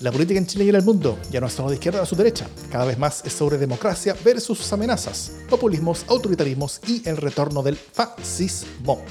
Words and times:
La 0.00 0.12
política 0.12 0.38
en 0.38 0.46
Chile 0.46 0.64
y 0.64 0.68
en 0.68 0.76
el 0.76 0.84
mundo 0.84 1.18
ya 1.28 1.40
no 1.40 1.48
es 1.48 1.52
solo 1.54 1.70
de 1.70 1.74
izquierda 1.74 2.00
a 2.00 2.06
su 2.06 2.14
derecha, 2.14 2.46
cada 2.70 2.84
vez 2.84 2.96
más 2.98 3.24
es 3.24 3.32
sobre 3.32 3.58
democracia 3.58 4.14
versus 4.24 4.58
sus 4.58 4.72
amenazas, 4.72 5.32
populismos, 5.50 6.04
autoritarismos 6.06 6.80
y 6.86 7.02
el 7.08 7.16
retorno 7.16 7.64
del 7.64 7.76
fascismo. 7.76 9.02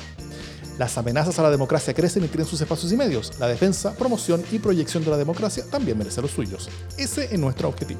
Las 0.79 0.97
amenazas 0.97 1.37
a 1.39 1.43
la 1.43 1.51
democracia 1.51 1.93
crecen 1.93 2.23
y 2.23 2.27
tienen 2.27 2.47
sus 2.47 2.61
espacios 2.61 2.93
y 2.93 2.95
medios. 2.95 3.37
La 3.37 3.47
defensa, 3.47 3.95
promoción 3.95 4.41
y 4.49 4.59
proyección 4.59 5.03
de 5.03 5.11
la 5.11 5.17
democracia 5.17 5.65
también 5.69 5.97
merece 5.97 6.21
los 6.21 6.31
suyos. 6.31 6.69
Ese 6.97 7.25
es 7.25 7.37
nuestro 7.37 7.67
objetivo. 7.67 7.99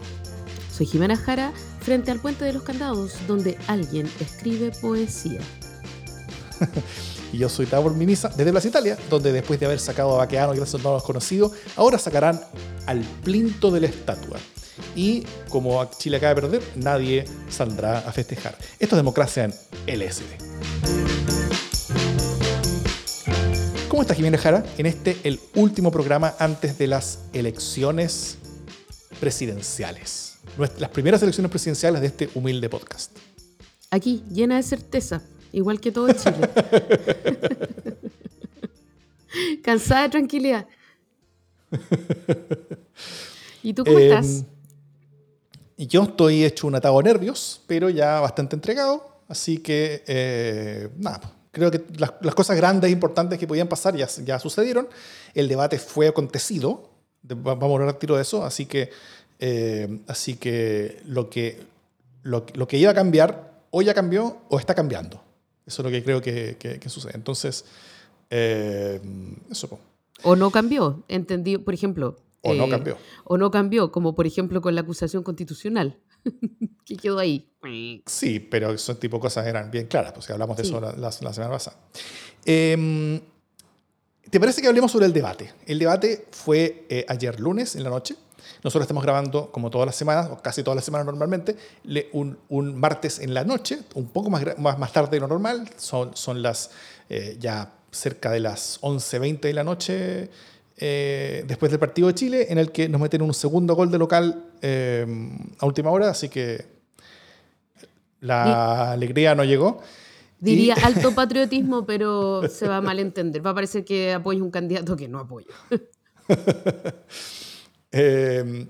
Soy 0.72 0.86
Jimena 0.86 1.18
Jara, 1.18 1.52
frente 1.82 2.12
al 2.12 2.22
Puente 2.22 2.46
de 2.46 2.54
los 2.54 2.64
Candados, 2.64 3.16
donde 3.28 3.58
alguien 3.68 4.10
escribe 4.22 4.72
poesía. 4.80 5.42
y 7.32 7.38
yo 7.38 7.50
soy 7.50 7.66
Tabor 7.66 7.94
Mimisa 7.94 8.30
desde 8.30 8.52
Plaza 8.52 8.68
Italia, 8.68 8.98
donde 9.10 9.32
después 9.32 9.60
de 9.60 9.66
haber 9.66 9.80
sacado 9.80 10.16
a 10.16 10.18
Baqueano 10.18 10.54
y 10.54 10.58
gracias 10.58 10.80
a 10.80 10.84
todos 10.84 11.04
conocidos, 11.04 11.52
ahora 11.76 11.98
sacarán 11.98 12.42
al 12.86 13.02
plinto 13.24 13.72
de 13.72 13.82
la 13.82 13.88
estatua. 13.88 14.38
Y 14.96 15.24
como 15.50 15.84
Chile 15.98 16.18
acaba 16.18 16.36
de 16.36 16.42
perder, 16.42 16.62
nadie 16.76 17.26
saldrá 17.50 18.00
a 18.00 18.12
festejar. 18.12 18.58
Esto 18.80 18.96
es 18.96 19.00
democracia 19.00 19.46
en 19.46 19.54
LSD. 20.00 20.48
¿Cómo 23.90 24.02
está 24.02 24.14
Jimena 24.14 24.38
Jara? 24.38 24.64
En 24.78 24.86
este, 24.86 25.18
el 25.24 25.40
último 25.56 25.92
programa 25.92 26.36
antes 26.40 26.78
de 26.78 26.88
las 26.88 27.20
elecciones 27.34 28.38
presidenciales. 29.20 30.36
Las 30.78 30.90
primeras 30.90 31.22
elecciones 31.24 31.50
presidenciales 31.50 32.02
de 32.02 32.08
este 32.08 32.30
humilde 32.36 32.70
podcast. 32.70 33.12
Aquí, 33.90 34.24
llena 34.32 34.58
de 34.58 34.64
certeza, 34.64 35.22
igual 35.58 35.80
que 35.80 35.92
todo 35.92 36.12
Chile. 36.14 36.50
Cansada 39.64 40.04
de 40.04 40.10
tranquilidad. 40.10 40.68
¿Y 43.64 43.74
tú 43.74 43.84
cómo 43.84 44.00
estás? 44.00 44.44
Em, 45.78 45.88
yo 45.88 46.04
estoy 46.04 46.46
hecho 46.46 46.68
un 46.68 46.76
atado 46.76 46.98
de 46.98 47.04
nervios, 47.04 47.62
pero 47.68 47.90
ya 47.90 48.20
bastante 48.20 48.56
entregado. 48.56 49.18
Así 49.28 49.58
que, 49.58 50.04
eh, 50.08 50.90
nada, 50.98 51.20
creo 51.52 51.70
que 51.70 51.84
las, 51.98 52.12
cosas 52.34 52.56
grandes 52.56 52.88
e 52.88 52.94
importantes 52.94 53.38
que 53.38 53.48
podían 53.48 53.68
pasar 53.68 53.96
ya, 53.96 54.08
ya 54.08 54.40
sucedieron. 54.40 54.88
El 55.34 55.48
debate 55.48 55.78
fue 55.78 56.08
acontecido. 56.08 56.90
Vamos 57.22 57.64
a 57.64 57.74
hablar 57.74 57.90
a 57.90 58.00
tiro 58.00 58.16
de 58.16 58.22
eso. 58.22 58.46
Así 58.46 58.66
que, 58.66 58.90
eh, 59.40 60.00
así 60.08 60.36
que, 60.36 61.02
lo 61.06 61.30
que 61.30 61.60
lo, 62.24 62.46
lo 62.54 62.68
que 62.68 62.78
iba 62.78 62.92
a 62.92 62.96
cambiar, 62.96 63.52
o 63.72 63.82
ya 63.82 63.94
cambió 63.94 64.38
o 64.50 64.60
está 64.60 64.74
cambiando. 64.76 65.27
Eso 65.68 65.82
es 65.82 65.86
lo 65.86 65.92
que 65.92 66.04
creo 66.04 66.22
que, 66.22 66.80
sucede. 66.88 67.12
Entonces, 67.16 67.66
eh, 68.30 69.02
eso. 69.52 69.80
O 70.24 70.36
no 70.36 70.50
cambió, 70.50 71.04
entendido, 71.10 71.64
por 71.64 71.74
ejemplo. 71.74 72.16
O 72.42 72.54
no 72.54 72.66
eh, 72.66 72.70
cambió. 72.70 72.98
O 73.26 73.38
no 73.38 73.52
cambió, 73.52 73.92
como 73.92 74.16
por 74.16 74.26
ejemplo 74.26 74.62
con 74.62 74.74
la 74.74 74.82
acusación 74.82 75.24
constitucional. 75.24 76.00
que 76.86 76.96
quedó 76.96 77.20
ahí. 77.20 77.52
Sí, 78.06 78.40
pero 78.40 78.72
ese 78.72 78.96
tipo 78.96 79.18
de 79.18 79.22
cosas 79.22 79.46
eran 79.46 79.70
bien 79.70 79.88
claras, 79.88 80.14
pues 80.14 80.30
hablamos 80.30 80.56
de 80.56 80.64
eso 80.64 80.80
la, 80.80 81.12
semana 81.12 81.52
pasada. 81.52 81.78
Em, 82.46 83.20
¿Te 84.30 84.40
parece 84.40 84.62
que 84.62 84.68
hablemos 84.68 84.92
sobre 84.92 85.06
el 85.06 85.14
debate? 85.14 85.54
El 85.66 85.80
debate 85.80 86.28
fue 86.32 86.86
eh, 86.90 87.06
ayer 87.10 87.40
lunes 87.40 87.76
en 87.76 87.84
la 87.84 87.90
noche. 87.90 88.16
Nosotros 88.64 88.84
estamos 88.84 89.04
grabando, 89.04 89.52
como 89.52 89.70
todas 89.70 89.86
las 89.86 89.96
semanas, 89.96 90.30
o 90.32 90.42
casi 90.42 90.64
todas 90.64 90.76
las 90.76 90.86
semanas 90.86 91.06
normalmente, 91.06 91.56
un, 92.14 92.38
un 92.50 92.80
martes 92.80 93.20
en 93.20 93.34
la 93.34 93.44
noche, 93.44 93.80
un 93.96 94.08
poco 94.08 94.30
más, 94.30 94.44
más, 94.58 94.78
más 94.80 94.92
tarde 94.92 95.12
de 95.12 95.20
lo 95.20 95.28
normal. 95.28 95.70
Son, 95.78 96.16
son 96.16 96.42
las 96.42 96.72
eh, 97.10 97.38
ya 97.40 97.72
cerca 97.92 98.32
de 98.32 98.40
las 98.40 98.82
11.20 98.82 99.40
de 99.40 99.54
la 99.54 99.64
noche 99.64 100.30
eh, 100.80 101.44
después 101.48 101.72
del 101.72 101.80
partido 101.80 102.08
de 102.08 102.14
Chile, 102.14 102.48
en 102.50 102.58
el 102.58 102.72
que 102.72 102.88
nos 102.88 103.02
meten 103.02 103.22
un 103.22 103.34
segundo 103.34 103.76
gol 103.76 103.90
de 103.90 103.98
local 103.98 104.46
eh, 104.62 105.06
a 105.58 105.66
última 105.66 105.90
hora, 105.90 106.10
así 106.10 106.30
que 106.30 106.66
la 108.22 108.92
alegría 108.92 109.34
no 109.34 109.44
llegó. 109.44 109.82
Diría 110.40 110.76
alto 110.84 111.16
patriotismo, 111.16 111.86
pero 111.86 112.48
se 112.48 112.68
va 112.68 112.78
a 112.78 112.82
malentender. 112.82 113.44
Va 113.44 113.52
a 113.52 113.56
parecer 113.56 113.84
que 113.84 114.14
apoya 114.14 114.44
un 114.44 114.52
candidato 114.52 114.96
que 114.96 115.08
no 115.08 115.20
apoya. 115.20 115.48
Em, 117.92 118.68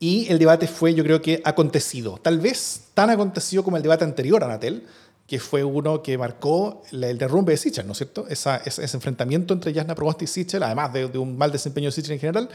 y 0.00 0.26
el 0.30 0.38
debate 0.38 0.66
fue, 0.66 0.94
yo 0.94 1.02
creo 1.02 1.20
que, 1.20 1.40
acontecido. 1.44 2.18
Tal 2.22 2.38
vez 2.38 2.90
tan 2.94 3.10
acontecido 3.10 3.64
como 3.64 3.76
el 3.76 3.82
debate 3.82 4.04
anterior 4.04 4.42
a 4.44 4.48
Natel, 4.48 4.86
que 5.26 5.38
fue 5.38 5.62
uno 5.62 6.02
que 6.02 6.16
marcó 6.16 6.82
el 6.90 7.18
derrumbe 7.18 7.52
de 7.52 7.58
Sichel, 7.58 7.86
¿no 7.86 7.92
es 7.92 7.98
cierto? 7.98 8.26
ese, 8.28 8.60
enfrentamiento 8.94 9.52
entre 9.52 9.74
Jasna 9.74 9.94
Proboste 9.94 10.24
y 10.24 10.28
Sichel, 10.28 10.62
además 10.62 10.92
de, 10.92 11.04
un 11.18 11.36
mal 11.36 11.52
desempeño 11.52 11.88
de 11.88 11.92
Sichel 11.92 12.12
en 12.12 12.20
general, 12.20 12.48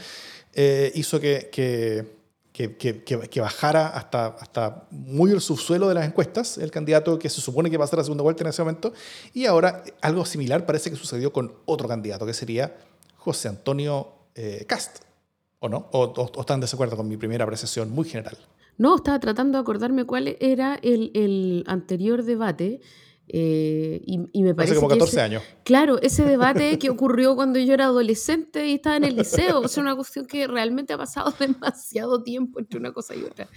eh, 0.54 0.90
hizo 0.96 1.20
que, 1.20 1.50
que, 1.52 2.24
que, 2.54 3.40
bajara 3.40 3.88
hasta, 3.88 4.26
hasta 4.26 4.86
muy 4.90 5.30
el 5.30 5.40
subsuelo 5.40 5.88
de 5.88 5.94
las 5.94 6.06
encuestas, 6.06 6.58
el 6.58 6.70
candidato 6.70 7.18
que 7.18 7.28
se 7.28 7.40
supone 7.40 7.70
que 7.70 7.76
va 7.76 7.84
a 7.84 7.88
ser 7.88 7.98
la 7.98 8.04
segunda 8.04 8.22
vuelta 8.22 8.42
en 8.42 8.48
ese 8.48 8.62
momento. 8.62 8.92
Y 9.32 9.46
ahora 9.46 9.84
algo 10.00 10.24
similar 10.24 10.64
parece 10.64 10.90
que 10.90 10.96
sucedió 10.96 11.32
con 11.32 11.52
otro 11.66 11.86
candidato, 11.86 12.26
que 12.26 12.34
sería 12.34 12.76
José 13.16 13.48
Antonio 13.48 14.08
eh, 14.34 14.64
Cast. 14.68 15.03
¿O 15.64 15.68
no? 15.70 15.88
¿O, 15.92 16.30
están 16.40 16.60
de 16.60 16.64
desacuerdo 16.64 16.94
con 16.94 17.08
mi 17.08 17.16
primera 17.16 17.44
apreciación 17.44 17.90
muy 17.90 18.04
general? 18.04 18.36
No, 18.76 18.96
estaba 18.96 19.18
tratando 19.18 19.56
de 19.56 19.62
acordarme 19.62 20.04
cuál 20.04 20.36
era 20.38 20.78
el, 20.82 21.64
anterior 21.66 22.22
debate. 22.22 22.82
Eh, 23.28 24.02
y, 24.04 24.42
me 24.42 24.54
parece. 24.54 24.74
Hace 24.74 24.80
como 24.80 24.90
14 24.90 25.22
años. 25.22 25.42
Claro, 25.64 25.98
ese 26.02 26.24
debate 26.26 26.78
que 26.78 26.90
ocurrió 26.90 27.34
cuando 27.34 27.58
yo 27.58 27.72
era 27.72 27.86
adolescente 27.86 28.68
y 28.68 28.74
estaba 28.74 28.98
en 28.98 29.04
el 29.04 29.16
liceo. 29.16 29.64
Es 29.64 29.78
una 29.78 29.96
cuestión 29.96 30.26
que 30.26 30.46
realmente 30.46 30.92
ha 30.92 30.98
pasado 30.98 31.32
demasiado 31.40 32.22
tiempo 32.22 32.60
entre 32.60 32.78
una 32.78 32.92
cosa 32.92 33.14
y 33.14 33.22
otra. 33.24 33.48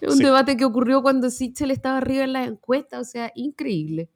Es 0.00 0.10
un 0.10 0.20
debate 0.20 0.56
que 0.56 0.64
ocurrió 0.64 1.02
cuando 1.02 1.28
Sichel 1.28 1.72
estaba 1.72 1.98
arriba 1.98 2.24
en 2.24 2.32
la 2.32 2.44
encuesta, 2.44 3.00
o 3.00 3.04
sea, 3.04 3.32
increíble. 3.34 4.08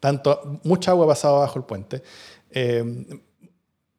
Tanto, 0.00 0.60
mucha 0.64 0.90
agua 0.90 1.04
ha 1.04 1.08
pasado 1.10 1.38
bajo 1.38 1.60
el 1.60 1.66
puente. 1.66 2.02
Eh, 2.50 3.06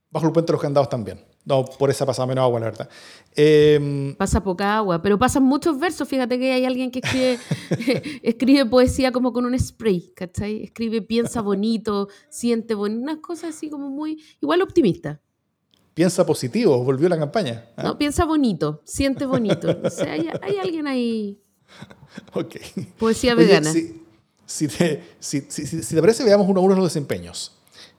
bajo 0.09 0.25
el 0.25 0.33
puente 0.33 0.51
los 0.51 0.61
candados 0.61 0.89
también. 0.89 1.30
No, 1.44 1.66
por 1.66 1.90
esa 1.90 2.06
pasa 2.06 2.25
menos 2.25 2.44
agua, 2.44 2.59
la 2.59 2.66
verdad. 2.68 2.90
Em, 3.35 4.13
pasa 4.16 4.44
poca 4.44 4.78
agua, 4.78 5.02
pero 5.02 5.18
pasan 5.18 5.44
muchos 5.44 5.79
versos. 5.79 6.07
Fíjate 6.07 6.38
que 6.38 6.52
hay 6.52 6.66
alguien 6.66 6.91
que 6.91 7.00
escribe, 7.00 7.40
escribe 8.24 8.66
poesía 8.66 9.12
como 9.12 9.34
con 9.34 9.46
un 9.46 9.57
spray, 9.57 10.13
¿cachai? 10.16 10.63
Escribe, 10.63 11.02
piensa 11.02 11.41
bonito, 11.41 12.09
siente 12.29 12.75
bonito, 12.75 13.02
unas 13.02 13.18
cosas 13.18 13.56
así 13.56 13.69
como 13.69 13.90
muy, 13.90 14.22
igual 14.40 14.62
optimista. 14.62 15.19
Piensa 15.96 16.25
positivo, 16.25 16.84
volvió 16.84 17.09
la 17.09 17.18
campaña. 17.18 17.66
¿ah? 17.75 17.84
No, 17.84 17.97
piensa 17.97 18.23
bonito, 18.25 18.81
siente 18.85 19.25
bonito. 19.25 19.75
O 19.84 19.90
sea, 19.90 20.13
hay, 20.13 20.58
alguien 20.62 20.88
ahí. 20.88 21.40
Ok. 22.34 22.58
Poesía 23.00 23.35
vegana. 23.35 23.72
Si, 24.46 24.68
te, 24.68 25.02
parece, 26.02 26.25
veamos 26.25 26.46
uno 26.50 26.59
a 26.59 26.63
uno 26.63 26.75
los 26.75 26.84
desempeños. 26.84 27.53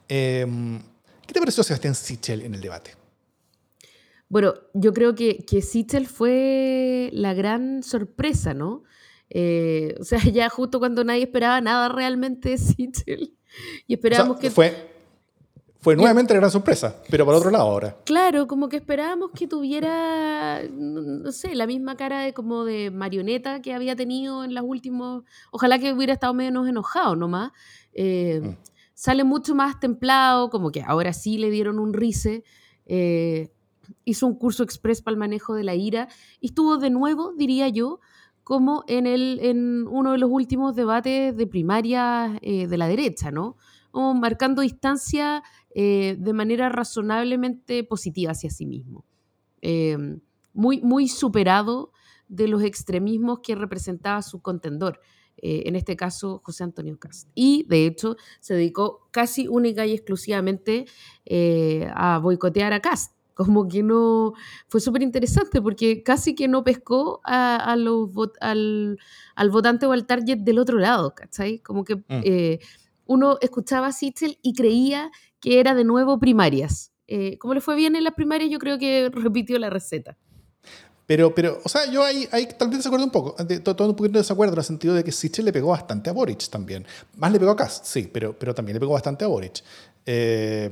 Em, 0.07 0.79
¿Qué 1.27 1.33
te 1.33 1.41
pareció 1.41 1.65
Sebastián 1.65 1.95
Sichel 1.95 2.43
en 2.43 2.55
el 2.55 2.61
debate? 2.61 3.02
Bueno, 4.33 4.55
yo 4.73 4.95
creo 4.95 5.15
que, 5.15 5.45
que 5.45 5.61
Sichel 5.61 6.07
fue 6.07 7.11
la 7.13 7.35
gran 7.35 7.83
sorpresa, 7.83 8.55
¿no? 8.55 8.83
Eh, 9.29 9.95
o 10.01 10.05
sea, 10.05 10.21
ya 10.33 10.49
justo 10.49 10.79
cuando 10.79 11.05
nadie 11.05 11.25
esperaba 11.25 11.61
nada 11.61 11.91
realmente 11.91 12.49
de 12.49 12.57
Sichel. 12.57 13.37
Y 13.87 13.93
esperábamos 13.93 14.39
que... 14.39 14.51
Fue, 14.51 14.91
fue 15.81 15.97
nuevamente 15.97 16.33
la 16.33 16.41
gran 16.41 16.51
sorpresa, 16.51 17.03
pero 17.11 17.27
por 17.27 17.35
otro 17.35 17.51
lado 17.51 17.65
ahora. 17.65 17.99
Claro, 18.07 18.47
como 18.47 18.71
que 18.71 18.79
esperábamos 18.79 19.33
que 19.33 19.47
tuviera, 19.47 20.63
no 20.73 21.31
sé, 21.31 21.55
la 21.55 21.67
misma 21.67 21.99
cara 21.99 22.23
de 22.23 22.33
como 22.33 22.65
de 22.65 22.91
marioneta 22.91 23.61
que 23.61 23.75
había 23.75 23.97
tenido 23.97 24.45
en 24.45 24.55
las 24.55 24.65
últimos... 24.67 25.25
Ojalá 25.51 25.79
que 25.79 25.93
hubiera 25.93 26.15
estado 26.15 26.33
menos 26.33 26.67
enojado 26.67 27.17
nomás. 27.17 27.53
Eh, 27.93 28.41
mm. 28.43 28.57
Sale 28.95 29.25
mucho 29.25 29.55
más 29.55 29.79
templado, 29.79 30.49
como 30.49 30.73
que 30.73 30.81
ahora 30.81 31.13
sí 31.13 31.37
le 31.37 31.51
dieron 31.51 31.79
un 31.79 31.93
rice. 31.93 32.45
Eh, 32.87 33.51
hizo 34.05 34.27
un 34.27 34.35
curso 34.35 34.63
express 34.63 35.03
para 35.03 35.13
el 35.13 35.19
manejo 35.19 35.55
de 35.55 35.65
la 35.65 35.75
ira 35.75 36.09
y 36.41 36.47
estuvo 36.47 36.79
de 36.79 36.91
nuevo, 36.91 37.33
diría 37.37 37.69
yo, 37.69 38.01
como 38.45 38.85
en, 38.89 39.07
el, 39.07 39.39
en 39.43 39.87
uno 39.89 40.13
de 40.13 40.19
los 40.19 40.31
últimos 40.31 40.75
debates 40.75 41.37
de 41.37 41.47
primaria 41.47 42.39
eh, 42.43 42.67
de 42.67 42.79
la 42.79 42.89
derecha, 42.89 43.31
¿no? 43.31 43.57
O 43.93 44.15
marcando 44.15 44.63
distancia 44.63 45.43
eh, 45.75 46.17
de 46.19 46.33
manera 46.33 46.69
razonablemente 46.69 47.85
positiva 47.85 48.33
hacia 48.33 48.51
sí 48.51 48.67
mismo. 48.67 49.05
Eh, 49.61 49.97
muy, 50.55 50.81
muy 50.81 51.09
superado 51.09 51.93
de 52.29 52.49
los 52.49 52.63
extremismos 52.63 53.41
que 53.41 53.55
representaba 53.55 54.23
su 54.23 54.41
contendor, 54.41 55.01
en 55.37 55.77
este 55.77 55.97
caso 55.97 56.41
José 56.45 56.63
Antonio 56.63 56.99
Cast. 56.99 57.29
Y 57.35 57.67
de 57.69 57.87
hecho 57.87 58.17
se 58.41 58.55
dedicó 58.55 59.09
casi 59.11 59.49
única 59.49 59.85
y 59.87 59.93
exclusivamente 59.93 60.87
a 61.95 62.19
boicotear 62.23 62.73
a 62.73 62.81
Cast 62.81 63.15
como 63.35 63.69
que 63.69 63.83
no, 63.83 64.35
fue 64.69 64.81
súper 64.81 65.03
interesante 65.03 65.61
porque 65.61 66.03
casi 66.03 66.35
que 66.35 66.49
no 66.49 66.65
pescó 66.65 67.21
a, 67.25 67.75
los, 67.77 68.11
al, 68.41 68.99
al, 69.35 69.51
votante 69.51 69.87
o 69.87 69.93
al 69.93 70.07
target 70.07 70.39
del 70.39 70.59
otro 70.59 70.79
lado, 70.79 71.15
¿cachai? 71.15 71.59
Como 71.61 71.85
que 71.85 71.97
mm. 71.97 72.03
eh, 72.09 72.59
uno 73.07 73.39
escuchaba 73.41 73.89
a 73.89 73.93
Sichel 73.93 74.39
y 74.43 74.55
creía 74.55 75.11
que 75.41 75.61
era 75.61 75.75
de 75.75 75.85
nuevo 75.85 76.19
primarias. 76.19 76.93
eh, 77.07 77.39
como 77.39 77.55
le 77.55 77.61
fue 77.61 77.77
bien 77.77 77.97
en 77.97 78.05
las 78.05 78.15
primarias, 78.15 78.51
yo 78.51 78.59
creo 78.59 78.79
que 78.79 79.11
repitió 79.13 79.59
la 79.59 79.71
receta. 79.71 80.17
Pero, 81.07 81.35
pero, 81.35 81.61
o 81.65 81.69
sea, 81.69 81.91
yo 81.91 82.03
ahí, 82.05 82.29
ahí 82.33 82.49
tal 82.59 82.69
vez 82.69 82.79
desacuerdo 82.79 83.05
un 83.05 83.11
poco, 83.11 83.35
todo 83.63 83.89
un 83.89 83.97
poquito 83.97 84.15
de 84.15 84.21
desacuerdo 84.21 84.55
en 84.55 84.59
el 84.59 84.65
sentido 84.65 84.95
de 84.95 85.03
que 85.05 85.13
Sichel 85.13 85.45
le 85.45 85.53
pegó 85.53 85.69
bastante 85.69 86.09
a 86.09 86.13
Boric 86.13 86.49
también. 86.49 86.87
Más 87.17 87.33
le 87.33 87.39
pegó 87.39 87.51
a 87.51 87.57
Kass, 87.57 87.83
sí, 87.85 88.09
pero, 88.11 88.39
pero 88.39 88.55
también 88.55 88.75
le 88.75 88.81
pegó 88.81 88.93
bastante 88.93 89.25
a 89.25 89.29
Boric. 89.29 89.63
Eh, 90.07 90.71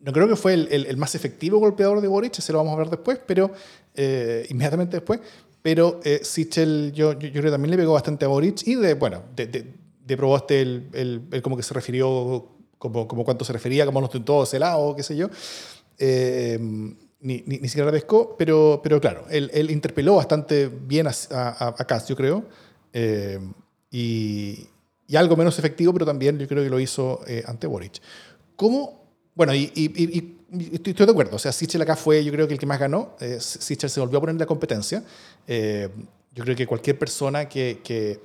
no 0.00 0.12
creo 0.12 0.28
que 0.28 0.36
fue 0.36 0.54
el, 0.54 0.86
el, 0.86 0.96
más 0.96 1.14
efectivo 1.14 1.58
golpeador 1.58 2.00
de 2.00 2.08
Boric, 2.08 2.38
ese 2.38 2.52
lo 2.52 2.58
vamos 2.58 2.74
a 2.74 2.78
ver 2.78 2.90
después, 2.90 3.20
pero 3.26 3.50
eh, 3.94 4.46
inmediatamente 4.48 4.96
después. 4.96 5.20
Pero 5.62 6.00
eh, 6.04 6.20
Sichel, 6.22 6.92
yo, 6.94 7.12
yo, 7.12 7.30
creo 7.30 7.44
que 7.44 7.50
también 7.50 7.70
le 7.70 7.76
pegó 7.76 7.92
bastante 7.92 8.24
a 8.24 8.28
Boric 8.28 8.66
y 8.66 8.76
de, 8.76 8.94
bueno, 8.94 9.22
de, 9.36 9.46
de, 9.46 9.74
de 10.06 10.16
Proboste, 10.16 10.62
el, 10.62 10.88
el, 11.30 11.42
como 11.42 11.56
que 11.56 11.62
se 11.62 11.74
refirió, 11.74 12.48
como, 12.78 13.06
como 13.06 13.24
cuánto 13.24 13.44
se 13.44 13.52
refería, 13.52 13.84
como 13.84 14.00
no 14.00 14.06
estoy 14.06 14.20
todos 14.20 14.52
helados, 14.54 14.96
qué 14.96 15.02
sé 15.02 15.16
yo. 15.16 15.28
Eh, 15.98 16.58
ni, 17.20 17.42
ni, 17.46 17.68
siquiera 17.68 17.90
pescó, 17.92 18.34
pero, 18.38 18.80
pero 18.82 19.00
claro, 19.00 19.26
él, 19.30 19.50
él, 19.52 19.70
interpeló 19.70 20.16
bastante 20.16 20.68
bien 20.68 21.06
a, 21.06 21.12
a, 21.30 21.84
Kass, 21.84 22.08
yo 22.08 22.16
creo, 22.16 22.44
eh, 22.92 23.38
y, 23.90 24.66
y, 25.06 25.16
algo 25.16 25.36
menos 25.36 25.58
efectivo, 25.58 25.92
pero 25.92 26.06
también 26.06 26.38
yo 26.38 26.48
creo 26.48 26.64
que 26.64 26.70
lo 26.70 26.80
hizo 26.80 27.20
eh, 27.26 27.42
ante 27.46 27.66
Boric. 27.66 28.00
¿Cómo? 28.56 28.99
Bueno, 29.34 29.54
y, 29.54 29.70
y 29.74 30.38
estoy, 30.74 30.90
estoy, 30.90 31.06
de 31.06 31.12
acuerdo, 31.12 31.36
o 31.36 31.38
sea, 31.38 31.52
Sichel 31.52 31.82
acá 31.82 31.96
fue 31.96 32.24
yo 32.24 32.32
creo 32.32 32.46
que 32.46 32.54
el 32.54 32.60
que 32.60 32.66
más 32.66 32.78
ganó, 32.78 33.16
eh, 33.20 33.38
Sichel 33.40 33.88
se 33.90 34.00
volvió 34.00 34.18
a 34.18 34.20
poner 34.20 34.34
en 34.34 34.38
la 34.38 34.46
competencia, 34.46 35.04
eh, 35.46 35.88
yo 36.32 36.44
creo 36.44 36.56
que 36.56 36.66
cualquier 36.66 36.98
persona 36.98 37.48
que, 37.48 37.80
que, 37.82 38.20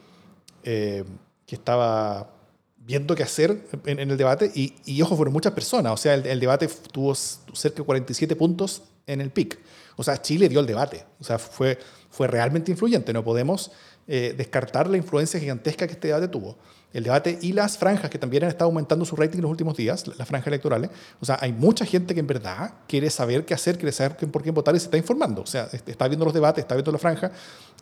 eh, 0.63 1.03
que 1.45 1.55
estaba 1.55 2.31
viendo 2.77 3.15
qué 3.15 3.23
hacer 3.23 3.67
en, 3.85 3.99
en 3.99 4.11
el 4.11 4.17
debate, 4.17 4.51
y, 4.53 4.75
y, 4.85 5.01
ojo, 5.01 5.15
fueron 5.15 5.33
muchas 5.33 5.53
personas, 5.53 5.93
o 5.93 5.97
sea, 5.97 6.15
el, 6.15 6.25
el, 6.25 6.39
debate 6.39 6.67
tuvo 6.91 7.13
cerca 7.15 7.77
de 7.77 7.83
47 7.83 8.35
puntos 8.35 8.83
en 9.07 9.21
el 9.21 9.31
PIC. 9.31 9.59
O 9.97 10.03
sea, 10.03 10.21
Chile 10.21 10.49
dio 10.49 10.59
el 10.59 10.65
debate, 10.65 11.05
o 11.19 11.23
sea, 11.23 11.39
fue, 11.39 11.77
fue 12.09 12.27
realmente 12.27 12.71
influyente, 12.71 13.13
no 13.13 13.23
podemos 13.23 13.71
eh, 14.07 14.35
descartar 14.37 14.87
la 14.87 14.97
influencia 14.97 15.39
gigantesca 15.39 15.87
que 15.87 15.93
este 15.93 16.09
debate 16.09 16.27
tuvo. 16.27 16.57
El 16.95 17.03
debate 17.03 17.37
y 17.41 17.51
las 17.51 17.77
franjas, 17.77 18.09
que 18.09 18.17
también 18.17 18.43
han 18.43 18.49
estado 18.49 18.69
aumentando 18.69 19.03
su 19.03 19.17
rating 19.17 19.39
en 19.39 19.41
los 19.41 19.51
últimos 19.51 19.75
días, 19.75 20.07
las 20.17 20.27
franjas 20.27 20.47
electorales. 20.47 20.89
O 21.19 21.25
sea, 21.25 21.37
hay 21.41 21.51
mucha 21.51 21.85
gente 21.85 22.13
que 22.13 22.21
en 22.21 22.27
verdad 22.27 22.73
quiere 22.87 23.09
saber 23.09 23.45
qué 23.45 23.53
hacer, 23.53 23.77
quiere 23.77 23.91
saber 23.91 24.15
por 24.31 24.41
quién 24.41 24.55
votar 24.55 24.73
y 24.75 24.79
se 24.79 24.85
está 24.85 24.97
informando. 24.97 25.41
O 25.41 25.45
sea, 25.45 25.67
está 25.73 26.07
viendo 26.07 26.23
los 26.23 26.33
debates, 26.33 26.61
está 26.63 26.75
viendo 26.75 26.91
la 26.91 26.97
franja 26.97 27.31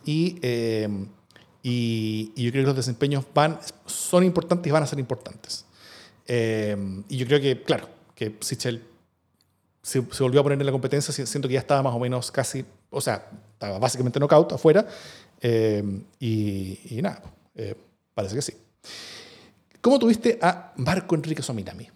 y... 0.04 0.38
Eh, 0.42 0.88
y, 1.66 2.30
y, 2.36 2.44
yo 2.44 2.50
creo 2.50 2.64
que 2.64 2.66
los 2.66 2.76
desempeños 2.76 3.24
van, 3.32 3.58
son 3.86 4.22
importantes 4.22 4.68
y 4.68 4.70
van 4.70 4.82
a 4.82 4.86
ser 4.86 4.98
importantes. 4.98 5.64
Eh, 6.26 6.76
y 7.08 7.16
yo 7.16 7.24
creo 7.26 7.40
que, 7.40 7.62
claro, 7.62 7.88
que 8.14 8.36
Sichel 8.40 8.82
se, 9.80 10.04
se, 10.10 10.22
volvió 10.22 10.40
a 10.40 10.42
poner 10.42 10.60
en 10.60 10.66
la 10.66 10.72
competencia, 10.72 11.14
siento 11.26 11.48
que 11.48 11.54
ya 11.54 11.60
estaba 11.60 11.82
más 11.82 11.94
o 11.94 11.98
menos 11.98 12.30
casi, 12.30 12.66
o 12.90 13.00
sea, 13.00 13.30
estaba 13.54 13.78
básicamente 13.78 14.20
knockout 14.20 14.52
afuera. 14.52 14.86
Eh, 15.40 16.02
y, 16.20 16.80
y, 16.90 17.00
nada, 17.00 17.22
eh, 17.54 17.74
parece 18.14 18.34
que 18.34 18.42
sí. 18.42 18.52
¿Cómo 19.80 19.98
tuviste 19.98 20.38
a 20.40 20.72
Marco 20.76 21.14
Enrique 21.14 21.42
Sominami? 21.42 21.88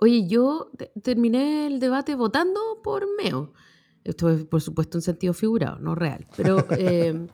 Oye, 0.00 0.26
yo 0.26 0.70
terminé 1.02 1.66
el 1.66 1.80
debate 1.80 2.14
votando 2.14 2.60
por 2.82 3.06
Meo. 3.22 3.52
Esto 4.04 4.30
es, 4.30 4.44
por 4.44 4.62
supuesto, 4.62 4.96
en 4.96 5.02
sentido 5.02 5.34
figurado, 5.34 5.78
no 5.80 5.94
real. 5.94 6.26
Pero 6.36 6.66
eh, 6.78 7.26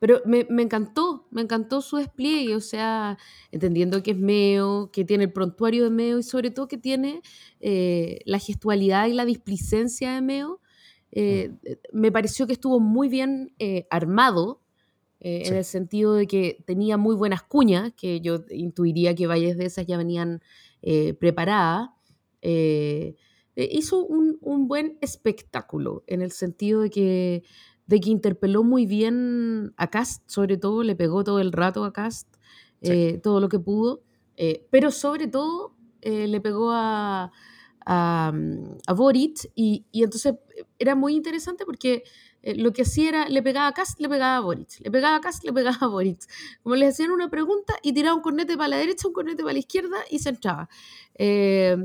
Pero 0.00 0.22
me, 0.24 0.46
me, 0.48 0.62
encantó, 0.62 1.26
me 1.30 1.42
encantó 1.42 1.80
su 1.80 1.96
despliegue, 1.96 2.54
o 2.54 2.60
sea, 2.60 3.18
entendiendo 3.50 4.02
que 4.02 4.12
es 4.12 4.18
Meo, 4.18 4.90
que 4.92 5.04
tiene 5.04 5.24
el 5.24 5.32
prontuario 5.32 5.84
de 5.84 5.90
Meo 5.90 6.18
y 6.18 6.22
sobre 6.22 6.50
todo 6.50 6.68
que 6.68 6.78
tiene 6.78 7.20
eh, 7.60 8.20
la 8.24 8.38
gestualidad 8.38 9.06
y 9.06 9.12
la 9.12 9.24
displicencia 9.24 10.14
de 10.14 10.20
Meo. 10.22 10.60
Eh, 11.10 11.50
mm. 11.50 11.98
Me 11.98 12.12
pareció 12.12 12.46
que 12.46 12.52
estuvo 12.52 12.78
muy 12.80 13.08
bien 13.08 13.54
eh, 15.20 15.42
sí. 15.44 15.50
en 15.50 15.56
el 15.56 15.64
sentido 15.64 16.14
de 16.14 16.26
que 16.26 16.62
tenía 16.66 16.96
muy 16.96 17.14
buenas 17.16 17.42
cuñas, 17.42 17.92
que 17.96 18.20
yo 18.20 18.44
intuiría 18.50 19.14
que 19.14 19.26
varias 19.26 19.56
de 19.56 19.66
esas 19.66 19.86
ya 19.86 19.96
venían 19.96 20.40
preparadas. 21.18 21.90
hizo 23.56 24.04
un, 24.06 24.38
un 24.40 24.68
buen 24.68 24.96
espectáculo, 25.00 26.04
en 26.06 26.22
el 26.22 26.30
sentido 26.30 26.82
de 26.82 26.90
que 26.90 27.42
de 27.88 28.00
que 28.00 28.10
interpeló 28.10 28.62
muy 28.62 28.86
bien 28.86 29.72
a 29.78 29.88
Cast, 29.88 30.22
sobre 30.28 30.58
todo, 30.58 30.82
le 30.82 30.94
pegó 30.94 31.24
todo 31.24 31.40
el 31.40 31.52
rato 31.52 31.84
a 31.84 31.92
Cast, 31.92 32.28
sí. 32.82 32.92
eh, 32.92 33.20
todo 33.22 33.40
lo 33.40 33.48
que 33.48 33.58
pudo, 33.58 34.02
eh, 34.36 34.66
pero 34.70 34.90
sobre 34.90 35.26
todo 35.26 35.74
eh, 36.02 36.28
le 36.28 36.40
pegó 36.42 36.70
a, 36.70 37.32
a, 37.86 38.32
a 38.86 38.92
Boric 38.92 39.50
y, 39.54 39.86
y, 39.90 40.02
entonces 40.04 40.34
era 40.78 40.94
muy 40.94 41.16
interesante 41.16 41.64
porque 41.64 42.04
eh, 42.48 42.54
lo 42.56 42.72
que 42.72 42.82
hacía 42.82 43.08
era, 43.10 43.28
le 43.28 43.42
pegaba 43.42 43.66
a 43.68 43.72
Cast, 43.72 44.00
le 44.00 44.08
pegaba 44.08 44.36
a 44.38 44.40
Boric, 44.40 44.80
le 44.80 44.90
pegaba 44.90 45.16
a 45.16 45.20
Cast, 45.20 45.44
le 45.44 45.52
pegaba 45.52 45.76
a 45.80 45.86
Boric. 45.86 46.20
Como 46.62 46.76
le 46.76 46.86
hacían 46.86 47.10
una 47.10 47.28
pregunta 47.28 47.74
y 47.82 47.92
tiraba 47.92 48.16
un 48.16 48.22
cornete 48.22 48.56
para 48.56 48.68
la 48.68 48.76
derecha, 48.78 49.06
un 49.06 49.12
cornete 49.12 49.42
para 49.42 49.52
la 49.52 49.58
izquierda 49.58 49.98
y 50.10 50.18
se 50.18 50.30
entraba. 50.30 50.68
Eh, 51.14 51.76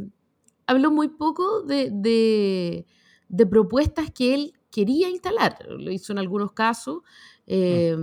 habló 0.65 0.91
muy 0.91 1.09
poco 1.09 1.63
de, 1.63 1.89
de, 1.91 3.45
propuestas 3.45 4.09
que 4.11 4.33
él 4.33 4.53
quería 4.71 5.09
instalar, 5.09 5.57
lo 5.67 5.91
hizo 5.91 6.13
en 6.13 6.19
algunos 6.19 6.53
casos, 6.53 7.01
eh, 7.45 7.97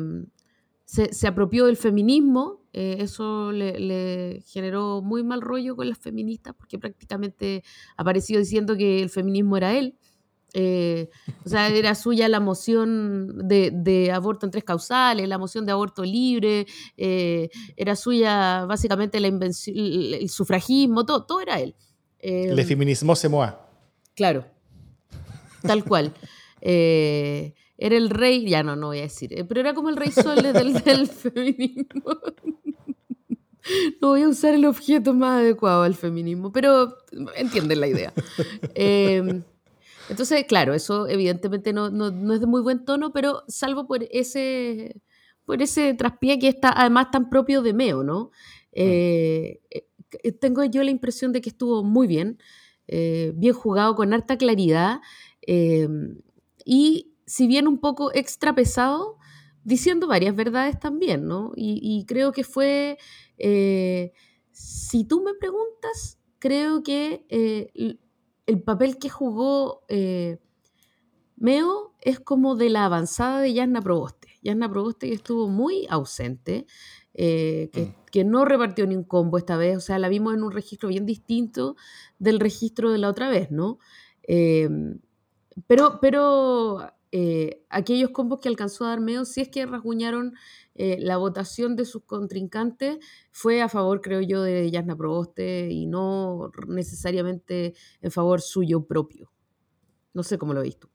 se, 0.84 1.14
se, 1.14 1.26
apropió 1.26 1.64
del 1.66 1.78
feminismo, 1.78 2.60
eso 2.72 3.52
le, 3.52 3.78
le, 3.80 4.42
generó 4.46 5.00
muy 5.00 5.22
mal 5.22 5.40
rollo 5.40 5.76
con 5.76 5.88
las 5.88 5.98
feministas 5.98 6.54
porque 6.54 6.78
prácticamente 6.78 7.64
apareció 7.96 8.38
diciendo 8.38 8.76
que 8.76 9.02
el 9.02 9.08
feminismo 9.08 9.56
era 9.56 9.78
él. 9.78 9.96
Eh, 10.52 11.10
o 11.44 11.48
sea, 11.48 11.68
era 11.68 11.94
suya 11.94 12.28
la 12.28 12.40
moción 12.40 13.46
de, 13.48 13.70
de, 13.72 14.10
aborto 14.10 14.46
en 14.46 14.52
tres 14.52 14.64
causales, 14.64 15.28
la 15.28 15.38
moción 15.38 15.64
de 15.64 15.72
aborto 15.72 16.04
libre, 16.04 16.66
eh, 16.96 17.50
era 17.76 17.96
suya 17.96 18.64
básicamente 18.66 19.20
la 19.20 19.28
invención, 19.28 19.76
el 19.76 20.28
sufragismo, 20.28 21.06
todo, 21.06 21.24
todo 21.24 21.40
era 21.40 21.60
él. 21.60 21.74
Eh, 22.18 22.52
Le 22.54 22.64
feminismo 22.64 23.14
se 23.14 23.28
moa. 23.28 23.66
Claro, 24.14 24.44
tal 25.62 25.84
cual. 25.84 26.12
Eh, 26.60 27.54
era 27.78 27.96
el 27.96 28.10
rey, 28.10 28.46
ya 28.46 28.62
no, 28.62 28.76
no 28.76 28.88
voy 28.88 28.98
a 28.98 29.02
decir, 29.02 29.46
pero 29.48 29.60
era 29.60 29.72
como 29.72 29.88
el 29.88 29.96
rey 29.96 30.10
sol 30.10 30.42
del, 30.42 30.74
del 30.84 31.06
feminismo. 31.06 32.04
no 34.02 34.08
voy 34.08 34.22
a 34.22 34.28
usar 34.28 34.52
el 34.52 34.66
objeto 34.66 35.14
más 35.14 35.40
adecuado 35.40 35.82
al 35.82 35.94
feminismo, 35.94 36.52
pero 36.52 36.94
entienden 37.36 37.80
la 37.80 37.86
idea. 37.86 38.12
Eh, 38.74 39.42
entonces, 40.10 40.44
claro, 40.46 40.74
eso 40.74 41.08
evidentemente 41.08 41.72
no, 41.72 41.90
no, 41.90 42.10
no, 42.10 42.34
es 42.34 42.40
de 42.40 42.46
muy 42.46 42.60
buen 42.60 42.84
tono, 42.84 43.12
pero 43.12 43.44
salvo 43.48 43.86
por 43.86 44.04
ese, 44.10 45.00
por 45.44 45.62
ese 45.62 45.94
traspié 45.94 46.38
que 46.38 46.48
está 46.48 46.72
además 46.76 47.10
tan 47.10 47.30
propio 47.30 47.62
de 47.62 47.72
Meo, 47.72 48.02
¿no? 48.02 48.30
Eh, 48.72 49.60
tengo 50.40 50.64
yo 50.64 50.82
la 50.82 50.90
impresión 50.90 51.32
de 51.32 51.40
que 51.40 51.50
estuvo 51.50 51.84
muy 51.84 52.06
bien, 52.06 52.38
eh, 52.88 53.32
bien 53.36 53.54
jugado, 53.54 53.94
con 53.94 54.12
harta 54.12 54.36
claridad. 54.36 55.00
Eh, 55.42 55.88
y 56.64 57.14
si 57.26 57.46
bien 57.46 57.68
un 57.68 57.78
poco 57.78 58.10
extra 58.14 58.54
pesado, 58.54 59.16
diciendo 59.64 60.06
varias 60.06 60.34
verdades 60.34 60.78
también, 60.80 61.26
¿no? 61.26 61.52
Y, 61.54 61.80
y 61.82 62.04
creo 62.06 62.32
que 62.32 62.44
fue, 62.44 62.98
eh, 63.38 64.12
si 64.50 65.04
tú 65.04 65.22
me 65.22 65.34
preguntas, 65.34 66.18
creo 66.38 66.82
que 66.82 67.24
eh, 67.28 67.98
el 68.50 68.62
papel 68.62 68.98
que 68.98 69.08
jugó 69.08 69.84
eh, 69.88 70.38
Meo 71.36 71.94
es 72.00 72.20
como 72.20 72.56
de 72.56 72.68
la 72.68 72.84
avanzada 72.84 73.40
de 73.40 73.54
Yasna 73.54 73.80
Proboste. 73.80 74.28
Yasna 74.42 74.68
Proboste 74.70 75.08
que 75.08 75.14
estuvo 75.14 75.48
muy 75.48 75.86
ausente, 75.88 76.66
que, 77.14 77.70
mm. 77.74 78.10
que, 78.10 78.24
no 78.24 78.44
repartió 78.44 78.86
ni 78.86 78.96
un 78.96 79.04
combo 79.04 79.38
esta 79.38 79.56
vez, 79.56 79.76
o 79.76 79.80
sea, 79.80 79.98
la 79.98 80.08
vimos 80.08 80.34
en 80.34 80.42
un 80.42 80.52
registro 80.52 80.88
bien 80.88 81.06
distinto 81.06 81.76
del 82.18 82.40
registro 82.40 82.90
de 82.90 82.98
la 82.98 83.08
otra 83.08 83.28
vez, 83.28 83.50
¿no? 83.50 83.78
Pero, 85.66 85.98
pero 86.00 86.92
eh, 87.12 87.64
aquellos 87.70 88.10
combos 88.10 88.40
que 88.40 88.48
alcanzó 88.48 88.84
a 88.84 88.90
dar 88.90 89.00
Meo, 89.00 89.24
si 89.24 89.40
es 89.40 89.48
que 89.48 89.66
rasguñaron 89.66 90.34
eh, 90.74 90.96
la 91.00 91.16
votación 91.16 91.76
de 91.76 91.84
sus 91.84 92.04
contrincantes, 92.04 92.98
fue 93.32 93.62
a 93.62 93.68
favor, 93.68 94.00
creo 94.00 94.20
yo, 94.20 94.42
de 94.42 94.70
Yasna 94.70 94.96
Proboste 94.96 95.68
y 95.70 95.86
no 95.86 96.50
necesariamente 96.68 97.74
en 98.00 98.10
favor 98.10 98.40
suyo 98.40 98.86
propio. 98.86 99.30
No 100.14 100.22
sé 100.22 100.38
cómo 100.38 100.54
lo 100.54 100.62
viste. 100.62 100.86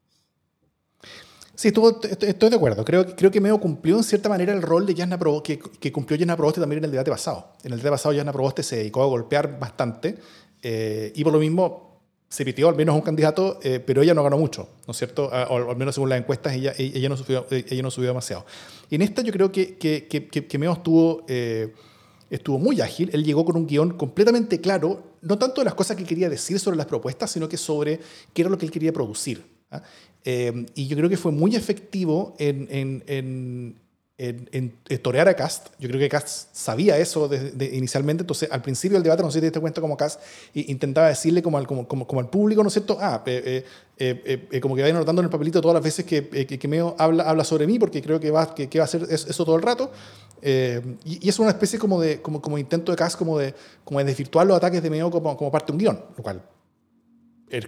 Sí, 1.55 1.69
estuvo, 1.69 2.01
estoy 2.01 2.49
de 2.49 2.55
acuerdo. 2.55 2.83
Creo, 2.83 3.31
que 3.31 3.41
Meo 3.41 3.59
cumplió 3.59 3.97
en 3.97 4.03
cierta 4.03 4.27
manera 4.27 4.53
el 4.53 4.61
rol 4.61 4.85
de 4.85 4.93
Yasna 4.93 5.17
Proboste, 5.17 5.57
que, 5.57 5.69
que 5.79 5.91
cumplió 5.91 6.17
Yasna 6.17 6.35
Proboste 6.35 6.59
también 6.59 6.79
en 6.79 6.85
el 6.85 6.91
debate 6.91 7.11
pasado. 7.11 7.53
En 7.63 7.71
el 7.71 7.77
debate 7.79 7.91
pasado 7.91 8.13
Yasna 8.13 8.33
Proboste 8.33 8.63
se 8.63 8.77
dedicó 8.77 9.03
a 9.03 9.07
golpear 9.07 9.57
bastante 9.57 10.17
eh, 10.61 11.13
y 11.15 11.23
por 11.23 11.31
lo 11.31 11.39
mismo 11.39 11.94
se 12.29 12.43
pitió 12.43 12.67
al 12.67 12.75
menos 12.75 12.95
un 12.95 13.01
candidato, 13.01 13.59
eh, 13.63 13.79
pero 13.79 14.01
ella 14.01 14.13
no 14.13 14.23
ganó 14.23 14.37
mucho, 14.37 14.69
¿no 14.87 14.91
es 14.91 14.97
cierto? 14.97 15.31
Al 15.31 15.75
menos 15.77 15.95
según 15.95 16.09
las 16.09 16.19
encuestas, 16.19 16.53
ella, 16.53 16.73
ella, 16.77 17.09
no, 17.09 17.17
subió, 17.17 17.45
ella 17.49 17.81
no 17.81 17.91
subió 17.91 18.09
demasiado. 18.09 18.45
En 18.89 19.01
esta 19.01 19.21
yo 19.21 19.31
creo 19.31 19.51
que, 19.51 19.77
que, 19.77 20.07
que, 20.07 20.27
que 20.27 20.57
Meo 20.57 20.73
estuvo, 20.73 21.23
eh, 21.27 21.73
estuvo 22.29 22.57
muy 22.57 22.81
ágil, 22.81 23.09
él 23.13 23.23
llegó 23.23 23.45
con 23.45 23.55
un 23.55 23.67
guion 23.67 23.91
completamente 23.97 24.59
claro, 24.59 25.15
no 25.21 25.37
tanto 25.37 25.61
de 25.61 25.65
las 25.65 25.75
cosas 25.75 25.95
que 25.95 26.03
quería 26.03 26.29
decir 26.29 26.59
sobre 26.59 26.77
las 26.77 26.87
propuestas, 26.87 27.31
sino 27.31 27.47
que 27.47 27.57
sobre 27.57 27.99
qué 28.33 28.41
era 28.41 28.49
lo 28.49 28.57
que 28.57 28.65
él 28.65 28.71
quería 28.71 28.91
producir. 28.91 29.45
¿ah? 29.71 29.81
Eh, 30.23 30.65
y 30.73 30.87
yo 30.87 30.97
creo 30.97 31.09
que 31.09 31.17
fue 31.17 31.31
muy 31.31 31.55
efectivo 31.55 32.35
en, 32.39 32.67
en, 32.71 33.03
en, 33.07 33.79
torear 35.01 35.27
a 35.27 35.33
Cast. 35.33 35.67
Yo 35.77 35.89
creo 35.89 35.99
que 35.99 36.07
Cast 36.07 36.55
sabía 36.55 36.97
eso 36.97 37.29
inicialmente, 37.59 38.23
entonces 38.23 38.49
al 38.49 38.61
principio 38.61 38.95
del 38.95 39.03
debate, 39.03 39.23
no 39.23 39.29
sé 39.29 39.35
si 39.35 39.41
te 39.41 39.47
diste 39.47 39.59
cuenta 39.59 39.81
como 39.81 39.97
Cast 39.97 40.21
intentaba 40.53 41.09
decirle 41.09 41.41
como 41.41 41.57
al, 41.57 41.67
como, 41.67 41.87
como, 41.87 42.19
al 42.19 42.29
público, 42.29 42.63
¿no 42.63 42.67
es 42.67 42.73
cierto? 42.73 42.97
Ah, 42.99 43.21
eh, 43.25 43.65
eh, 43.97 44.47
eh, 44.51 44.59
como 44.61 44.75
que 44.75 44.81
vaya 44.81 44.95
anotando 44.95 45.21
en 45.21 45.25
el 45.25 45.29
papelito 45.29 45.61
todas 45.61 45.75
las 45.75 45.83
veces 45.83 46.05
que, 46.05 46.27
que, 46.29 46.67
Meo 46.67 46.95
habla, 46.97 47.23
habla 47.23 47.43
sobre 47.43 47.67
mí, 47.67 47.77
porque 47.77 48.01
creo 48.01 48.19
que 48.19 48.31
va, 48.31 48.55
que, 48.55 48.69
va 48.77 48.83
a 48.83 48.85
hacer 48.85 49.05
eso 49.09 49.45
todo 49.45 49.57
el 49.57 49.61
rato. 49.61 49.91
y, 50.41 51.27
es 51.27 51.37
una 51.39 51.49
especie 51.49 51.77
como 51.77 51.99
de 51.99 52.21
como, 52.21 52.41
como 52.41 52.57
intento 52.57 52.91
de 52.91 52.97
Cast 52.97 53.17
como 53.17 53.37
de, 53.37 53.53
como 53.83 53.99
de 53.99 54.05
desvirtuar 54.05 54.47
los 54.47 54.55
ataques 54.55 54.81
de 54.81 54.89
Meo 54.89 55.11
como, 55.11 55.35
como 55.35 55.51
parte 55.51 55.67
de 55.67 55.71
un 55.73 55.79
guion, 55.79 55.99
lo 56.15 56.23
cual 56.23 56.41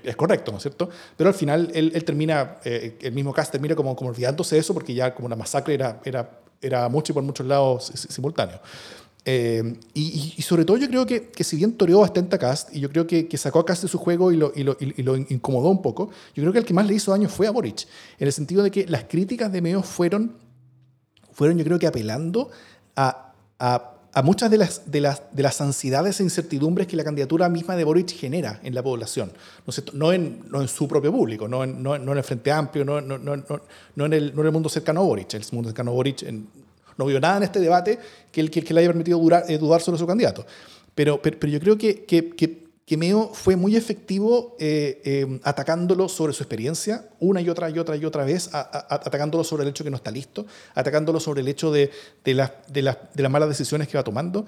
es 0.03 0.15
correcto, 0.15 0.51
¿no 0.51 0.57
es 0.57 0.63
cierto? 0.63 0.89
Pero 1.15 1.29
al 1.29 1.33
final 1.33 1.71
él, 1.73 2.03
termina, 2.03 2.57
eh, 2.63 2.97
el 3.01 3.13
mismo 3.13 3.33
cast 3.33 3.51
termina 3.51 3.75
como, 3.75 3.95
como 3.95 4.09
olvidándose 4.09 4.55
de 4.55 4.61
eso 4.61 4.73
porque 4.73 4.93
ya 4.93 5.13
como 5.13 5.25
una 5.25 5.35
masacre 5.35 5.73
era, 5.73 6.01
era, 6.03 6.39
era 6.61 6.89
mucho 6.89 7.11
y 7.11 7.15
por 7.15 7.23
muchos 7.23 7.45
lados 7.45 7.91
simultáneo. 7.93 8.59
Eh, 9.29 9.75
y, 9.93 10.41
sobre 10.41 10.63
todo 10.63 10.77
yo 10.77 10.87
creo 10.87 11.05
que, 11.05 11.27
que 11.27 11.43
si 11.43 11.57
bien 11.57 11.73
toreó 11.73 11.99
bastante 11.99 12.37
a 12.37 12.39
Cast, 12.39 12.73
y 12.73 12.79
yo 12.79 12.89
creo 12.89 13.05
que, 13.05 13.27
que 13.27 13.37
sacó 13.37 13.59
a 13.59 13.65
Cast 13.65 13.81
de 13.83 13.89
su 13.89 13.97
juego 13.97 14.31
y 14.31 14.37
lo, 14.37 14.53
y, 14.55 14.63
lo, 14.63 15.17
incomodó 15.17 15.69
un 15.69 15.81
poco, 15.81 16.09
yo 16.33 16.43
creo 16.43 16.53
que 16.53 16.59
el 16.59 16.65
que 16.65 16.73
más 16.73 16.87
le 16.87 16.93
hizo 16.93 17.11
daño 17.11 17.27
fue 17.27 17.45
a 17.45 17.51
Boric, 17.51 17.87
en 18.19 18.27
el 18.27 18.31
sentido 18.31 18.63
de 18.63 18.71
que 18.71 18.85
las 18.87 19.03
críticas 19.03 19.51
de 19.51 19.61
Meo 19.61 19.83
fueron, 19.83 20.37
fueron 21.33 21.57
yo 21.57 21.65
creo 21.65 21.77
que 21.77 21.87
apelando 21.87 22.49
a 22.95 23.96
a 24.13 24.21
muchas 24.21 24.49
de 24.49 24.57
las, 24.57 24.89
de, 24.89 25.01
las, 25.01 25.21
de 25.31 25.43
las 25.43 25.61
ansiedades 25.61 26.19
e 26.19 26.23
incertidumbres 26.23 26.87
que 26.87 26.95
la 26.95 27.03
candidatura 27.03 27.49
misma 27.49 27.75
de 27.75 27.83
Boric 27.83 28.09
genera 28.09 28.59
en 28.63 28.73
la 28.73 28.81
población, 28.81 29.31
¿no, 29.65 29.71
es 29.71 29.93
no, 29.93 30.11
en, 30.11 30.43
no 30.49 30.61
en, 30.61 30.67
su 30.67 30.87
propio 30.87 31.11
público, 31.11 31.47
no 31.47 31.63
en, 31.63 31.83
no, 31.83 31.95
en 31.95 32.09
el 32.09 32.23
Frente 32.23 32.51
Amplio, 32.51 32.83
no, 32.83 32.97
en, 32.97 33.11
el, 33.11 33.45
no 33.95 34.05
en 34.05 34.13
el 34.13 34.51
mundo 34.51 34.69
cercano 34.69 35.01
a 35.01 35.03
Boric. 35.03 35.33
El 35.33 35.43
mundo 35.51 35.69
cercano 35.69 35.91
a 35.91 35.93
Boric 35.93 36.23
no 36.97 37.05
vio 37.05 37.19
nada 37.19 37.37
en 37.37 37.43
este 37.43 37.59
debate 37.59 37.99
que, 38.31 38.41
el, 38.41 38.49
que, 38.49 38.73
le 38.73 38.79
haya 38.79 38.89
permitido 38.89 39.19
durar, 39.19 39.45
eh, 39.47 39.57
dudar 39.57 39.81
sobre 39.81 39.99
su 39.99 40.07
candidato. 40.07 40.45
Pero, 40.95 41.21
pero, 41.21 41.37
pero 41.39 41.53
yo 41.53 41.59
creo 41.59 41.77
que, 41.77 42.05
que, 42.05 42.66
que 42.87 42.95
Meo 42.95 43.31
fue 43.33 43.57
muy 43.57 43.75
efectivo 43.75 44.55
eh, 44.59 45.01
eh, 45.03 45.39
atacándolo 45.43 46.07
sobre 46.07 46.31
su 46.31 46.41
experiencia, 46.41 47.09
una 47.19 47.41
y 47.41 47.49
otra 47.49 47.69
y 47.69 47.77
otra 47.77 47.97
y 47.97 48.05
otra 48.05 48.23
vez, 48.23 48.49
atacándolo 48.53 49.43
sobre 49.43 49.63
el 49.63 49.69
hecho 49.69 49.83
que 49.83 49.89
no 49.89 49.97
está 49.97 50.09
listo, 50.09 50.45
atacándolo 50.73 51.19
sobre 51.19 51.41
el 51.41 51.49
hecho 51.49 51.69
de, 51.69 51.91
de, 52.23 52.49
de, 52.69 52.81
las 52.81 53.29
malas 53.29 53.49
decisiones 53.49 53.89
que 53.89 53.97
va 53.97 54.05
tomando. 54.05 54.45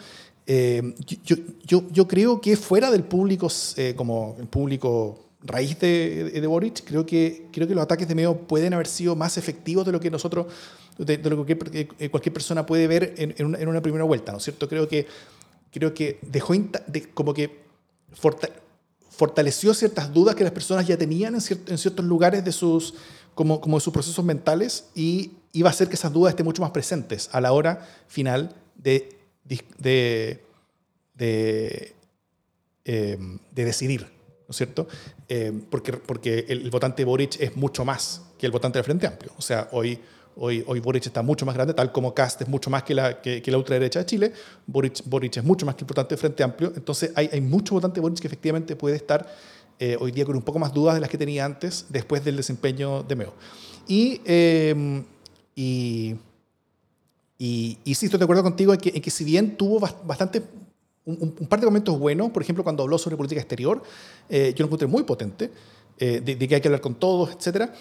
Eh, 0.48 0.81
yo, 1.25 1.36
yo, 1.65 1.84
yo, 1.91 2.08
creo 2.08 2.39
que 2.39 2.55
fuera 2.55 2.89
del 2.91 3.03
público, 3.03 3.50
como 3.98 4.38
el 4.39 4.48
público 4.48 5.19
raíz 5.43 5.77
de, 5.77 6.31
de, 6.31 6.48
Boric, 6.48 6.86
creo 6.86 7.05
que, 7.05 7.48
creo 7.51 7.67
que 7.67 7.75
los 7.75 7.84
ataques 7.84 8.08
de 8.08 8.15
Meo 8.15 8.48
pueden 8.48 8.74
haber 8.74 8.88
sido 8.88 9.17
más 9.17 9.38
efectivos 9.38 9.86
de 9.86 9.91
lo 9.91 10.00
que 10.00 10.10
nosotros, 10.10 10.46
de, 10.98 11.17
lo 11.17 11.46
que 11.46 11.89
cualquier 12.10 12.31
persona 12.31 12.65
puede 12.65 12.88
ver 12.88 13.15
en, 13.17 13.36
en, 13.38 13.48
una, 13.48 13.60
en, 13.60 13.67
una, 13.67 13.81
primera 13.81 14.05
vuelta, 14.05 14.31
¿no 14.31 14.38
es 14.38 14.46
cierto? 14.46 14.69
Creo 14.69 14.88
que, 14.88 15.08
creo 15.74 15.93
que 15.93 16.19
dejó 16.22 16.53
como 17.13 17.34
que 17.34 17.67
fortaleció 18.13 19.74
ciertas 19.74 20.13
dudas 20.13 20.36
que 20.36 20.44
las 20.44 20.54
personas 20.54 20.88
ya 20.88 20.98
tenían 20.98 21.36
en, 21.36 21.42
ciertos 21.42 22.06
lugares 22.06 22.44
de 22.44 22.51
sus, 22.51 22.96
como, 23.36 23.60
como 23.60 23.80
sus 23.80 23.94
procesos 23.94 24.24
mentales 24.24 24.86
y 24.96 25.32
iba 25.54 25.70
a 25.70 25.72
hacer 25.72 25.88
que 25.88 25.96
esas 25.96 26.13
dudas 26.13 26.32
estén 26.32 26.46
mucho 26.46 26.62
más 26.62 26.72
presentes 26.72 27.30
a 27.32 27.42
la 27.42 27.51
hora 27.51 27.88
final 28.08 28.56
de, 28.75 29.18
de, 29.78 30.44
de, 31.16 31.96
em, 32.86 33.39
decidir, 33.51 34.04
¿no 34.04 34.51
es 34.51 34.56
cierto? 34.58 34.88
Em, 35.28 35.62
porque, 35.62 35.94
porque 35.94 36.46
el, 36.48 36.70
votante 36.70 37.04
Boric 37.04 37.39
es 37.39 37.56
mucho 37.56 37.84
más 37.84 38.22
que 38.38 38.46
el 38.46 38.51
votante 38.51 38.80
del 38.80 38.86
Frente 38.86 39.08
Amplio. 39.08 39.32
O 39.38 39.42
sea, 39.42 39.68
hoy 39.72 40.00
Hoy, 40.41 40.63
hoy 40.67 40.79
Boric 40.79 41.05
está 41.05 41.22
mucho 41.22 41.46
más 41.46 41.53
grande, 41.53 41.74
tal 41.74 41.91
como 41.91 42.13
Cast 42.13 42.41
es 42.41 42.48
mucho 42.48 42.69
más 42.69 42.84
que 42.84 42.96
la, 42.96 43.22
que, 43.22 43.43
la 43.46 43.58
ultraderecha 43.58 44.00
de 44.00 44.05
Chile. 44.05 44.34
Boric, 44.65 45.36
es 45.36 45.43
mucho 45.43 45.65
más 45.65 45.75
que 45.75 45.86
el 45.86 46.17
Frente 46.17 46.43
Amplio. 46.43 46.72
Entonces 46.74 47.12
hay, 47.13 47.29
hay 47.34 47.41
mucho 47.41 47.75
votante 47.75 48.00
Boric 48.00 48.19
que 48.19 48.27
efectivamente 48.27 48.77
puede 48.77 48.96
estar 48.96 49.27
eh, 49.79 49.98
hoy 50.00 50.13
día 50.13 50.25
con 50.25 50.38
un 50.38 50.41
poco 50.41 50.58
más 50.58 50.74
dudas 50.74 50.96
de 50.96 51.01
las 51.01 51.10
que 51.10 51.17
tenía 51.17 51.43
antes, 51.43 51.88
después 51.89 52.24
del 52.24 52.38
desempeño 52.38 53.03
de 53.03 53.15
Meo. 53.17 53.34
Y, 53.86 54.22
eh, 54.24 55.03
y, 55.55 56.15
y, 57.38 57.96
sí, 57.96 58.05
estoy 58.05 58.17
de 58.17 58.24
acuerdo 58.24 58.43
contigo 58.43 58.74
en 58.74 58.79
que, 58.79 58.91
que 58.91 59.12
si 59.12 59.25
bien 59.25 59.58
tuvo 59.58 59.79
bastante 60.05 60.41
un, 61.03 61.31
par 61.50 61.60
de 61.60 61.65
momentos 61.65 62.00
buenos, 62.00 62.31
por 62.31 62.41
ejemplo, 62.41 62.63
cuando 62.63 62.84
habló 62.84 62.98
sobre 62.98 63.17
política 63.17 63.41
exterior, 63.41 63.84
eh, 64.29 64.53
yo 64.55 64.63
lo 64.63 64.67
encontré 64.67 64.88
muy 64.88 65.03
potente, 65.03 65.51
de, 65.98 66.22
de, 66.22 66.48
que 66.48 66.55
hay 66.55 66.62
que 66.62 66.67
hablar 66.69 66.79
con 66.79 66.96
todos, 66.96 67.31
etcétera. 67.31 67.74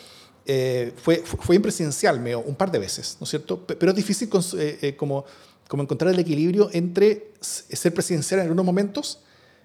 Eh, 0.50 0.94
fue, 0.96 1.16
fue 1.18 1.56
impresidencial 1.56 2.18
Meo 2.20 2.40
un 2.40 2.54
par 2.54 2.70
de 2.70 2.78
veces, 2.78 3.18
¿no 3.20 3.24
es 3.24 3.30
cierto? 3.30 3.66
Pero 3.66 3.90
es 3.90 3.96
difícil 3.96 4.30
eh, 4.56 4.78
eh, 4.80 4.96
como, 4.96 5.26
como 5.68 5.82
encontrar 5.82 6.14
el 6.14 6.18
equilibrio 6.18 6.70
entre 6.72 7.34
ser 7.38 7.92
presidencial 7.92 8.40
en 8.40 8.44
algunos 8.44 8.64
momentos 8.64 9.20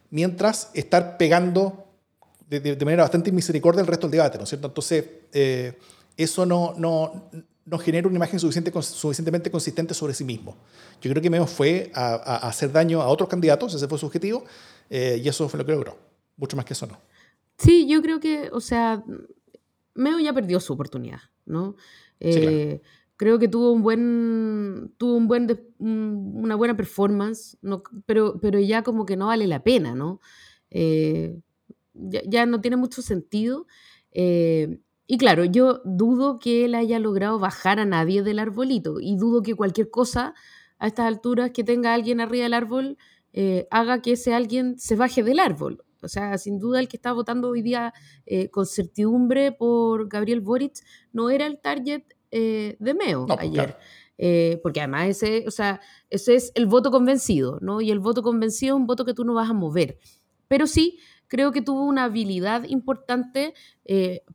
mientras 0.10 0.72
estar 0.74 1.16
pegando 1.16 1.86
de, 2.50 2.60
de, 2.60 2.86
manera 2.86 3.04
bastante 3.04 3.32
misericordia 3.32 3.80
el 3.80 3.88
resto 3.88 4.08
del 4.08 4.12
debate, 4.12 4.38
¿no 4.38 4.44
es 4.44 4.50
cierto? 4.50 4.68
Entonces, 4.68 5.06
eso 6.18 6.46
no, 6.46 6.76
no, 6.78 7.30
no, 7.66 7.80
genera 7.80 8.06
una 8.10 8.18
imagen 8.18 8.38
suficiente, 8.38 8.70
suficientemente 8.82 9.50
consistente 9.50 9.94
sobre 9.94 10.14
sí 10.14 10.26
mismo. 10.26 10.58
Yo 11.02 11.10
creo 11.10 11.24
que 11.24 11.30
Meo 11.30 11.48
fue 11.48 11.92
a, 11.96 12.16
a 12.16 12.50
hacer 12.50 12.74
daño 12.74 13.02
a 13.02 13.08
otros 13.08 13.30
candidatos, 13.30 13.74
ese 13.74 13.88
fue 13.88 13.98
su 13.98 14.06
objetivo, 14.06 14.44
y 14.90 15.26
eso 15.28 15.48
fue 15.48 15.60
lo 15.60 15.66
que 15.66 15.72
logró. 15.72 15.98
Mucho 16.36 16.58
más 16.58 16.66
que 16.66 16.74
eso 16.74 16.86
no. 16.88 17.00
Sí, 17.58 17.88
yo 17.88 18.02
creo 18.02 18.20
que, 18.20 18.50
o 18.52 18.60
sea, 18.60 19.02
Meo 19.96 20.20
ya 20.20 20.34
perdió 20.34 20.60
su 20.60 20.74
oportunidad, 20.74 21.22
¿no? 21.46 21.76
Eh, 22.20 22.82
creo 23.16 23.40
que 23.40 23.48
tuvo 23.48 23.72
un 23.72 23.84
buen, 23.84 24.94
tuvo 24.98 25.16
un 25.16 25.28
buen 25.28 25.74
una 25.80 26.56
buena 26.56 26.76
performance, 26.76 27.58
no, 27.62 27.84
pero, 28.06 28.40
pero 28.40 28.60
ya 28.60 28.84
como 28.84 29.06
que 29.06 29.18
no 29.18 29.28
vale 29.28 29.48
la 29.48 29.64
pena, 29.64 29.96
¿no? 29.96 30.20
Eh, 30.72 31.40
ya, 31.94 32.46
no 32.46 32.62
tiene 32.62 32.78
mucho 32.78 33.02
sentido. 33.02 33.68
Eh, 34.12 34.80
y 35.06 35.18
claro, 35.18 35.44
yo 35.46 35.82
dudo 35.86 36.40
que 36.40 36.66
él 36.66 36.76
haya 36.76 36.98
logrado 36.98 37.38
bajar 37.38 37.80
a 37.80 37.86
nadie 37.86 38.24
del 38.24 38.40
arbolito 38.40 39.00
y 39.00 39.16
dudo 39.18 39.44
que 39.44 39.56
cualquier 39.56 39.90
cosa 39.90 40.34
a 40.80 40.88
estas 40.88 41.06
alturas 41.06 41.52
que 41.52 41.64
tenga 41.64 41.94
alguien 41.94 42.20
arriba 42.20 42.44
del 42.44 42.54
árbol 42.54 42.98
haga 43.72 44.02
que 44.02 44.14
ese 44.14 44.34
alguien 44.34 44.78
se 44.78 44.96
baje 44.96 45.24
del 45.24 45.40
árbol. 45.40 45.84
O 46.04 46.08
sea, 46.08 46.38
sin 46.38 46.60
duda 46.60 46.80
el 46.80 46.88
que 46.88 46.98
está 46.98 47.14
votando 47.14 47.50
hoy 47.50 47.62
día 47.62 47.94
eh, 48.26 48.50
con 48.50 48.66
certidumbre 48.66 49.52
por 49.52 50.08
Gabriel 50.08 50.42
Boric 50.42 50.74
no 51.12 51.30
era 51.30 51.46
el 51.46 51.60
target 51.60 52.04
eh, 52.32 52.76
de 52.80 52.94
Meo 52.94 53.26
ayer. 53.38 53.78
Eh, 54.18 54.60
porque 54.62 54.80
además 54.80 55.08
ese, 55.08 55.46
o 55.48 55.52
sea, 55.52 55.82
ese 56.10 56.36
es 56.36 56.52
el 56.56 56.66
voto 56.68 56.92
convencido, 56.92 57.60
¿no? 57.62 57.82
Y 57.82 57.92
el 57.92 58.00
voto 58.00 58.22
convencido 58.22 58.76
es 58.76 58.80
un 58.80 58.88
voto 58.88 59.06
que 59.06 59.14
tú 59.14 59.26
no 59.26 59.34
vas 59.34 59.50
a 59.50 59.54
mover. 59.54 59.98
Pero 60.48 60.68
sí, 60.68 61.00
creo 61.28 61.52
que 61.52 61.62
tuvo 61.62 61.84
una 61.84 62.04
habilidad 62.06 62.64
importante 62.66 63.54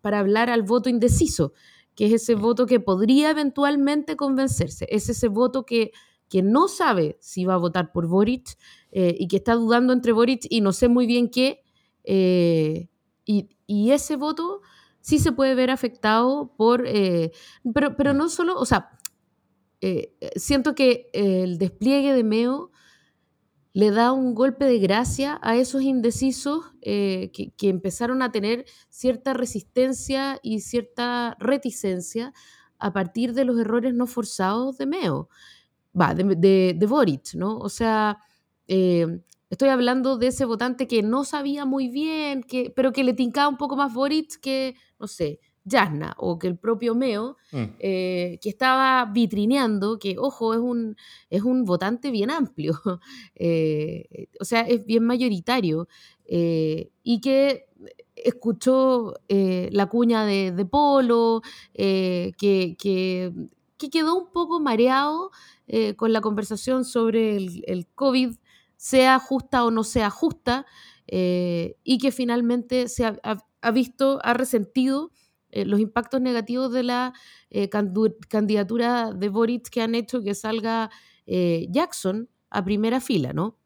para 0.00 0.18
hablar 0.18 0.50
al 0.50 0.62
voto 0.62 0.88
indeciso, 0.88 1.52
que 1.94 2.06
es 2.06 2.12
ese 2.12 2.34
voto 2.34 2.66
que 2.66 2.80
podría 2.80 3.30
eventualmente 3.30 4.16
convencerse. 4.16 4.86
Es 4.90 5.08
ese 5.08 5.28
voto 5.28 5.64
que, 5.64 5.92
que 6.28 6.42
no 6.42 6.68
sabe 6.68 7.18
si 7.20 7.44
va 7.44 7.54
a 7.54 7.58
votar 7.58 7.92
por 7.92 8.06
Boric 8.06 8.56
eh, 8.90 9.14
y 9.18 9.28
que 9.28 9.36
está 9.36 9.54
dudando 9.54 9.92
entre 9.92 10.12
Boric 10.12 10.46
y 10.48 10.60
no 10.60 10.72
sé 10.72 10.88
muy 10.88 11.06
bien 11.06 11.28
qué. 11.28 11.62
Eh, 12.04 12.88
y, 13.24 13.48
ese 13.90 14.16
voto 14.16 14.62
sí 15.00 15.18
se 15.18 15.32
puede 15.32 15.54
ver 15.54 15.70
afectado 15.70 16.54
por... 16.56 16.86
Eh, 16.86 17.32
pero, 17.74 17.96
pero 17.96 18.14
no 18.14 18.30
solo, 18.30 18.58
o 18.58 18.64
sea, 18.64 18.90
siento 20.34 20.74
que 20.74 21.10
el 21.12 21.58
despliegue 21.58 22.14
de 22.14 22.24
Meo 22.24 22.72
le 23.74 23.90
da 23.90 24.12
un 24.12 24.34
golpe 24.34 24.64
de 24.64 24.78
gracia 24.78 25.38
a 25.42 25.56
esos 25.56 25.82
indecisos 25.82 26.64
que, 26.80 27.30
que, 27.56 27.68
empezaron 27.68 28.22
a 28.22 28.32
tener 28.32 28.64
cierta 28.88 29.34
resistencia 29.34 30.40
y 30.42 30.60
cierta 30.60 31.36
reticencia 31.38 32.32
a 32.78 32.92
partir 32.92 33.34
de 33.34 33.44
los 33.44 33.60
errores 33.60 33.94
no 33.94 34.06
forzados 34.06 34.78
de 34.78 34.86
Meo, 34.86 35.28
va, 35.98 36.14
de, 36.14 36.74
de 36.74 36.86
Boric, 36.86 37.34
¿no? 37.34 37.58
O 37.58 37.68
sea, 37.68 38.18
eh, 38.68 39.20
estoy 39.50 39.70
hablando 39.70 40.18
de 40.18 40.28
ese 40.28 40.44
votante 40.44 40.86
que 40.86 41.02
no 41.02 41.24
sabía 41.24 41.64
muy 41.64 41.88
bien, 41.88 42.42
que, 42.42 42.72
pero 42.74 42.92
que 42.92 43.04
le 43.04 43.14
tincaba 43.14 43.48
un 43.48 43.56
poco 43.56 43.76
más 43.76 43.92
Boric 43.92 44.38
que, 44.40 44.76
no 44.98 45.06
sé, 45.06 45.40
Jasna 45.70 46.14
o 46.16 46.38
que 46.38 46.46
el 46.46 46.56
propio 46.56 46.94
Meo, 46.94 47.36
mm. 47.52 47.64
eh, 47.78 48.38
que 48.40 48.48
estaba 48.48 49.04
vitrineando, 49.06 49.98
que, 49.98 50.16
ojo, 50.18 50.54
es 50.54 50.60
un, 50.60 50.96
es 51.28 51.42
un 51.42 51.64
votante 51.64 52.10
bien 52.10 52.30
amplio, 52.30 52.80
eh, 53.34 54.28
o 54.40 54.44
sea, 54.44 54.60
es 54.62 54.84
bien 54.86 55.04
mayoritario, 55.04 55.88
y 56.30 57.20
que 57.22 57.66
escuchó 58.14 59.14
la 59.28 59.86
cuña 59.86 60.26
de, 60.26 60.66
Polo, 60.66 61.40
que, 61.74 62.76
que 62.78 63.32
que 63.78 63.90
quedó 63.90 64.16
un 64.16 64.30
poco 64.30 64.60
mareado 64.60 65.30
eh, 65.68 65.94
con 65.94 66.12
la 66.12 66.20
conversación 66.20 66.84
sobre 66.84 67.36
el, 67.36 67.86
COVID, 67.94 68.34
sea 68.78 69.18
justa 69.18 69.64
o 69.64 69.70
no 69.70 69.84
sea 69.84 70.08
justa, 70.08 70.64
eh, 71.08 71.76
y 71.84 71.98
que 71.98 72.12
finalmente 72.12 72.88
se 72.88 73.04
ha, 73.04 73.70
visto, 73.72 74.20
ha 74.22 74.34
resentido 74.34 75.10
eh, 75.50 75.64
los 75.64 75.80
impactos 75.80 76.20
negativos 76.20 76.72
de 76.72 76.84
la 76.84 77.12
candidatura 78.28 79.12
de 79.12 79.28
Boric 79.28 79.68
que 79.68 79.82
han 79.82 79.94
hecho 79.94 80.22
que 80.22 80.34
salga 80.34 80.90
Jackson 81.26 82.28
a 82.48 82.64
primera 82.64 83.00
fila, 83.00 83.34
¿no? 83.34 83.58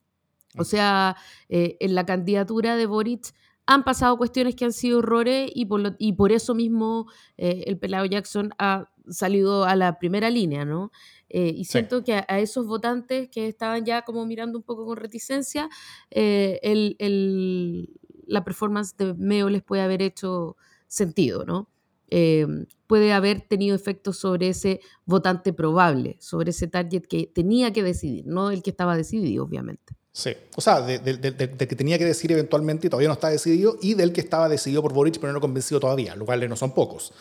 O 0.58 0.64
sea, 0.64 1.16
en 1.48 1.94
la 1.94 2.04
candidatura 2.04 2.76
de 2.76 2.86
Boric 2.86 3.32
han 3.66 3.84
pasado 3.84 4.18
cuestiones 4.18 4.56
que 4.56 4.64
han 4.64 4.72
sido 4.72 4.98
errores 4.98 5.50
y 5.54 5.66
por, 5.66 5.94
y 5.98 6.14
por 6.14 6.32
eso 6.32 6.54
mismo 6.54 7.06
el 7.36 7.78
pelado 7.78 8.04
Jackson 8.06 8.50
ha 8.58 8.90
salido 9.08 9.64
a 9.64 9.76
la 9.76 9.98
primera 9.98 10.30
línea, 10.30 10.64
¿no? 10.64 10.90
Eh, 11.34 11.54
y 11.56 11.64
siento 11.64 12.04
que 12.04 12.12
a, 12.12 12.38
esos 12.40 12.66
votantes 12.66 13.30
que 13.30 13.48
estaban 13.48 13.86
ya 13.86 14.02
como 14.02 14.26
mirando 14.26 14.58
un 14.58 14.64
poco 14.64 14.84
con 14.84 14.98
reticencia, 14.98 15.70
eh, 16.10 16.60
el, 16.62 17.88
la 18.26 18.44
performance 18.44 18.94
de 18.98 19.14
Meo 19.14 19.48
les 19.48 19.62
puede 19.62 19.80
haber 19.80 20.02
hecho 20.02 20.56
sentido, 20.88 21.46
¿no? 21.46 21.70
Eh, 22.10 22.46
puede 22.86 23.14
haber 23.14 23.40
tenido 23.40 23.74
efectos 23.74 24.18
sobre 24.18 24.50
ese 24.50 24.80
votante 25.06 25.54
probable, 25.54 26.18
sobre 26.20 26.50
ese 26.50 26.66
target 26.66 27.04
que 27.06 27.30
tenía 27.34 27.72
que 27.72 27.82
decidir, 27.82 28.26
no 28.26 28.50
el 28.50 28.62
que 28.62 28.68
estaba 28.68 28.94
decidido, 28.94 29.44
obviamente. 29.44 29.94
Sí, 30.12 30.32
o 30.56 30.60
sea, 30.60 30.82
del 30.82 31.20
que 31.22 31.74
tenía 31.74 31.96
que 31.96 32.04
decidir 32.04 32.32
eventualmente 32.32 32.86
y 32.86 32.90
todavía 32.90 33.08
no 33.08 33.14
está 33.14 33.30
decidido, 33.30 33.78
y 33.80 33.94
del 33.94 34.12
que 34.12 34.20
estaba 34.20 34.50
decidido 34.50 34.82
por 34.82 34.92
Boric 34.92 35.18
pero 35.18 35.32
no 35.32 35.40
convencido 35.40 35.80
todavía, 35.80 36.14
lo 36.14 36.26
cual 36.26 36.46
no 36.50 36.56
son 36.56 36.74
pocos. 36.74 37.14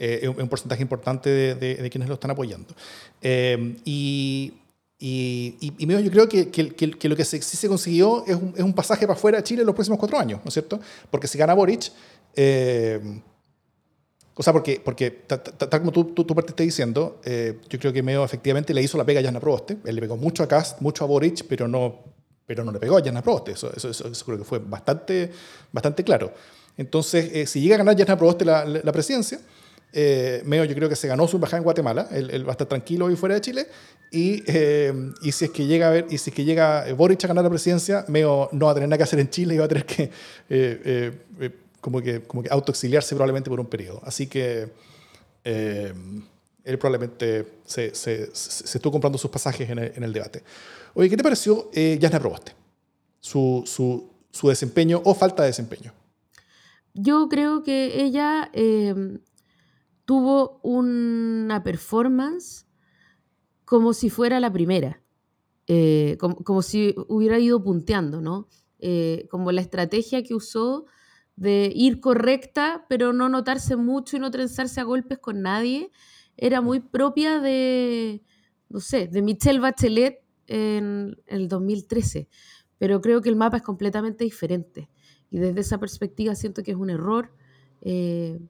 Eh, 0.00 0.20
es 0.22 0.28
un 0.28 0.48
porcentaje 0.48 0.80
importante 0.80 1.28
de, 1.56 1.90
quienes 1.90 2.08
lo 2.08 2.14
están 2.14 2.30
apoyando. 2.30 2.72
Eh, 3.20 3.76
y, 3.84 4.54
y, 4.96 5.56
y, 5.60 5.86
yo 5.86 6.10
creo 6.10 6.28
que, 6.28 6.50
que, 6.50 6.70
que, 6.70 7.08
lo 7.08 7.16
que 7.16 7.24
sí 7.24 7.40
se 7.40 7.68
consiguió 7.68 8.24
es 8.24 8.36
un, 8.36 8.54
es 8.56 8.62
un, 8.62 8.72
pasaje 8.72 9.08
para 9.08 9.18
afuera 9.18 9.38
de 9.38 9.44
Chile 9.44 9.62
en 9.62 9.66
los 9.66 9.74
próximos 9.74 9.98
cuatro 9.98 10.16
años, 10.16 10.40
¿no 10.44 10.48
es 10.48 10.54
cierto? 10.54 10.78
Porque 11.10 11.26
si 11.26 11.36
gana 11.36 11.52
Boric, 11.52 11.90
eh, 12.36 13.20
o 14.34 14.42
sea, 14.42 14.52
porque, 14.52 14.80
porque 14.84 15.10
tal 15.10 15.80
como 15.80 15.90
tú, 15.90 16.04
tú, 16.04 16.22
tú, 16.22 16.32
partiste 16.32 16.62
diciendo, 16.62 17.20
yo 17.24 17.78
creo 17.80 17.92
que 17.92 18.00
Meo 18.04 18.24
efectivamente 18.24 18.72
le 18.72 18.80
hizo 18.80 18.96
la 18.96 19.04
pega 19.04 19.18
a 19.18 19.24
Jana 19.24 19.40
Proboste. 19.40 19.78
Él 19.84 19.96
le 19.96 20.00
pegó 20.00 20.16
mucho 20.16 20.44
a 20.44 20.46
Cast, 20.46 20.80
mucho 20.80 21.02
a 21.02 21.08
Boric, 21.08 21.44
pero 21.48 21.66
no, 21.66 22.04
pero 22.46 22.62
no 22.62 22.70
le 22.70 22.78
pegó 22.78 22.98
a 22.98 23.02
Jana 23.02 23.20
Proboste. 23.20 23.50
Eso, 23.50 23.72
eso, 23.76 23.90
eso, 23.90 24.24
creo 24.24 24.38
que 24.38 24.44
fue 24.44 24.60
bastante, 24.60 25.32
bastante 25.72 26.04
claro. 26.04 26.32
Entonces, 26.76 27.50
si 27.50 27.60
llega 27.60 27.74
a 27.74 27.78
ganar 27.78 27.98
Jana 27.98 28.16
Proboste 28.16 28.44
la, 28.44 28.64
la 28.64 28.92
presidencia, 28.92 29.40
eh, 29.92 30.42
Meo 30.44 30.64
yo 30.64 30.74
creo 30.74 30.88
que 30.88 30.96
se 30.96 31.08
ganó 31.08 31.26
su 31.26 31.36
embajada 31.36 31.58
en 31.58 31.64
Guatemala, 31.64 32.08
él, 32.10 32.44
va 32.46 32.50
a 32.50 32.52
estar 32.52 32.66
tranquilo 32.66 33.06
hoy 33.06 33.16
fuera 33.16 33.34
de 33.34 33.40
Chile, 33.40 33.66
y, 34.10 34.42
eh, 34.46 34.92
y, 35.22 35.32
si 35.32 35.46
es 35.46 35.50
que 35.50 35.66
llega 35.66 35.88
a 35.88 35.90
ver, 35.90 36.06
y 36.10 36.18
si 36.18 36.30
es 36.30 36.36
que 36.36 36.44
llega 36.44 36.84
Boric 36.94 37.24
a 37.24 37.28
ganar 37.28 37.44
la 37.44 37.50
presidencia, 37.50 38.04
Meo 38.08 38.48
no 38.52 38.66
va 38.66 38.72
a 38.72 38.74
tener 38.74 38.88
nada 38.88 38.98
que 38.98 39.04
hacer 39.04 39.18
en 39.18 39.30
Chile 39.30 39.54
y 39.54 39.58
va 39.58 39.64
a 39.64 39.68
tener 39.68 39.86
que, 39.86 40.10
eh, 40.50 41.12
como 41.80 42.02
que, 42.02 42.22
como 42.22 42.42
que 42.42 42.50
autoexiliarse 42.50 43.14
probablemente 43.14 43.48
por 43.48 43.60
un 43.60 43.66
periodo. 43.66 44.00
Así 44.04 44.26
que 44.26 44.68
él 45.44 46.78
probablemente 46.78 47.46
se, 47.64 47.94
se, 47.94 48.28
se, 48.34 48.76
estuvo 48.76 48.92
comprando 48.92 49.18
sus 49.18 49.30
pasajes 49.30 49.68
en 49.70 49.78
el, 49.78 49.92
en 49.94 50.02
el, 50.04 50.12
debate. 50.12 50.42
Oye, 50.94 51.08
¿qué 51.08 51.16
te 51.16 51.22
pareció 51.22 51.70
Yasna 51.72 52.20
Proboste? 52.20 52.52
Su, 53.20 53.62
su, 53.66 54.10
su 54.30 54.48
desempeño 54.48 55.00
o 55.04 55.14
falta 55.14 55.42
de 55.42 55.48
desempeño. 55.48 55.92
Yo 56.94 57.28
creo 57.28 57.62
que 57.62 58.02
ella 58.02 58.50
tuvo 60.08 60.58
una 60.62 61.62
performance 61.62 62.66
como 63.66 63.92
si 63.92 64.08
fuera 64.08 64.40
la 64.40 64.50
primera, 64.50 65.02
eh, 65.66 66.16
como, 66.18 66.62
si 66.62 66.94
hubiera 67.08 67.38
ido 67.38 67.62
punteando, 67.62 68.22
¿no? 68.22 68.48
Eh, 68.78 69.26
como 69.30 69.52
la 69.52 69.60
estrategia 69.60 70.22
que 70.22 70.34
usó 70.34 70.86
de 71.36 71.70
ir 71.74 72.00
correcta, 72.00 72.86
pero 72.88 73.12
no 73.12 73.28
notarse 73.28 73.76
mucho 73.76 74.16
y 74.16 74.20
no 74.20 74.30
trenzarse 74.30 74.80
a 74.80 74.84
golpes 74.84 75.18
con 75.18 75.42
nadie, 75.42 75.90
era 76.38 76.62
muy 76.62 76.80
propia 76.80 77.38
de, 77.38 78.22
no 78.70 78.80
sé, 78.80 79.08
de 79.08 79.20
Michelle 79.20 79.60
Bachelet 79.60 80.24
en 80.46 81.20
el 81.26 81.48
2013. 81.48 82.30
Pero 82.78 83.02
creo 83.02 83.20
que 83.20 83.28
el 83.28 83.36
mapa 83.36 83.58
es 83.58 83.62
completamente 83.62 84.24
diferente. 84.24 84.88
Y 85.30 85.38
desde 85.38 85.60
esa 85.60 85.76
perspectiva 85.76 86.34
siento 86.34 86.62
que 86.62 86.70
es 86.70 86.78
un 86.78 86.88
error 86.88 87.34
eh, 87.82 88.40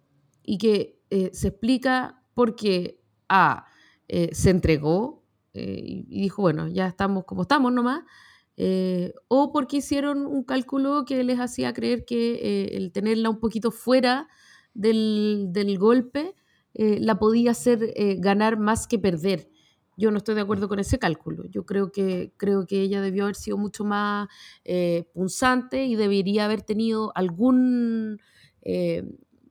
y 0.45 0.59
que 0.59 0.98
eh, 1.11 1.31
se 1.33 1.49
explica 1.49 2.23
porque 2.35 3.01
A, 3.29 3.67
eh, 4.09 4.31
se 4.33 4.51
entregó 4.51 5.25
eh, 5.55 6.05
y 6.09 6.23
dijo, 6.23 6.43
bueno, 6.43 6.69
ya 6.69 6.87
estamos 6.87 7.25
como 7.25 7.43
estamos 7.43 7.73
nomás, 7.73 8.03
o 9.29 9.53
porque 9.53 9.77
hicieron 9.77 10.27
un 10.27 10.43
cálculo 10.43 11.05
que 11.05 11.23
les 11.23 11.39
hacía 11.39 11.73
creer 11.73 12.05
que 12.05 12.65
el 12.73 12.91
tenerla 12.91 13.31
un 13.31 13.39
poquito 13.39 13.71
fuera 13.71 14.29
del, 14.75 15.47
del 15.51 15.79
golpe 15.79 16.35
la 16.75 17.21
podía 17.21 17.53
hacer 17.53 17.95
ganar 18.19 18.59
más 18.59 18.89
que 18.89 18.99
perder. 18.99 19.49
Yo 19.97 20.11
no 20.11 20.19
estoy 20.19 20.35
de 20.35 20.41
acuerdo 20.41 20.69
con 20.69 20.81
ese 20.81 20.99
cálculo. 20.99 21.45
Yo 21.45 21.65
creo 21.67 21.93
que, 21.93 22.33
creo 22.37 22.67
que 22.67 22.81
ella 22.83 23.01
debió 23.01 23.25
haber 23.25 23.37
sido 23.37 23.59
mucho 23.59 23.85
más 23.85 24.27
punzante 25.15 25.85
y 25.85 25.95
debería 25.95 26.47
haber 26.47 26.63
tenido 26.63 27.13
algún 27.15 28.19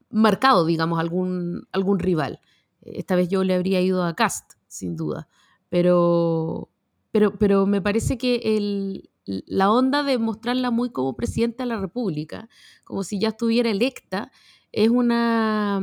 marcado, 0.10 0.65
digamos, 0.65 1.00
algún, 1.00 1.67
algún 1.72 2.00
rival. 2.00 2.39
Esta 2.82 3.15
vez 3.15 3.30
yo 3.30 3.43
le 3.43 3.54
habría 3.54 3.82
ido 3.82 4.04
a 4.04 4.15
Cast, 4.15 4.54
sin 4.67 4.96
duda. 4.96 5.28
Pero, 5.70 6.70
pero, 7.12 7.38
pero 7.38 7.65
me 7.65 7.82
parece 7.82 8.17
que 8.17 8.58
el, 8.58 9.10
la 9.26 9.72
onda 9.72 10.04
de 10.04 10.17
mostrarla 10.17 10.72
muy 10.72 10.91
como 10.91 11.15
presidenta 11.15 11.63
de 11.63 11.70
la 11.70 11.80
República, 11.80 12.50
como 12.84 13.04
si 13.04 13.20
ya 13.20 13.30
estuviera 13.30 13.70
electa, 13.70 14.32
es 14.72 14.89
una, 14.89 15.82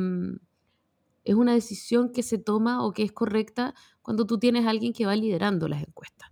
es 1.24 1.34
una 1.34 1.52
decisión 1.52 2.12
que 2.12 2.22
se 2.22 2.38
toma 2.38 2.84
o 2.84 2.92
que 2.92 3.02
es 3.02 3.12
correcta 3.12 3.74
cuando 4.02 4.26
tú 4.26 4.38
tienes 4.38 4.66
a 4.66 4.70
alguien 4.70 4.92
que 4.92 5.06
va 5.06 5.16
liderando 5.16 5.68
las 5.68 5.82
encuestas, 5.82 6.30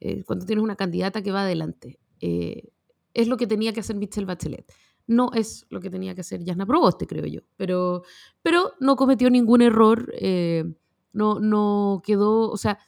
eh, 0.00 0.24
cuando 0.24 0.46
tienes 0.46 0.62
una 0.62 0.76
candidata 0.76 1.22
que 1.22 1.32
va 1.32 1.42
adelante. 1.42 1.98
Eh, 2.20 2.70
es 3.12 3.28
lo 3.28 3.36
que 3.36 3.46
tenía 3.46 3.72
que 3.72 3.80
hacer 3.80 3.96
Michelle 3.96 4.26
Bachelet 4.26 4.72
no 5.06 5.30
es 5.34 5.66
lo 5.70 5.80
que 5.80 5.90
tenía 5.90 6.14
que 6.14 6.22
hacer 6.22 6.42
Yasna 6.42 6.66
Proboste, 6.66 7.06
creo 7.06 7.26
yo. 7.26 7.40
Pero, 7.56 8.02
pero 8.42 8.74
no 8.80 8.96
cometió 8.96 9.30
ningún 9.30 9.62
error, 9.62 10.12
eh, 10.18 10.64
no, 11.12 11.40
no 11.40 12.02
quedó, 12.04 12.50
o 12.50 12.56
sea, 12.56 12.78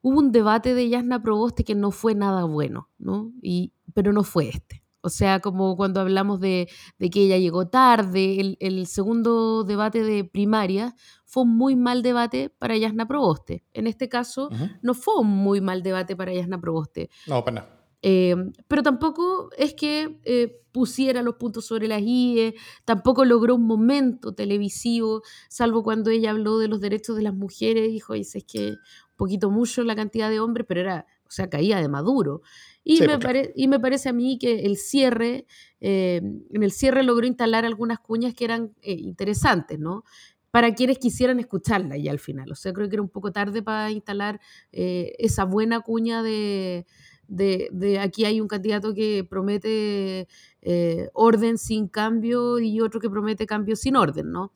hubo 0.00 0.18
un 0.18 0.32
debate 0.32 0.74
de 0.74 0.88
Yasna 0.88 1.22
Proboste 1.22 1.64
que 1.64 1.74
no 1.74 1.90
fue 1.90 2.14
nada 2.14 2.44
bueno, 2.44 2.88
¿no? 2.98 3.32
Y, 3.40 3.72
pero 3.94 4.12
no 4.12 4.22
fue 4.24 4.48
este. 4.48 4.82
O 5.04 5.08
sea, 5.08 5.40
como 5.40 5.76
cuando 5.76 6.00
hablamos 6.00 6.38
de, 6.38 6.68
que 6.98 7.24
ella 7.24 7.36
llegó 7.36 7.66
tarde, 7.66 8.56
el, 8.60 8.86
segundo 8.86 9.64
debate 9.64 10.04
de 10.04 10.24
primaria 10.24 10.94
fue 11.24 11.42
un 11.42 11.56
muy 11.56 11.74
mal 11.74 12.02
debate 12.02 12.50
para 12.50 12.76
Yasna 12.76 13.06
Proboste. 13.08 13.64
En 13.72 13.88
este 13.88 14.08
caso, 14.08 14.48
no 14.80 14.94
fue 14.94 15.16
un 15.18 15.26
muy 15.26 15.60
mal 15.60 15.82
debate 15.82 16.14
para 16.14 16.32
Yasna 16.32 16.60
Proboste. 16.60 17.10
No, 17.26 17.44
para 17.44 17.62
nada. 17.62 17.81
Eh, 18.04 18.34
pero 18.66 18.82
tampoco 18.82 19.50
es 19.56 19.74
que 19.74 20.18
eh, 20.24 20.60
pusiera 20.72 21.22
los 21.22 21.36
puntos 21.36 21.64
sobre 21.64 21.86
las 21.86 22.02
IE, 22.02 22.54
tampoco 22.84 23.24
logró 23.24 23.54
un 23.54 23.66
momento 23.66 24.34
televisivo, 24.34 25.22
salvo 25.48 25.84
cuando 25.84 26.10
ella 26.10 26.32
habló 26.32 26.58
de 26.58 26.66
los 26.66 26.80
derechos 26.80 27.16
de 27.16 27.22
las 27.22 27.34
mujeres, 27.34 27.90
dijo, 27.92 28.14
dice, 28.14 28.38
es 28.38 28.44
que 28.44 28.68
un 28.70 29.16
poquito 29.16 29.50
mucho 29.50 29.84
la 29.84 29.94
cantidad 29.94 30.30
de 30.30 30.40
hombres, 30.40 30.66
pero 30.68 30.80
era, 30.80 31.06
o 31.26 31.30
sea, 31.30 31.48
caía 31.48 31.78
de 31.80 31.88
maduro. 31.88 32.42
Y, 32.84 33.02
me, 33.02 33.16
y 33.54 33.68
me 33.68 33.78
parece 33.78 34.08
a 34.08 34.12
mí 34.12 34.36
que 34.38 34.66
el 34.66 34.76
cierre, 34.76 35.46
eh, 35.80 36.20
en 36.50 36.62
el 36.64 36.72
cierre 36.72 37.04
logró 37.04 37.28
instalar 37.28 37.64
algunas 37.64 38.00
cuñas 38.00 38.34
que 38.34 38.44
eran 38.44 38.74
interesantes, 38.82 39.78
¿no? 39.78 40.04
para 40.50 40.74
quienes 40.74 40.98
quisieran 40.98 41.40
escucharla 41.40 41.96
ya 41.96 42.10
al 42.10 42.18
final. 42.18 42.52
O 42.52 42.54
sea, 42.54 42.74
creo 42.74 42.86
que 42.90 42.96
era 42.96 43.02
un 43.02 43.08
poco 43.08 43.32
tarde 43.32 43.62
para 43.62 43.90
instalar 43.90 44.38
esa 44.70 45.44
buena 45.44 45.80
cuña 45.80 46.22
de, 46.22 46.84
de, 47.28 47.98
aquí 48.00 48.24
hay 48.24 48.40
un 48.40 48.48
candidato 48.48 48.94
que 48.94 49.24
promete 49.28 50.28
eh, 50.60 51.08
orden 51.14 51.58
sin 51.58 51.88
cambio 51.88 52.58
y 52.58 52.80
otro 52.80 53.00
que 53.00 53.10
promete 53.10 53.46
cambio 53.46 53.76
sin 53.76 53.96
orden, 53.96 54.30
¿no? 54.32 54.52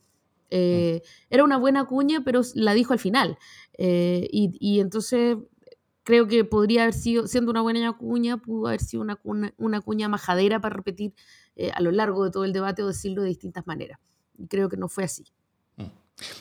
Eh, 0.50 1.02
era 1.30 1.42
una 1.44 1.58
buena 1.58 1.86
cuña, 1.86 2.22
pero 2.24 2.42
la 2.54 2.74
dijo 2.74 2.92
al 2.92 2.98
final. 2.98 3.38
Eh, 3.78 4.28
y, 4.30 4.80
entonces 4.80 5.38
creo 6.04 6.28
que 6.28 6.44
podría 6.44 6.82
haber 6.82 6.94
sido, 6.94 7.26
siendo 7.26 7.50
una 7.50 7.62
buena 7.62 7.92
cuña, 7.96 8.36
pudo 8.36 8.68
haber 8.68 8.80
sido 8.80 9.02
una, 9.02 9.20
una, 9.56 9.80
cuña 9.80 10.08
majadera 10.08 10.60
para 10.60 10.76
repetir 10.76 11.14
a 11.74 11.80
lo 11.80 11.90
largo 11.90 12.24
de 12.24 12.30
todo 12.30 12.44
el 12.44 12.52
debate 12.52 12.82
o 12.82 12.88
decirlo 12.88 13.22
de 13.22 13.28
distintas 13.28 13.66
maneras. 13.66 13.98
Y 14.38 14.46
creo 14.46 14.68
que 14.68 14.76
no 14.76 14.88
fue 14.88 15.04
así. 15.04 15.24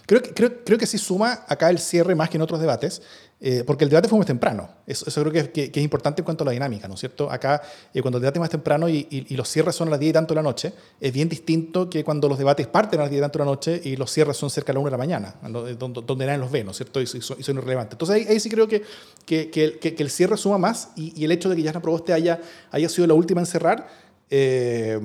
Creo 0.06 0.22
que, 0.22 0.34
creo, 0.34 0.64
creo 0.64 0.78
que 0.78 0.88
sí 0.88 0.98
suma 0.98 1.44
acá 1.48 1.70
el 1.70 1.80
cierre 1.80 2.16
más 2.16 2.30
que 2.30 2.38
en 2.38 2.42
otros 2.42 2.62
debates, 2.62 3.02
eh, 3.42 3.64
porque 3.68 3.84
el 3.84 3.90
debate 3.90 4.08
fue 4.08 4.18
más 4.18 4.26
temprano. 4.26 4.70
Eso, 4.88 5.06
eso 5.08 5.22
creo 5.22 5.52
que, 5.52 5.52
que, 5.52 5.80
es 5.80 5.84
importante 5.84 6.22
en 6.22 6.26
cuanto 6.26 6.44
a 6.44 6.46
la 6.46 6.52
dinámica, 6.52 6.88
¿no 6.88 6.94
es 6.94 7.02
cierto? 7.02 7.30
Acá, 7.30 7.62
eh, 7.94 8.02
cuando 8.02 8.18
el 8.18 8.22
debate 8.22 8.40
es 8.40 8.42
más 8.42 8.50
temprano 8.50 8.88
y, 8.88 9.06
y, 9.10 9.36
los 9.36 9.50
cierres 9.50 9.76
son 9.76 9.90
a 9.90 9.92
las 9.92 10.00
10 10.00 10.12
y 10.12 10.14
tanto 10.14 10.34
de 10.34 10.38
la 10.38 10.44
noche, 10.44 10.72
es 11.02 11.12
bien 11.12 11.28
distinto 11.28 11.90
que 11.90 12.06
cuando 12.06 12.30
los 12.30 12.38
debates 12.38 12.68
parten 12.68 13.02
a 13.02 13.04
las 13.04 13.12
10 13.12 13.20
y 13.20 13.22
tanto 13.22 13.40
de 13.40 13.46
la 13.46 13.52
noche 13.52 13.82
y 13.84 13.98
los 13.98 14.10
cierres 14.10 14.38
son 14.38 14.50
cerca 14.50 14.72
de 14.72 14.76
la 14.76 14.80
1 14.80 14.88
de 14.88 14.92
la 14.92 14.98
mañana, 14.98 15.36
donde, 15.42 15.76
donde 15.76 16.26
nadie 16.26 16.40
los 16.40 16.52
ve, 16.52 16.64
¿no 16.64 16.72
es 16.72 16.78
cierto? 16.78 17.02
Y, 17.02 17.08
son, 17.08 17.22
son 17.22 17.58
irrelevantes. 17.58 17.96
Entonces 17.96 18.28
ahí, 18.30 18.40
sí 18.40 18.50
creo 18.50 18.70
que, 18.70 18.82
que, 19.26 19.50
que, 19.52 19.96
el 19.98 20.10
cierre 20.10 20.38
suma 20.38 20.58
más 20.58 20.92
y, 20.96 21.22
el 21.26 21.32
hecho 21.34 21.50
de 21.50 21.58
que 21.58 21.64
Yasna 21.64 21.82
Proboste 21.82 22.14
haya, 22.14 22.40
haya 22.72 22.88
sido 22.88 23.08
la 23.08 23.14
última 23.14 23.42
en 23.42 23.48
cerrar, 23.48 23.90
eh, 24.30 25.00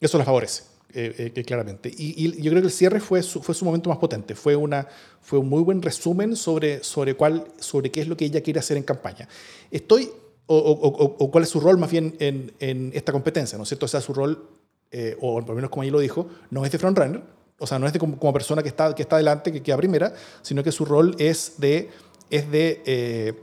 eso 0.00 0.18
la 0.18 0.24
favorece. 0.24 0.73
Eh, 0.96 1.32
eh, 1.34 1.44
claramente. 1.44 1.92
Y, 1.92 2.40
yo 2.40 2.52
creo 2.52 2.62
que 2.62 2.68
el 2.68 2.72
cierre 2.72 3.00
fue 3.00 3.20
su, 3.24 3.42
fue 3.42 3.52
su 3.52 3.64
momento 3.64 3.90
más 3.90 3.98
potente. 3.98 4.36
Fue, 4.36 4.54
una, 4.54 4.86
fue 5.20 5.40
un 5.40 5.48
muy 5.48 5.60
buen 5.60 5.82
resumen 5.82 6.36
sobre, 6.36 6.84
sobre, 6.84 7.16
cuál, 7.16 7.48
sobre 7.58 7.90
qué 7.90 8.00
es 8.02 8.06
lo 8.06 8.16
que 8.16 8.26
ella 8.26 8.40
quiere 8.42 8.60
hacer 8.60 8.76
en 8.76 8.84
campaña. 8.84 9.28
Estoy, 9.72 10.08
o, 10.46 10.56
o, 10.56 11.30
cuál 11.32 11.42
es 11.42 11.50
su 11.50 11.58
rol 11.58 11.78
más 11.78 11.90
bien 11.90 12.14
en, 12.20 12.52
en, 12.60 12.92
esta 12.94 13.10
competencia, 13.10 13.58
¿no 13.58 13.64
es 13.64 13.70
cierto? 13.70 13.86
O 13.86 13.88
sea, 13.88 14.00
su 14.00 14.14
rol, 14.14 14.48
eh, 14.92 15.16
o 15.20 15.40
por 15.40 15.48
lo 15.48 15.54
menos 15.56 15.70
como 15.70 15.82
ella 15.82 15.90
lo 15.90 15.98
dijo, 15.98 16.28
no 16.50 16.64
es 16.64 16.70
de 16.70 16.78
frontrunner, 16.78 17.24
o 17.58 17.66
sea, 17.66 17.80
no 17.80 17.88
es 17.88 17.92
de 17.92 17.98
como, 17.98 18.32
persona 18.32 18.62
que 18.62 18.68
está, 18.68 18.94
que 18.94 19.02
está 19.02 19.16
adelante, 19.16 19.50
que 19.50 19.64
queda 19.64 19.76
primera, 19.76 20.14
sino 20.42 20.62
que 20.62 20.70
su 20.70 20.84
rol 20.84 21.16
es 21.18 21.54
de, 21.58 21.90
es 22.30 22.48
de, 22.52 23.34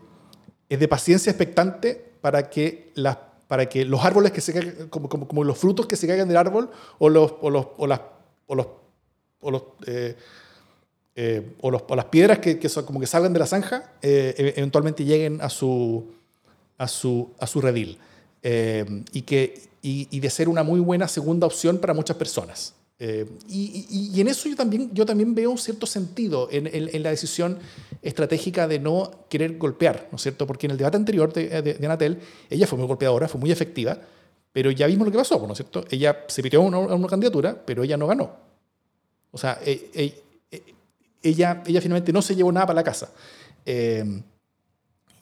es 0.70 0.80
de 0.80 0.88
paciencia 0.88 1.32
expectante 1.32 2.14
para 2.22 2.50
que 2.50 2.94
las 2.96 3.18
para 3.52 3.68
que 3.68 3.84
los 3.84 4.02
árboles 4.06 4.32
que 4.32 4.40
se 4.40 4.88
como, 4.88 5.10
como, 5.10 5.44
los 5.44 5.58
frutos 5.58 5.86
que 5.86 5.98
se 5.98 6.08
caigan 6.08 6.30
del 6.30 6.38
árbol 6.38 6.70
o, 7.00 7.10
los, 7.10 7.34
o, 7.42 7.50
los, 7.50 7.68
o 7.76 7.86
las, 7.86 8.00
o 8.48 8.56
los, 8.56 8.68
o 9.42 9.52
los, 9.52 9.64
eh, 9.88 10.16
eh, 11.18 11.56
o, 11.60 11.70
las 11.70 12.06
piedras 12.06 12.40
que, 12.40 12.70
son, 12.70 12.86
como 12.86 13.02
que 13.02 13.08
salgan 13.08 13.34
de 13.34 13.40
la 13.40 13.46
zanja, 13.46 13.92
eh, 14.02 14.34
e, 14.38 14.54
eventualmente 14.56 15.04
lleguen 15.04 15.42
a 15.42 15.50
su, 15.50 16.06
a 16.78 16.88
su, 16.88 17.32
a 17.40 17.46
su 17.46 17.60
redil. 17.60 18.00
y, 18.42 19.22
que, 19.24 19.62
y, 19.82 20.18
de 20.18 20.30
ser 20.30 20.48
una 20.48 20.64
muy 20.64 20.80
buena 20.80 21.10
segunda 21.10 21.46
opción 21.46 21.78
para 21.78 21.94
muchas 21.94 22.16
personas. 22.16 22.74
Eh, 23.04 23.26
y, 23.50 24.12
y, 24.14 24.22
en 24.22 24.28
eso 24.28 24.48
yo 24.48 24.56
también, 24.56 24.94
yo 24.94 25.08
también 25.08 25.34
veo 25.34 25.50
un 25.50 25.58
cierto 25.58 25.88
sentido 25.88 26.48
en, 26.52 26.70
en, 26.72 27.02
la 27.02 27.10
decisión 27.10 27.58
estratégica 28.04 28.68
de 28.68 28.78
no 28.78 29.26
querer 29.28 29.58
golpear, 29.58 30.08
¿no 30.12 30.18
es 30.18 30.22
cierto? 30.22 30.46
Porque 30.46 30.68
en 30.68 30.74
el 30.74 30.78
debate 30.78 30.98
anterior 30.98 31.34
de, 31.34 31.64
de, 31.64 31.84
Anatel, 31.84 32.20
ella 32.48 32.68
fue 32.68 32.78
muy 32.78 32.88
golpeadora, 32.88 33.28
fue 33.28 33.42
muy 33.42 33.52
efectiva, 33.52 33.98
pero 34.54 34.70
ya 34.70 34.86
vimos 34.86 35.08
lo 35.08 35.12
que 35.12 35.18
pasó, 35.18 35.44
¿no 35.48 35.54
es 35.54 35.58
cierto? 35.58 35.84
Ella 35.90 36.26
se 36.28 36.44
pitió 36.44 36.62
a 36.62 36.64
una, 36.64 37.08
candidatura, 37.08 37.60
pero 37.66 37.82
ella 37.82 37.98
no 37.98 38.06
ganó. 38.06 38.36
O 39.32 39.38
sea, 39.40 39.58
e, 39.66 39.90
e, 39.96 40.24
e, 40.52 40.64
ella, 41.24 41.64
ella 41.66 41.82
finalmente 41.82 42.14
no 42.14 42.22
se 42.22 42.36
llevó 42.36 42.52
nada 42.52 42.68
para 42.68 42.82
la 42.82 42.84
casa. 42.84 43.12
Eh, 43.66 44.22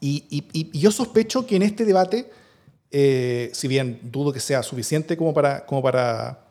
y, 0.02 0.26
y, 0.30 0.78
yo 0.78 0.92
sospecho 0.92 1.48
que 1.48 1.56
en 1.56 1.62
este 1.62 1.86
debate, 1.86 2.30
eh, 2.92 3.52
si 3.54 3.70
bien 3.70 4.02
dudo 4.04 4.34
que 4.34 4.42
sea 4.42 4.64
suficiente 4.64 5.16
como 5.16 5.34
para, 5.34 5.66
como 5.66 5.82
para 5.82 6.49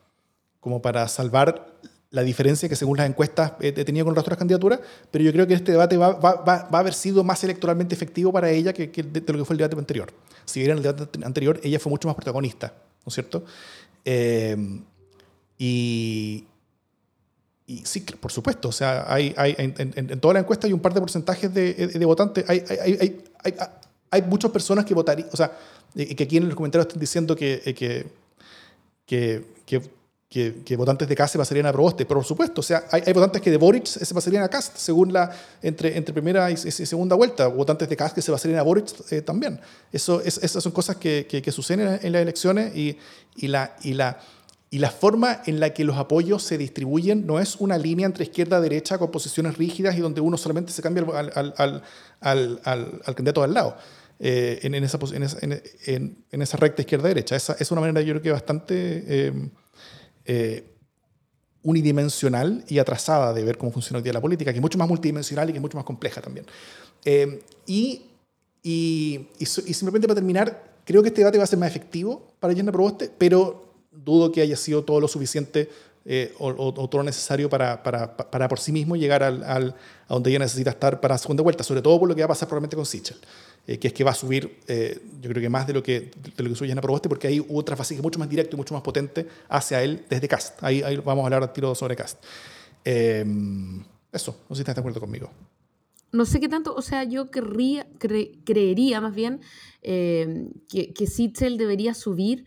como 0.61 0.83
para 0.83 1.07
salvar 1.09 1.79
la 2.11 2.23
diferencia 2.23 2.69
que 2.69 2.77
según 2.77 2.97
las 2.97 3.09
encuestas 3.09 3.53
he 3.61 3.73
tenido 3.73 4.07
con 4.07 4.15
las 4.15 4.23
otras 4.23 4.39
candidaturas, 4.39 4.81
pero 5.11 5.25
yo 5.25 5.33
creo 5.33 5.47
que 5.47 5.55
este 5.55 5.73
debate 5.73 5.97
va, 5.97 6.13
va, 6.13 6.43
va, 6.43 6.69
a 6.71 6.79
haber 6.79 6.95
sido 6.95 7.23
más 7.23 7.45
electoralmente 7.45 7.95
efectivo 7.95 8.33
para 8.33 8.51
ella 8.51 8.73
que, 8.73 8.91
que, 8.91 9.03
de, 9.03 9.21
lo 9.21 9.39
que 9.39 9.45
fue 9.45 9.55
el 9.55 9.59
debate 9.59 9.77
anterior. 9.77 10.11
Si 10.47 10.61
bien 10.61 10.73
en 10.73 10.77
el 10.79 10.83
debate 10.83 11.25
anterior 11.25 11.61
ella 11.63 11.79
fue 11.79 11.91
mucho 11.91 12.09
más 12.09 12.15
protagonista, 12.15 12.73
¿no 13.05 13.09
es 13.09 13.15
cierto? 13.15 13.45
Eh, 14.05 14.57
y, 15.59 16.47
y, 17.67 17.77
sí, 17.85 18.01
por 18.01 18.33
supuesto, 18.33 18.69
o 18.69 18.73
sea, 18.73 19.05
hay, 19.13 19.35
hay 19.37 19.55
en, 19.59 19.75
en, 19.77 20.21
toda 20.21 20.35
la 20.35 20.41
encuesta 20.41 20.67
hay 20.67 20.73
un 20.73 20.81
par 20.81 20.95
de 20.95 21.01
porcentajes 21.01 21.53
de, 21.53 21.75
de 21.75 22.05
votantes, 22.07 22.49
hay, 22.49 22.65
hay, 22.81 23.23
hay, 24.11 24.23
muchas 24.23 24.51
personas 24.51 24.87
que 24.87 24.95
votarían, 24.95 25.29
o 25.31 25.37
sea, 25.37 25.53
que 25.95 26.23
aquí 26.23 26.39
en 26.39 26.47
los 26.47 26.55
comentarios 26.55 26.87
están 26.87 27.01
diciendo 27.01 27.37
que, 27.37 27.61
que, 27.77 28.07
que, 29.05 29.45
que 29.67 29.98
que, 30.29 30.77
votantes 30.77 31.09
de 31.09 31.17
Cast 31.17 31.33
se 31.33 31.39
pasarían 31.39 31.67
a 31.67 31.73
Proboste, 31.73 32.05
pero 32.05 32.21
por 32.21 32.27
supuesto, 32.27 32.61
o 32.61 32.65
sea, 32.65 32.85
hay, 32.91 33.13
votantes 33.15 33.41
que 33.41 33.51
de 33.51 33.57
Boric 33.57 33.87
se 33.87 34.15
pasarían 34.15 34.43
a 34.43 34.49
Cast, 34.49 34.77
según 34.77 35.11
la, 35.11 35.35
entre, 35.63 35.97
entre 35.97 36.13
primera 36.13 36.51
y, 36.51 36.57
segunda 36.57 37.17
vuelta, 37.17 37.47
votantes 37.47 37.89
de 37.89 37.97
Cast 37.97 38.15
que 38.15 38.21
se 38.21 38.31
pasarían 38.31 38.61
a 38.61 38.63
Boric 38.63 38.89
eh, 39.11 39.23
también. 39.23 39.59
Eso, 39.91 40.21
esas 40.21 40.63
son 40.63 40.73
cosas 40.73 40.97
que, 40.97 41.27
que, 41.27 41.53
suceden 41.53 41.99
en 42.03 42.13
las 42.13 42.21
elecciones 42.21 42.77
y, 42.77 42.99
y, 43.37 43.49
la, 43.49 43.75
y, 43.83 43.95
la, 43.95 44.21
y 44.71 44.79
la 44.81 44.91
forma 44.91 45.41
en 45.47 45.61
la 45.61 45.73
que 45.73 45.83
los 45.85 45.97
apoyos 45.97 46.43
se 46.43 46.59
distribuyen 46.59 47.27
no 47.27 47.41
es 47.41 47.57
una 47.57 47.79
línea 47.79 48.05
entre 48.05 48.25
izquierda 48.25 48.59
y 48.59 48.63
derecha 48.63 48.99
con 48.99 49.11
posiciones 49.11 49.57
rígidas 49.57 49.97
y 49.97 50.01
donde 50.01 50.21
uno 50.21 50.37
solamente 50.37 50.73
se 50.73 50.83
cambia 50.83 51.05
al, 51.15 51.33
al, 51.35 51.83
al, 52.21 52.61
al 52.63 53.15
candidato 53.15 53.43
al 53.43 53.55
lado. 53.55 53.77
Eh, 54.21 54.59
en, 54.63 54.75
en, 54.75 54.83
esa, 54.83 54.99
en, 55.13 56.25
en, 56.33 56.43
esa 56.43 56.57
recta 56.57 56.83
izquierda-derecha. 56.83 57.37
Esa 57.37 57.57
es 57.59 57.71
una 57.71 57.81
manera, 57.81 58.01
yo 58.01 58.15
creo 58.15 58.23
que 58.23 58.33
bastante 58.33 59.05
eh, 59.07 59.33
eh, 60.29 60.63
unidimensional 61.63 62.63
y 62.69 62.79
atrasada 62.79 63.33
de 63.33 63.43
ver 63.43 63.57
cómo 63.57 63.73
funciona 63.73 63.97
hoy 63.97 64.03
día 64.03 64.13
la 64.13 64.21
política, 64.21 64.53
que 64.53 64.59
es 64.59 64.63
mucho 64.63 64.77
más 64.77 64.87
multidimensional 64.87 65.49
y 65.49 65.53
que 65.53 65.59
es 65.59 65.63
mucho 65.63 65.79
más 65.79 65.87
compleja 65.87 66.21
también. 66.21 66.45
Eh, 67.03 67.43
y, 67.67 68.03
y, 68.63 69.29
y, 69.39 69.47
simplemente 69.47 70.07
para 70.07 70.17
terminar, 70.17 70.77
creo 70.85 71.03
que 71.03 71.09
este 71.09 71.23
debate 71.23 71.39
va 71.39 71.45
a 71.45 71.47
ser 71.47 71.59
más 71.59 71.71
efectivo 71.71 72.35
para 72.41 72.53
Yerna 72.53 72.73
Proboste, 72.73 73.11
pero 73.17 73.73
dudo 73.91 74.31
que 74.31 74.43
haya 74.43 74.57
sido 74.57 74.85
todo 74.85 75.01
lo 75.01 75.09
suficiente 75.09 75.71
eh, 76.11 76.35
o, 76.39 76.73
todo 76.73 76.89
lo 77.01 77.03
necesario 77.03 77.51
para, 77.51 77.83
para, 77.83 78.17
para, 78.17 78.49
por 78.49 78.59
sí 78.59 78.73
mismo 78.73 78.97
llegar 78.97 79.23
al, 79.23 79.45
al, 79.45 79.75
a 80.09 80.15
donde 80.15 80.31
ella 80.31 80.39
necesita 80.39 80.71
estar 80.71 81.03
para 81.03 81.17
la 81.17 81.19
segunda 81.19 81.43
vuelta, 81.43 81.63
sobre 81.63 81.83
todo 81.83 82.01
por 82.01 82.09
lo 82.09 82.15
que 82.15 82.23
va 82.23 82.25
a 82.25 82.29
pasar 82.29 82.49
probablemente 82.49 82.77
con 82.77 82.87
Sichel. 82.87 83.19
Eh, 83.67 83.79
que 83.79 83.89
es 83.89 83.93
que 83.93 84.03
va 84.05 84.13
a 84.13 84.15
subir, 84.15 84.57
eh, 84.69 84.99
yo 85.21 85.29
creo 85.29 85.43
que 85.43 85.51
más 85.51 85.67
de 85.67 85.75
lo 85.75 85.83
que, 85.83 86.11
de 86.35 86.43
lo 86.43 86.49
que 86.49 86.57
sube 86.57 86.67
Yana 86.67 86.81
porque 86.81 87.27
hay 87.27 87.45
otra 87.51 87.77
fase 87.77 87.93
que 87.93 87.99
es 87.99 88.03
mucho 88.03 88.19
más 88.19 88.31
directo 88.31 88.57
y 88.57 88.59
mucho 88.59 88.73
más 88.73 88.83
potente 88.83 89.29
hacia 89.51 89.83
él 89.83 90.07
desde 90.09 90.27
Cast. 90.29 90.65
Ahí, 90.65 90.81
ahí 90.81 90.97
vamos 90.97 91.25
a 91.25 91.27
hablar 91.27 91.43
a 91.43 91.53
tiro 91.53 91.75
sobre 91.75 91.95
Cast. 91.95 92.25
Em, 92.83 93.85
eso, 94.11 94.35
no 94.49 94.57
sé 94.57 94.61
si 94.61 94.63
estás 94.63 94.77
de 94.77 94.81
acuerdo 94.81 95.01
conmigo. 95.01 95.31
No 96.11 96.25
sé 96.25 96.41
qué 96.41 96.49
tanto, 96.49 96.75
o 96.75 96.81
sea, 96.81 97.05
yo 97.05 97.31
querría, 97.31 97.87
creería 97.99 99.03
más 99.03 99.15
bien 99.15 99.43
em, 99.83 100.53
que, 100.71 100.95
que 100.95 101.07
Sichel 101.07 101.59
debería 101.59 101.93
subir 101.93 102.47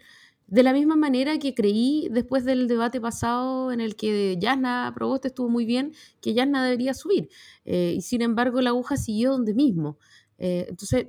de 0.52 0.64
la 0.64 0.74
misma 0.74 0.98
manera 0.98 1.40
que 1.40 1.56
creí 1.56 2.10
después 2.12 2.44
del 2.44 2.68
debate 2.68 3.00
pasado 3.00 3.72
en 3.72 3.80
el 3.80 3.96
que 3.96 4.38
Yasna 4.38 4.92
Proboste 4.94 5.30
estuvo 5.30 5.48
muy 5.48 5.64
bien, 5.64 5.94
que 6.20 6.34
Yasna 6.34 6.66
debería 6.66 6.94
subir. 6.94 7.30
Eh, 7.64 7.94
y 7.96 8.02
sin 8.02 8.22
embargo, 8.22 8.60
la 8.60 8.72
aguja 8.72 8.98
siguió 8.98 9.32
donde 9.32 9.54
mismo. 9.54 9.98
Eh, 10.38 10.66
entonces, 10.68 11.08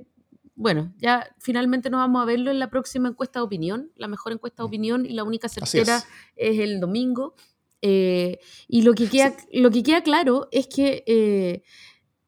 bueno, 0.55 0.93
ya 0.97 1.27
finalmente 1.39 1.89
nos 1.89 1.97
vamos 1.97 2.21
a 2.21 2.25
verlo 2.25 2.51
en 2.51 2.59
la 2.59 2.69
próxima 2.69 3.09
encuesta 3.09 3.39
de 3.39 3.43
opinión, 3.43 3.91
la 3.97 4.07
mejor 4.07 4.31
encuesta 4.31 4.63
de 4.63 4.67
opinión 4.67 5.05
y 5.05 5.09
la 5.09 5.25
única 5.25 5.49
certera 5.49 6.01
es. 6.37 6.59
el 6.59 6.79
domingo. 6.79 7.35
Eh, 7.81 8.39
y 8.69 8.83
lo 8.83 8.93
que, 8.93 9.09
queda, 9.09 9.35
lo 9.51 9.71
que 9.71 9.83
queda 9.83 10.03
claro 10.03 10.47
es 10.53 10.67
que 10.67 11.61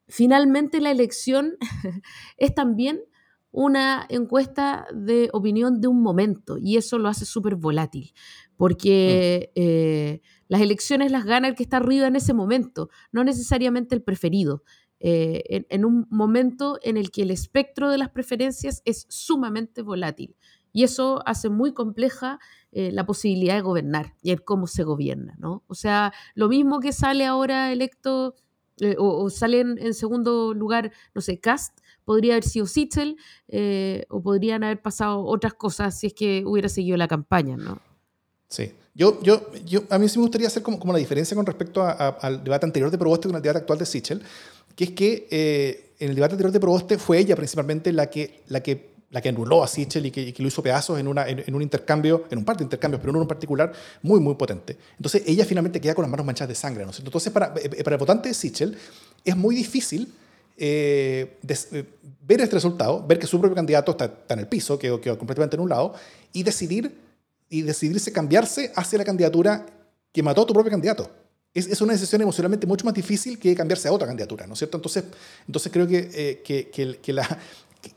finalmente 0.09 0.81
la 0.81 0.91
elección 0.91 1.55
es 2.37 2.53
también 2.53 2.99
una 3.55 4.05
encuesta 4.09 4.85
de 4.93 5.29
opinión 5.31 5.79
de 5.79 5.87
un 5.87 6.01
momento 6.01 6.57
y 6.57 6.75
eso 6.75 6.97
lo 6.97 7.07
hace 7.07 7.25
súper 7.25 7.55
volátil, 7.55 8.13
porque 8.57 9.51
mm. 9.55 10.43
las 10.49 10.61
elecciones 10.61 11.11
las 11.11 11.23
gana 11.23 11.47
el 11.47 11.55
que 11.55 11.63
está 11.63 11.77
arriba 11.77 12.07
en 12.07 12.17
ese 12.17 12.33
momento, 12.33 12.89
no 13.11 13.23
necesariamente 13.23 13.95
el 13.95 14.03
preferido. 14.03 14.63
Eh, 14.99 15.65
en, 15.69 15.85
un 15.85 16.07
momento 16.09 16.79
en 16.81 16.97
el 16.97 17.11
que 17.11 17.23
el 17.23 17.31
espectro 17.31 17.89
de 17.89 17.97
las 17.97 18.09
preferencias 18.09 18.81
es 18.85 19.05
sumamente 19.09 19.81
volátil. 19.81 20.35
Y 20.71 20.83
eso 20.83 21.21
hace 21.25 21.49
muy 21.49 21.73
compleja 21.73 22.39
eh, 22.71 22.91
la 22.91 23.05
posibilidad 23.05 23.55
de 23.55 23.61
gobernar 23.61 24.15
y 24.21 24.31
el 24.31 24.43
cómo 24.43 24.67
se 24.67 24.83
gobierna, 24.83 25.35
¿no? 25.37 25.63
O 25.67 25.75
sea, 25.75 26.11
lo 26.33 26.49
mismo 26.49 26.79
que 26.79 26.91
sale 26.91 27.25
ahora 27.25 27.71
electo 27.71 28.35
eh, 28.79 28.95
o, 28.97 29.29
sale 29.29 29.61
en, 29.61 29.93
segundo 29.93 30.53
lugar, 30.53 30.91
no 31.13 31.21
sé, 31.21 31.39
Cast, 31.39 31.79
podría 32.05 32.33
haber 32.33 32.43
sido 32.43 32.65
Sichel 32.65 33.17
o 34.09 34.21
podrían 34.21 34.63
haber 34.63 34.81
pasado 34.81 35.25
otras 35.25 35.53
cosas 35.53 35.97
si 35.99 36.07
es 36.07 36.13
que 36.13 36.43
hubiera 36.45 36.69
seguido 36.69 36.95
la 36.97 37.07
campaña, 37.07 37.57
¿no? 37.57 37.79
Sí. 38.47 38.71
Yo, 38.97 39.21
yo, 39.21 39.51
yo, 39.65 39.83
a 39.89 39.99
mí 39.99 40.07
sí 40.07 40.17
me 40.17 40.21
gustaría 40.21 40.47
hacer 40.47 40.63
como, 40.63 40.79
como 40.79 40.93
la 40.93 40.99
diferencia 40.99 41.35
con 41.35 41.45
respecto 41.45 41.83
al 41.83 42.43
debate 42.45 42.65
anterior 42.65 42.89
de 42.89 42.97
Proboste 42.97 43.27
con 43.27 43.35
el 43.35 43.41
debate 43.41 43.59
actual 43.59 43.77
de 43.77 43.85
Sichel, 43.85 44.21
que 44.73 44.85
es 44.85 44.91
que 44.91 45.27
eh, 45.29 45.93
en 45.99 46.09
el 46.09 46.15
debate 46.15 46.33
anterior 46.35 46.53
de 46.53 46.61
Proboste 46.61 46.97
fue 46.97 47.17
ella 47.17 47.35
principalmente 47.35 47.91
la 47.91 48.09
que, 48.09 48.43
la 48.47 48.63
que, 48.63 48.91
la 49.11 49.19
que 49.19 49.27
anuló 49.27 49.65
a 49.65 49.67
Sichel 49.67 50.05
y 50.05 50.11
que, 50.11 50.33
lo 50.37 50.47
hizo 50.47 50.63
pedazos 50.63 50.97
en, 50.97 51.09
una, 51.09 51.27
en, 51.27 51.53
un 51.53 51.61
intercambio, 51.61 52.23
en 52.31 52.37
un 52.37 52.45
par 52.45 52.55
de 52.55 52.63
intercambios, 52.63 53.01
pero 53.01 53.11
en 53.11 53.17
uno 53.17 53.23
en 53.23 53.27
particular 53.27 53.73
muy, 54.01 54.21
muy 54.21 54.35
potente. 54.35 54.77
Entonces 54.95 55.23
ella 55.25 55.43
finalmente 55.43 55.81
queda 55.81 55.93
con 55.93 56.03
las 56.03 56.11
manos 56.11 56.25
manchadas 56.25 56.47
de 56.47 56.55
sangre. 56.55 56.85
¿no? 56.85 56.91
Entonces 56.97 57.33
para, 57.33 57.53
eh, 57.61 57.83
para 57.83 57.95
el 57.95 57.99
votante 57.99 58.29
de 58.29 58.33
Sichel 58.33 58.77
es 59.25 59.35
muy 59.35 59.55
difícil 59.55 60.13
eh, 60.57 61.37
ver 62.21 62.41
este 62.41 62.55
resultado, 62.55 63.05
ver 63.05 63.19
que 63.19 63.27
su 63.27 63.39
propio 63.39 63.55
candidato 63.55 63.91
está, 63.91 64.05
está 64.05 64.33
en 64.33 64.41
el 64.41 64.47
piso, 64.47 64.79
quedó, 64.79 64.99
quedó 65.01 65.17
completamente 65.17 65.55
anulado, 65.55 65.93
y 66.33 66.43
decidir 66.43 67.05
y 67.49 67.61
decidirse 67.61 68.11
cambiarse 68.11 68.71
hacia 68.75 68.97
la 68.97 69.05
candidatura 69.05 69.65
que 70.11 70.23
mató 70.23 70.41
a 70.41 70.45
tu 70.45 70.53
propio 70.53 70.71
candidato. 70.71 71.09
es, 71.53 71.79
una 71.81 71.93
decisión 71.93 72.21
emocionalmente 72.21 72.65
mucho 72.65 72.85
más 72.85 72.93
difícil 72.93 73.37
que 73.37 73.55
cambiarse 73.55 73.87
a 73.87 73.91
otra 73.91 74.07
candidatura, 74.07 74.47
¿no 74.47 74.53
es 74.53 74.59
cierto? 74.59 74.77
Entonces, 74.77 75.03
entonces 75.47 75.71
creo 75.71 75.87
que, 75.87 76.09
eh, 76.13 76.41
que, 76.43 76.69
que, 77.01 77.13
la, 77.13 77.39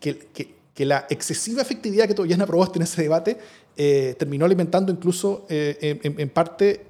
que, 0.01 0.85
la 0.85 1.07
excesiva 1.09 1.63
efectividad 1.63 2.07
que 2.07 2.15
todavía 2.15 2.37
aprobaste 2.43 2.79
en 2.79 2.83
ese 2.83 3.03
debate 3.03 3.39
eh, 3.77 4.15
terminó 4.19 4.45
alimentando 4.45 4.93
incluso 4.93 5.47
eh, 5.49 5.99
en, 6.03 6.29
parte 6.31 6.87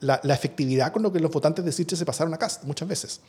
la, 0.00 0.20
efectividad 0.24 0.92
con 0.92 1.02
lo 1.02 1.12
que 1.12 1.20
los 1.20 1.30
votantes 1.30 1.64
de 1.64 1.72
Sichel 1.72 1.98
se 1.98 2.04
pasaron 2.04 2.34
a 2.34 2.38
Cast 2.38 2.64
muchas 2.64 2.88
veces. 2.88 3.20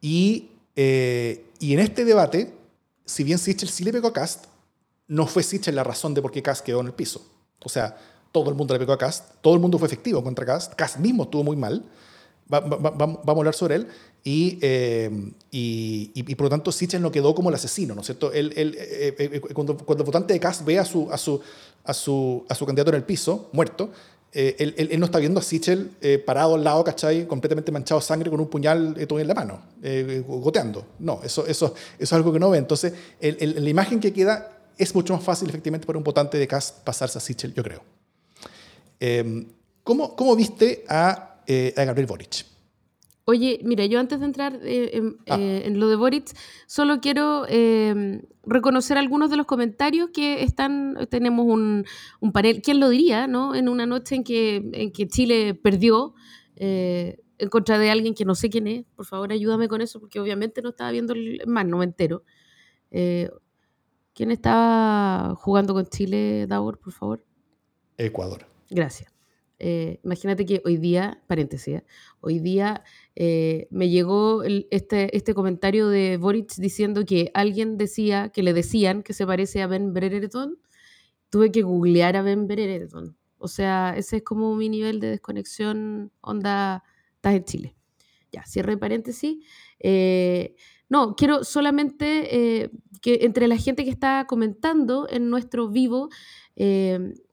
Y, 0.00 0.50
y 0.76 1.72
en 1.72 1.78
este 1.78 2.04
debate, 2.04 2.52
si 3.04 3.24
bien 3.24 3.38
Sichel 3.38 3.68
sí 3.68 3.84
le 3.84 3.92
pegó 3.92 4.08
a 4.08 4.12
Cast, 4.12 4.46
no 5.08 5.26
fue 5.26 5.42
Sichel 5.42 5.74
la 5.74 5.84
razón 5.84 6.14
de 6.14 6.22
por 6.22 6.32
qué 6.32 6.42
Cast 6.42 6.64
quedó 6.64 6.80
en 6.80 6.86
el 6.86 6.92
piso. 6.92 7.24
O 7.64 7.68
sea, 7.68 7.96
todo 8.32 8.50
el 8.50 8.56
mundo 8.56 8.74
le 8.74 8.80
pegó 8.80 8.92
a 8.92 8.98
Cast, 8.98 9.36
todo 9.40 9.54
el 9.54 9.60
mundo 9.60 9.78
fue 9.78 9.86
efectivo 9.86 10.22
contra 10.22 10.44
Cast, 10.44 10.74
Cast 10.74 10.98
mismo 10.98 11.24
estuvo 11.24 11.42
muy 11.42 11.56
mal, 11.56 11.84
vamos 12.48 13.26
a 13.26 13.30
hablar 13.30 13.54
sobre 13.54 13.76
él, 13.76 13.88
eh, 14.24 15.10
y, 15.50 16.10
y, 16.14 16.34
por 16.34 16.44
lo 16.44 16.50
tanto 16.50 16.72
Sichel 16.72 17.00
no 17.00 17.10
quedó 17.10 17.34
como 17.34 17.48
el 17.48 17.54
asesino, 17.54 17.94
¿no 17.94 18.00
es 18.00 18.06
cierto? 18.06 18.32
Él, 18.32 18.52
eh, 18.56 19.14
eh, 19.18 19.40
cuando, 19.54 19.76
cuando, 19.76 20.02
el 20.02 20.06
votante 20.06 20.34
de 20.34 20.40
Cast 20.40 20.64
ve 20.64 20.78
a 20.78 20.84
su, 20.84 21.10
a 21.10 21.18
su, 21.18 21.40
a 21.84 21.94
su, 21.94 22.44
a 22.48 22.54
su 22.54 22.66
candidato 22.66 22.90
en 22.90 22.96
el 22.96 23.04
piso, 23.04 23.48
muerto, 23.52 23.90
él, 24.58 24.74
él, 24.76 25.00
no 25.00 25.06
está 25.06 25.18
viendo 25.18 25.40
a 25.40 25.42
Sichel 25.42 25.90
parado 26.26 26.56
al 26.56 26.64
lado, 26.64 26.84
¿cachai? 26.84 27.26
Completamente 27.26 27.72
manchado 27.72 28.00
de 28.00 28.06
sangre 28.06 28.30
con 28.30 28.38
un 28.40 28.48
puñal 28.48 28.94
todo 29.08 29.18
en 29.18 29.28
la 29.28 29.34
mano, 29.34 29.62
goteando. 30.26 30.86
No, 30.98 31.20
eso, 31.24 31.46
eso, 31.46 31.66
eso 31.66 31.74
es 31.98 32.12
algo 32.12 32.32
que 32.32 32.38
no 32.38 32.50
ve. 32.50 32.58
Entonces, 32.58 32.92
la 33.20 33.70
imagen 33.70 34.00
que 34.00 34.12
queda 34.12 34.56
es 34.78 34.94
mucho 34.94 35.14
más 35.14 35.22
fácil 35.22 35.48
efectivamente 35.48 35.86
para 35.86 35.98
un 35.98 36.04
votante 36.04 36.38
de 36.38 36.46
Cast 36.46 36.82
pasarse 36.84 37.18
a 37.18 37.20
Sichel, 37.20 37.54
yo 37.54 37.62
creo. 37.62 37.82
Em, 39.00 39.46
¿cómo, 39.82 40.14
¿cómo, 40.16 40.36
viste 40.36 40.84
a, 40.88 41.40
eh, 41.46 41.74
a, 41.76 41.84
Gabriel 41.84 42.06
Boric? 42.06 42.44
Oye, 43.28 43.58
mira, 43.64 43.84
yo 43.86 43.98
antes 43.98 44.20
de 44.20 44.26
entrar 44.26 44.60
eh, 44.62 45.02
ah. 45.28 45.36
eh, 45.36 45.62
en, 45.64 45.80
lo 45.80 45.88
de 45.88 45.96
Boric, 45.96 46.30
solo 46.68 47.00
quiero 47.00 47.44
em, 47.48 48.22
reconocer 48.44 48.96
algunos 48.98 49.30
de 49.30 49.36
los 49.36 49.46
comentarios 49.46 50.10
que 50.14 50.44
están, 50.44 50.96
tenemos 51.10 51.44
un, 51.44 51.84
un, 52.20 52.32
panel, 52.32 52.62
¿quién 52.62 52.78
lo 52.78 52.88
diría, 52.88 53.26
no? 53.26 53.56
En 53.56 53.68
una 53.68 53.84
noche 53.84 54.14
en 54.14 54.22
que, 54.22 54.70
en 54.72 54.92
que 54.92 55.08
Chile 55.08 55.54
perdió 55.54 56.14
en 56.54 57.48
contra 57.50 57.80
de 57.80 57.90
alguien 57.90 58.14
que 58.14 58.24
no 58.24 58.36
sé 58.36 58.48
quién 58.48 58.68
es, 58.68 58.84
por 58.94 59.06
favor 59.06 59.32
ayúdame 59.32 59.66
con 59.66 59.80
eso, 59.80 59.98
porque 59.98 60.20
obviamente 60.20 60.62
no 60.62 60.68
estaba 60.68 60.92
viendo 60.92 61.12
el 61.12 61.42
más, 61.48 61.66
no 61.66 61.78
me 61.78 61.84
entero. 61.84 62.22
¿Quién 62.90 64.30
estaba 64.30 65.34
jugando 65.34 65.74
con 65.74 65.84
Chile, 65.86 66.46
Davor, 66.46 66.78
por 66.78 66.92
favor? 66.92 67.24
Ecuador. 67.98 68.46
Gracias. 68.70 69.15
Eh, 69.58 70.00
imagínate 70.04 70.44
que 70.44 70.62
hoy 70.64 70.76
día, 70.76 71.22
paréntesis, 71.26 71.76
¿eh? 71.76 71.84
hoy 72.20 72.40
día 72.40 72.84
eh, 73.14 73.68
me 73.70 73.88
llegó 73.88 74.42
este, 74.44 75.16
este 75.16 75.34
comentario 75.34 75.88
de 75.88 76.18
Boric 76.18 76.54
diciendo 76.56 77.04
que 77.06 77.30
alguien 77.32 77.78
decía, 77.78 78.28
que 78.28 78.42
le 78.42 78.52
decían 78.52 79.02
que 79.02 79.14
se 79.14 79.26
parece 79.26 79.62
a 79.62 79.66
Ben 79.66 79.94
Brereton. 79.94 80.58
Tuve 81.30 81.50
que 81.50 81.62
googlear 81.62 82.16
a 82.16 82.22
Ben 82.22 82.46
Brereton. 82.46 83.16
O 83.38 83.48
sea, 83.48 83.94
ese 83.96 84.18
es 84.18 84.22
como 84.22 84.54
mi 84.56 84.68
nivel 84.68 85.00
de 85.00 85.10
desconexión, 85.10 86.12
onda, 86.20 86.84
estás 87.16 87.34
en 87.34 87.44
Chile. 87.44 87.76
Ya, 88.32 88.44
cierre 88.44 88.76
paréntesis. 88.76 89.38
no, 90.88 91.16
quiero 91.16 91.44
solamente 91.44 92.70
que 93.00 93.18
entre 93.22 93.48
la 93.48 93.56
gente 93.56 93.84
que 93.84 93.90
está 93.90 94.26
comentando 94.28 95.06
en 95.10 95.30
nuestro 95.30 95.68
vivo, 95.68 96.08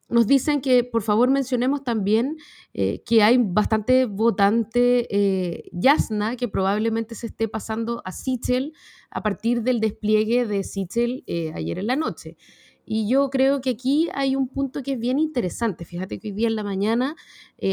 nos 0.09 0.27
dicen 0.27 0.61
que 0.61 0.83
por 0.83 1.01
favor 1.01 1.29
mencionemos 1.29 1.83
también 1.83 2.37
eh, 2.73 3.01
que 3.05 3.23
hay 3.23 3.37
bastante 3.39 4.05
votante 4.05 5.07
eh, 5.09 5.69
Yasna 5.71 6.35
que 6.35 6.47
probablemente 6.47 7.15
se 7.15 7.27
esté 7.27 7.47
pasando 7.47 8.01
a 8.05 8.11
Sichel 8.11 8.73
a 9.09 9.23
partir 9.23 9.63
del 9.63 9.79
despliegue 9.79 10.45
de 10.45 10.63
Sichel 10.63 11.23
eh, 11.27 11.51
ayer 11.55 11.79
en 11.79 11.87
la 11.87 11.95
noche. 11.95 12.37
Y 12.85 13.07
yo 13.07 13.29
creo 13.29 13.61
que 13.61 13.71
aquí 13.71 14.09
hay 14.13 14.35
un 14.35 14.49
punto 14.49 14.83
que 14.83 14.93
es 14.93 14.99
bien 14.99 15.17
interesante. 15.17 15.85
Fíjate 15.85 16.19
que 16.19 16.27
hoy 16.27 16.33
día 16.33 16.49
en 16.49 16.57
la 16.57 16.65
mañana 16.65 17.15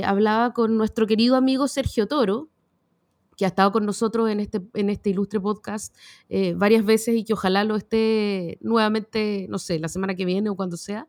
hablaba 0.05 0.53
con 0.53 0.77
nuestro 0.77 1.09
querido 1.09 1.35
amigo 1.35 1.67
Sergio 1.67 2.07
Toro, 2.07 2.49
que 3.41 3.47
ha 3.47 3.49
estado 3.49 3.73
con 3.73 3.87
nosotros 3.87 4.31
en 4.31 4.39
este, 4.39 4.61
en 4.75 4.91
este 4.91 5.11
ilustre 5.11 5.41
podcast 5.41 5.97
varias 6.57 6.85
veces 6.85 7.17
y 7.17 7.25
que 7.25 7.33
ojalá 7.33 7.65
lo 7.65 7.75
esté 7.75 8.59
nuevamente, 8.61 9.47
no 9.49 9.59
sé, 9.59 9.79
la 9.79 9.89
semana 9.89 10.15
que 10.15 10.27
viene 10.27 10.51
o 10.51 10.57
cuando 10.57 10.77
sea. 10.77 11.09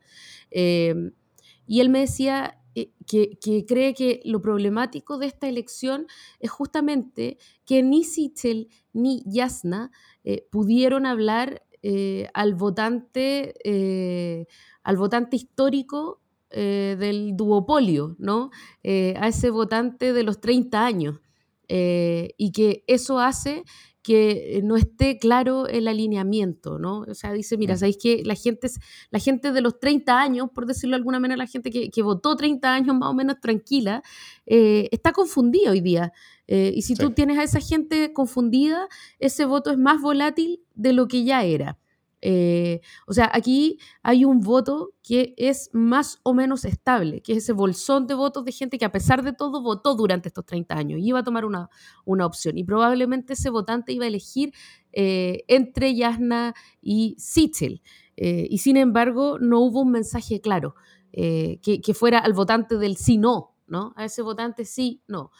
Y 0.50 1.80
él 1.80 1.90
me 1.90 2.00
decía 2.00 2.58
eh, 2.74 2.90
que, 3.06 3.66
cree 3.66 3.94
que 3.94 4.20
lo 4.24 4.40
problemático 4.40 5.18
de 5.18 5.26
esta 5.26 5.48
elección 5.48 6.06
es 6.40 6.50
justamente 6.50 7.38
que 7.66 7.82
ni 7.82 8.04
Sichel 8.04 8.68
ni 8.92 9.22
Yasna 9.26 9.90
eh, 10.24 10.46
pudieron 10.50 11.04
hablar 11.04 11.62
eh, 11.82 12.28
al, 12.32 12.54
votante, 12.54 14.46
al 14.82 14.96
votante 14.96 15.36
histórico 15.36 16.20
del 16.50 17.34
duopolio, 17.34 18.14
¿no? 18.18 18.50
a 18.84 19.28
ese 19.28 19.48
votante 19.48 20.12
de 20.12 20.22
los 20.22 20.40
30 20.40 20.84
años. 20.84 21.20
Y 21.68 22.52
que 22.52 22.84
eso 22.86 23.18
hace 23.18 23.64
que 24.02 24.58
eh, 24.58 24.62
no 24.62 24.76
esté 24.76 25.18
claro 25.18 25.68
el 25.68 25.86
alineamiento, 25.86 26.78
¿no? 26.78 27.00
O 27.08 27.14
sea, 27.14 27.32
dice, 27.32 27.56
mira, 27.56 27.74
mm. 27.74 27.78
¿sabéis 27.78 27.98
que 27.98 28.22
la 28.24 28.34
gente, 28.34 28.68
la 29.10 29.18
gente 29.20 29.52
de 29.52 29.60
los 29.60 29.78
30 29.78 30.20
años, 30.20 30.50
por 30.52 30.66
decirlo 30.66 30.94
de 30.94 30.98
alguna 30.98 31.20
manera, 31.20 31.36
la 31.36 31.46
gente 31.46 31.70
que, 31.70 31.88
que 31.90 32.02
votó 32.02 32.34
30 32.34 32.74
años 32.74 32.96
más 32.96 33.10
o 33.10 33.14
menos 33.14 33.40
tranquila, 33.40 34.02
eh, 34.46 34.88
está 34.90 35.12
confundida 35.12 35.70
hoy 35.70 35.80
día. 35.80 36.12
Eh, 36.48 36.72
y 36.74 36.82
si 36.82 36.94
tú 36.94 37.12
tienes 37.12 37.38
a 37.38 37.44
esa 37.44 37.60
gente 37.60 38.12
confundida, 38.12 38.88
ese 39.20 39.44
voto 39.44 39.70
es 39.70 39.78
más 39.78 40.00
volátil 40.02 40.60
de 40.74 40.92
lo 40.92 41.06
que 41.06 41.24
ya 41.24 41.44
era. 41.44 41.78
Eh, 42.24 42.80
o 43.08 43.12
sea, 43.12 43.28
aquí 43.34 43.78
hay 44.04 44.24
un 44.24 44.40
voto 44.40 44.92
que 45.02 45.34
es 45.36 45.70
más 45.72 46.20
o 46.22 46.32
menos 46.34 46.64
estable, 46.64 47.20
que 47.20 47.32
es 47.32 47.38
ese 47.38 47.52
bolsón 47.52 48.06
de 48.06 48.14
votos 48.14 48.44
de 48.44 48.52
gente 48.52 48.78
que 48.78 48.84
a 48.84 48.92
pesar 48.92 49.24
de 49.24 49.32
todo 49.32 49.60
votó 49.60 49.96
durante 49.96 50.28
estos 50.28 50.46
30 50.46 50.76
años 50.76 51.00
y 51.00 51.08
iba 51.08 51.18
a 51.18 51.24
tomar 51.24 51.44
una, 51.44 51.68
una 52.04 52.24
opción. 52.24 52.56
Y 52.56 52.64
probablemente 52.64 53.32
ese 53.32 53.50
votante 53.50 53.92
iba 53.92 54.04
a 54.04 54.08
elegir 54.08 54.52
eh, 54.92 55.42
entre 55.48 55.96
Yasna 55.96 56.54
y 56.80 57.16
Sichel. 57.18 57.82
Eh, 58.16 58.46
y 58.48 58.58
sin 58.58 58.76
embargo, 58.76 59.38
no 59.40 59.58
hubo 59.58 59.80
un 59.80 59.90
mensaje 59.90 60.40
claro 60.40 60.76
que, 61.12 61.94
fuera 61.94 62.20
al 62.20 62.32
votante 62.32 62.78
del 62.78 62.96
sí, 62.96 63.18
no, 63.18 63.54
¿no? 63.66 63.92
A 63.96 64.06
ese 64.06 64.22
votante 64.22 64.64
sí, 64.64 65.02
no. 65.06 65.30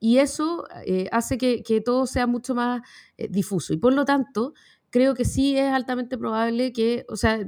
y 0.00 0.18
eso 0.18 0.64
hace 1.12 1.36
que, 1.36 1.82
todo 1.84 2.06
sea 2.06 2.26
mucho 2.26 2.54
más 2.54 2.80
difuso. 3.28 3.74
Y 3.74 3.76
por 3.76 3.92
lo 3.92 4.06
tanto, 4.06 4.54
creo 4.90 5.14
que 5.14 5.24
sí 5.24 5.56
es 5.56 5.70
altamente 5.72 6.18
probable 6.18 6.72
que, 6.72 7.04
o 7.08 7.16
sea, 7.16 7.38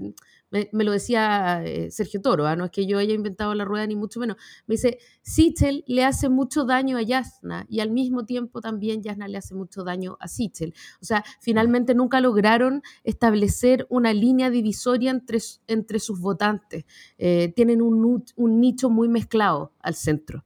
me, 0.51 0.85
lo 0.85 0.93
decía 0.93 1.63
eh, 1.65 1.91
Sergio 1.91 2.21
Toro, 2.21 2.47
¿ah? 2.47 2.57
no 2.57 2.65
es 2.65 2.71
que 2.71 2.87
yo 2.87 2.99
haya 2.99 3.15
inventado 3.15 3.55
la 3.55 3.65
rueda 3.65 3.87
ni 3.87 3.95
mucho 3.95 4.19
menos, 4.19 4.37
me 4.67 4.75
dice, 4.75 4.99
Sichel 5.23 5.85
le 5.87 6.05
hace 6.05 6.29
mucho 6.29 6.65
daño 6.65 6.97
a 6.97 7.03
Yasna 7.03 7.67
y 7.69 7.81
al 7.81 7.91
mismo 7.91 8.25
tiempo 8.25 8.61
también 8.61 9.03
Yasna 9.03 9.29
le 9.29 9.39
hace 9.39 9.55
mucho 9.55 9.85
daño 9.85 10.17
a 10.21 10.29
Sichel. 10.29 10.75
O 11.01 11.05
sea, 11.05 11.25
finalmente 11.41 11.95
nunca 11.95 12.21
lograron 12.21 12.83
establecer 13.05 13.87
una 13.91 14.13
línea 14.13 14.51
divisoria 14.51 15.11
entre, 15.11 15.39
entre 15.69 16.01
sus 16.01 16.21
votantes. 16.21 16.85
Eh, 17.19 17.53
tienen 17.55 17.81
un, 17.81 18.25
un, 18.37 18.61
nicho 18.61 18.91
muy 18.91 19.09
mezclado 19.09 19.73
al 19.81 19.95
centro. 19.95 20.45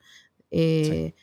Eh, 0.50 1.14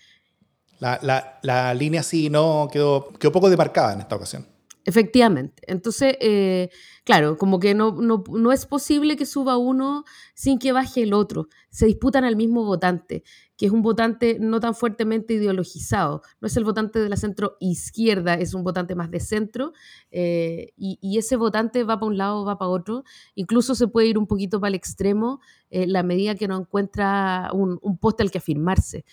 la, 0.79 0.99
la, 1.03 1.39
la, 1.43 1.73
línea 1.75 2.01
sí 2.01 2.29
no 2.29 2.67
quedó, 2.71 3.09
quedó 3.19 3.31
poco 3.31 3.49
demarcada 3.49 3.93
en 3.93 4.01
esta 4.01 4.15
ocasión. 4.15 4.47
Efectivamente. 4.83 5.61
Entonces, 5.67 6.15
eh, 6.21 6.69
claro, 7.03 7.37
como 7.37 7.59
que 7.59 7.75
no, 7.75 7.91
no, 7.91 8.51
es 8.51 8.65
posible 8.65 9.15
que 9.15 9.27
suba 9.27 9.57
uno 9.57 10.05
sin 10.33 10.57
que 10.57 10.71
baje 10.71 11.03
el 11.03 11.13
otro. 11.13 11.49
Se 11.69 11.85
disputan 11.85 12.23
al 12.23 12.35
mismo 12.35 12.65
votante, 12.65 13.23
que 13.57 13.67
es 13.67 13.71
un 13.71 13.83
votante 13.83 14.37
no 14.39 14.59
tan 14.59 14.73
fuertemente 14.73 15.35
ideologizado. 15.35 16.23
No 16.41 16.47
es 16.47 16.57
el 16.57 16.63
votante 16.63 16.97
de 16.97 17.09
la 17.09 17.15
centro 17.15 17.57
izquierda, 17.59 18.33
es 18.33 18.55
un 18.55 18.63
votante 18.63 18.95
más 18.95 19.11
de 19.11 19.19
centro. 19.19 19.73
Eh, 20.09 20.73
y, 20.75 21.17
ese 21.17 21.35
votante 21.35 21.83
va 21.83 21.99
para 21.99 22.07
un 22.07 22.17
lado, 22.17 22.43
va 22.43 22.57
para 22.57 22.69
otro. 22.69 23.03
Incluso 23.35 23.75
se 23.75 23.87
puede 23.87 24.07
ir 24.07 24.17
un 24.17 24.25
poquito 24.25 24.59
para 24.59 24.69
el 24.69 24.75
extremo 24.75 25.41
eh, 25.69 25.85
la 25.85 26.01
medida 26.01 26.33
que 26.33 26.47
no 26.47 26.57
encuentra 26.57 27.51
un, 27.53 27.77
un 27.83 27.97
poste 27.99 28.23
al 28.23 28.31
que 28.31 28.39
afirmarse. 28.39 29.05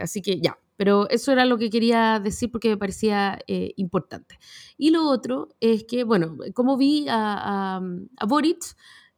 así 0.00 0.22
que 0.22 0.40
ya, 0.40 0.58
pero 0.78 1.10
eso 1.10 1.32
era 1.32 1.44
lo 1.44 1.58
que 1.58 1.70
quería 1.70 2.20
decir 2.20 2.52
porque 2.52 2.68
me 2.68 2.76
parecía 2.76 3.40
eh, 3.48 3.72
importante. 3.76 4.38
Y 4.76 4.90
lo 4.90 5.08
otro 5.10 5.48
es 5.58 5.82
que, 5.82 6.04
bueno, 6.04 6.36
como 6.54 6.76
vi 6.76 7.06
a, 7.08 7.80
a, 8.16 8.26
Boric, 8.26 8.62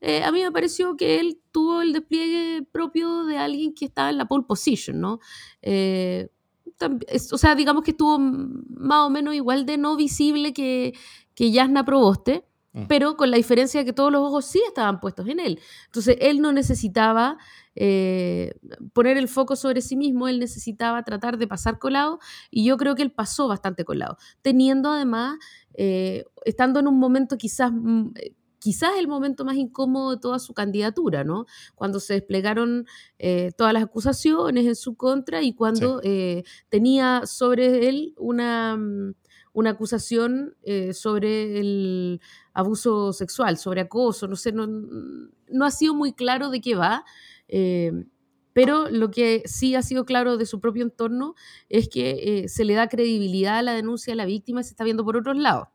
eh, 0.01 0.25
a 0.25 0.33
mí 0.33 0.43
me 0.43 0.51
pareció 0.51 0.97
que 0.97 1.21
él 1.21 1.39
tuvo 1.53 1.83
el 1.83 1.93
despliegue 1.93 2.67
propio 2.73 3.25
de 3.27 3.37
alguien 3.37 3.75
que 3.75 3.85
estaba 3.85 4.09
en 4.09 4.17
la 4.17 4.27
pole 4.27 4.47
position, 4.49 5.01
¿no? 5.03 5.21
Eh, 5.61 6.31
o 7.31 7.37
sea, 7.37 7.55
digamos 7.55 7.85
que 7.85 7.91
estuvo 7.91 8.19
más 8.19 9.07
o 9.07 9.11
menos 9.11 9.35
igual 9.35 9.67
de 9.67 9.77
no 9.77 9.97
visible 9.97 10.55
que, 10.55 10.95
que 11.35 11.51
Yasna 11.51 11.85
Proboste, 11.85 12.47
mm. 12.73 12.87
pero 12.87 13.17
con 13.17 13.31
la 13.31 13.37
diferencia 13.37 13.81
de 13.81 13.87
que 13.87 13.93
todos 13.93 14.13
los 14.13 14.23
ojos 14.23 14.45
sí 14.47 14.63
estaban 14.67 15.01
puestos 15.01 15.29
en 15.29 15.41
él. 15.41 15.61
Entonces, 15.87 16.17
él 16.21 16.41
no 16.41 16.53
necesitaba 16.53 17.39
eh, 17.77 18.53
poner 18.93 19.17
el 19.17 19.29
foco 19.29 19.55
sobre 19.55 19.81
sí 19.81 19.97
mismo, 19.97 20.29
él 20.29 20.41
necesitaba 20.41 21.03
tratar 21.05 21.39
de 21.39 21.47
pasar 21.47 21.79
colado 21.79 22.19
y 22.51 22.65
yo 22.65 22.77
creo 22.77 22.95
que 22.97 23.03
él 23.03 23.13
pasó 23.13 23.49
bastante 23.49 23.85
colado, 23.85 24.19
teniendo 24.43 24.91
además, 24.91 25.39
eh, 25.75 26.25
estando 26.45 26.81
en 26.81 26.89
un 26.89 26.99
momento 26.99 27.39
quizás 27.39 27.71
mm, 27.73 28.11
quizás 28.59 28.91
el 28.99 29.09
momento 29.09 29.47
más 29.47 29.57
incómodo 29.57 30.11
de 30.11 30.21
toda 30.21 30.39
su 30.39 30.53
candidatura, 30.53 31.25
¿no? 31.25 31.47
Cuando 31.75 31.99
se 31.99 32.15
desplegaron 32.15 32.87
eh, 33.19 33.53
todas 33.57 33.73
las 33.73 33.85
acusaciones 33.85 34.67
en 34.67 34.77
su 34.77 34.97
contra 34.97 35.41
y 35.43 35.55
cuando 35.55 36.03
tenía 36.69 37.23
sobre 37.25 37.89
él 37.89 38.13
una, 38.19 38.77
mm, 38.77 39.15
una 39.61 39.71
acusación 39.71 40.57
eh, 40.63 40.93
sobre 40.93 41.61
el 41.61 42.21
abuso 42.53 43.13
sexual, 43.13 43.57
sobre 43.57 43.83
acoso, 43.83 44.27
no 44.29 44.37
sé, 44.37 44.53
no, 44.53 44.67
no 44.67 45.65
ha 45.65 45.71
sido 45.71 45.95
muy 45.95 46.13
claro 46.13 46.51
de 46.51 46.61
qué 46.61 46.75
va. 46.75 47.05
pero 48.53 48.91
lo 48.91 49.11
que 49.11 49.43
sí 49.47 49.75
ha 49.77 49.83
sido 49.83 50.05
claro 50.05 50.37
de 50.37 50.47
su 50.47 50.61
propio 50.61 50.83
entorno 50.83 51.35
es 51.69 51.89
que 51.89 52.47
se 52.49 52.65
le 52.65 52.75
da 52.75 52.89
credibilidad 52.89 53.59
a 53.59 53.63
la 53.63 53.75
denuncia 53.75 54.13
de 54.13 54.17
la 54.17 54.27
víctima 54.27 54.61
y 54.61 54.65
se 54.65 54.71
está 54.71 54.85
viendo 54.85 55.05
por 55.05 55.17
otros 55.17 55.37
lados. 55.37 55.69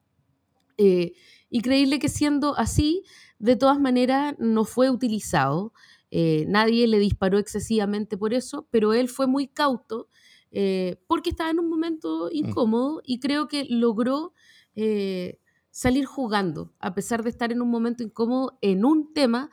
Y 1.55 1.61
creíble 1.61 1.99
que 1.99 2.09
siendo 2.09 2.57
así, 2.57 3.03
de 3.39 3.55
todas 3.55 3.79
maneras, 3.79 4.35
no 4.39 4.65
fue 4.65 4.89
utilizado. 4.89 5.73
Eh, 6.11 6.45
nadie 6.47 6.87
le 6.87 6.99
disparó 6.99 7.37
excesivamente 7.37 8.17
por 8.17 8.33
eso, 8.33 8.67
pero 8.71 8.93
él 8.93 9.09
fue 9.09 9.27
muy 9.27 9.47
cauto 9.47 10.09
eh, 10.57 10.95
porque 11.07 11.31
estaba 11.31 11.49
en 11.49 11.59
un 11.59 11.69
momento 11.69 12.29
mm. 12.31 12.35
incómodo 12.35 13.01
y 13.03 13.19
creo 13.19 13.49
que 13.49 13.65
logró 13.65 14.31
eh, 14.75 15.37
salir 15.69 16.05
jugando, 16.05 16.71
a 16.79 16.95
pesar 16.95 17.23
de 17.23 17.29
estar 17.29 17.51
en 17.51 17.61
un 17.61 17.69
momento 17.69 18.03
incómodo 18.03 18.57
en 18.61 18.85
un 18.85 19.13
tema 19.13 19.49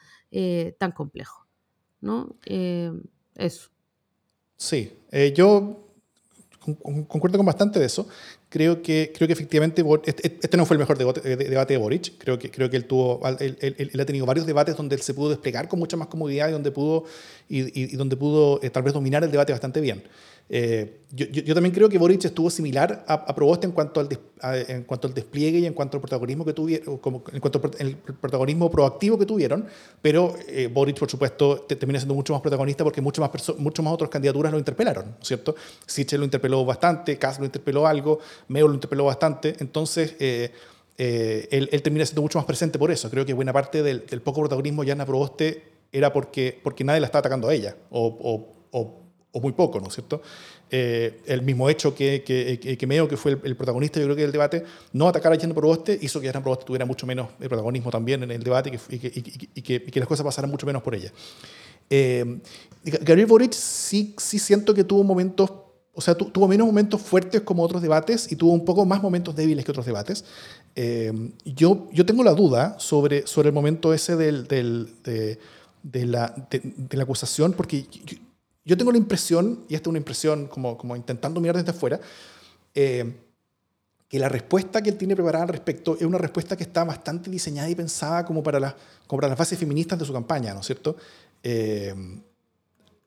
tan 0.79 0.93
complejo. 0.93 1.47
¿no? 2.01 2.37
eso. 3.35 3.71
Sí, 4.57 4.93
yo 5.35 5.89
concuerdo 7.09 7.37
con 7.37 7.47
bastante 7.47 7.79
de 7.81 7.87
eso 7.87 8.07
creo 8.53 8.83
que, 8.83 9.11
creo 9.15 9.27
que 9.27 9.33
efectivamente 9.33 9.83
este 10.05 10.57
no 10.59 10.67
fue 10.67 10.75
el 10.75 10.81
mejor 10.81 10.99
debate, 10.99 11.23
de 11.23 11.77
Boric. 11.79 12.19
Creo 12.19 12.39
que, 12.39 12.51
creo 12.51 12.69
que 12.69 12.77
él, 12.77 12.85
tuvo, 12.85 13.19
él, 13.41 13.91
ha 13.99 14.05
tenido 14.05 14.27
varios 14.27 14.45
debates 14.45 14.77
donde 14.77 14.95
él 14.95 15.01
se 15.01 15.15
pudo 15.15 15.31
desplegar 15.31 15.69
con 15.69 15.79
mucha 15.79 15.97
más 15.97 16.09
comodidad 16.09 16.51
y 16.51 16.53
donde 16.53 16.71
pudo, 16.71 17.05
y, 17.49 17.97
donde 17.97 18.15
pudo 18.15 18.61
eh, 18.63 18.69
tal 18.69 18.83
vez 18.83 18.93
dominar 18.93 19.25
el 19.25 19.31
debate 19.31 19.53
bastante 19.53 19.81
bien. 19.81 20.03
Eh, 20.51 20.99
yo, 21.13 21.25
yo, 21.29 21.55
también 21.55 21.75
creo 21.75 21.89
que 21.89 21.97
Boric 21.97 22.27
estuvo 22.27 22.51
similar 22.51 23.07
a, 23.09 23.15
a 23.15 23.35
Proboste 23.35 23.67
en 23.67 23.73
cuanto, 23.73 24.01
al 24.01 24.09
en 24.43 24.83
cuanto 24.85 25.07
al 25.07 25.15
despliegue 25.15 25.59
y 25.61 25.67
en 25.67 25.73
cuanto 25.73 25.97
al 25.97 26.01
protagonismo 26.01 26.45
que 26.45 26.53
tuvieron, 26.53 26.99
como, 26.99 27.23
en 27.33 27.41
cuanto 27.41 27.61
al 27.79 27.97
protagonismo 27.97 28.71
proactivo 28.71 29.19
que 29.19 29.27
tuvieron, 29.27 29.67
pero 30.01 30.35
eh, 30.49 30.69
Boric, 30.73 30.99
por 30.99 31.09
supuesto, 31.09 31.63
termina 31.63 32.01
siendo 32.01 32.15
mucho 32.15 32.33
más 32.33 32.43
protagonista 32.43 32.83
porque 32.83 33.01
muchos 33.01 33.23
más, 33.23 33.59
mucho 33.59 33.83
más 33.83 33.93
otras 33.93 34.11
candidaturas 34.11 34.53
lo 34.53 34.59
interpelaron, 34.59 35.17
¿cierto? 35.21 35.55
Sichel 35.87 36.21
lo 36.21 36.25
interpeló 36.25 36.65
bastante, 36.65 37.19
Kass 37.19 37.39
lo 37.39 37.45
interpeló 37.45 37.87
algo, 37.87 38.19
Meo 38.49 38.69
lo 38.69 38.75
interpeló 38.75 39.05
bastante, 39.05 39.57
entonces... 39.61 40.17
Eh, 40.19 40.53
él, 41.51 41.69
él, 41.73 41.83
termina 41.83 42.05
siendo 42.05 42.23
mucho 42.23 42.39
más 42.39 42.45
presente 42.45 42.79
por 42.79 42.91
eso. 42.93 43.11
Creo 43.11 43.25
que 43.25 43.33
buena 43.33 43.53
parte 43.53 43.83
del, 43.83 44.03
poco 44.21 44.41
protagonismo 44.41 44.85
ya 44.85 44.93
en 44.93 45.05
Proboste 45.05 45.73
era 45.93 46.13
porque, 46.13 46.59
porque 46.63 46.85
nadie 46.85 47.01
la 47.01 47.07
estaba 47.07 47.21
atacando 47.21 47.49
a 47.49 47.55
ella, 47.55 47.77
o, 47.91 48.49
muy 49.35 49.53
poco, 49.53 49.81
¿no 49.81 49.89
es 49.89 49.95
cierto? 49.95 50.23
Eh, 50.71 51.21
el 51.27 51.43
mismo 51.43 51.69
hecho 51.69 51.95
que, 51.95 52.23
que, 52.23 52.79
que, 52.79 52.87
Meo, 52.87 53.07
que 53.07 53.17
fue 53.17 53.39
el, 53.43 53.57
protagonista, 53.57 54.01
yo 54.01 54.07
creo 54.07 54.17
que 54.17 54.23
del 54.23 54.33
debate, 54.33 54.65
no 54.93 55.09
atacar 55.09 55.33
a 55.33 55.37
Yana 55.37 55.55
Proboste 55.55 55.99
hizo 56.01 56.21
que 56.21 56.27
Yana 56.27 56.41
Proboste 56.41 56.65
tuviera 56.65 56.87
mucho 56.87 57.07
menos 57.07 57.29
el 57.41 57.49
protagonismo 57.49 57.91
también 57.91 58.23
en 58.23 58.31
el 58.31 58.43
debate 58.43 58.79
y 58.89 59.63
que, 59.63 59.91
las 59.95 60.09
cosas 60.09 60.25
pasaran 60.25 60.51
mucho 60.51 60.67
menos 60.67 60.83
por 60.83 60.95
ella. 60.95 61.13
Eh, 61.91 62.41
Gabriel 62.85 63.27
Boric 63.27 63.53
sí, 63.53 64.15
sí 64.17 64.39
siento 64.39 64.73
que 64.73 64.85
tuvo 64.85 65.05
momentos, 65.05 65.51
o 65.95 66.01
sea, 66.01 66.15
tuvo 66.15 66.49
menos 66.49 66.67
momentos 66.67 67.03
fuertes 67.03 67.43
como 67.43 67.63
otros 67.63 67.83
debates 67.83 68.33
y 68.33 68.37
tuvo 68.37 68.53
un 68.53 68.65
poco 68.65 68.87
más 68.87 69.03
momentos 69.03 69.37
débiles 69.37 69.65
que 69.65 69.71
otros 69.73 69.85
debates. 69.85 70.25
Eh, 70.75 71.13
yo, 71.45 71.89
yo 71.93 72.07
tengo 72.07 72.25
la 72.25 72.33
duda 72.33 72.77
sobre, 72.79 73.27
sobre 73.27 73.49
el 73.49 73.55
momento 73.55 73.93
ese 73.93 74.17
del, 74.17 74.47
del, 74.47 74.95
de, 75.05 75.39
de, 75.83 76.07
la, 76.07 76.35
de, 76.51 76.97
la 76.97 77.03
acusación, 77.03 77.53
porque 77.53 77.87
yo 78.65 78.77
tengo 78.77 78.91
la 78.91 78.97
impresión, 78.97 79.61
y 79.69 79.75
esta 79.75 79.85
es 79.85 79.91
una 79.91 79.99
impresión 79.99 80.47
como, 80.47 80.79
como 80.79 80.97
intentando 80.97 81.41
mirar 81.41 81.57
desde 81.57 81.73
afuera, 81.73 82.01
eh, 82.75 83.13
que 84.09 84.19
la 84.19 84.31
respuesta 84.31 84.83
que 84.83 84.91
él 84.91 84.97
tiene 84.97 85.15
preparada 85.15 85.45
al 85.45 85.51
respecto 85.51 85.97
es 85.97 86.03
una 86.03 86.19
respuesta 86.19 86.57
que 86.57 86.63
está 86.63 86.85
bastante 86.85 87.29
diseñada 87.29 87.69
y 87.69 87.75
pensada 87.75 88.25
como 88.25 88.43
para, 88.43 88.59
las, 88.59 88.75
como 89.07 89.21
para 89.21 89.29
las 89.29 89.39
bases 89.39 89.59
feministas 89.59 89.99
de 89.99 90.07
su 90.07 90.13
campaña, 90.13 90.55
¿no 90.55 90.61
es 90.61 90.67
cierto? 90.67 90.97
Eh, 91.43 91.95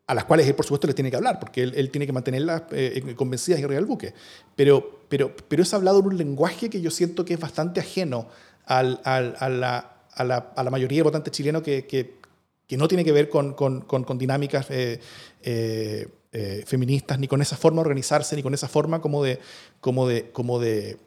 a 0.08 0.14
las 0.14 0.26
cuales 0.26 0.48
él, 0.48 0.56
por 0.56 0.66
supuesto, 0.66 0.88
les 0.88 0.96
tiene 0.96 1.10
que 1.10 1.18
hablar, 1.18 1.40
porque 1.40 1.64
él, 1.64 1.90
tiene 1.90 2.06
que 2.06 2.14
mantenerlas 2.14 2.64
eh, 2.72 3.14
convencidas 3.16 3.60
y 3.60 3.64
arriba 3.64 3.80
del 3.80 3.86
buque. 3.86 4.14
Pero, 4.56 5.02
pero, 5.10 5.36
pero 5.36 5.64
es 5.64 5.74
hablado 5.74 6.00
en 6.00 6.06
un 6.06 6.18
lenguaje 6.18 6.70
que 6.70 6.82
yo 6.82 6.92
siento 6.92 7.26
que 7.26 7.34
es 7.34 7.40
bastante 7.40 7.80
ajeno 7.80 8.28
al, 8.66 9.02
al, 9.04 9.36
a, 9.40 9.50
la, 9.50 10.04
a, 10.12 10.24
la, 10.24 10.38
a, 10.56 10.64
la, 10.64 10.70
mayoría 10.70 11.00
de 11.00 11.04
votantes 11.04 11.32
chilenos 11.32 11.64
que, 11.64 11.86
que, 11.86 12.20
que 12.68 12.78
no 12.78 12.88
tiene 12.88 13.04
que 13.04 13.12
ver 13.12 13.30
con, 13.30 13.54
con, 13.54 13.82
con, 13.82 14.18
dinámicas 14.18 14.68
eh, 14.70 15.00
eh, 15.44 16.08
eh, 16.32 16.64
feministas, 16.66 17.20
ni 17.20 17.28
con 17.28 17.42
esa 17.42 17.56
forma 17.56 17.78
de 17.78 17.88
organizarse, 17.88 18.36
ni 18.36 18.44
con 18.44 18.54
esa 18.54 18.68
forma 18.68 19.02
como 19.02 19.24
de, 19.24 19.40
como 19.80 20.08
de, 20.08 20.32
como 20.32 20.60
de, 20.60 20.98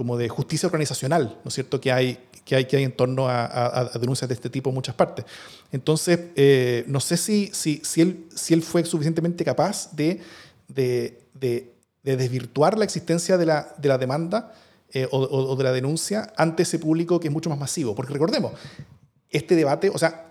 como 0.00 0.16
de 0.16 0.30
justicia 0.30 0.66
organizacional, 0.66 1.38
¿no 1.44 1.48
es 1.48 1.52
cierto?, 1.52 1.78
que 1.78 1.92
hay, 1.92 2.18
que 2.46 2.56
hay, 2.56 2.64
que 2.64 2.78
hay 2.78 2.84
en 2.84 2.92
torno 2.92 3.28
a, 3.28 3.90
denuncias 4.00 4.26
de 4.30 4.34
este 4.34 4.48
tipo 4.48 4.70
en 4.70 4.74
muchas 4.74 4.94
partes. 4.94 5.26
Entonces, 5.72 6.18
no 6.88 7.00
sé 7.00 7.18
si, 7.18 7.50
si, 7.52 7.82
si, 7.84 8.00
él, 8.00 8.24
si 8.34 8.54
él 8.54 8.62
fue 8.62 8.82
suficientemente 8.86 9.44
capaz 9.44 9.94
de, 9.94 10.22
de, 10.68 11.22
de, 11.34 11.74
desvirtuar 12.02 12.78
la 12.78 12.86
existencia 12.86 13.36
de 13.36 13.44
la, 13.44 13.74
de 13.76 13.88
la 13.90 13.98
demanda 13.98 14.54
o, 15.10 15.18
o, 15.18 15.54
de 15.54 15.64
la 15.64 15.72
denuncia 15.72 16.32
ante 16.34 16.62
ese 16.62 16.78
público 16.78 17.20
que 17.20 17.28
es 17.28 17.34
mucho 17.34 17.50
más 17.50 17.58
masivo. 17.58 17.94
Porque 17.94 18.14
recordemos, 18.14 18.52
este 19.28 19.54
debate, 19.54 19.90
o 19.90 19.98
sea, 19.98 20.26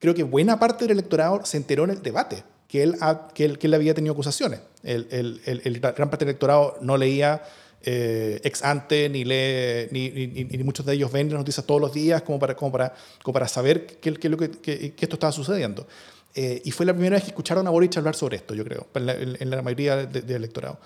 creo 0.00 0.14
que 0.14 0.24
buena 0.24 0.58
parte 0.58 0.84
del 0.84 0.98
electorado 0.98 1.44
se 1.44 1.58
enteró 1.58 1.84
en 1.84 1.90
el 1.90 2.02
debate 2.02 2.42
que 2.72 2.82
él, 2.82 2.96
que 3.34 3.44
él, 3.44 3.58
que 3.58 3.66
él 3.66 3.74
había 3.74 3.92
tenido 3.92 4.14
acusaciones. 4.14 4.60
El, 4.82 5.78
gran 5.78 6.08
parte 6.08 6.24
del 6.24 6.30
electorado 6.30 6.78
no 6.80 6.96
leía 6.96 7.42
eh, 7.84 8.40
ex 8.44 8.62
ante, 8.62 9.08
ni 9.08 9.24
lee, 9.24 9.88
ni, 9.90 10.64
muchos 10.64 10.86
de 10.86 10.94
ellos 10.94 11.10
ven 11.10 11.28
las 11.30 11.38
noticias 11.38 11.66
todos 11.66 11.80
los 11.80 11.92
días 11.92 12.22
como 12.22 12.38
para, 12.38 12.54
como 12.54 12.70
como 12.70 13.32
para 13.32 13.48
saber 13.48 13.86
qué, 13.86 14.14
qué, 14.14 14.30
que, 14.62 14.92
que, 14.92 15.04
esto 15.04 15.16
estaba 15.16 15.32
sucediendo. 15.32 15.86
Eh, 16.34 16.62
y 16.64 16.70
fue 16.70 16.86
la 16.86 16.92
primera 16.92 17.14
vez 17.14 17.24
que 17.24 17.30
escucharon 17.30 17.66
a 17.66 17.70
Boric 17.70 17.96
hablar 17.96 18.14
sobre 18.14 18.36
esto, 18.36 18.54
yo 18.54 18.64
creo, 18.64 18.86
en 18.94 19.50
la, 19.50 19.62
mayoría 19.62 20.06
del 20.06 20.30
electorado. 20.30 20.78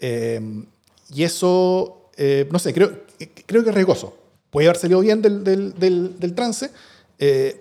Eh, 0.00 0.40
y 1.14 1.22
eso, 1.22 2.10
no 2.50 2.58
sé, 2.58 2.72
creo, 2.72 3.04
creo 3.46 3.62
que 3.62 3.68
es 3.68 3.74
riesgoso. 3.74 4.16
Puede 4.50 4.68
haber 4.68 4.80
salido 4.80 5.00
bien 5.00 5.20
del, 5.20 5.44
del, 5.44 6.18
del, 6.18 6.34
trance, 6.34 6.70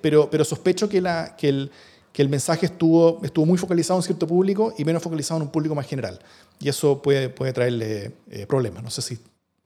pero, 0.01 0.29
pero 0.29 0.45
sospecho 0.45 0.87
que, 0.87 1.01
la, 1.01 1.35
que, 1.37 1.49
el, 1.49 1.71
que 2.17 2.23
el 2.23 2.29
mensaje 2.29 2.65
estuvo, 2.65 3.19
estuvo 3.23 3.45
muy 3.45 3.59
focalizado 3.59 3.99
en 3.99 4.03
cierto 4.03 4.25
público 4.25 4.73
y 4.75 4.83
menos 4.83 5.03
focalizado 5.03 5.39
en 5.39 5.45
un 5.45 5.51
público 5.51 5.75
más 5.75 5.85
general. 5.85 6.17
Y 6.59 6.67
eso 6.67 6.99
puede, 6.99 7.29
puede 7.29 7.53
traerle 7.53 8.11
eh, 8.31 8.47
problemas. 8.47 8.81
No 8.81 8.89
sé 8.89 9.03
si 9.03 9.19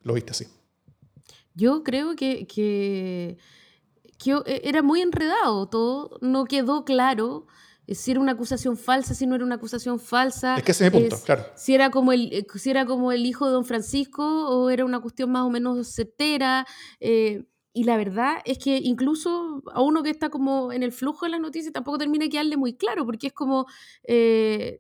lo 0.04 0.16
viste 0.16 0.32
así. 0.32 0.48
Yo 1.54 1.82
creo 1.82 2.14
que, 2.18 2.46
que, 2.48 3.38
que, 4.18 4.32
e, 4.46 4.62
era 4.66 4.82
muy 4.82 5.00
enredado 5.00 5.70
todo, 5.70 6.18
no 6.20 6.44
quedó 6.44 6.84
claro 6.84 7.48
si 7.88 8.12
era 8.12 8.20
una 8.20 8.34
acusación 8.34 8.76
falsa, 8.76 9.14
si 9.14 9.26
no 9.26 9.36
era 9.36 9.46
una 9.46 9.56
acusación 9.56 9.98
falsa. 9.98 10.58
Es 10.58 10.64
que 10.64 10.74
ese 10.74 10.88
es 10.88 10.94
mi 10.94 11.00
punto, 11.00 11.22
claro. 11.24 11.46
Si 11.56 11.74
era, 11.74 11.90
como 11.90 12.12
el, 12.12 12.34
eh, 12.34 12.46
si 12.56 12.70
era 12.70 12.86
como 12.86 13.14
el 13.14 13.26
hijo 13.26 13.46
de 13.46 13.54
don 13.54 13.64
Francisco 13.64 14.24
o 14.26 14.70
era 14.70 14.84
una 14.84 15.00
cuestión 15.00 15.32
más 15.32 15.44
o 15.44 15.50
menos 15.50 15.88
certera. 15.88 16.68
Eh, 17.00 17.46
y 17.74 17.84
la 17.86 17.98
verdad 17.98 18.38
es 18.46 18.58
que 18.58 18.78
incluso 18.78 19.64
a 19.74 19.82
uno 19.82 20.04
que 20.04 20.10
está 20.10 20.30
como 20.30 20.72
en 20.72 20.84
el 20.84 20.92
flujo 20.92 21.26
de 21.26 21.32
las 21.32 21.40
noticias 21.42 21.74
tampoco 21.74 21.98
termina 21.98 22.26
de 22.26 22.30
quedarle 22.30 22.58
muy 22.58 22.74
claro, 22.76 23.06
porque 23.06 23.28
es 23.28 23.34
como, 23.34 23.66
eh, 24.04 24.80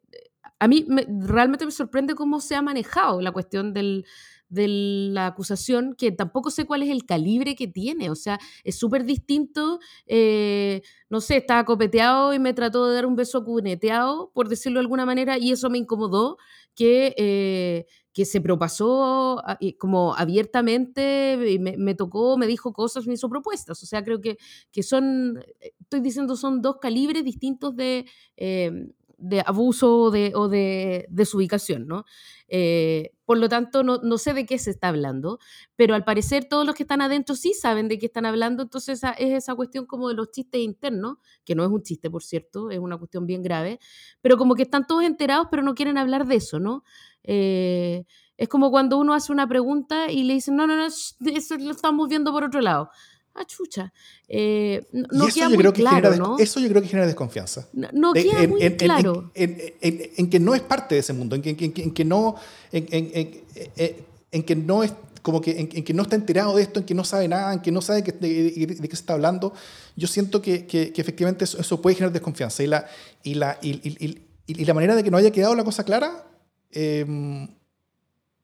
a 0.60 0.68
mí 0.68 0.86
realmente 1.26 1.66
me 1.66 1.72
sorprende 1.72 2.16
cómo 2.16 2.40
se 2.40 2.56
ha 2.56 2.62
manejado 2.62 3.22
la 3.22 3.32
cuestión 3.32 3.74
del, 3.74 4.06
de 4.50 4.68
la 4.68 5.28
acusación, 5.28 5.96
que 5.98 6.12
tampoco 6.12 6.52
sé 6.52 6.66
cuál 6.66 6.84
es 6.84 6.90
el 6.90 7.06
calibre 7.06 7.56
que 7.56 7.68
tiene, 7.68 8.10
o 8.10 8.16
sea, 8.16 8.40
es 8.64 8.78
súper 8.78 9.06
distinto, 9.06 9.80
eh, 10.06 10.82
no 11.10 11.22
sé, 11.22 11.38
estaba 11.38 11.64
copeteado 11.66 12.34
y 12.34 12.40
me 12.40 12.54
trató 12.54 12.88
de 12.88 12.96
dar 12.96 13.06
un 13.06 13.16
beso 13.16 13.44
cuneteado, 13.46 14.32
por 14.34 14.50
decirlo 14.50 14.80
de 14.80 14.82
alguna 14.84 15.06
manera, 15.06 15.38
y 15.38 15.52
eso 15.52 15.70
me 15.70 15.78
incomodó, 15.78 16.38
que... 16.76 17.14
Eh, 17.18 17.86
que 18.13 18.26
se 18.26 18.41
propasó 18.41 19.39
ah, 19.45 19.58
como 19.78 20.15
abiertamente, 20.15 21.59
me, 21.59 21.95
tocó, 21.95 22.38
me 22.38 22.47
dijo 22.47 22.74
cosas, 22.74 23.07
me 23.07 23.14
hizo 23.14 23.30
propuestas. 23.30 23.82
O 23.82 23.86
sea, 23.86 24.03
creo 24.03 24.22
que, 24.22 24.38
que 24.72 24.84
son, 24.84 25.43
eh, 25.59 25.74
estoy 25.80 26.01
diciendo, 26.01 26.36
son 26.36 26.62
dos 26.62 26.78
calibres 26.82 27.24
distintos 27.24 27.76
de, 27.76 28.05
em, 28.38 28.91
de 29.22 29.41
abuso 29.45 29.97
o 29.97 30.12
de, 30.12 30.34
o 30.36 30.49
de 30.49 31.05
desubicación, 31.09 31.88
¿no? 31.88 32.05
Eh, 32.47 33.12
por 33.26 33.38
lo 33.38 33.47
tanto, 33.47 33.84
no, 33.84 33.99
no, 33.99 34.18
sé 34.18 34.34
de 34.34 34.45
qué 34.45 34.57
se 34.57 34.72
está 34.72 34.89
hablando, 34.89 35.39
pero 35.78 35.95
al 35.95 36.03
parecer 36.03 36.45
todos 36.49 36.66
los 36.66 36.76
que 36.76 36.84
están 36.84 37.01
adentro 37.01 37.36
sí 37.36 37.53
saben 37.53 37.88
de 37.88 37.97
qué 37.97 38.07
están 38.07 38.26
hablando, 38.26 38.64
entonces 38.64 39.01
es 39.20 39.32
esa 39.32 39.55
cuestión 39.55 39.86
como 39.86 40.09
de 40.09 40.16
los 40.16 40.32
chistes 40.32 40.59
internos, 40.59 41.18
que 41.45 41.55
no 41.55 41.64
es 41.64 41.70
un 41.70 41.82
chiste, 41.84 42.09
por 42.09 42.24
cierto, 42.24 42.72
es 42.72 42.80
una 42.80 42.97
cuestión 42.97 43.26
bien 43.26 43.41
grave, 43.41 43.80
pero 44.22 44.38
como 44.38 44.55
que 44.55 44.64
están 44.64 44.86
todos 44.86 45.03
enterados, 45.03 45.47
pero 45.49 45.64
no 45.64 45.76
quieren 45.76 45.97
hablar 45.97 46.28
de 46.28 46.36
eso, 46.36 46.59
¿no? 46.59 46.84
Eh, 47.24 48.03
es 48.38 48.47
como 48.49 48.72
cuando 48.72 48.97
uno 48.97 49.13
hace 49.13 49.32
una 49.32 49.47
pregunta 49.47 50.11
y 50.11 50.24
le 50.24 50.34
dicen, 50.34 50.55
no, 50.55 50.65
no, 50.65 50.76
no, 50.76 50.86
eso 51.36 51.57
lo 51.57 51.72
estamos 51.72 52.09
viendo 52.09 52.32
por 52.32 52.43
otro 52.43 52.61
lado. 52.61 52.89
Ah, 53.34 53.45
chucha. 53.45 53.93
Eh, 54.28 54.86
no 54.91 55.28
queda 55.28 55.47
muy 55.47 55.63
claro, 55.72 56.15
¿no? 56.17 56.38
Eso 56.38 56.59
yo 56.59 56.67
creo 56.67 56.82
que 56.82 56.89
genera 56.89 57.07
desconfianza. 57.07 57.67
No, 57.72 58.11
queda 58.11 58.45
muy 58.47 58.59
claro. 58.76 59.32
En, 59.36 60.30
que 60.30 60.39
no 60.39 60.53
es 60.53 60.61
parte 60.61 60.95
de 60.95 61.01
ese 61.01 61.13
mundo, 61.13 61.36
en 61.36 61.41
que, 61.41 61.55
que 61.55 62.05
no, 62.05 62.36
en, 62.72 64.43
que 64.43 64.55
no 64.55 64.84
es 64.84 64.93
como 65.22 65.39
que 65.39 65.59
en, 65.59 65.67
que 65.67 65.93
no 65.93 66.03
está 66.03 66.15
enterado 66.15 66.55
de 66.57 66.63
esto, 66.63 66.80
en 66.80 66.86
que 66.86 66.93
no 66.93 67.05
sabe 67.05 67.28
nada, 67.30 67.53
en 67.53 67.61
que 67.61 67.72
no 67.72 67.82
sabe 67.82 68.01
de, 68.01 68.11
de, 68.11 68.89
qué 68.89 68.95
se 68.95 69.01
está 69.01 69.13
hablando, 69.13 69.53
yo 69.95 70.07
siento 70.07 70.41
que, 70.41 70.65
que, 70.65 70.91
efectivamente 70.95 71.45
eso, 71.45 71.82
puede 71.82 71.95
generar 71.95 72.11
desconfianza. 72.11 72.63
Y 72.63 72.67
la, 72.67 72.86
y, 73.24 73.36
la, 73.36 73.57
y, 73.61 74.19
y, 74.45 74.65
la 74.65 74.74
manera 74.74 74.95
de 74.95 75.03
que 75.03 75.11
no 75.11 75.17
haya 75.17 75.32
quedado 75.32 75.55
la 75.55 75.63
cosa 75.63 75.86
clara 75.86 76.31
eh, 76.72 77.05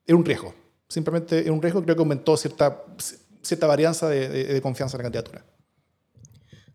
es 0.05 0.15
un 0.15 0.25
riesgo. 0.25 0.53
Simplemente 0.88 1.39
es 1.39 1.49
un 1.49 1.61
riesgo, 1.61 1.84
creo 1.84 1.95
que 1.95 2.01
aumentó 2.01 2.38
cierta 2.38 2.84
cierta 3.47 3.67
varianza 3.67 4.09
de, 4.09 4.59
confianza 4.61 4.97
en 4.97 4.99
la 4.99 5.03
candidatura. 5.03 5.45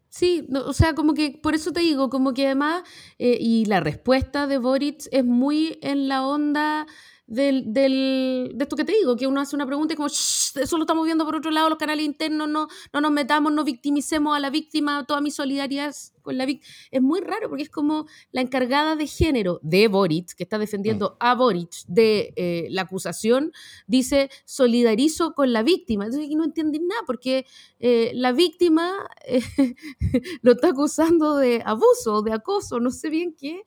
Sí, 0.09 0.47
o 0.53 0.73
sea, 0.73 0.95
como 0.95 1.15
que 1.15 1.39
por 1.43 1.55
eso 1.55 1.73
te 1.73 1.81
digo, 1.81 2.11
como 2.11 2.35
que 2.35 2.47
además, 2.47 2.83
eh, 3.19 3.39
y 3.41 3.65
la 3.65 3.81
respuesta 3.81 4.47
de 4.47 4.59
Boric 4.59 5.09
es 5.11 5.25
muy 5.25 5.79
en 5.81 6.09
la 6.09 6.27
onda 6.27 6.87
del, 7.27 7.73
del, 7.73 8.53
de 8.55 8.65
esto 8.65 8.77
que 8.77 8.85
te 8.85 8.93
digo, 8.93 9.17
que 9.17 9.27
uno 9.27 9.41
hace 9.41 9.57
una 9.57 9.65
pregunta 9.65 9.95
y 9.95 9.97
como, 9.97 10.09
eso 10.09 10.77
lo 10.77 10.83
estamos 10.83 11.07
viendo 11.07 11.25
por 11.25 11.37
otro 11.37 11.51
lado, 11.51 11.71
los 11.71 11.79
canales 11.79 12.05
internos, 12.05 12.47
no, 12.47 12.69
no 12.93 13.01
nos 13.01 13.11
metamos, 13.11 13.53
no 13.53 13.65
victimicemos 13.65 14.37
a 14.37 14.41
la 14.41 14.51
víctima, 14.51 15.07
toda 15.07 15.23
mi 15.23 15.31
solidaridad 15.31 15.95
con 16.23 16.39
la 16.39 16.47
víctima. 16.47 16.73
Es 16.91 17.03
muy 17.03 17.21
raro 17.21 17.49
porque 17.49 17.65
es 17.65 17.71
como 17.71 18.07
la 18.31 18.41
encargada 18.41 18.97
de 18.97 19.07
género 19.07 19.61
de 19.63 19.89
Boric, 19.89 20.35
que 20.35 20.45
está 20.45 20.59
defendiendo 20.59 21.11
mm. 21.11 21.17
a 21.21 21.35
Boric 21.35 21.71
de 21.87 22.33
eh, 22.37 22.67
la 22.71 22.83
acusación, 22.83 23.53
dice 23.87 24.31
solidarizo 24.45 25.35
con 25.35 25.53
la 25.53 25.63
víctima. 25.63 26.07
Entonces 26.07 26.31
no 26.35 26.45
entienden 26.45 26.87
nada 26.87 27.03
porque 27.07 27.47
eh, 27.81 28.13
la 28.15 28.33
víctima 28.33 28.93
eh, 29.27 29.43
lo 30.43 30.53
está 30.53 30.69
acusando 30.69 31.37
de 31.37 31.63
abuso, 31.65 32.23
de 32.23 32.33
acoso, 32.33 32.81
no 32.81 32.91
sé 32.91 33.11
bien 33.11 33.35
qué, 33.39 33.63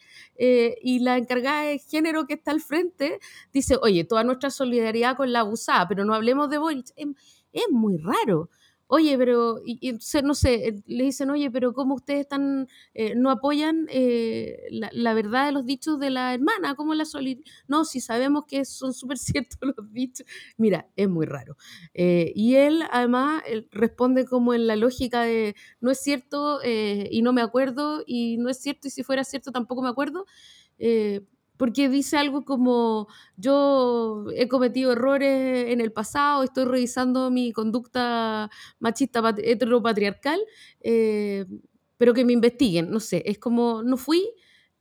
y 0.81 0.99
la 0.99 1.17
encargada 1.17 1.63
de 1.63 1.79
género 1.79 2.25
que 2.27 2.33
está 2.33 2.51
al 2.51 2.61
frente 2.61 3.19
dice, 3.53 3.77
oye, 3.81 4.03
toda 4.03 4.23
nuestra 4.23 4.49
solidaridad 4.49 5.15
con 5.15 5.31
la 5.31 5.41
abusada, 5.41 5.87
pero 5.87 6.05
no 6.05 6.13
hablemos 6.13 6.49
de 6.49 6.57
Boric. 6.57 6.87
es 6.95 7.65
muy 7.71 7.97
raro 7.97 8.49
oye, 8.87 9.17
pero, 9.17 9.59
y, 9.65 9.97
no 10.23 10.33
sé, 10.33 10.67
eh, 10.67 10.75
le 10.85 11.05
dicen, 11.05 11.29
oye, 11.29 11.49
pero 11.51 11.73
¿cómo 11.73 11.95
ustedes 11.95 12.21
están, 12.21 12.67
eh, 12.93 13.15
no 13.15 13.31
apoyan 13.31 13.87
eh, 13.89 14.59
la, 14.69 15.13
verdad 15.13 15.47
de 15.47 15.51
los 15.51 15.65
dichos 15.65 15.99
de 15.99 16.09
la 16.09 16.33
hermana? 16.33 16.75
¿Cómo 16.75 16.93
la 16.93 17.05
solidaridad? 17.05 17.51
No, 17.67 17.85
si 17.85 18.01
sabemos 18.01 18.45
que 18.45 18.65
son 18.65 18.93
súper 18.93 19.17
ciertos 19.35 19.59
los 19.61 19.91
dichos. 19.91 20.25
Mira, 20.57 20.87
es 20.95 21.09
muy 21.09 21.25
raro. 21.25 21.57
y 21.93 22.55
él, 22.55 22.83
además, 22.91 23.43
responde 23.71 24.25
como 24.25 24.53
en 24.53 24.67
la 24.67 24.75
lógica 24.75 25.23
de, 25.23 25.55
no 25.79 25.91
es 25.91 25.99
cierto 25.99 26.59
y 26.63 27.21
no 27.21 27.33
me 27.33 27.41
acuerdo, 27.41 28.03
y 28.05 28.37
no 28.37 28.49
es 28.49 28.61
cierto 28.61 28.87
y 28.87 28.91
si 28.91 29.03
fuera 29.03 29.23
cierto 29.23 29.51
tampoco 29.51 29.81
me 29.81 29.89
acuerdo 29.89 30.25
porque 31.57 31.89
dice 31.89 32.17
algo 32.17 32.45
como 32.45 33.07
yo 33.37 34.25
he 34.35 34.47
cometido 34.47 34.91
errores 34.91 35.71
en 35.71 35.81
el 35.81 35.91
pasado, 35.91 36.43
estoy 36.43 36.65
revisando 36.65 37.31
mi 37.31 37.51
conducta 37.51 38.49
machista 38.79 39.21
heteropatriarcal, 39.37 40.39
eh, 40.81 41.45
pero 41.97 42.13
que 42.13 42.25
me 42.25 42.33
investiguen, 42.33 42.89
no 42.89 42.99
sé, 42.99 43.23
es 43.25 43.39
como 43.39 43.83
no 43.83 43.97
fui, 43.97 44.29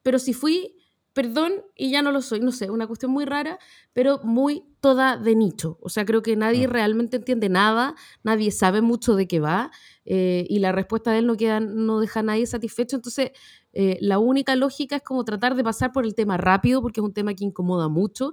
pero 0.03 0.18
si 0.18 0.33
fui, 0.33 0.77
perdón 1.12 1.62
y 1.77 1.91
ya 1.91 2.03
no 2.03 2.11
lo 2.11 2.20
soy, 2.20 2.41
no 2.41 2.51
sé, 2.51 2.70
una 2.70 2.87
cuestión 2.89 3.12
muy 3.12 3.25
rara, 3.25 3.59
pero 3.93 4.20
muy 4.25 4.64
toda 4.81 5.16
de 5.16 5.37
nicho, 5.37 5.79
o 5.81 5.89
sea, 5.89 6.05
creo 6.05 6.22
que 6.22 6.37
nadie 6.37 6.66
mm. 6.66 6.70
realmente 6.70 7.16
entiende 7.18 7.49
nada, 7.49 7.95
nadie 8.25 8.51
sabe 8.51 8.83
mucho 8.83 9.14
de 9.14 9.29
qué 9.29 9.39
va 9.41 9.70
eh, 10.05 10.45
y 10.49 10.59
la 10.59 10.72
respuesta 10.72 11.12
de 11.12 11.18
él 11.18 11.27
no, 11.27 11.37
queda, 11.37 11.61
no 11.61 12.01
deja 12.01 12.20
a 12.20 12.25
nadie 12.25 12.47
satisfecho, 12.47 12.97
entonces 12.97 13.31
eh, 13.75 13.99
la 14.01 14.20
única 14.20 14.55
lógica 14.55 14.97
es 14.97 15.03
como 15.03 15.25
tratar 15.25 15.57
de 15.57 15.64
pasar 15.64 15.93
por 15.93 16.05
el 16.05 16.14
tema 16.14 16.37
rápido, 16.37 16.81
porque 16.81 17.01
es 17.01 17.05
un 17.05 17.12
tema 17.12 17.35
que 17.35 17.45
incomoda 17.45 17.89
mucho, 17.89 18.33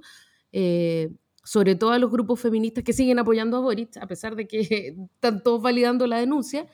eh, 0.52 1.10
sobre 1.42 1.74
todo 1.74 1.90
a 1.90 1.98
los 1.98 2.12
grupos 2.12 2.40
feministas 2.40 2.84
que 2.84 2.92
siguen 2.92 3.18
apoyando 3.18 3.56
a 3.56 3.60
Boric, 3.60 3.96
a 3.96 4.06
pesar 4.06 4.36
de 4.36 4.46
que 4.46 4.60
están 5.14 5.42
todos 5.42 5.60
validando 5.60 6.06
la 6.06 6.20
denuncia, 6.20 6.66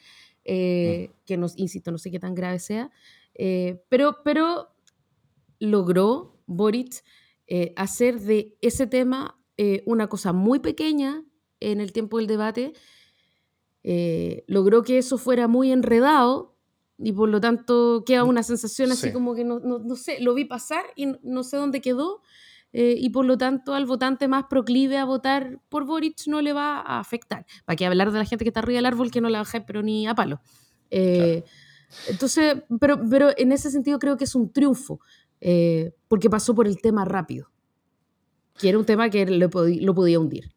eh, 0.45 1.11
que 1.25 1.39
nos, 1.39 1.59
insisto, 1.59 1.91
no 1.91 1.99
sé 1.99 2.11
qué 2.11 2.21
tan 2.21 2.35
grave 2.35 2.59
sea, 2.59 2.91
pero, 3.89 4.19
pero 4.25 4.69
logró 5.61 6.43
Boric 6.47 7.05
hacer 7.77 8.21
de 8.21 8.57
ese 8.61 8.87
tema 8.87 9.39
una 9.87 10.09
cosa 10.09 10.33
muy 10.33 10.59
pequeña 10.59 11.25
en 11.61 11.81
el 11.81 11.93
tiempo 11.93 12.19
del 12.19 12.27
debate, 12.27 12.73
logró 14.49 14.83
que 14.83 14.99
eso 14.99 15.19
fuera 15.19 15.47
muy 15.47 15.71
enredado, 15.71 16.58
y 16.99 17.13
por 17.13 17.29
lo 17.29 17.41
tanto 17.41 18.03
queda 18.05 18.25
una 18.25 18.43
sensación 18.43 18.91
así 18.91 19.13
como 19.13 19.35
que 19.35 19.45
no, 19.45 19.61
no, 19.61 19.79
no, 19.79 19.95
sé, 19.95 20.21
lo 20.21 20.35
vi 20.35 20.45
pasar 20.45 20.85
y 20.97 21.07
no, 21.23 21.45
sé 21.45 21.57
dónde 21.57 21.81
quedó 21.81 22.23
eh, 22.73 22.97
y 22.99 23.11
por 23.11 23.25
lo 23.25 23.39
tanto 23.39 23.73
al 23.75 23.87
votante 23.87 24.27
más 24.27 24.45
proclive 24.51 24.99
a 24.99 25.05
votar 25.05 25.61
por 25.69 25.87
Boric 25.87 26.27
no 26.27 26.43
le 26.43 26.53
va 26.53 26.81
a 26.81 26.99
afectar. 26.99 27.47
¿Para 27.65 27.77
qué 27.77 27.87
hablar 27.87 28.11
de 28.11 28.19
la 28.19 28.25
gente 28.25 28.45
que 28.45 28.51
está 28.51 28.61
arriba 28.61 28.79
del 28.79 28.87
árbol 28.87 29.11
que 29.11 29.21
no 29.21 29.29
la 29.29 29.39
baja 29.39 29.65
pero 29.65 29.83
ni 29.83 30.07
a 30.09 30.15
palo? 30.15 30.41
Eh, 30.91 31.45
entonces, 32.09 32.57
pero, 32.81 33.01
pero 33.09 33.31
en 33.37 33.53
ese 33.53 33.71
sentido 33.71 33.99
creo 33.99 34.17
que 34.17 34.25
es 34.25 34.35
un 34.35 34.53
triunfo 34.53 35.01
eh, 35.41 35.95
porque 36.09 36.29
pasó 36.29 36.55
por 36.55 36.67
el 36.67 36.81
tema 36.81 37.05
rápido, 37.05 37.51
que 38.59 38.69
era 38.69 38.79
un 38.79 38.85
tema 38.85 39.09
que 39.09 39.25
lo, 39.25 39.49
lo 39.49 39.95
podía 39.95 40.19
hundir. 40.19 40.53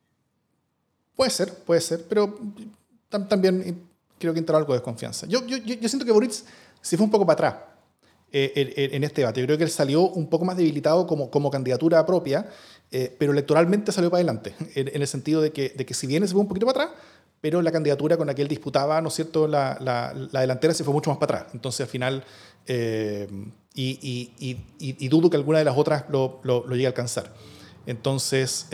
Puede 1.15 1.29
ser, 1.29 1.53
puede 1.65 1.81
ser, 1.81 2.03
pero 2.09 2.35
también 3.09 3.90
creo 4.21 4.33
que 4.33 4.39
entró 4.39 4.55
algo 4.55 4.71
de 4.71 4.79
desconfianza. 4.79 5.27
Yo, 5.27 5.45
yo, 5.45 5.57
yo 5.57 5.89
siento 5.89 6.05
que 6.05 6.11
Boric 6.13 6.31
se 6.81 6.95
fue 6.97 7.03
un 7.03 7.11
poco 7.11 7.25
para 7.25 7.33
atrás 7.49 7.71
eh, 8.33 8.89
en, 8.93 9.03
este 9.03 9.19
debate. 9.19 9.41
Yo 9.41 9.45
creo 9.45 9.57
que 9.57 9.65
él 9.65 9.69
salió 9.69 10.03
un 10.03 10.27
poco 10.27 10.45
más 10.45 10.55
debilitado 10.55 11.05
como, 11.05 11.29
como 11.29 11.51
candidatura 11.51 12.05
propia, 12.05 12.49
eh, 12.89 13.13
pero 13.19 13.33
electoralmente 13.33 13.91
salió 13.91 14.09
para 14.09 14.19
adelante, 14.19 14.55
en, 14.75 15.01
el 15.01 15.07
sentido 15.07 15.41
de 15.41 15.51
que, 15.51 15.69
de 15.69 15.85
que 15.85 15.93
si 15.93 16.07
bien 16.07 16.25
se 16.25 16.31
fue 16.31 16.39
un 16.39 16.47
poquito 16.47 16.65
para 16.65 16.85
atrás, 16.85 16.99
pero 17.41 17.61
la 17.61 17.73
candidatura 17.73 18.15
con 18.15 18.27
la 18.27 18.33
que 18.33 18.41
él 18.41 18.47
disputaba, 18.47 19.01
¿no 19.01 19.09
es 19.09 19.15
cierto?, 19.15 19.49
la, 19.49 19.77
la, 19.81 20.13
la 20.31 20.41
delantera 20.41 20.73
se 20.73 20.85
fue 20.85 20.93
mucho 20.93 21.09
más 21.09 21.19
para 21.19 21.39
atrás. 21.39 21.53
Entonces, 21.53 21.81
al 21.81 21.87
final, 21.87 22.23
eh, 22.67 23.27
y, 23.73 24.31
y, 24.39 24.57
y, 24.79 25.07
dudo 25.09 25.29
que 25.29 25.35
alguna 25.35 25.59
de 25.59 25.65
las 25.65 25.77
otras 25.77 26.05
lo, 26.09 26.39
lo, 26.43 26.65
llegue 26.69 26.85
a 26.85 26.89
alcanzar. 26.89 27.33
Entonces, 27.85 28.67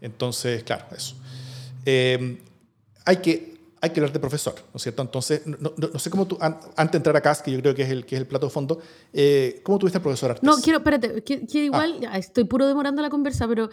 entonces 0.00 0.62
claro, 0.62 0.86
eso. 0.96 1.16
hay 3.04 3.16
que 3.16 3.55
hay 3.80 3.90
que 3.90 4.00
hablar 4.00 4.12
de 4.12 4.20
profesor, 4.20 4.54
¿no 4.54 4.76
es 4.76 4.82
cierto? 4.82 5.02
Entonces, 5.02 5.42
no, 5.46 5.98
sé 5.98 6.10
cómo 6.10 6.26
tú, 6.26 6.38
antes 6.40 6.92
de 6.92 6.96
entrar 6.96 7.16
a 7.16 7.20
CAS, 7.20 7.42
que 7.42 7.52
yo 7.52 7.60
creo 7.60 7.74
que 7.74 7.82
es 7.82 7.90
el, 7.90 8.06
que 8.06 8.14
es 8.14 8.20
el 8.20 8.26
plato 8.26 8.46
de 8.46 8.50
fondo, 8.50 8.80
eh, 9.12 9.60
¿cómo 9.62 9.78
tuviste 9.78 9.98
al 9.98 10.02
profesor 10.02 10.30
Artes? 10.30 10.42
No, 10.42 10.56
quiero, 10.56 10.78
espérate, 10.78 11.22
que, 11.22 11.46
igual, 11.52 12.00
ah. 12.08 12.18
estoy 12.18 12.44
puro 12.44 12.66
demorando 12.66 13.02
la 13.02 13.10
conversa, 13.10 13.46
pero 13.46 13.68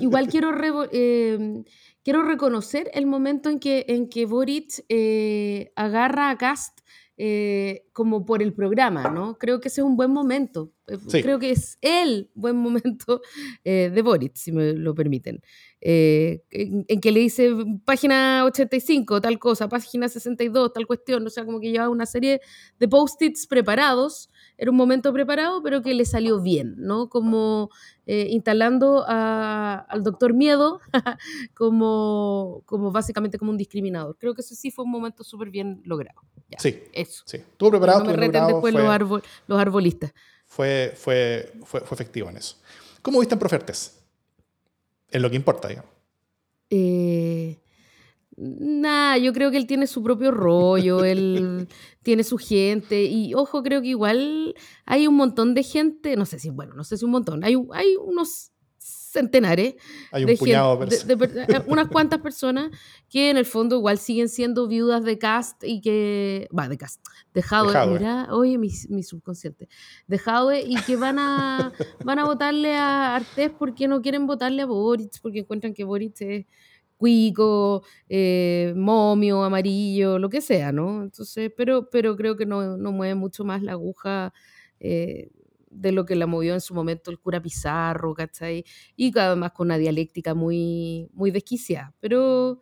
igual 0.00 0.28
quiero, 0.30 0.50
eh, 0.90 1.62
quiero 2.02 2.22
reconocer 2.22 2.90
el 2.92 3.06
momento 3.06 3.48
en 3.48 3.60
que, 3.60 3.86
en 3.88 4.08
que 4.08 4.26
Boric 4.26 4.84
eh, 4.88 5.72
agarra 5.76 6.30
a 6.30 6.38
Cast 6.38 6.80
como 7.94 8.26
por 8.26 8.42
el 8.42 8.52
programa, 8.52 9.08
¿no? 9.08 9.38
Creo 9.38 9.58
que 9.58 9.68
ese 9.68 9.80
es 9.80 9.86
un 9.86 9.96
buen 9.96 10.10
momento. 10.10 10.72
Creo 11.10 11.38
que 11.38 11.50
es 11.50 11.78
el 11.80 12.30
buen 12.34 12.56
momento 12.56 13.22
de 13.64 14.02
Boric, 14.04 14.36
si 14.36 14.52
me 14.52 14.74
lo 14.74 14.94
permiten. 14.94 15.40
Eh, 15.82 16.42
en, 16.50 17.00
que 17.00 17.12
le 17.12 17.20
dice 17.20 17.50
página 17.84 18.44
85, 18.46 19.20
tal 19.20 19.38
cosa, 19.38 19.68
página 19.68 20.08
62, 20.08 20.72
tal 20.72 20.86
cuestión, 20.86 21.26
o 21.26 21.30
sea, 21.30 21.44
como 21.44 21.60
que 21.60 21.70
llevaba 21.70 21.90
una 21.90 22.06
serie 22.06 22.40
de 22.78 22.88
post-its 22.88 23.46
preparados, 23.46 24.30
era 24.56 24.70
un 24.70 24.76
momento 24.76 25.12
preparado, 25.12 25.62
pero 25.62 25.82
que 25.82 25.92
le 25.92 26.06
salió 26.06 26.40
bien, 26.40 26.76
¿no? 26.78 27.10
Como 27.10 27.70
eh, 28.06 28.28
instalando 28.30 29.04
al 29.06 30.02
doctor 30.02 30.32
Miedo 30.32 30.80
como, 31.54 32.62
como 32.64 32.90
básicamente 32.90 33.38
como 33.38 33.50
un 33.50 33.58
discriminador. 33.58 34.16
Creo 34.18 34.34
que 34.34 34.40
ese 34.40 34.56
sí 34.56 34.70
fue 34.70 34.86
un 34.86 34.90
momento 34.90 35.24
súper 35.24 35.50
bien 35.50 35.82
logrado. 35.84 36.22
sí, 36.58 36.82
eso. 36.94 37.22
Sí, 37.26 37.36
estuvo 37.36 37.70
preparado. 37.70 38.00
No 38.00 38.06
me 38.06 38.16
reten 38.16 38.46
después 38.46 38.72
los, 38.72 39.22
los 39.46 39.60
arbolistas. 39.60 40.14
Fue, 40.46 40.94
fue, 40.96 41.52
fue, 41.64 41.80
fue 41.80 41.94
efectivo 41.94 42.30
en 42.30 42.38
eso. 42.38 42.56
¿Cómo 43.02 43.20
viste 43.20 43.34
en 43.34 43.38
Profertes? 43.38 44.05
Es 45.16 45.22
lo 45.22 45.30
que 45.30 45.36
importa, 45.36 45.68
digamos. 45.68 45.90
Eh, 46.68 47.58
Nah, 48.38 49.16
yo 49.16 49.32
creo 49.32 49.50
que 49.50 49.56
él 49.56 49.66
tiene 49.66 49.86
su 49.86 50.02
propio 50.02 50.30
rollo, 50.30 51.04
él 51.04 51.68
tiene 52.02 52.22
su 52.22 52.36
gente 52.36 53.04
y 53.04 53.32
ojo, 53.34 53.62
creo 53.62 53.80
que 53.80 53.88
igual 53.88 54.54
hay 54.84 55.06
un 55.06 55.14
montón 55.14 55.54
de 55.54 55.62
gente, 55.62 56.16
no 56.16 56.26
sé 56.26 56.38
si, 56.38 56.50
bueno, 56.50 56.74
no 56.74 56.84
sé 56.84 56.98
si 56.98 57.06
un 57.06 57.12
montón, 57.12 57.44
hay, 57.44 57.56
hay 57.72 57.96
unos 57.96 58.52
centenares 59.16 59.74
Hay 60.12 60.24
un 60.24 60.28
de 60.30 60.36
puñado 60.36 60.76
de 60.76 60.86
gente, 60.90 60.96
de- 60.96 61.04
de 61.06 61.16
per- 61.16 61.56
eh, 61.56 61.62
unas 61.68 61.88
cuantas 61.88 62.20
personas 62.28 62.70
que 63.08 63.30
en 63.30 63.36
el 63.38 63.46
fondo 63.46 63.76
igual 63.76 63.98
siguen 63.98 64.28
siendo 64.28 64.68
viudas 64.68 65.02
de 65.04 65.16
cast 65.18 65.62
y 65.64 65.80
que, 65.80 66.48
va, 66.56 66.68
de 66.68 66.76
cast, 66.76 67.00
de 67.32 67.40
Jadwe, 67.42 67.72
Jadwe. 67.72 67.92
mira, 67.98 68.28
oye, 68.30 68.58
mi, 68.58 68.70
mi 68.90 69.02
subconsciente, 69.02 69.68
de 70.06 70.18
Jadwe 70.18 70.60
y 70.66 70.76
que 70.86 70.96
van 70.96 71.18
a, 71.18 71.72
van 72.04 72.18
a 72.18 72.24
votarle 72.24 72.74
a 72.74 73.16
Artés 73.16 73.50
porque 73.58 73.88
no 73.88 74.02
quieren 74.02 74.26
votarle 74.26 74.62
a 74.62 74.66
Boric, 74.66 75.20
porque 75.22 75.38
encuentran 75.40 75.72
que 75.72 75.84
Boric 75.84 76.20
es 76.20 76.46
cuico, 76.98 77.82
eh, 78.08 78.72
momio, 78.76 79.44
amarillo, 79.44 80.18
lo 80.18 80.28
que 80.30 80.40
sea, 80.40 80.72
¿no? 80.72 81.02
Entonces, 81.02 81.52
pero, 81.56 81.88
pero 81.90 82.16
creo 82.16 82.36
que 82.36 82.46
no, 82.46 82.76
no 82.78 82.90
mueve 82.92 83.14
mucho 83.14 83.44
más 83.44 83.62
la 83.62 83.72
aguja 83.72 84.32
eh, 84.80 85.28
de 85.76 85.92
lo 85.92 86.04
que 86.06 86.16
la 86.16 86.26
movió 86.26 86.54
en 86.54 86.60
su 86.60 86.74
momento 86.74 87.10
el 87.10 87.18
cura 87.18 87.40
Pizarro, 87.40 88.14
¿cachai? 88.14 88.64
Y 88.96 89.16
además 89.18 89.52
con 89.52 89.68
una 89.68 89.78
dialéctica 89.78 90.34
muy, 90.34 91.08
muy 91.12 91.30
desquiciada. 91.30 91.94
Pero, 92.00 92.60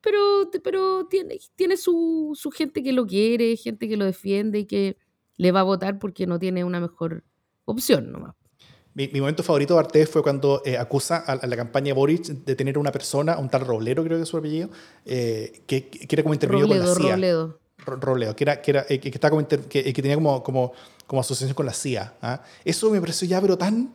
pero, 0.00 0.50
pero 0.62 1.06
tiene, 1.06 1.38
tiene 1.56 1.76
su, 1.76 2.32
su 2.34 2.50
gente 2.50 2.82
que 2.82 2.92
lo 2.92 3.06
quiere, 3.06 3.56
gente 3.56 3.88
que 3.88 3.96
lo 3.96 4.04
defiende 4.04 4.60
y 4.60 4.64
que 4.66 4.96
le 5.36 5.52
va 5.52 5.60
a 5.60 5.64
votar 5.64 5.98
porque 5.98 6.26
no 6.26 6.38
tiene 6.38 6.64
una 6.64 6.80
mejor 6.80 7.24
opción 7.64 8.10
nomás. 8.12 8.34
Mi, 8.94 9.08
mi 9.08 9.20
momento 9.20 9.42
favorito 9.42 9.74
de 9.74 9.80
Artés 9.80 10.08
fue 10.08 10.22
cuando 10.22 10.62
eh, 10.64 10.78
acusa 10.78 11.16
a, 11.26 11.32
a 11.32 11.46
la 11.48 11.56
campaña 11.56 11.92
Boric 11.94 12.26
de 12.26 12.54
tener 12.54 12.78
una 12.78 12.92
persona, 12.92 13.38
un 13.38 13.48
tal 13.48 13.66
Roblero, 13.66 14.04
creo 14.04 14.18
que 14.18 14.22
es 14.22 14.28
su 14.28 14.36
apellido, 14.36 14.70
eh, 15.04 15.64
que, 15.66 15.88
que 15.88 16.06
era 16.10 16.22
como 16.22 16.34
intervenido 16.34 16.68
con 16.68 16.78
la 16.78 16.84
Robledo, 16.84 17.02
CIA. 17.02 17.14
Robledo. 17.16 17.63
Ro- 17.84 17.96
Robledo, 17.96 18.34
que, 18.36 18.44
era, 18.44 18.60
que, 18.62 18.70
era, 18.70 18.86
eh, 18.88 18.98
que, 19.00 19.08
estaba 19.08 19.30
como 19.30 19.40
inter- 19.40 19.62
que, 19.68 19.84
que 19.92 20.02
tenía 20.02 20.16
como, 20.16 20.42
como, 20.42 20.72
como 21.06 21.20
asociación 21.20 21.54
con 21.54 21.66
la 21.66 21.72
CIA. 21.72 22.14
¿ah? 22.22 22.42
Eso 22.64 22.90
me 22.90 23.00
pareció 23.00 23.26
ya, 23.28 23.40
pero 23.40 23.56
tan, 23.58 23.92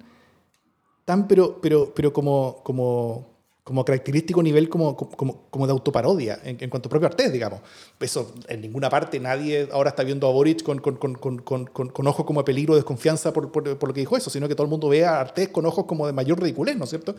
tan 1.05 1.27
pero, 1.27 1.59
pero, 1.61 1.91
pero 1.93 2.13
como, 2.13 2.61
como, 2.63 3.27
como 3.63 3.83
característico 3.85 4.41
nivel 4.43 4.69
como, 4.69 4.95
como, 4.95 5.43
como 5.49 5.65
de 5.67 5.71
autoparodia, 5.71 6.39
en, 6.43 6.57
en 6.59 6.69
cuanto 6.69 6.87
a 6.87 6.89
propio 6.89 7.07
Artés, 7.07 7.31
digamos. 7.31 7.61
Eso, 7.99 8.33
en 8.47 8.61
ninguna 8.61 8.89
parte 8.89 9.19
nadie 9.19 9.67
ahora 9.71 9.89
está 9.89 10.03
viendo 10.03 10.27
a 10.27 10.31
Boric 10.31 10.63
con, 10.63 10.79
con, 10.79 10.95
con- 10.95 11.37
con 11.67 12.07
ojos 12.07 12.25
como 12.25 12.41
de 12.41 12.45
peligro, 12.45 12.75
desconfianza 12.75 13.33
por, 13.33 13.51
por, 13.51 13.77
por 13.77 13.89
lo 13.89 13.93
que 13.93 13.99
dijo 14.01 14.17
eso, 14.17 14.29
sino 14.29 14.47
que 14.47 14.55
todo 14.55 14.65
el 14.65 14.69
mundo 14.71 14.89
ve 14.89 15.05
a 15.05 15.19
Artés 15.19 15.49
con 15.49 15.65
ojos 15.65 15.85
como 15.85 16.05
de 16.07 16.13
mayor 16.13 16.39
ridiculez, 16.39 16.77
¿no 16.77 16.83
es 16.85 16.89
cierto? 16.91 17.15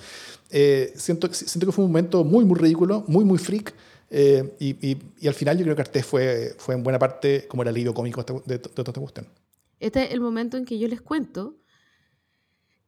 Eh, 0.50 0.92
siento, 0.96 1.32
siento 1.32 1.66
que 1.66 1.72
fue 1.72 1.84
un 1.84 1.90
momento 1.90 2.24
muy, 2.24 2.44
muy 2.44 2.58
ridículo, 2.58 3.04
muy, 3.06 3.24
muy 3.24 3.38
freak. 3.38 3.74
Eh, 4.10 4.56
y, 4.58 4.70
y, 4.90 4.98
y 5.20 5.28
al 5.28 5.34
final 5.34 5.56
yo 5.56 5.64
creo 5.64 5.76
que 5.76 5.82
Artés 5.82 6.04
fue, 6.04 6.54
fue 6.58 6.74
en 6.74 6.82
buena 6.82 6.98
parte 6.98 7.46
como 7.48 7.62
el 7.62 7.68
alivio 7.68 7.94
cómico 7.94 8.22
de, 8.24 8.34
de, 8.46 8.58
de 8.58 8.58
toda 8.58 8.90
esta 8.90 9.00
cuestión. 9.00 9.26
Este 9.78 10.04
es 10.04 10.12
el 10.12 10.20
momento 10.20 10.56
en 10.56 10.64
que 10.64 10.78
yo 10.78 10.88
les 10.88 11.00
cuento 11.00 11.56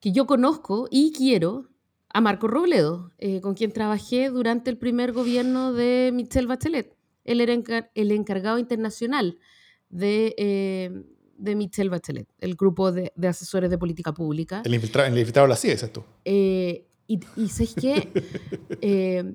que 0.00 0.12
yo 0.12 0.26
conozco 0.26 0.88
y 0.90 1.12
quiero 1.12 1.68
a 2.14 2.20
Marco 2.20 2.46
Robledo, 2.48 3.10
eh, 3.18 3.40
con 3.40 3.54
quien 3.54 3.72
trabajé 3.72 4.28
durante 4.28 4.68
el 4.68 4.76
primer 4.76 5.12
gobierno 5.12 5.72
de 5.72 6.10
Michelle 6.12 6.46
Bachelet. 6.46 6.94
Él 7.24 7.40
era 7.40 7.54
encar- 7.54 7.90
el 7.94 8.10
encargado 8.10 8.58
internacional 8.58 9.38
de, 9.88 10.34
eh, 10.36 10.90
de 11.38 11.54
Michelle 11.54 11.88
Bachelet, 11.88 12.26
el 12.40 12.56
grupo 12.56 12.90
de, 12.92 13.12
de 13.14 13.28
asesores 13.28 13.70
de 13.70 13.78
política 13.78 14.12
pública. 14.12 14.60
El 14.64 14.74
infiltrado, 14.74 15.08
el 15.08 15.16
infiltrado 15.18 15.46
de 15.46 15.50
la 15.50 15.56
CIA, 15.56 15.70
dices 15.70 15.92
tú. 15.92 16.02
Eh, 16.24 16.84
y, 17.06 17.20
y 17.36 17.48
¿sabes 17.48 17.74
qué? 17.80 18.08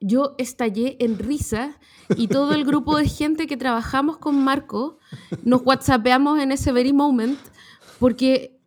Yo 0.00 0.34
estallé 0.38 0.96
en 1.04 1.18
risa 1.18 1.78
y 2.16 2.28
todo 2.28 2.52
el 2.52 2.64
grupo 2.64 2.96
de 2.96 3.08
gente 3.08 3.46
que 3.46 3.56
trabajamos 3.56 4.18
con 4.18 4.42
Marco 4.44 4.98
nos 5.42 5.62
whatsappeamos 5.64 6.38
en 6.40 6.52
ese 6.52 6.70
very 6.72 6.92
moment 6.92 7.38
porque 7.98 8.58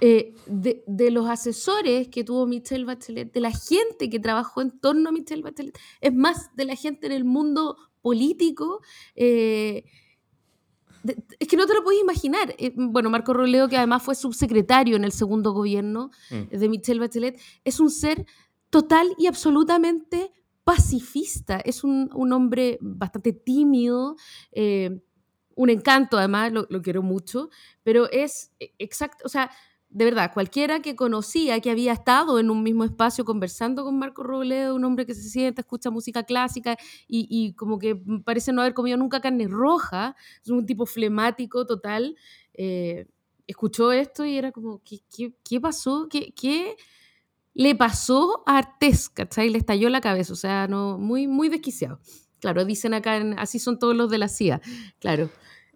eh, 0.00 0.34
de, 0.46 0.84
de 0.86 1.10
los 1.10 1.28
asesores 1.28 2.08
que 2.08 2.24
tuvo 2.24 2.46
Michelle 2.46 2.84
Bachelet, 2.84 3.32
de 3.32 3.40
la 3.40 3.50
gente 3.52 4.08
que 4.10 4.18
trabajó 4.20 4.60
en 4.62 4.70
torno 4.80 5.08
a 5.08 5.12
Michelle 5.12 5.42
Bachelet, 5.42 5.76
es 6.00 6.14
más, 6.14 6.54
de 6.56 6.64
la 6.66 6.76
gente 6.76 7.06
en 7.06 7.12
el 7.12 7.24
mundo 7.24 7.76
político, 8.00 8.80
eh, 9.16 9.84
de- 11.02 11.16
es 11.38 11.48
que 11.48 11.56
no 11.56 11.66
te 11.66 11.74
lo 11.74 11.82
puedes 11.84 12.00
imaginar. 12.00 12.54
Eh, 12.58 12.72
bueno, 12.76 13.10
Marco 13.10 13.32
Roleo, 13.32 13.68
que 13.68 13.76
además 13.76 14.02
fue 14.02 14.14
subsecretario 14.14 14.96
en 14.96 15.04
el 15.04 15.12
segundo 15.12 15.52
gobierno 15.52 16.10
Mm. 16.30 16.56
de 16.56 16.68
Michelle 16.68 17.00
Bachelet, 17.00 17.40
es 17.64 17.80
un 17.80 17.90
ser 17.90 18.24
total 18.70 19.08
y 19.18 19.26
absolutamente 19.26 20.32
pacifista. 20.68 21.60
Es 21.64 21.82
un, 21.82 22.10
un 22.14 22.30
hombre 22.34 22.76
bastante 22.82 23.32
tímido, 23.32 24.16
eh, 24.52 25.00
un 25.54 25.70
encanto 25.70 26.18
además, 26.18 26.52
lo, 26.52 26.66
lo 26.68 26.82
quiero 26.82 27.02
mucho, 27.02 27.48
pero 27.82 28.06
es 28.10 28.52
eh, 28.60 28.74
exacto, 28.78 29.24
o 29.24 29.30
sea, 29.30 29.50
de 29.88 30.04
verdad, 30.04 30.30
cualquiera 30.34 30.80
que 30.82 30.94
conocía, 30.94 31.58
que 31.60 31.70
había 31.70 31.94
estado 31.94 32.38
en 32.38 32.50
un 32.50 32.62
mismo 32.62 32.84
espacio 32.84 33.24
conversando 33.24 33.82
con 33.82 33.98
Marco 33.98 34.22
Robledo, 34.22 34.74
un 34.74 34.84
hombre 34.84 35.06
que 35.06 35.14
se 35.14 35.30
sienta, 35.30 35.62
escucha 35.62 35.88
música 35.90 36.24
clásica 36.24 36.76
y, 37.06 37.26
y 37.30 37.54
como 37.54 37.78
que 37.78 37.98
parece 38.26 38.52
no 38.52 38.60
haber 38.60 38.74
comido 38.74 38.98
nunca 38.98 39.22
carne 39.22 39.48
roja, 39.48 40.16
es 40.42 40.50
un 40.50 40.66
tipo 40.66 40.84
flemático 40.84 41.64
total, 41.64 42.14
eh, 42.52 43.06
escuchó 43.46 43.90
esto 43.90 44.26
y 44.26 44.36
era 44.36 44.52
como, 44.52 44.82
¿qué, 44.84 44.98
qué, 45.16 45.32
qué 45.42 45.58
pasó? 45.62 46.08
¿Qué, 46.10 46.34
¿Qué 46.34 46.76
le 47.58 47.74
pasó 47.74 48.42
a 48.46 48.58
Artés? 48.58 49.08
¿Cachai? 49.08 49.50
Le 49.50 49.58
estalló 49.58 49.88
la 49.90 50.00
cabeza, 50.00 50.32
o 50.32 50.36
sea, 50.36 50.68
no, 50.68 50.96
muy, 50.96 51.26
muy 51.26 51.48
desquiciado. 51.48 51.98
Claro, 52.40 52.64
dicen 52.64 52.94
acá, 52.94 53.16
en- 53.16 53.36
así 53.38 53.58
son 53.58 53.78
todos 53.80 53.96
los 53.96 54.08
de 54.10 54.18
la 54.18 54.28
CIA, 54.28 54.60
claro. 55.00 55.28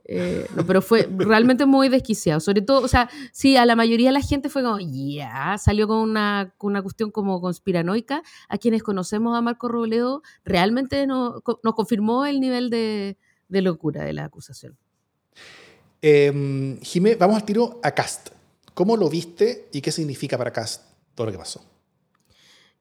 Eh, 0.05 0.47
no, 0.57 0.65
pero 0.67 0.81
fue 0.83 1.09
realmente 1.17 1.67
muy 1.67 1.89
desquiciado. 1.89 2.39
Sobre 2.41 2.61
todo, 2.63 2.83
o 2.83 2.89
sea, 2.89 3.11
sí, 3.33 3.57
a 3.57 3.67
la 3.67 3.75
mayoría 3.77 4.09
de 4.11 4.13
la 4.13 4.21
gente 4.21 4.49
fue 4.49 4.63
como, 4.63 4.79
ya, 4.81 5.57
salió 5.59 5.87
con 5.89 5.99
una, 5.99 6.55
con 6.57 6.71
una 6.73 6.83
cuestión 6.83 7.11
como 7.11 7.41
conspiranoica. 7.41 8.23
A 8.49 8.59
quienes 8.59 8.83
conocemos 8.85 9.37
a 9.37 9.41
Marco 9.41 9.69
Robledo, 9.69 10.23
realmente 10.45 11.07
nos 11.07 11.41
confirmó 11.75 12.27
el 12.27 12.41
nivel 12.41 12.71
de, 12.71 13.17
de 13.49 13.63
locura 13.63 14.05
de 14.05 14.13
la 14.13 14.25
acusación. 14.25 14.77
Eh, 16.01 16.79
Jimé, 16.83 17.15
vamos 17.17 17.37
al 17.37 17.45
tiro 17.45 17.81
a 17.83 17.91
Cast. 17.93 18.31
¿Cómo 18.75 18.97
lo 18.97 19.09
viste 19.09 19.69
y 19.73 19.81
qué 19.81 19.93
significa 19.93 20.37
para 20.39 20.53
Cast 20.53 20.83
todo 21.15 21.27
lo 21.27 21.33
que 21.33 21.39
pasó? 21.39 21.65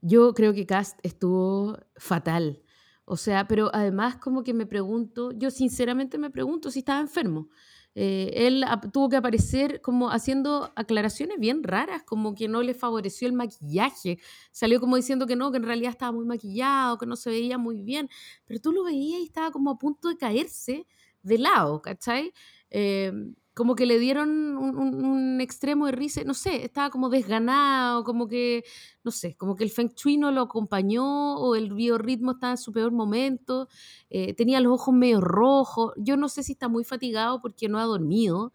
Yo 0.01 0.33
creo 0.33 0.53
que 0.53 0.65
Cast 0.65 0.99
estuvo 1.03 1.77
fatal. 1.95 2.61
O 3.05 3.17
sea, 3.17 3.47
pero 3.47 3.69
además 3.73 4.17
como 4.17 4.43
que 4.43 4.53
me 4.53 4.65
pregunto, 4.65 5.31
yo 5.33 5.51
sinceramente 5.51 6.17
me 6.17 6.29
pregunto 6.31 6.71
si 6.71 6.79
estaba 6.79 6.99
enfermo. 7.01 7.49
Eh, 7.93 8.31
él 8.47 8.63
tuvo 8.93 9.09
que 9.09 9.17
aparecer 9.17 9.81
como 9.81 10.11
haciendo 10.11 10.71
aclaraciones 10.75 11.37
bien 11.39 11.61
raras, 11.63 12.03
como 12.03 12.33
que 12.35 12.47
no 12.47 12.61
le 12.63 12.73
favoreció 12.73 13.27
el 13.27 13.33
maquillaje. 13.33 14.17
Salió 14.51 14.79
como 14.79 14.95
diciendo 14.95 15.27
que 15.27 15.35
no, 15.35 15.51
que 15.51 15.57
en 15.57 15.63
realidad 15.63 15.91
estaba 15.91 16.11
muy 16.13 16.25
maquillado, 16.25 16.97
que 16.97 17.05
no 17.05 17.15
se 17.15 17.29
veía 17.29 17.57
muy 17.57 17.81
bien. 17.83 18.09
Pero 18.45 18.59
tú 18.61 18.71
lo 18.71 18.83
veías 18.83 19.19
y 19.21 19.25
estaba 19.25 19.51
como 19.51 19.71
a 19.71 19.77
punto 19.77 20.07
de 20.09 20.17
caerse 20.17 20.87
de 21.21 21.37
lado, 21.37 21.81
¿cachai? 21.81 22.33
Eh, 22.69 23.11
como 23.53 23.75
que 23.75 23.85
le 23.85 23.99
dieron 23.99 24.57
un, 24.57 24.77
un- 24.77 25.41
extremo 25.41 25.87
de 25.87 25.91
risa, 25.93 26.23
no 26.23 26.33
sé, 26.35 26.63
estaba 26.65 26.89
como 26.91 27.09
desganado, 27.09 28.03
como 28.03 28.27
que 28.27 28.63
no 29.03 29.11
sé, 29.11 29.35
como 29.35 29.55
que 29.55 29.63
el 29.63 29.71
Feng 29.71 29.89
Shui 29.95 30.17
no 30.17 30.31
lo 30.31 30.41
acompañó 30.41 31.35
o 31.37 31.55
el 31.55 31.73
biorritmo 31.73 32.31
estaba 32.33 32.53
en 32.53 32.57
su 32.57 32.71
peor 32.71 32.91
momento, 32.91 33.67
eh, 34.09 34.33
tenía 34.35 34.59
los 34.61 34.73
ojos 34.73 34.93
medio 34.93 35.19
rojos, 35.21 35.93
yo 35.97 36.15
no 36.17 36.29
sé 36.29 36.43
si 36.43 36.53
está 36.53 36.67
muy 36.69 36.83
fatigado 36.83 37.41
porque 37.41 37.67
no 37.69 37.79
ha 37.79 37.85
dormido 37.85 38.53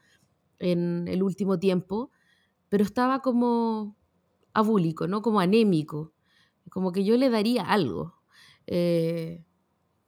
en 0.58 1.08
el 1.08 1.22
último 1.22 1.58
tiempo, 1.58 2.10
pero 2.70 2.84
estaba 2.84 3.20
como 3.22 3.96
abúlico, 4.54 5.08
¿no? 5.08 5.22
Como 5.22 5.40
anémico, 5.40 6.14
como 6.70 6.92
que 6.92 7.04
yo 7.04 7.16
le 7.18 7.30
daría 7.30 7.64
algo. 7.64 8.16
Eh, 8.68 9.45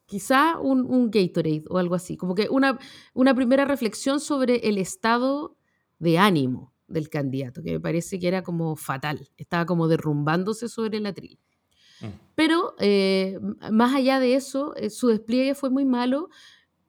quizá 0.09 0.59
un, 0.59 0.87
un 0.87 1.11
Gatorade 1.11 1.65
o 1.69 1.77
algo 1.79 1.95
así, 1.95 2.17
como 2.17 2.35
que 2.35 2.49
una, 2.49 2.79
una 3.13 3.35
primera 3.35 3.67
reflexión 3.67 4.21
sobre 4.21 4.67
el 4.69 4.79
estado 4.79 5.57
de 5.99 6.19
ánimo 6.19 6.73
del 6.89 7.11
candidato, 7.11 7.63
que 7.63 7.73
me 7.73 7.81
parece 7.81 8.19
que 8.19 8.27
era 8.27 8.43
como 8.43 8.75
fatal, 8.75 9.29
estaba 9.37 9.67
como 9.67 9.87
derrumbándose 9.87 10.69
sobre 10.69 10.97
el 10.97 11.07
atril. 11.07 11.39
Mm. 12.01 12.07
Pero 12.35 12.75
eh, 12.79 13.39
más 13.71 13.95
allá 13.95 14.19
de 14.19 14.35
eso, 14.35 14.75
eh, 14.77 14.89
su 14.89 15.09
despliegue 15.09 15.55
fue 15.55 15.69
muy 15.69 15.85
malo, 15.85 16.31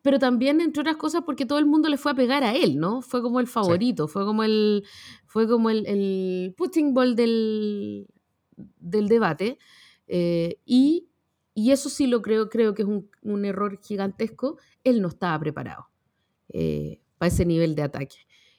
pero 0.02 0.18
también, 0.18 0.62
entre 0.62 0.80
otras 0.80 0.96
cosas, 0.96 1.24
porque 1.26 1.46
todo 1.46 1.60
el 1.60 1.66
mundo 1.66 1.90
le 1.90 1.98
fue 1.98 2.14
a 2.14 2.16
pegar 2.16 2.46
a 2.46 2.56
él, 2.56 2.78
¿no? 2.80 3.02
Fue 3.02 3.22
como 3.22 3.42
el 3.42 3.48
favorito, 3.48 4.08
fue 4.08 4.24
como 4.24 4.44
el, 4.46 4.86
fue 5.26 5.46
como 5.46 5.70
el, 5.70 5.86
el 5.88 6.54
punching 6.56 6.94
ball 6.94 7.18
del, 7.18 8.08
del 8.80 9.10
debate. 9.10 9.58
eh, 10.08 10.58
y, 10.66 11.09
y 11.60 11.72
eso 11.72 11.90
sí 11.90 12.08
lo 12.08 12.22
creo, 12.22 12.50
creo 12.50 12.74
que 12.74 12.84
es 12.84 12.88
un, 12.88 13.46
error 13.46 13.80
gigantesco. 13.82 14.58
Él 14.86 15.02
no 15.02 15.10
estaba 15.10 15.38
preparado 15.38 15.90
eh, 16.54 17.02
para 17.18 17.28
ese 17.28 17.46
nivel 17.46 17.76
de 17.76 17.82
ataque. 17.82 18.16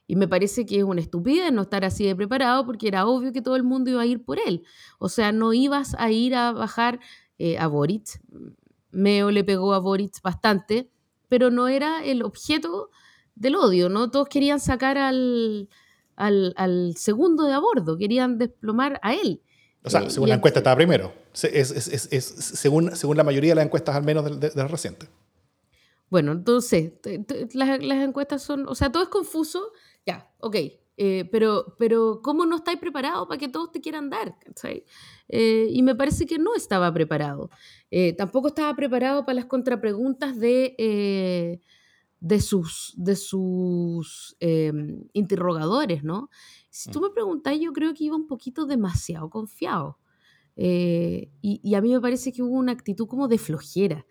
Y 0.07 0.17
me 0.17 0.29
parece 0.29 0.67
que 0.67 0.79
es 0.79 0.85
una 0.85 1.01
estupidez 1.01 1.51
no 1.51 1.63
estar 1.63 1.83
así 1.85 2.05
de 2.05 2.15
preparado 2.15 2.67
porque 2.67 2.89
era 2.89 3.07
obvio 3.07 3.33
que 3.33 3.41
todo 3.41 3.57
el 3.57 3.63
mundo 3.63 3.91
iba 3.91 4.03
a 4.03 4.07
ir 4.07 4.23
por 4.23 4.39
él. 4.39 4.65
O 4.99 5.09
sea, 5.09 5.33
no 5.33 5.55
ibas 5.55 5.95
a 5.99 6.11
ir 6.11 6.35
a 6.35 6.53
bajar 6.53 7.01
eh, 7.39 7.57
a 7.57 7.69
Boric. 7.69 8.21
Meo 8.91 9.31
le 9.31 9.45
pegó 9.45 9.73
a 9.73 9.79
Boric 9.79 10.21
bastante, 10.21 10.91
pero 11.29 11.51
no 11.51 11.69
era 11.69 12.05
el 12.05 12.23
objeto 12.23 12.91
del 13.35 13.57
odio, 13.57 13.89
¿no? 13.89 14.11
Todos 14.11 14.29
querían 14.29 14.61
sacar 14.61 14.99
al, 14.99 15.71
al, 16.17 16.95
segundo 16.97 17.45
de 17.45 17.55
a 17.55 17.61
bordo, 17.61 17.97
querían 17.97 18.37
desplomar 18.37 19.01
a 19.03 19.15
él. 19.15 19.41
O 19.83 19.91
sea, 19.91 20.03
eh, 20.03 20.11
según 20.11 20.29
la 20.29 20.35
encuesta 20.37 20.61
estaba 20.61 20.77
primero. 20.77 21.13
Es, 21.33 21.71
es, 21.71 22.25
según, 22.25 22.95
según 22.97 23.17
la 23.17 23.25
mayoría 23.25 23.53
de 23.53 23.57
las 23.57 23.65
encuestas, 23.65 23.97
al 23.97 24.05
menos 24.05 24.41
de, 24.41 24.53
las 24.55 24.71
recientes. 24.71 25.09
Bueno, 26.11 26.33
entonces, 26.33 26.93
las, 27.55 27.83
las, 27.83 28.05
encuestas 28.05 28.43
son, 28.43 28.69
o 28.69 28.75
sea, 28.75 28.91
todo 28.91 29.03
es 29.03 29.09
confuso. 29.09 29.73
Ya, 30.05 30.29
ok, 30.39 30.57
eh, 31.03 31.27
pero, 31.33 31.77
pero 31.79 32.21
¿cómo 32.23 32.45
no 32.45 32.57
estáis 32.57 32.79
preparados 32.79 33.27
para 33.27 33.39
que 33.39 33.49
todos 33.49 33.73
te 33.73 33.81
quieran 33.81 34.11
dar? 34.11 34.37
Eh, 35.29 35.67
y 35.71 35.83
me 35.83 35.95
parece 35.95 36.27
que 36.27 36.39
no 36.39 36.55
estaba 36.55 36.93
preparado. 36.93 37.49
Eh, 37.91 38.13
tampoco 38.13 38.49
estaba 38.49 38.77
preparado 38.77 39.25
para 39.25 39.37
las 39.37 39.47
contrapreguntas 39.47 40.39
de, 40.39 41.59
de 42.21 42.41
sus, 42.43 42.93
de 42.99 43.17
sus 43.17 44.37
em, 44.41 45.05
interrogadores, 45.15 46.05
¿no? 46.05 46.29
Si 46.83 46.91
tú 46.91 47.01
mm. 47.01 47.03
me 47.03 47.11
preguntás, 47.11 47.59
yo 47.61 47.73
creo 47.73 47.93
que 47.95 48.05
iba 48.05 48.17
un 48.17 48.27
poquito 48.27 48.67
demasiado 48.67 49.29
confiado. 49.31 49.99
Y, 50.57 51.31
y, 51.41 51.75
a 51.75 51.81
mí 51.81 51.91
me 51.91 52.01
parece 52.01 52.33
que 52.33 52.43
hubo 52.43 52.59
una 52.59 52.73
actitud 52.73 53.07
como 53.07 53.29
de 53.29 53.39
flojera 53.39 54.07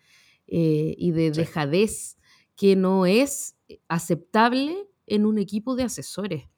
y 0.48 1.12
de 1.12 1.30
dejadez 1.30 2.18
que 2.56 2.76
no 2.76 3.06
es 3.06 3.56
aceptable 3.88 4.88
en 5.06 5.26
un 5.26 5.38
equipo 5.38 5.76
de 5.76 5.84
asesores. 5.84 6.50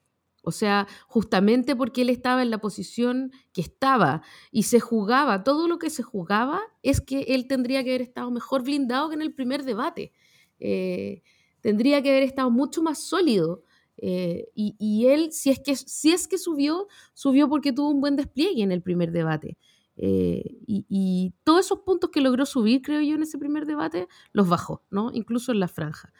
O 0.43 0.51
sea, 0.51 0.87
justamente 1.07 1.75
porque 1.75 2.01
él 2.01 2.09
estaba 2.09 2.41
en 2.41 2.49
la 2.49 2.57
posición 2.57 3.31
que 3.53 3.61
estaba 3.61 4.23
y 4.51 4.63
se 4.63 4.79
jugaba, 4.79 5.43
todo 5.43 5.67
lo 5.67 5.77
que 5.77 5.91
se 5.91 6.01
jugaba 6.01 6.61
es 6.81 6.99
que 6.99 7.21
él 7.29 7.47
tendría 7.47 7.83
que 7.83 7.91
haber 7.91 8.01
estado 8.01 8.31
mejor 8.31 8.63
blindado 8.63 9.09
que 9.09 9.15
en 9.15 9.21
el 9.21 9.33
primer 9.33 9.63
debate. 9.63 10.11
Eh, 10.59 11.21
tendría 11.61 12.01
que 12.01 12.09
haber 12.09 12.23
estado 12.23 12.49
mucho 12.49 12.81
más 12.81 13.03
sólido. 13.03 13.63
Eh, 14.01 14.49
y, 14.55 15.05
él, 15.05 15.31
si 15.31 15.51
es, 15.51 15.59
que, 15.59 15.75
si 15.75 16.11
es 16.11 16.27
que 16.27 16.37
subió, 16.37 16.87
subió 17.13 17.47
porque 17.47 17.71
tuvo 17.71 17.91
un 17.91 18.01
buen 18.01 18.15
despliegue 18.15 18.63
en 18.63 18.71
el 18.71 18.81
primer 18.81 19.11
debate. 19.11 19.57
Eh, 19.95 20.57
y, 20.67 21.33
todos 21.43 21.65
esos 21.65 21.79
puntos 21.79 22.09
que 22.09 22.19
logró 22.21 22.45
subir, 22.45 22.81
creo 22.81 23.01
yo, 23.01 23.15
en 23.15 23.23
ese 23.23 23.37
primer 23.37 23.65
debate, 23.65 24.07
los 24.33 24.49
bajó, 24.49 24.83
¿no? 24.89 25.11
Incluso 25.13 25.51
en 25.51 25.59
la 25.59 25.67
franja. 25.67 26.11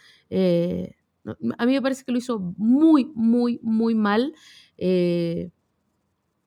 A 1.57 1.65
mí 1.65 1.73
me 1.73 1.81
parece 1.81 2.03
que 2.03 2.11
lo 2.11 2.17
hizo 2.17 2.39
muy, 2.57 3.11
muy, 3.15 3.59
muy 3.61 3.95
mal. 3.95 4.33
Eh, 4.77 5.51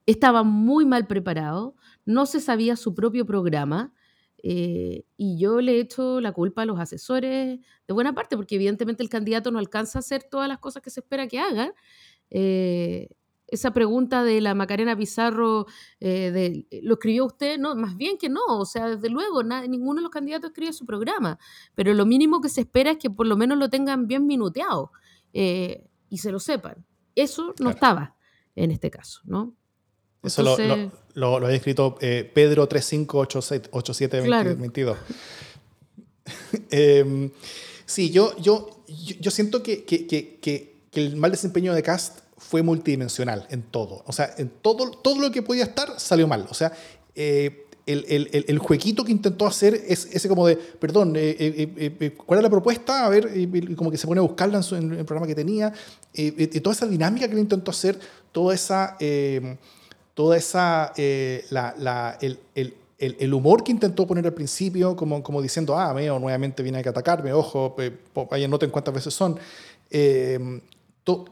estaba 0.07 0.43
muy 0.43 0.85
mal 0.85 1.07
preparado, 1.07 1.76
no 2.05 2.26
se 2.26 2.41
sabía 2.41 2.76
su 2.76 2.95
propio 2.95 3.24
programa. 3.24 3.93
Eh, 4.47 5.07
y 5.16 5.38
yo 5.38 5.62
le 5.62 5.76
he 5.76 5.80
hecho 5.80 6.20
la 6.20 6.32
culpa 6.32 6.62
a 6.62 6.66
los 6.66 6.78
asesores 6.78 7.61
de 7.86 7.95
buena 7.95 8.14
parte, 8.14 8.36
porque 8.36 8.57
evidentemente 8.57 9.03
el 9.03 9.09
candidato 9.09 9.51
no 9.51 9.59
alcanza 9.59 9.99
a 9.99 10.01
hacer 10.01 10.24
todas 10.24 10.49
las 10.49 10.59
cosas 10.59 10.82
que 10.82 10.90
se 10.90 11.01
espera 11.01 11.26
que 11.26 11.38
haga. 11.38 11.72
Eh, 12.30 13.09
esa 13.47 13.72
pregunta 13.72 14.24
de 14.24 14.40
la 14.40 14.55
Macarena 14.55 14.97
Pizarro, 14.97 15.66
eh, 16.01 16.30
de, 16.30 16.66
eh, 16.70 16.80
¿lo 16.82 16.95
escribió 16.95 17.26
usted? 17.26 17.59
No, 17.59 17.74
más 17.74 17.97
bien 17.97 18.18
que 18.18 18.28
no, 18.28 18.40
o 18.47 18.64
sea, 18.64 18.97
desde 18.97 19.09
luego, 19.09 19.42
ninguno 19.42 19.97
de 19.97 20.03
los 20.03 20.11
candidatos 20.11 20.51
escribe 20.51 20.72
su 20.72 20.86
programa, 20.86 21.38
pero 21.74 21.95
lo 21.95 22.07
mínimo 22.07 22.40
que 22.40 22.49
se 22.49 22.62
espera 22.62 22.92
es 22.92 22.99
que 22.99 23.11
por 23.11 23.26
lo 23.26 23.36
menos 23.36 23.59
lo 23.59 23.68
tengan 23.68 24.07
bien 24.07 24.26
minuteado 24.26 24.92
eh, 25.32 25.86
y 26.09 26.18
se 26.18 26.32
lo 26.32 26.38
sepan. 26.38 26.84
Eso 27.14 27.55
no 27.61 27.70
estaba 27.70 28.16
en 28.57 28.70
este 28.70 28.90
caso, 28.90 29.20
¿no? 29.24 29.55
Eso 30.25 30.43
lo, 30.43 30.57
lo, 31.14 31.41
lo, 31.41 31.47
ha 31.47 31.53
escrito 31.53 31.97
Pedro 32.35 32.66
358722. 32.66 34.97
Em, 36.70 37.31
sí, 37.85 38.11
yo, 38.11 38.37
yo, 38.39 38.85
yo, 39.20 39.31
siento 39.31 39.62
que, 39.62 39.85
que, 39.85 40.07
que, 40.07 40.39
que 40.41 40.75
el 40.95 41.16
mal 41.16 41.31
desempeño 41.31 41.75
de 41.75 41.83
Cast 41.83 42.20
fue 42.37 42.62
multidimensional 42.62 43.47
en 43.51 43.62
todo. 43.62 44.03
O 44.07 44.12
sea, 44.12 44.35
en 44.39 44.49
todo, 44.49 44.91
todo 44.91 45.20
lo 45.20 45.31
que 45.31 45.43
podía 45.43 45.64
estar 45.64 45.99
salió 45.99 46.29
mal. 46.29 46.47
O 46.51 46.55
sea, 46.55 46.72
eh, 47.14 47.66
el, 47.87 48.05
el, 48.09 48.45
el, 48.49 48.59
jueguito 48.59 49.05
que 49.05 49.12
intentó 49.12 49.47
hacer 49.47 49.75
es 49.75 50.07
ese 50.07 50.29
como 50.29 50.47
de, 50.47 50.57
perdón, 50.57 51.16
eh, 51.16 51.37
eh, 51.39 52.14
¿cuál 52.16 52.39
es 52.39 52.43
la 52.43 52.51
propuesta? 52.51 53.05
A 53.05 53.11
ver, 53.11 53.31
como 53.77 53.91
que 53.91 53.99
se 53.99 54.07
pone 54.07 54.20
a 54.20 54.22
buscarla 54.22 54.61
en, 54.72 54.93
el 54.93 55.05
programa 55.05 55.27
que 55.27 55.35
tenía. 55.35 55.72
toda 56.62 56.75
esa 56.75 56.87
dinámica 56.87 57.29
que 57.29 57.35
le 57.35 57.41
intentó 57.41 57.70
hacer, 57.70 57.99
toda 58.33 58.55
esa, 58.55 58.97
toda 60.15 60.37
esa, 60.37 60.93
la, 61.51 61.75
la, 61.79 62.19
el, 62.21 62.39
el, 62.99 63.35
humor 63.35 63.65
que 63.65 63.73
intentó 63.73 64.07
poner 64.07 64.25
al 64.27 64.35
principio, 64.35 64.97
como, 64.97 65.23
como 65.23 65.43
diciendo, 65.43 65.77
ah, 65.77 65.93
veo, 65.93 66.19
nuevamente 66.19 66.62
viene 66.62 66.79
a 66.79 66.89
atacarme, 66.89 67.33
ojo, 67.33 67.77
vaya, 68.31 68.49
noten 68.49 68.71
cuántas 68.71 68.95
veces 68.95 69.12
son. 69.12 69.39
To, 71.05 71.25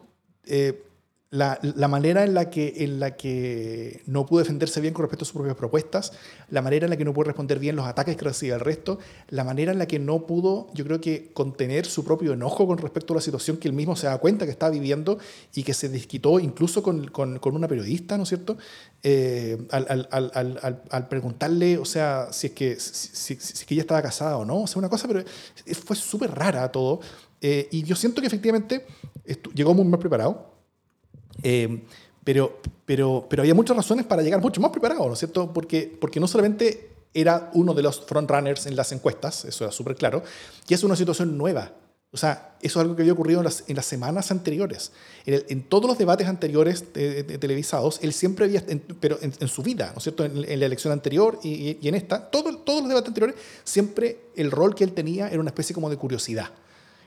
la, 1.32 1.58
la, 1.62 1.88
manera 1.88 2.24
en 2.24 2.34
la, 2.34 2.50
que, 2.50 2.74
en 2.84 3.00
la 3.00 3.16
que 3.16 4.02
no 4.04 4.26
pudo 4.26 4.40
defenderse 4.40 4.82
bien 4.82 4.92
con 4.92 5.04
respecto 5.04 5.24
a 5.24 5.26
sus 5.26 5.32
propias 5.32 5.56
propuestas, 5.56 6.12
la 6.50 6.60
manera 6.60 6.84
en 6.84 6.90
la 6.90 6.98
que 6.98 7.06
no 7.06 7.14
pudo 7.14 7.24
responder 7.24 7.58
bien 7.58 7.74
los 7.74 7.86
ataques 7.86 8.18
que 8.18 8.24
recibía 8.26 8.56
el 8.56 8.60
resto, 8.60 8.98
la 9.30 9.42
manera 9.42 9.72
en 9.72 9.78
la 9.78 9.86
que 9.86 9.98
no 9.98 10.26
pudo, 10.26 10.68
yo 10.74 10.84
creo 10.84 11.00
que, 11.00 11.32
contener 11.32 11.86
su 11.86 12.04
propio 12.04 12.34
enojo 12.34 12.66
con 12.66 12.76
respecto 12.76 13.14
a 13.14 13.16
la 13.16 13.22
situación 13.22 13.56
que 13.56 13.66
él 13.66 13.72
mismo 13.72 13.96
se 13.96 14.08
da 14.08 14.18
cuenta 14.18 14.44
que 14.44 14.50
estaba 14.50 14.70
viviendo 14.70 15.16
y 15.54 15.62
que 15.62 15.72
se 15.72 15.88
desquitó 15.88 16.38
incluso 16.38 16.82
con, 16.82 17.08
con, 17.08 17.38
con 17.38 17.56
una 17.56 17.66
periodista, 17.66 18.18
¿no 18.18 18.24
es 18.24 18.28
cierto? 18.28 18.58
Eh, 19.02 19.56
al, 19.70 19.86
al, 20.10 20.30
al, 20.34 20.82
al, 20.90 21.08
preguntarle, 21.08 21.78
o 21.78 21.86
sea, 21.86 22.28
si 22.30 22.48
es, 22.48 22.52
que, 22.52 22.78
si, 22.78 23.36
si, 23.36 23.64
que 23.64 23.72
ella 23.72 23.80
estaba 23.80 24.02
casada 24.02 24.36
o 24.36 24.44
no, 24.44 24.60
o 24.60 24.66
sea, 24.66 24.80
una 24.80 24.90
cosa, 24.90 25.08
pero 25.08 25.24
fue 25.82 25.96
súper 25.96 26.30
rara 26.30 26.70
todo. 26.70 27.00
Eh, 27.40 27.68
y 27.70 27.84
yo 27.84 27.96
siento 27.96 28.20
que 28.20 28.26
efectivamente 28.26 28.84
llegó 29.54 29.72
muy 29.72 29.86
mal 29.86 29.98
preparado 29.98 30.51
eh, 31.42 31.82
pero, 32.24 32.60
pero, 32.84 33.26
pero 33.28 33.42
había 33.42 33.54
muchas 33.54 33.76
razones 33.76 34.06
para 34.06 34.22
llegar 34.22 34.40
mucho 34.40 34.60
más 34.60 34.70
preparado, 34.70 35.06
¿no 35.06 35.14
es 35.14 35.18
cierto? 35.18 35.52
Porque, 35.52 35.96
porque 36.00 36.20
no 36.20 36.28
solamente 36.28 36.90
era 37.14 37.50
uno 37.54 37.74
de 37.74 37.82
los 37.82 38.04
frontrunners 38.06 38.66
en 38.66 38.76
las 38.76 38.92
encuestas, 38.92 39.44
eso 39.44 39.64
era 39.64 39.72
súper 39.72 39.96
claro, 39.96 40.22
y 40.68 40.74
es 40.74 40.84
una 40.84 40.96
situación 40.96 41.36
nueva. 41.36 41.72
O 42.14 42.18
sea, 42.18 42.56
eso 42.60 42.78
es 42.78 42.82
algo 42.82 42.94
que 42.94 43.02
había 43.02 43.14
ocurrido 43.14 43.40
en 43.40 43.44
las, 43.44 43.64
en 43.68 43.74
las 43.74 43.86
semanas 43.86 44.30
anteriores. 44.30 44.92
En, 45.24 45.42
en, 45.48 45.62
todos 45.62 45.88
los 45.88 45.96
debates 45.96 46.28
anteriores 46.28 46.92
televisados, 46.92 48.00
él 48.02 48.12
siempre 48.12 48.44
había, 48.44 48.62
pero 49.00 49.18
en, 49.22 49.48
su 49.48 49.62
vida, 49.62 49.92
¿no 49.92 49.96
es 49.96 50.02
cierto? 50.02 50.26
En, 50.26 50.42
la 50.42 50.66
elección 50.66 50.92
anterior 50.92 51.40
y, 51.42 51.78
y, 51.80 51.88
en 51.88 51.94
esta, 51.94 52.30
todo, 52.30 52.54
todos 52.58 52.80
los 52.80 52.90
debates 52.90 53.08
anteriores, 53.08 53.36
siempre 53.64 54.26
el 54.36 54.50
rol 54.50 54.74
que 54.74 54.84
él 54.84 54.92
tenía 54.92 55.28
era 55.28 55.40
una 55.40 55.48
especie 55.48 55.74
como 55.74 55.88
de 55.88 55.96
curiosidad. 55.96 56.50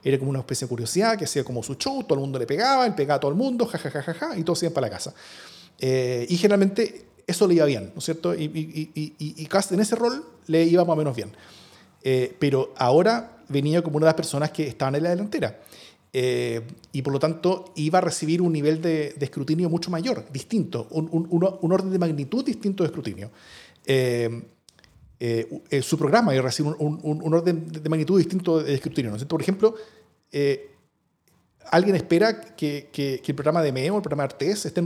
Era 0.05 0.19
como 0.19 0.29
una 0.29 0.39
especie 0.39 0.65
de 0.65 0.69
curiosidad 0.69 1.17
que 1.17 1.25
hacía 1.25 1.43
como 1.43 1.63
su 1.63 1.73
show, 1.75 2.03
todo 2.03 2.13
el 2.13 2.21
mundo 2.21 2.39
le 2.39 2.45
pegaba, 2.45 2.85
él 2.85 2.93
pegaba 2.93 3.17
a 3.17 3.19
todo 3.19 3.31
el 3.31 3.37
mundo, 3.37 3.65
jajajaja, 3.65 4.13
ja, 4.13 4.13
ja, 4.13 4.27
ja, 4.27 4.37
y 4.37 4.43
todos 4.43 4.61
iban 4.63 4.73
para 4.73 4.87
la 4.87 4.91
casa. 4.91 5.13
Eh, 5.79 6.25
y 6.29 6.37
generalmente 6.37 7.05
eso 7.27 7.47
le 7.47 7.55
iba 7.55 7.65
bien, 7.65 7.91
¿no 7.93 7.99
es 7.99 8.05
cierto? 8.05 8.33
Y, 8.33 8.43
y, 8.43 8.91
y, 8.93 9.15
y, 9.17 9.45
Cast 9.47 9.71
en 9.71 9.79
ese 9.79 9.95
rol 9.95 10.23
le 10.47 10.63
iba 10.63 10.85
más 10.85 10.93
o 10.93 10.95
menos 10.95 11.15
bien. 11.15 11.31
Eh, 12.03 12.35
pero 12.39 12.73
ahora 12.77 13.37
venía 13.49 13.81
como 13.81 13.97
una 13.97 14.05
de 14.05 14.09
las 14.09 14.15
personas 14.15 14.51
que 14.51 14.67
estaban 14.67 14.95
en 14.95 15.03
la 15.03 15.09
delantera. 15.09 15.59
Eh, 16.13 16.61
y 16.93 17.01
por 17.01 17.11
lo 17.11 17.19
tanto 17.19 17.73
iba 17.75 17.97
a 17.97 18.01
recibir 18.01 18.41
un 18.41 18.53
nivel 18.53 18.81
de, 18.81 19.15
de 19.17 19.25
escrutinio 19.25 19.69
mucho 19.69 19.91
mayor, 19.91 20.25
distinto, 20.31 20.87
un, 20.91 21.09
un, 21.11 21.27
un, 21.29 21.71
orden 21.71 21.91
de 21.91 21.99
magnitud 21.99 22.45
distinto 22.45 22.83
de 22.83 22.87
escrutinio. 22.87 23.31
su 25.81 25.97
programa 25.97 26.33
iba 26.33 26.41
a 26.41 26.45
recibir 26.45 26.73
un, 26.77 27.33
orden 27.33 27.67
de 27.67 27.89
magnitud 27.89 28.17
distinto 28.17 28.63
de 28.63 28.75
escrutinio. 28.75 29.09
¿no 29.09 29.17
es 29.17 29.21
cierto? 29.21 29.33
Por 29.33 29.41
ejemplo, 29.41 29.75
eh, 30.35 30.71
¿Alguien 31.71 31.95
espera 31.95 32.41
que, 32.55 32.89
el 33.25 33.35
programa 33.35 33.61
de 33.61 33.71
MEO, 33.71 33.95
el 33.95 34.01
programa 34.01 34.23
de 34.23 34.33
Artes, 34.33 34.65
estén, 34.65 34.85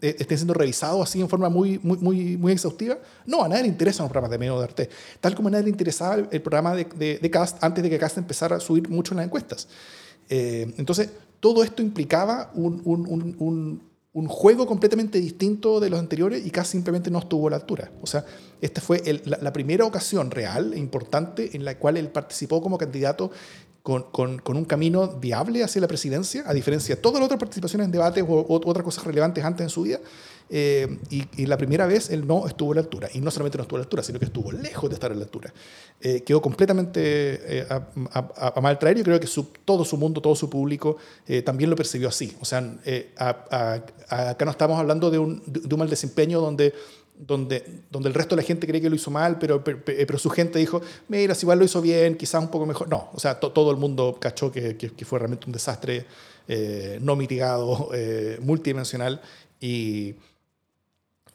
estén, 0.00 0.38
siendo 0.38 0.54
revisados 0.54 1.02
así 1.02 1.20
en 1.20 1.28
forma 1.28 1.48
muy, 1.48 1.80
muy, 1.82 1.98
muy, 1.98 2.36
muy 2.36 2.52
exhaustiva? 2.52 2.98
No, 3.26 3.42
a 3.42 3.48
nadie 3.48 3.62
le 3.62 3.68
interesan 3.68 4.04
los 4.04 4.12
programas 4.12 4.30
de 4.30 4.38
MEO 4.38 4.58
de 4.58 4.64
Artes. 4.64 4.88
Tal 5.20 5.34
como 5.34 5.48
a 5.48 5.50
nadie 5.50 5.64
le 5.64 5.70
interesaba 5.70 6.14
el, 6.30 6.42
programa 6.42 6.76
de, 6.76 7.18
de, 7.20 7.30
Cast 7.30 7.62
antes 7.64 7.82
de 7.82 7.90
que 7.90 7.98
Cast 7.98 8.18
empezara 8.18 8.56
a 8.56 8.60
subir 8.60 8.88
mucho 8.88 9.14
en 9.14 9.16
las 9.16 9.26
encuestas. 9.26 9.66
Eh, 10.28 10.72
entonces, 10.76 11.10
todo 11.40 11.64
esto 11.64 11.82
implicaba 11.82 12.52
un, 12.54 12.80
un, 12.84 13.36
un, 13.38 13.87
un, 14.12 14.26
juego 14.26 14.66
completamente 14.66 15.20
distinto 15.20 15.80
de 15.80 15.90
los 15.90 16.00
anteriores 16.00 16.44
y 16.44 16.50
Cast 16.50 16.72
simplemente 16.72 17.10
no 17.10 17.18
estuvo 17.18 17.48
a 17.48 17.50
la 17.50 17.56
altura. 17.56 17.90
O 18.00 18.06
sea, 18.06 18.24
esta 18.60 18.80
fue 18.80 19.02
la, 19.24 19.52
primera 19.52 19.84
ocasión 19.84 20.30
real 20.30 20.72
e 20.72 20.78
importante 20.78 21.56
en 21.56 21.64
la 21.64 21.78
cual 21.78 21.96
él 21.96 22.08
participó 22.08 22.60
como 22.62 22.78
candidato 22.78 23.30
con, 23.82 24.04
con, 24.12 24.56
un 24.56 24.64
camino 24.64 25.08
viable 25.18 25.62
hacia 25.62 25.80
la 25.80 25.88
presidencia, 25.88 26.42
a 26.46 26.52
diferencia 26.52 26.96
de 26.96 27.00
todas 27.00 27.20
las 27.20 27.26
otras 27.26 27.38
participaciones 27.38 27.86
en 27.86 27.92
debates 27.92 28.24
o, 28.26 28.46
otras 28.48 28.84
cosas 28.84 29.04
relevantes 29.04 29.44
antes 29.44 29.64
en 29.64 29.70
su 29.70 29.82
vida. 29.82 30.00
Eh, 30.50 30.98
y, 31.10 31.46
la 31.46 31.58
primera 31.58 31.86
vez 31.86 32.10
él 32.10 32.26
no 32.26 32.46
estuvo 32.46 32.72
a 32.72 32.76
la 32.76 32.80
altura. 32.80 33.08
Y 33.12 33.20
no 33.20 33.30
solamente 33.30 33.58
no 33.58 33.62
estuvo 33.62 33.76
a 33.76 33.80
la 33.80 33.84
altura, 33.84 34.02
sino 34.02 34.18
que 34.18 34.24
estuvo 34.26 34.52
lejos 34.52 34.88
de 34.88 34.94
estar 34.94 35.12
a 35.12 35.14
la 35.14 35.22
altura. 35.22 35.52
Eh, 36.00 36.22
quedó 36.22 36.40
completamente 36.40 37.00
eh, 37.02 37.66
a, 37.68 37.86
a, 38.12 38.52
a, 38.56 38.60
mal 38.60 38.78
traer. 38.78 38.96
Yo 38.98 39.04
creo 39.04 39.20
que 39.20 39.26
su, 39.26 39.44
todo 39.64 39.84
su 39.84 39.96
mundo, 39.96 40.20
todo 40.20 40.34
su 40.34 40.48
público 40.48 40.96
también 41.44 41.70
lo 41.70 41.76
percibió 41.76 42.08
así. 42.08 42.36
O 42.40 42.44
sea, 42.44 42.58
acá 44.08 44.44
no 44.44 44.50
estamos 44.50 44.78
hablando 44.78 45.10
de 45.10 45.18
un, 45.18 45.42
de 45.46 45.74
un 45.74 45.78
mal 45.78 45.90
desempeño 45.90 46.40
donde 46.40 46.72
donde, 47.18 47.82
donde 47.90 48.08
el 48.08 48.14
resto 48.14 48.36
de 48.36 48.42
la 48.42 48.46
gente 48.46 48.66
cree 48.66 48.80
que 48.80 48.88
lo 48.88 48.94
hizo 48.94 49.10
mal, 49.10 49.38
pero, 49.40 49.62
pero, 49.64 50.18
su 50.18 50.30
gente 50.30 50.58
dijo, 50.58 50.80
mira, 51.08 51.34
si 51.34 51.44
igual 51.44 51.58
lo 51.58 51.64
hizo 51.64 51.82
bien, 51.82 52.16
quizás 52.16 52.40
un 52.40 52.48
poco 52.48 52.64
mejor. 52.64 52.88
No, 52.88 53.10
o 53.12 53.18
sea, 53.18 53.40
todo 53.40 53.70
el 53.72 53.76
mundo 53.76 54.18
cachó 54.20 54.52
que, 54.52 54.76
que, 54.76 55.04
fue 55.04 55.18
realmente 55.18 55.46
un 55.46 55.52
desastre 55.52 56.06
eh, 56.46 56.98
no 57.02 57.16
mitigado, 57.16 57.90
eh, 57.92 58.38
multidimensional 58.40 59.20
y, 59.60 60.14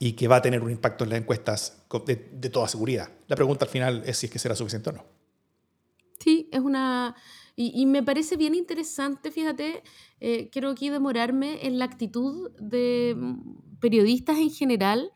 y 0.04 0.14
que 0.14 0.28
va 0.28 0.36
a 0.36 0.42
tener 0.42 0.62
un 0.62 0.70
impacto 0.70 1.06
en 1.06 1.12
las 1.12 1.20
encuestas 1.22 1.82
de, 2.06 2.30
de, 2.34 2.50
toda 2.50 2.68
seguridad. 2.68 3.10
La 3.30 3.38
pregunta 3.38 3.64
al 3.64 3.72
final 3.72 4.04
es 4.06 4.18
si 4.18 4.26
es 4.26 4.32
que 4.34 4.38
será 4.38 4.54
suficiente 4.54 4.90
o 4.90 4.94
no. 4.94 5.06
Sí, 6.20 6.50
es 6.52 6.60
una... 6.60 7.16
Y, 7.56 7.86
me 7.86 8.04
parece 8.04 8.36
bien 8.36 8.54
interesante, 8.54 9.32
fíjate, 9.32 9.82
eh, 10.20 10.50
quiero 10.52 10.72
aquí 10.72 10.90
demorarme 10.90 11.66
en 11.68 11.80
la 11.80 11.86
actitud 11.86 12.52
de 12.60 13.16
mm, 13.16 13.80
periodistas 13.80 14.40
en 14.40 14.50
general, 14.50 15.12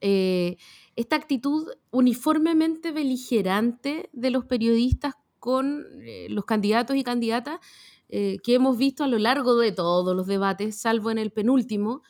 eh, 0.00 0.56
esta 0.96 1.14
actitud 1.14 1.68
uniformemente 1.92 2.90
beligerante 2.90 4.10
de 4.12 4.30
los 4.30 4.46
periodistas 4.46 5.14
con 5.38 5.84
eh, 6.00 6.26
los 6.28 6.44
candidatos 6.44 6.96
y 6.96 7.04
candidatas 7.04 7.60
que 8.08 8.54
hemos 8.54 8.78
visto 8.78 9.02
a 9.02 9.08
lo 9.08 9.18
largo 9.18 9.56
de 9.56 9.72
todos 9.72 10.14
los 10.14 10.28
debates, 10.28 10.76
salvo 10.76 11.10
en 11.10 11.18
el 11.18 11.32
penúltimo, 11.32 12.02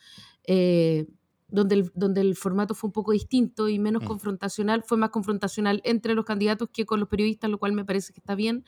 donde 1.54 1.76
el, 1.76 1.92
donde 1.94 2.20
el 2.20 2.34
formato 2.34 2.74
fue 2.74 2.88
un 2.88 2.92
poco 2.92 3.12
distinto 3.12 3.68
y 3.68 3.78
menos 3.78 4.02
mm. 4.02 4.06
confrontacional, 4.06 4.82
fue 4.82 4.98
más 4.98 5.10
confrontacional 5.10 5.80
entre 5.84 6.14
los 6.14 6.24
candidatos 6.24 6.68
que 6.72 6.84
con 6.84 6.98
los 6.98 7.08
periodistas, 7.08 7.48
lo 7.48 7.58
cual 7.58 7.72
me 7.72 7.84
parece 7.84 8.12
que 8.12 8.18
está 8.18 8.34
bien. 8.34 8.64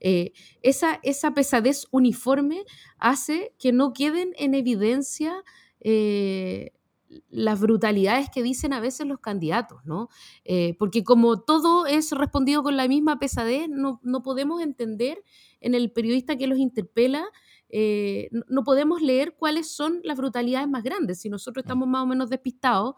Eh, 0.00 0.32
esa, 0.62 0.98
esa 1.02 1.34
pesadez 1.34 1.86
uniforme 1.90 2.64
hace 2.98 3.54
que 3.58 3.72
no 3.72 3.92
queden 3.92 4.32
en 4.38 4.54
evidencia 4.54 5.44
eh, 5.80 6.72
las 7.28 7.60
brutalidades 7.60 8.30
que 8.30 8.42
dicen 8.42 8.72
a 8.72 8.80
veces 8.80 9.06
los 9.06 9.20
candidatos, 9.20 9.84
¿no? 9.84 10.08
Eh, 10.44 10.74
porque 10.78 11.04
como 11.04 11.42
todo 11.42 11.84
es 11.84 12.10
respondido 12.12 12.62
con 12.62 12.78
la 12.78 12.88
misma 12.88 13.18
pesadez, 13.18 13.68
no, 13.68 14.00
no 14.02 14.22
podemos 14.22 14.62
entender 14.62 15.22
en 15.60 15.74
el 15.74 15.92
periodista 15.92 16.36
que 16.36 16.46
los 16.46 16.58
interpela 16.58 17.26
no 17.72 18.64
podemos 18.64 19.00
leer 19.00 19.34
cuáles 19.34 19.70
son 19.70 20.00
las 20.04 20.18
brutalidades 20.18 20.68
más 20.68 20.82
grandes. 20.82 21.20
Si 21.20 21.30
nosotros 21.30 21.64
estamos 21.64 21.88
más 21.88 22.02
o 22.02 22.06
menos 22.06 22.28
despistados, 22.28 22.96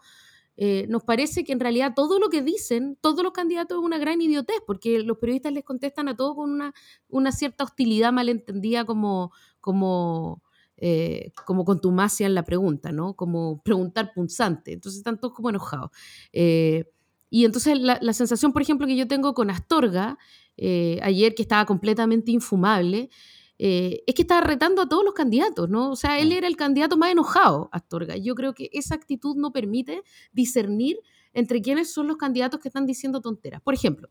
eh, 0.57 0.85
nos 0.87 1.03
parece 1.03 1.43
que 1.43 1.51
en 1.51 1.59
realidad 1.59 1.93
todo 1.95 2.17
lo 2.17 2.29
que 2.29 2.41
dicen, 2.41 2.97
todos 3.01 3.23
los 3.23 3.33
candidatos 3.33 3.77
es 3.77 3.83
una 3.83 3.97
gran 3.97 4.21
idiotez, 4.21 4.57
porque 4.65 4.99
los 4.99 5.17
periodistas 5.17 5.51
les 5.51 5.65
contestan 5.65 6.07
a 6.07 6.15
todos 6.15 6.35
con 6.35 6.49
una, 6.49 6.73
una 7.09 7.31
cierta 7.31 7.65
hostilidad 7.65 8.13
malentendida 8.13 8.85
como, 8.85 9.31
como, 9.59 10.43
eh, 10.77 11.31
como 11.45 11.65
contumacia 11.65 12.25
en 12.25 12.35
la 12.35 12.43
pregunta, 12.43 12.91
¿no? 12.91 13.15
Como 13.15 13.61
preguntar 13.63 14.13
punzante. 14.13 14.73
Entonces 14.73 14.99
están 14.99 15.19
todos 15.19 15.33
como 15.33 15.49
enojados. 15.49 15.91
Eh, 16.31 16.85
y 17.29 17.43
entonces 17.43 17.77
la, 17.77 17.99
la, 18.01 18.13
sensación, 18.13 18.53
por 18.53 18.61
ejemplo, 18.61 18.87
que 18.87 18.95
yo 18.95 19.07
tengo 19.07 19.33
con 19.33 19.49
Astorga, 19.49 20.17
ayer 20.57 21.35
que 21.35 21.41
estaba 21.41 21.65
completamente 21.65 22.31
infumable, 22.31 23.09
eh, 23.57 24.03
es 24.05 24.15
que 24.15 24.23
estaba 24.23 24.41
retando 24.41 24.81
a 24.81 24.89
todos 24.89 25.05
los 25.05 25.13
candidatos, 25.13 25.69
¿no? 25.69 25.91
O 25.91 25.95
sea, 25.95 26.19
él 26.19 26.31
era 26.31 26.47
el 26.47 26.57
candidato 26.57 26.97
más 26.97 27.11
enojado, 27.11 27.69
Astorga. 27.71 28.17
Yo 28.17 28.35
creo 28.35 28.53
que 28.53 28.69
esa 28.73 28.95
actitud 28.95 29.35
no 29.35 29.51
permite 29.51 30.03
discernir 30.33 30.97
entre 31.33 31.61
quiénes 31.61 31.93
son 31.93 32.07
los 32.07 32.17
candidatos 32.17 32.59
que 32.59 32.67
están 32.67 32.85
diciendo 32.85 33.21
tonteras. 33.21 33.61
Por 33.61 33.73
ejemplo, 33.73 34.09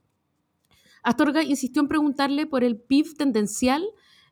Astorga 1.03 1.43
insistió 1.43 1.83
en 1.83 1.89
preguntarle 1.89 2.47
por 2.47 2.65
el 2.65 2.81
PIB 2.81 3.17
tendencial 3.17 3.85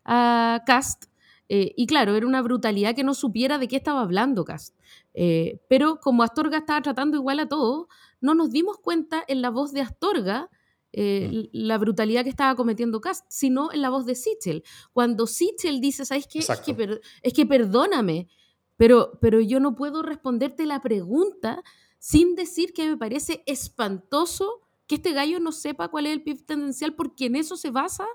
a 0.05 0.63
Cast, 0.67 1.05
eh, 1.49 1.75
y 1.77 1.87
claro, 1.87 2.15
era 2.17 2.27
una 2.27 2.41
brutalidad 2.41 2.95
que 2.95 3.05
no 3.05 3.13
supiera 3.13 3.59
de 3.59 3.69
qué 3.69 3.77
estaba 3.77 4.01
hablando 4.01 4.45
Cast. 4.45 4.75
Eh, 5.13 5.61
pero 5.69 6.01
como 6.01 6.23
Astorga 6.23 6.59
estaba 6.59 6.81
tratando 6.81 7.19
igual 7.19 7.41
a 7.41 7.49
todos, 7.49 7.89
no 8.23 8.35
nos 8.35 8.51
dimos 8.51 8.79
cuenta 8.79 9.23
en 9.29 9.43
la 9.43 9.51
voz 9.51 9.73
de 9.73 9.83
Astorga 9.83 10.49
eh, 10.93 11.31
mm. 11.33 11.49
la 11.53 11.79
brutalidad 11.79 12.25
que 12.25 12.31
estaba 12.31 12.55
cometiendo 12.55 13.01
Cast, 13.01 13.25
sino 13.29 13.73
en 13.73 13.83
la 13.83 13.91
voz 13.91 14.07
de 14.07 14.15
Sichel. 14.15 14.63
Cuando 14.93 15.27
Sichel 15.27 15.81
dice, 15.81 16.05
¿sabes 16.05 16.27
qué? 16.27 16.41
Es 16.41 17.33
que, 17.33 17.47
perdóname, 17.47 18.29
pero, 18.77 19.19
pero 19.21 19.41
yo 19.41 19.61
no 19.61 19.75
puedo 19.75 20.03
responderte 20.03 20.67
la 20.67 20.81
pregunta 20.81 21.63
sin 21.99 22.35
decir 22.35 22.73
que 22.73 22.89
me 22.89 22.97
parece 22.97 23.43
espantoso 23.47 24.61
que 24.87 24.97
este 24.97 25.13
gallo 25.13 25.41
no 25.41 25.53
sepa 25.53 25.89
cuál 25.89 26.07
es 26.07 26.13
el 26.13 26.23
PIB 26.23 26.45
tendencial, 26.45 26.95
porque 26.95 27.27
en 27.27 27.37
eso 27.37 27.57
se 27.57 27.71
basa 27.71 28.07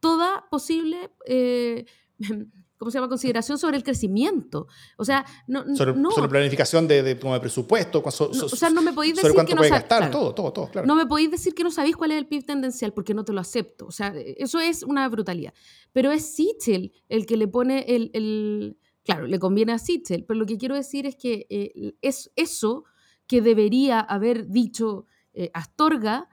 toda 0.00 0.48
posible 0.50 1.10
eh, 1.26 1.86
¿cómo 2.80 2.90
se 2.90 2.96
llama? 2.96 3.10
Consideración 3.10 3.58
sobre 3.58 3.76
el 3.76 3.84
crecimiento. 3.84 4.66
O 4.96 5.04
sea, 5.04 5.26
no... 5.46 5.76
Sobre, 5.76 5.92
no, 5.92 6.10
sobre 6.10 6.30
planificación 6.30 6.88
de, 6.88 7.02
de, 7.02 7.14
presupuesto, 7.14 8.02
o 8.02 8.10
sea, 8.10 8.70
no 8.70 8.80
me 8.80 8.94
podéis 8.94 9.16
decir 9.16 9.32
cuánto 9.34 9.50
que 9.50 9.56
puede 9.56 9.70
gastar, 9.70 10.10
todo, 10.10 10.34
todo, 10.34 10.50
todo, 10.50 10.70
claro. 10.70 10.86
No 10.86 10.94
me 10.96 11.04
podéis 11.04 11.30
decir 11.30 11.54
que 11.54 11.62
no 11.62 11.70
sabéis 11.70 11.94
cuál 11.94 12.12
es 12.12 12.16
el 12.16 12.26
PIB 12.26 12.46
tendencial 12.46 12.94
porque 12.94 13.12
no 13.12 13.22
te 13.22 13.34
lo 13.34 13.40
acepto. 13.42 13.86
O 13.86 13.90
sea, 13.90 14.14
eso 14.16 14.60
es 14.60 14.82
una 14.82 15.06
brutalidad. 15.10 15.52
Pero 15.92 16.10
es 16.10 16.24
Sichel 16.24 16.94
el 17.10 17.26
que 17.26 17.36
le 17.36 17.48
pone 17.48 17.84
el... 17.86 18.10
el 18.14 18.78
claro, 19.04 19.26
le 19.26 19.38
conviene 19.38 19.72
a 19.72 19.78
Sichel, 19.78 20.24
pero 20.24 20.40
lo 20.40 20.46
que 20.46 20.56
quiero 20.56 20.74
decir 20.74 21.04
es 21.04 21.16
que 21.16 21.46
eh, 21.50 21.92
es 22.00 22.32
eso 22.34 22.84
que 23.26 23.42
debería 23.42 24.00
haber 24.00 24.48
dicho 24.48 25.04
eh, 25.34 25.50
Astorga, 25.52 26.30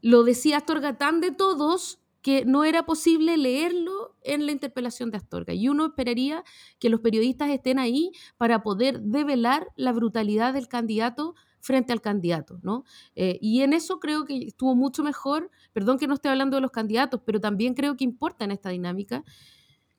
lo 0.00 0.24
decía 0.24 0.56
Astorga 0.56 0.96
tan 0.96 1.20
de 1.20 1.30
todos 1.30 2.00
que 2.24 2.46
no 2.46 2.64
era 2.64 2.86
posible 2.86 3.36
leerlo 3.36 4.16
en 4.22 4.46
la 4.46 4.52
interpelación 4.52 5.10
de 5.10 5.18
Astorga. 5.18 5.52
Y 5.52 5.68
uno 5.68 5.84
esperaría 5.84 6.42
que 6.78 6.88
los 6.88 7.00
periodistas 7.00 7.50
estén 7.50 7.78
ahí 7.78 8.12
para 8.38 8.62
poder 8.62 9.02
develar 9.02 9.68
la 9.76 9.92
brutalidad 9.92 10.54
del 10.54 10.66
candidato 10.66 11.34
frente 11.60 11.92
al 11.92 12.00
candidato, 12.00 12.60
¿no? 12.62 12.84
Eh, 13.14 13.38
y 13.42 13.60
en 13.60 13.74
eso 13.74 14.00
creo 14.00 14.24
que 14.24 14.38
estuvo 14.38 14.74
mucho 14.74 15.02
mejor, 15.02 15.50
perdón 15.74 15.98
que 15.98 16.06
no 16.06 16.14
esté 16.14 16.30
hablando 16.30 16.56
de 16.56 16.62
los 16.62 16.70
candidatos, 16.70 17.20
pero 17.26 17.42
también 17.42 17.74
creo 17.74 17.94
que 17.94 18.04
importa 18.04 18.46
en 18.46 18.52
esta 18.52 18.70
dinámica, 18.70 19.22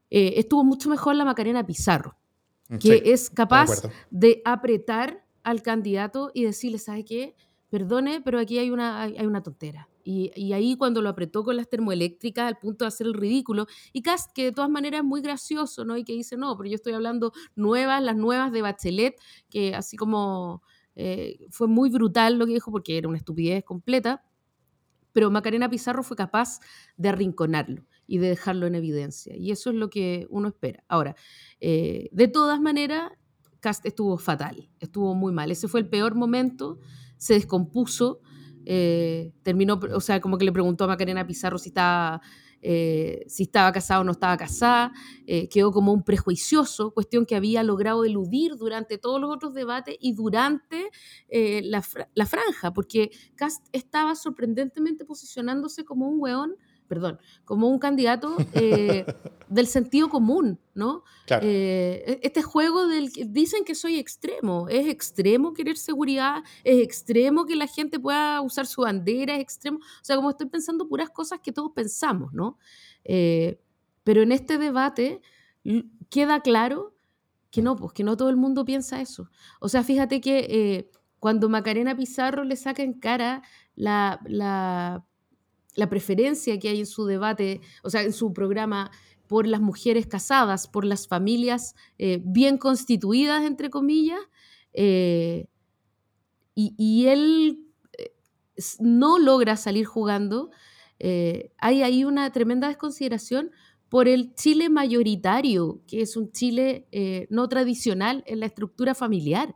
eh, 0.09 0.33
estuvo 0.37 0.63
mucho 0.63 0.89
mejor 0.89 1.13
la 1.15 1.25
Macarena 1.25 1.63
Pizarro, 1.63 2.17
mm, 2.69 2.77
que 2.77 3.03
es 3.05 3.29
capaz 3.29 3.83
de, 4.09 4.41
apretar 4.45 5.23
al 5.43 5.61
candidato 5.61 6.31
y 6.33 6.43
decirle, 6.43 6.79
¿sabe 6.79 7.05
qué? 7.05 7.35
Perdone, 7.69 8.19
pero 8.21 8.39
aquí 8.39 8.57
hay 8.57 8.71
una, 8.71 9.03
hay 9.03 9.27
una 9.27 9.43
tontera 9.43 9.89
y, 10.07 10.53
ahí 10.53 10.77
cuando 10.77 11.01
lo 11.01 11.09
apretó 11.09 11.43
con 11.43 11.57
las 11.57 11.67
termoeléctricas 11.67 12.47
al 12.47 12.59
punto 12.59 12.85
de 12.85 12.89
hacer 12.89 13.07
el 13.07 13.15
ridículo. 13.15 13.65
Y 13.91 14.03
Cast, 14.03 14.31
que 14.33 14.45
de 14.45 14.51
todas 14.51 14.69
maneras 14.69 14.99
es 14.99 15.03
muy 15.03 15.19
gracioso, 15.21 15.83
¿no? 15.83 15.97
Y 15.97 16.03
que 16.03 16.13
dice, 16.13 16.37
no, 16.37 16.55
pero 16.55 16.69
yo 16.69 16.75
estoy 16.75 16.93
hablando 16.93 17.33
nuevas, 17.55 18.03
las 18.03 18.15
nuevas 18.15 18.51
de 18.51 18.61
Bachelet, 18.61 19.15
que 19.49 19.73
así 19.73 19.97
como 19.97 20.61
eh, 20.95 21.47
fue 21.49 21.67
muy 21.67 21.89
brutal 21.89 22.37
lo 22.37 22.45
que 22.45 22.53
dijo 22.53 22.71
porque 22.71 22.99
era 22.99 23.07
una 23.07 23.17
estupidez 23.17 23.63
completa. 23.63 24.23
Pero 25.11 25.31
Macarena 25.31 25.69
Pizarro 25.69 26.03
fue 26.03 26.15
capaz 26.15 26.59
de 26.97 27.09
arrinconarlo 27.09 27.83
y 28.05 28.19
de 28.19 28.29
dejarlo 28.29 28.67
en 28.67 28.75
evidencia. 28.75 29.35
Y 29.35 29.49
eso 29.49 29.71
es 29.71 29.75
lo 29.75 29.89
que 29.89 30.27
uno 30.29 30.49
espera. 30.49 30.83
Ahora, 30.87 31.15
eh, 31.59 32.09
de 32.11 32.27
todas 32.27 32.61
maneras, 32.61 33.11
Cast 33.59 33.87
estuvo 33.87 34.19
fatal, 34.19 34.69
estuvo 34.79 35.15
muy 35.15 35.33
mal. 35.33 35.49
Ese 35.49 35.67
fue 35.67 35.79
el 35.79 35.89
peor 35.89 36.13
momento, 36.13 36.77
se 37.17 37.33
descompuso. 37.33 38.21
Eh, 38.65 39.33
terminó, 39.43 39.79
o 39.93 40.01
sea, 40.01 40.19
como 40.19 40.37
que 40.37 40.45
le 40.45 40.51
preguntó 40.51 40.83
a 40.83 40.87
Macarena 40.87 41.25
Pizarro 41.25 41.57
si 41.57 41.69
estaba, 41.69 42.21
eh, 42.61 43.23
si 43.27 43.43
estaba 43.43 43.71
casado 43.71 44.01
o 44.01 44.03
no 44.03 44.11
estaba 44.11 44.35
casada, 44.37 44.91
eh, 45.27 45.47
quedó 45.49 45.71
como 45.71 45.93
un 45.93 46.03
prejuicioso, 46.03 46.91
cuestión 46.91 47.25
que 47.25 47.35
había 47.35 47.63
logrado 47.63 48.03
eludir 48.05 48.55
durante 48.55 48.97
todos 48.97 49.21
los 49.21 49.31
otros 49.31 49.53
debates 49.53 49.95
y 49.99 50.13
durante 50.13 50.89
la, 51.29 51.83
la, 52.15 52.25
franja, 52.25 52.73
porque 52.73 53.11
Cast 53.35 53.67
estaba 53.71 54.15
sorprendentemente 54.15 55.05
posicionándose 55.05 55.85
como 55.85 56.07
un 56.07 56.19
weón 56.19 56.55
perdón, 56.87 57.19
como 57.43 57.67
un 57.67 57.79
candidato 57.79 58.35
eh, 58.53 59.05
del 59.49 59.67
sentido 59.67 60.09
común, 60.09 60.59
¿no? 60.73 61.03
Eh, 61.41 62.03
e, 62.07 62.19
este 62.23 62.43
juego 62.43 62.87
del 62.87 63.11
dicen 63.27 63.63
que 63.65 63.75
soy 63.75 63.97
extremo, 63.97 64.67
es 64.69 64.87
extremo 64.87 65.53
querer 65.53 65.77
seguridad, 65.77 66.43
es 66.63 66.81
extremo 66.81 67.45
que 67.45 67.55
la 67.55 67.67
gente 67.67 67.99
pueda 67.99 68.41
usar 68.41 68.67
su 68.67 68.81
bandera, 68.81 69.35
es 69.35 69.41
extremo, 69.41 69.79
o 69.79 70.03
sea, 70.03 70.15
como 70.15 70.29
estoy 70.29 70.47
pensando 70.47 70.87
puras 70.87 71.09
cosas 71.09 71.39
que 71.43 71.51
todos 71.51 71.71
pensamos, 71.73 72.33
¿no? 72.33 72.57
Eh, 73.03 73.59
pero 74.03 74.21
en 74.21 74.31
este 74.31 74.57
debate 74.57 75.21
queda 76.09 76.41
claro 76.41 76.95
que 77.49 77.61
no, 77.61 77.75
pues 77.75 77.93
que 77.93 78.03
no 78.03 78.17
todo 78.17 78.29
el 78.29 78.35
mundo 78.35 78.65
piensa 78.65 79.01
eso. 79.01 79.29
O 79.59 79.69
sea, 79.69 79.83
fíjate 79.83 80.21
que 80.21 80.91
cuando 81.19 81.49
Macarena 81.49 81.95
Pizarro 81.95 82.43
le 82.43 82.55
saca 82.55 82.83
en 82.83 82.93
cara 82.93 83.41
la, 83.75 84.19
la 84.25 85.03
la 85.75 85.89
preferencia 85.89 86.57
que 86.59 86.69
hay 86.69 86.79
en 86.79 86.85
su 86.85 87.05
debate, 87.05 87.61
o 87.83 87.89
sea, 87.89 88.01
en 88.01 88.13
su 88.13 88.33
programa 88.33 88.91
por 89.27 89.47
las 89.47 89.61
mujeres 89.61 90.07
casadas, 90.07 90.67
por 90.67 90.85
las 90.85 91.07
familias 91.07 91.75
eh, 91.97 92.21
bien 92.23 92.57
constituidas, 92.57 93.43
entre 93.43 93.69
comillas, 93.69 94.19
eh, 94.73 95.47
y, 96.57 97.07
él 97.07 97.65
eh, 97.97 98.13
no 98.79 99.19
logra 99.19 99.57
salir 99.57 99.85
jugando, 99.85 100.51
hay 100.97 101.83
ahí 101.83 102.05
una 102.05 102.31
tremenda 102.31 102.69
desconsideración 102.69 103.51
por 103.89 104.07
el 104.07 104.33
Chile 104.35 104.69
mayoritario, 104.69 105.81
que 105.85 106.01
es 106.01 106.15
un 106.15 106.31
Chile 106.31 106.87
no 107.29 107.49
tradicional 107.49 108.23
en 108.25 108.39
la 108.39 108.45
estructura 108.45 108.95
familiar. 108.95 109.53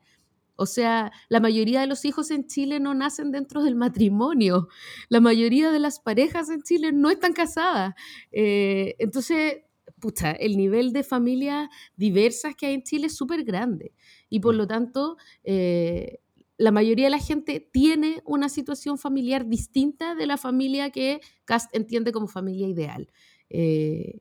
O 0.60 0.66
sea, 0.66 1.14
la 1.30 1.40
mayoría 1.40 1.80
de 1.80 1.88
los 1.88 2.04
hijos 2.04 2.32
en 2.32 2.46
Chile 2.46 2.82
no 2.82 2.94
nacen 2.94 3.32
dentro 3.32 3.64
del 3.64 3.76
matrimonio. 3.76 4.68
La 5.08 5.22
mayoría 5.22 5.72
de 5.72 5.80
las 5.80 6.02
parejas 6.02 6.50
en 6.50 6.64
Chile 6.64 6.92
no 6.92 7.10
están 7.10 7.32
casadas. 7.32 7.96
Eh, 8.34 8.96
entonces, 9.00 9.60
pucha, 10.02 10.32
el 10.32 10.58
nivel 10.58 10.92
de 10.92 11.04
familias 11.04 11.70
diversas 11.96 12.56
que 12.56 12.66
hay 12.66 12.74
en 12.74 12.84
Chile 12.84 13.08
es 13.08 13.16
súper 13.16 13.46
grande. 13.46 13.94
Y 14.30 14.42
por 14.42 14.54
lo 14.54 14.68
tanto, 14.68 15.16
eh, 15.46 16.20
la 16.58 16.72
mayoría 16.72 17.06
de 17.06 17.12
la 17.12 17.20
gente 17.20 17.66
tiene 17.72 18.22
una 18.26 18.50
situación 18.50 18.98
familiar 18.98 19.48
distinta 19.48 20.14
de 20.14 20.28
la 20.28 20.36
familia 20.36 20.90
que 20.90 21.22
Cast 21.46 21.74
entiende 21.74 22.12
como 22.12 22.28
familia 22.28 22.68
ideal. 22.68 23.10
Eh, 23.50 24.20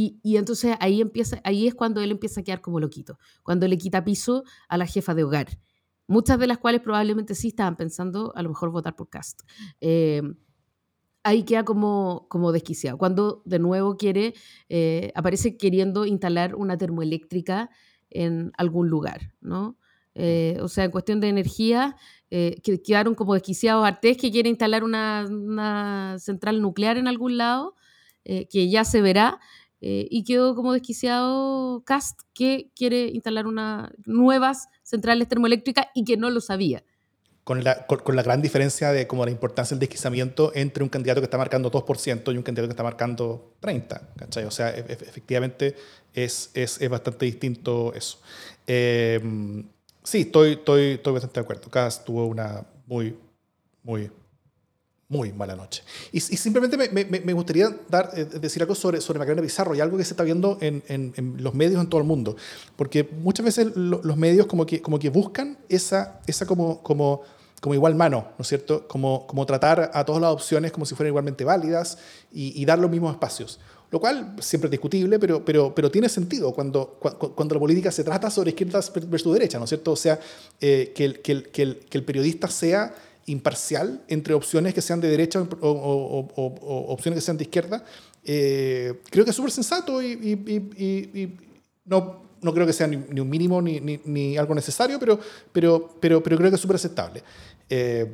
y, 0.00 0.36
entonces 0.36 0.76
ahí, 0.78 1.00
empieza, 1.00 1.40
ahí 1.42 1.66
es 1.66 1.74
cuando 1.74 2.00
él 2.00 2.12
empieza 2.12 2.40
a 2.40 2.44
quedar 2.44 2.60
como 2.60 2.78
loquito, 2.78 3.18
cuando 3.42 3.66
le 3.66 3.76
quita 3.78 4.04
piso 4.04 4.44
a 4.68 4.78
la 4.78 4.86
jefa 4.86 5.12
de 5.12 5.24
hogar, 5.24 5.58
muchas 6.08 6.38
de 6.40 6.48
las 6.48 6.58
cuales 6.58 6.80
probablemente 6.80 7.36
sí 7.36 7.48
estaban 7.48 7.76
pensando 7.76 8.32
a 8.34 8.42
lo 8.42 8.48
mejor 8.48 8.70
votar 8.70 8.96
por 8.96 9.08
Cast. 9.08 9.42
Eh, 9.80 10.22
ahí 11.22 11.44
queda 11.44 11.64
como, 11.64 12.26
como 12.28 12.50
desquiciado, 12.50 12.98
cuando 12.98 13.42
de 13.44 13.58
nuevo 13.58 13.96
quiere, 13.96 14.34
eh, 14.68 15.12
aparece 15.14 15.56
queriendo 15.56 16.06
instalar 16.06 16.56
una 16.56 16.76
termoeléctrica 16.76 17.70
en 18.10 18.50
algún 18.56 18.88
lugar, 18.88 19.34
¿no? 19.40 19.76
Eh, 20.14 20.58
o 20.62 20.68
sea, 20.68 20.84
en 20.84 20.90
cuestión 20.90 21.20
de 21.20 21.28
energía, 21.28 21.94
que 22.30 22.82
quedaron 22.84 23.14
como 23.14 23.32
desquiciados 23.32 23.86
Artés 23.86 24.18
que 24.18 24.30
quiere 24.30 24.50
instalar 24.50 24.84
una, 24.84 26.16
central 26.18 26.60
nuclear 26.60 26.98
en 26.98 27.08
algún 27.08 27.38
lado, 27.38 27.74
que 28.24 28.68
ya 28.68 28.84
se 28.84 29.00
verá, 29.00 29.40
eh, 29.80 30.08
y 30.10 30.24
quedó 30.24 30.56
como 30.56 30.72
desquiciado 30.72 31.84
Cast 31.84 32.22
que 32.34 32.70
quiere 32.74 33.08
instalar 33.08 33.46
una, 33.46 33.92
nuevas 34.06 34.68
centrales 34.88 35.28
termoeléctricas 35.28 35.86
y 35.94 36.04
que 36.04 36.16
no 36.16 36.30
lo 36.30 36.40
sabía. 36.40 36.82
Con 37.44 37.64
la, 37.64 37.86
con, 37.86 38.14
la 38.14 38.22
gran 38.22 38.42
diferencia 38.42 38.92
de 38.92 39.06
como 39.06 39.24
la 39.24 39.30
importancia 39.30 39.74
del 39.74 39.80
desquiciamiento 39.80 40.52
entre 40.54 40.82
un 40.82 40.90
candidato 40.90 41.20
que 41.20 41.24
está 41.24 41.38
marcando 41.38 41.70
2% 41.70 42.34
y 42.34 42.36
un 42.36 42.42
candidato 42.42 42.68
que 42.68 42.72
está 42.72 42.82
marcando 42.82 43.54
30%. 43.62 44.00
¿cachai? 44.16 44.44
O 44.44 44.50
sea, 44.50 44.70
e, 44.70 44.80
e, 44.80 44.92
efectivamente 44.92 45.74
es, 46.12 46.50
es, 46.52 46.80
es, 46.80 46.90
bastante 46.90 47.24
distinto 47.24 47.94
eso. 47.94 48.18
Eh, 48.66 49.18
sí, 50.02 50.20
estoy, 50.22 50.52
estoy, 50.52 50.92
estoy 50.92 51.12
bastante 51.14 51.40
de 51.40 51.44
acuerdo. 51.44 51.70
Cast 51.70 52.04
tuvo 52.04 52.26
una 52.26 52.66
muy, 52.86 53.16
muy 53.82 54.10
muy 55.08 55.32
mala 55.32 55.56
noche. 55.56 55.82
Y, 56.12 56.20
simplemente 56.20 56.76
me, 56.76 57.04
me, 57.04 57.32
gustaría 57.32 57.74
dar, 57.88 58.10
eh, 58.14 58.26
decir 58.26 58.62
algo 58.62 58.74
sobre, 58.74 59.00
sobre 59.00 59.18
Macarena 59.18 59.40
Pizarro 59.40 59.74
y 59.74 59.80
algo 59.80 59.96
que 59.96 60.04
se 60.04 60.12
está 60.12 60.22
viendo 60.22 60.58
en, 60.60 60.82
en, 60.86 61.36
los 61.38 61.54
medios 61.54 61.82
en 61.82 61.88
todo 61.88 62.00
el 62.00 62.06
mundo. 62.06 62.36
Porque 62.76 63.04
muchas 63.04 63.44
veces 63.44 63.74
los 63.74 64.16
medios 64.18 64.46
como 64.46 64.66
que, 64.66 64.82
como 64.82 64.98
que 64.98 65.08
buscan 65.08 65.56
esa, 65.70 66.20
esa 66.26 66.44
como, 66.44 66.82
como, 66.82 67.22
como 67.62 67.74
igual 67.74 67.94
mano, 67.94 68.28
¿no 68.36 68.42
es 68.42 68.48
cierto? 68.48 68.86
Como, 68.86 69.26
como 69.26 69.46
tratar 69.46 69.90
a 69.94 70.04
todas 70.04 70.20
las 70.20 70.30
opciones 70.30 70.72
como 70.72 70.84
si 70.84 70.94
fueran 70.94 71.12
igualmente 71.12 71.42
válidas 71.42 71.96
y, 72.30 72.62
dar 72.66 72.78
los 72.78 72.90
mismos 72.90 73.12
espacios. 73.12 73.58
Lo 73.90 74.00
cual 74.00 74.36
siempre 74.40 74.66
es 74.66 74.72
discutible, 74.72 75.18
pero, 75.18 75.42
pero, 75.42 75.74
pero 75.74 75.90
tiene 75.90 76.10
sentido 76.10 76.52
cuando, 76.52 76.98
cuando, 77.00 77.54
la 77.54 77.58
política 77.58 77.90
se 77.90 78.04
trata 78.04 78.28
sobre 78.28 78.50
izquierda 78.50 78.80
versus 79.06 79.32
derecha, 79.32 79.56
¿no 79.56 79.64
es 79.64 79.70
cierto? 79.70 79.92
O 79.92 79.96
sea, 79.96 80.20
eh, 80.60 80.92
que, 80.94 81.22
que, 81.22 81.44
que 81.50 81.96
el 81.98 82.04
periodista 82.04 82.48
sea 82.48 82.94
imparcial 83.28 84.02
entre 84.08 84.34
opciones 84.34 84.74
que 84.74 84.82
sean 84.82 85.00
de 85.00 85.08
derecha 85.08 85.40
o, 85.60 86.84
opciones 86.88 87.18
que 87.18 87.24
sean 87.24 87.36
de 87.36 87.44
izquierda, 87.44 87.84
eh, 88.24 89.00
creo 89.10 89.24
que 89.24 89.30
es 89.30 89.36
súper 89.36 89.50
sensato 89.50 90.02
y, 90.02 91.38
no, 91.84 92.22
no 92.42 92.54
creo 92.54 92.66
que 92.66 92.72
sea 92.72 92.86
ni, 92.86 93.20
un 93.20 93.30
mínimo 93.30 93.62
ni, 93.62 93.80
ni, 93.80 94.36
algo 94.36 94.54
necesario, 94.54 94.98
pero, 94.98 95.18
pero, 95.52 95.94
pero, 96.00 96.22
pero 96.22 96.36
creo 96.36 96.50
que 96.50 96.56
es 96.56 96.60
súper 96.60 96.76
aceptable. 96.76 97.22
Eh, 97.68 98.12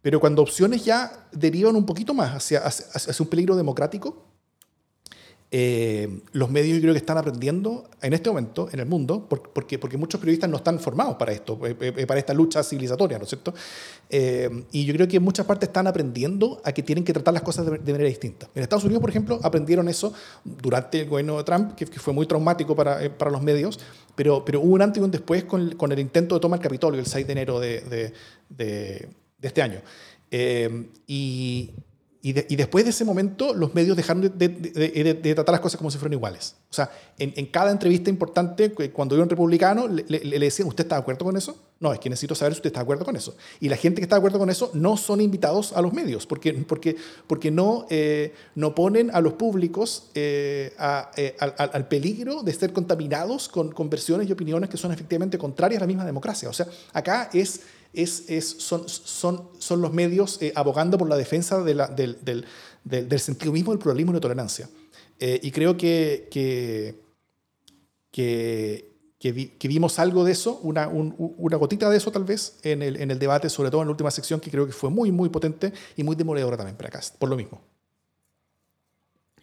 pero 0.00 0.20
cuando 0.20 0.42
opciones 0.42 0.84
ya 0.84 1.28
derivan 1.32 1.76
un 1.76 1.84
poquito 1.84 2.14
más 2.14 2.36
hacia, 2.36 2.60
hacia 2.60 3.14
un 3.18 3.28
peligro 3.28 3.56
democrático, 3.56 4.24
eh, 5.50 6.20
los 6.32 6.50
medios 6.50 6.76
yo 6.76 6.82
creo 6.82 6.92
que 6.92 6.98
están 6.98 7.16
aprendiendo 7.16 7.88
en 8.02 8.12
este 8.12 8.28
momento 8.28 8.68
en 8.70 8.80
el 8.80 8.86
mundo, 8.86 9.26
porque, 9.28 9.78
porque 9.78 9.96
muchos 9.96 10.20
periodistas 10.20 10.50
no 10.50 10.58
están 10.58 10.78
formados 10.78 11.16
para 11.16 11.32
esto, 11.32 11.58
eh, 11.66 11.74
eh, 11.80 12.06
para 12.06 12.20
esta 12.20 12.34
lucha 12.34 12.62
civilizatoria, 12.62 13.16
¿no 13.16 13.24
es 13.24 13.30
cierto? 13.30 13.54
y 14.10 14.86
yo 14.86 14.94
creo 14.94 15.06
que 15.06 15.18
en 15.18 15.22
muchas 15.22 15.44
partes 15.44 15.68
están 15.68 15.86
aprendiendo 15.86 16.62
a 16.64 16.72
que 16.72 16.82
tienen 16.82 17.04
que 17.04 17.12
tratar 17.12 17.34
las 17.34 17.42
cosas 17.42 17.66
de, 17.66 17.92
manera 17.92 18.08
distinta. 18.08 18.48
En 18.54 18.62
Estados 18.62 18.84
Unidos, 18.84 19.02
por 19.02 19.10
ejemplo, 19.10 19.38
aprendieron 19.42 19.86
eso 19.88 20.14
durante 20.44 21.00
el 21.02 21.08
gobierno 21.08 21.36
de 21.36 21.44
Trump, 21.44 21.74
que, 21.74 21.86
fue 21.86 22.14
muy 22.14 22.26
traumático 22.26 22.74
para, 22.74 23.16
para, 23.18 23.30
los 23.30 23.42
medios, 23.42 23.78
pero, 24.14 24.44
pero 24.46 24.60
hubo 24.60 24.74
un 24.74 24.82
antes 24.82 25.00
y 25.00 25.04
un 25.04 25.10
después 25.10 25.44
con, 25.44 25.74
con 25.76 25.92
el 25.92 25.98
intento 25.98 26.36
de 26.36 26.40
tomar 26.40 26.58
el 26.58 26.62
Capitolio 26.62 27.00
el 27.00 27.06
6 27.06 27.26
de 27.26 27.32
enero 27.32 27.60
de, 27.60 27.80
de, 27.82 28.12
de 28.48 29.08
este 29.42 29.60
año. 29.60 29.80
y, 31.06 31.70
y, 32.20 32.32
después 32.32 32.84
de 32.84 32.90
ese 32.90 33.04
momento, 33.04 33.54
los 33.54 33.76
medios 33.76 33.96
dejaron 33.96 34.32
de, 34.36 35.34
tratar 35.36 35.52
las 35.52 35.60
cosas 35.60 35.78
como 35.78 35.88
si 35.88 35.98
fueran 35.98 36.14
iguales. 36.14 36.56
O 36.68 36.74
sea, 36.74 36.90
en, 37.16 37.46
cada 37.46 37.70
entrevista 37.70 38.10
importante, 38.10 38.72
cuando 38.92 39.16
yo 39.16 39.22
un 39.22 39.28
republicano, 39.30 39.86
le, 39.86 40.04
le, 40.04 40.38
decían, 40.40 40.66
¿usted 40.66 40.82
está 40.82 40.96
de 40.96 41.02
acuerdo 41.02 41.24
con 41.24 41.36
eso? 41.36 41.56
No, 41.78 41.92
es 41.92 42.00
que 42.00 42.10
necesito 42.10 42.34
saber 42.34 42.54
si 42.54 42.58
usted 42.58 42.70
está 42.70 42.80
de 42.80 42.82
acuerdo 42.82 43.04
con 43.04 43.14
eso. 43.14 43.36
Y 43.60 43.68
la 43.68 43.76
gente 43.76 44.00
que 44.00 44.02
está 44.02 44.16
de 44.16 44.18
acuerdo 44.18 44.40
con 44.40 44.50
eso 44.50 44.72
no 44.74 44.96
son 44.96 45.20
invitados 45.20 45.72
a 45.72 45.80
los 45.80 45.92
medios, 45.92 46.26
porque, 46.26 46.52
porque, 46.54 46.96
porque 47.28 47.52
no, 47.52 47.86
eh, 47.88 48.34
no 48.56 48.74
ponen 48.74 49.14
a 49.14 49.20
los 49.20 49.34
públicos 49.34 50.10
eh, 50.16 50.74
eh, 51.16 51.36
al, 51.38 51.86
peligro 51.86 52.42
de 52.42 52.52
ser 52.52 52.72
contaminados 52.72 53.48
con, 53.48 53.70
con 53.70 53.88
versiones 53.88 54.28
y 54.28 54.32
opiniones 54.32 54.68
que 54.68 54.76
son 54.76 54.90
efectivamente 54.90 55.38
contrarias 55.38 55.80
a 55.80 55.84
la 55.84 55.86
misma 55.86 56.04
democracia. 56.04 56.48
O 56.48 56.52
sea, 56.52 56.66
acá 56.92 57.30
es 57.32 57.60
es, 57.92 58.24
es, 58.28 58.48
son, 58.48 58.88
son, 58.88 59.48
son 59.58 59.80
los 59.80 59.92
medios 59.92 60.40
eh, 60.42 60.52
abogando 60.54 60.98
por 60.98 61.08
la 61.08 61.16
defensa 61.16 61.62
de 61.62 61.74
la, 61.74 61.88
del, 61.88 62.18
del, 62.22 62.46
del, 62.84 63.20
sentido 63.20 63.52
mismo 63.52 63.72
del 63.72 63.78
pluralismo 63.78 64.12
y 64.12 64.14
la 64.14 64.20
tolerancia. 64.20 64.68
Eh, 65.18 65.40
y 65.42 65.50
creo 65.50 65.76
que, 65.76 66.28
que, 66.30 67.00
que, 68.10 68.94
que, 69.18 69.68
vimos 69.68 69.98
algo 69.98 70.24
de 70.24 70.32
eso, 70.32 70.60
una, 70.62 70.88
una, 70.88 71.56
gotita 71.56 71.90
de 71.90 71.96
eso 71.96 72.12
tal 72.12 72.24
vez, 72.24 72.58
en 72.62 72.82
el, 72.82 72.96
en 72.96 73.10
el 73.10 73.18
debate, 73.18 73.48
sobre 73.48 73.70
todo 73.70 73.82
en 73.82 73.88
la 73.88 73.92
última 73.92 74.10
sección, 74.10 74.38
que 74.38 74.50
creo 74.50 74.66
que 74.66 74.72
fue 74.72 74.90
muy, 74.90 75.10
muy 75.10 75.28
potente 75.28 75.72
y 75.96 76.04
muy 76.04 76.14
demoledora 76.14 76.56
también 76.56 76.76
para 76.76 76.88
acá, 76.88 77.00
por 77.18 77.28
lo 77.28 77.36
mismo. 77.36 77.60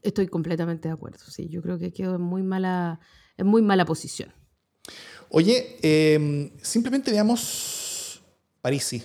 Estoy 0.02 0.28
completamente 0.28 0.88
de 0.88 0.94
acuerdo, 0.94 1.20
sí, 1.28 1.50
yo 1.50 1.62
creo 1.62 1.80
que 1.80 1.92
quedó 1.92 2.16
en 2.16 2.22
muy 2.22 2.44
mala, 2.44 3.00
en 3.38 3.48
muy 3.48 3.62
mala 3.62 3.86
posición. 3.86 4.32
Oye, 5.30 5.78
eh, 5.82 6.52
simplemente 6.62 7.12
veamos 7.12 7.85
Parisi, 8.66 9.00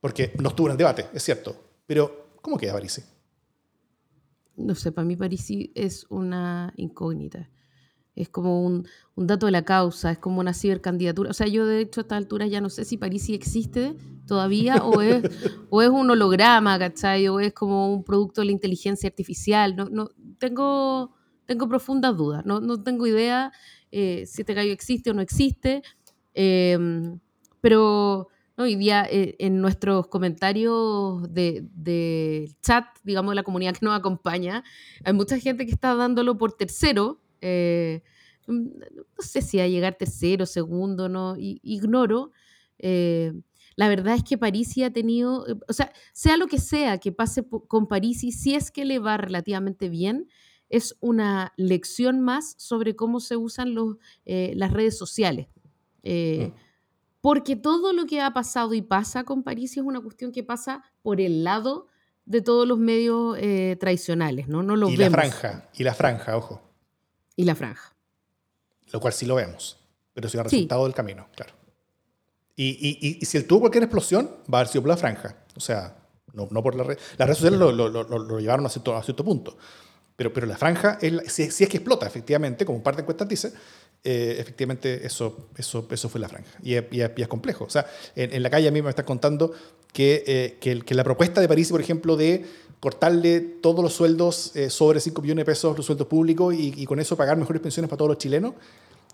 porque 0.00 0.32
no 0.40 0.48
estuvo 0.48 0.68
en 0.68 0.70
el 0.70 0.78
debate, 0.78 1.04
es 1.12 1.22
cierto, 1.22 1.54
pero 1.84 2.30
¿cómo 2.40 2.56
queda 2.56 2.72
Parisi? 2.72 3.02
No 4.56 4.74
sé, 4.74 4.92
para 4.92 5.04
mí 5.04 5.14
Parisi 5.14 5.70
es 5.74 6.06
una 6.08 6.72
incógnita. 6.78 7.50
Es 8.14 8.30
como 8.30 8.64
un, 8.64 8.88
dato 9.14 9.44
de 9.44 9.52
la 9.52 9.62
causa, 9.62 10.10
es 10.10 10.16
como 10.16 10.40
una 10.40 10.54
cibercandidatura. 10.54 11.28
O 11.28 11.34
sea, 11.34 11.46
yo 11.46 11.66
de 11.66 11.80
hecho 11.80 12.00
a 12.00 12.04
esta 12.04 12.16
altura 12.16 12.46
ya 12.46 12.62
no 12.62 12.70
sé 12.70 12.86
si 12.86 12.96
Parisi 12.96 13.34
existe 13.34 13.94
todavía 14.26 14.76
o 14.76 14.98
es, 15.02 15.22
o 15.68 15.82
es 15.82 15.90
un 15.90 16.10
holograma, 16.10 16.78
¿cachai? 16.78 17.28
O 17.28 17.40
es 17.40 17.52
como 17.52 17.92
un 17.92 18.04
producto 18.04 18.40
de 18.40 18.46
la 18.46 18.52
inteligencia 18.52 19.06
artificial. 19.06 19.76
No, 19.76 19.90
no, 19.90 20.08
tengo, 20.38 21.12
tengo 21.44 21.68
profundas 21.68 22.16
dudas, 22.16 22.46
no, 22.46 22.58
no 22.58 22.82
tengo 22.82 23.06
idea 23.06 23.52
eh, 23.92 24.24
si 24.24 24.40
este 24.40 24.54
gallo 24.54 24.72
existe 24.72 25.10
o 25.10 25.12
no 25.12 25.20
existe. 25.20 25.82
Em, 26.32 27.20
pero 27.60 28.30
Hoy 28.56 28.76
día 28.76 29.04
eh, 29.10 29.34
en 29.40 29.60
nuestros 29.60 30.06
comentarios 30.06 31.22
de, 31.32 32.54
chat, 32.62 32.86
digamos, 33.02 33.32
de 33.32 33.34
la 33.34 33.42
comunidad 33.42 33.74
que 33.74 33.84
nos 33.84 33.98
acompaña, 33.98 34.62
hay 35.02 35.12
mucha 35.12 35.40
gente 35.40 35.66
que 35.66 35.72
está 35.72 35.96
dándolo 35.96 36.38
por 36.38 36.52
tercero. 36.52 37.20
Eh, 37.40 38.02
mm, 38.46 38.66
no 38.94 39.04
sé 39.18 39.42
si 39.42 39.58
a 39.58 39.66
llegar 39.66 39.96
tercero, 39.96 40.46
segundo, 40.46 41.08
no, 41.08 41.34
ignoro. 41.36 42.30
Eh, 42.78 43.32
la 43.74 43.88
verdad 43.88 44.14
es 44.14 44.22
que 44.22 44.38
Parisi 44.38 44.84
ha 44.84 44.92
tenido, 44.92 45.44
o 45.66 45.72
sea, 45.72 45.92
sea 46.12 46.36
lo 46.36 46.46
que 46.46 46.58
sea 46.60 46.98
que 46.98 47.10
pase 47.10 47.44
con 47.66 47.88
Parisi, 47.88 48.30
si 48.30 48.54
es 48.54 48.70
que 48.70 48.84
le 48.84 49.00
va 49.00 49.16
relativamente 49.16 49.88
bien, 49.88 50.28
es 50.68 50.96
una 51.00 51.52
lección 51.56 52.20
más 52.20 52.54
sobre 52.56 52.94
cómo 52.94 53.18
se 53.18 53.36
usan 53.36 53.74
los, 53.74 53.96
las 54.24 54.72
redes 54.72 54.96
sociales. 54.96 55.48
Mm 56.04 56.63
porque 57.24 57.56
todo 57.56 57.94
lo 57.94 58.04
que 58.04 58.20
ha 58.20 58.34
pasado 58.34 58.74
y 58.74 58.82
pasa 58.82 59.24
con 59.24 59.42
París 59.42 59.78
es 59.78 59.82
una 59.82 60.02
cuestión 60.02 60.30
que 60.30 60.42
pasa 60.42 60.84
por 61.00 61.22
el 61.22 61.42
lado 61.42 61.86
de 62.26 62.42
todos 62.42 62.68
los 62.68 62.78
medios 62.78 63.38
eh, 63.40 63.78
tradicionales, 63.80 64.46
¿no? 64.46 64.62
No 64.62 64.76
lo 64.76 64.90
y 64.90 64.98
la 64.98 65.08
franja, 65.08 65.70
y 65.72 65.84
la 65.84 65.94
franja, 65.94 66.36
ojo. 66.36 66.60
Y 67.34 67.44
la 67.44 67.54
franja. 67.54 67.96
Lo 68.92 69.00
cual 69.00 69.14
sí 69.14 69.24
lo 69.24 69.36
vemos, 69.36 69.78
pero 70.12 70.26
es 70.26 70.34
el 70.34 70.44
resultado 70.44 70.84
del 70.84 70.92
camino, 70.92 71.26
claro. 71.34 71.54
Y, 72.56 72.98
y, 73.00 73.24
si 73.24 73.38
él 73.38 73.46
tuvo 73.46 73.60
cualquier 73.60 73.84
explosión, 73.84 74.26
va 74.52 74.58
a 74.58 74.60
haber 74.60 74.68
sido 74.68 74.82
por 74.82 74.90
la 74.90 74.98
franja. 74.98 75.34
O 75.56 75.60
sea, 75.60 75.96
no, 76.34 76.46
no 76.50 76.62
por 76.62 76.74
la 76.74 76.84
red. 76.84 76.98
Las 77.16 77.26
redes 77.26 77.38
sociales 77.38 77.58
lo, 77.58 77.72
lo, 77.72 77.88
lo, 77.88 78.38
llevaron 78.38 78.66
a 78.66 78.68
cierto, 78.68 78.94
a 78.94 79.02
cierto 79.02 79.24
punto. 79.24 79.56
Pero, 80.14 80.30
pero 80.30 80.46
la 80.46 80.58
franja, 80.58 80.98
es 81.00 81.32
si, 81.32 81.44
es 81.44 81.56
que 81.56 81.78
explota, 81.78 82.06
efectivamente, 82.06 82.66
como 82.66 82.82
parte 82.82 82.98
de 82.98 83.02
encuestas 83.04 83.28
dice, 83.28 83.54
eh, 84.04 84.36
efectivamente 84.38 85.06
eso, 85.06 85.48
eso, 85.56 85.86
eso 85.90 86.08
fue 86.08 86.20
la 86.20 86.28
franja. 86.28 86.50
Y 86.62 86.74
es, 86.74 86.84
es, 86.92 87.28
complejo. 87.28 87.64
O 87.64 87.70
sea, 87.70 87.86
en, 88.14 88.42
la 88.42 88.50
calle 88.50 88.68
a 88.68 88.70
mí 88.70 88.82
me 88.82 88.90
están 88.90 89.06
contando 89.06 89.52
que, 89.92 90.22
eh, 90.26 90.58
que, 90.60 90.94
la 90.94 91.04
propuesta 91.04 91.40
de 91.40 91.48
París, 91.48 91.70
por 91.70 91.80
ejemplo, 91.80 92.16
de 92.16 92.44
cortarle 92.80 93.40
todos 93.40 93.82
los 93.82 93.94
sueldos 93.94 94.52
sobre 94.68 95.00
5 95.00 95.22
millones 95.22 95.42
de 95.42 95.46
pesos, 95.46 95.76
los 95.76 95.86
sueldos 95.86 96.06
públicos, 96.06 96.54
y, 96.54 96.84
con 96.84 97.00
eso 97.00 97.16
pagar 97.16 97.38
mejores 97.38 97.62
pensiones 97.62 97.88
para 97.88 97.96
todos 97.96 98.10
los 98.10 98.18
chilenos, 98.18 98.54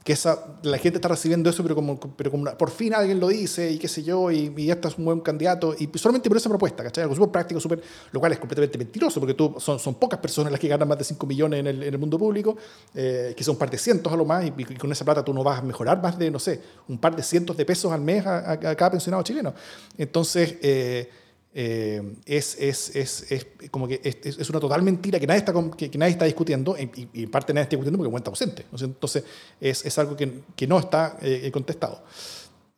que 0.05 0.15
esa, 0.15 0.47
la 0.63 0.79
gente 0.79 0.97
está 0.97 1.09
recibiendo 1.09 1.51
eso, 1.51 1.63
pero 1.63 1.75
como, 1.75 2.01
pero 2.17 2.31
como 2.31 2.45
por 2.57 2.71
fin 2.71 2.95
alguien 2.95 3.21
lo 3.21 3.29
dice 3.29 3.71
y 3.71 3.79
qué 3.79 3.87
sé 3.87 4.03
yo, 4.03 4.31
y, 4.31 4.53
y 4.57 4.71
este 4.71 4.89
es 4.89 4.97
un 4.97 5.05
buen 5.05 5.21
candidato, 5.21 5.75
y 5.79 5.91
solamente 5.99 6.29
por 6.29 6.39
esa 6.39 6.49
propuesta, 6.49 6.83
¿cachai? 6.83 7.03
Algo 7.03 7.15
súper 7.15 7.31
práctico, 7.31 7.61
súper, 7.61 7.83
lo 8.11 8.21
cual 8.21 8.33
es 8.33 8.39
completamente 8.39 8.79
mentiroso, 8.79 9.21
porque 9.21 9.35
tú, 9.35 9.57
son, 9.59 9.79
son 9.79 9.95
pocas 9.97 10.19
personas 10.19 10.51
las 10.51 10.61
que 10.61 10.69
ganan 10.69 10.89
más 10.89 10.99
de 10.99 11.05
5 11.05 11.27
millones 11.27 11.61
en 11.61 11.67
el, 11.67 11.83
en 11.83 11.93
el 11.93 11.99
mundo 11.99 12.19
público, 12.19 12.57
eh, 12.95 13.35
que 13.37 13.45
son 13.45 13.55
un 13.55 13.59
par 13.59 13.71
de 13.71 13.77
cientos 13.77 14.11
a 14.11 14.17
lo 14.17 14.25
más, 14.25 14.45
y, 14.47 14.51
con 14.77 14.91
esa 14.91 15.05
plata 15.05 15.23
tú 15.23 15.35
no 15.35 15.45
vas 15.45 15.59
a 15.59 15.63
mejorar 15.63 16.01
más 16.03 16.19
de, 16.19 16.31
no 16.31 16.39
sé, 16.39 16.61
un 16.89 16.99
par 16.99 17.15
de 17.15 17.23
cientos 17.23 17.57
de 17.57 17.67
pesos 17.67 17.93
al 17.93 18.01
mes 18.01 18.25
a, 18.25 18.39
a, 18.39 18.53
a 18.53 18.75
cada 18.75 18.93
pensionado 18.93 19.23
chileno. 19.23 19.53
Entonces, 19.99 20.57
eh, 20.63 21.11
eh, 21.53 22.01
es, 22.27 22.57
es, 22.61 22.95
es, 22.95 23.33
es, 23.33 23.47
como 23.73 23.89
que 23.89 24.01
es, 24.05 24.51
una 24.51 24.61
total 24.61 24.83
mentira 24.83 25.19
que 25.19 25.27
nadie 25.27 25.39
está, 25.39 25.53
que, 25.77 25.99
nadie 25.99 26.13
está 26.13 26.25
discutiendo 26.25 26.77
y, 26.79 27.09
y, 27.13 27.25
en 27.25 27.31
parte 27.31 27.53
nadie 27.53 27.65
está 27.65 27.75
discutiendo 27.75 27.99
porque 27.99 28.11
cuenta 28.11 28.31
ausente. 28.31 28.67
Entonces 28.81 29.25
es, 29.61 29.99
algo 29.99 30.17
que, 30.17 30.43
que, 30.55 30.67
no 30.69 30.79
está 30.79 31.19
eh, 31.21 31.51
contestado. 31.53 32.05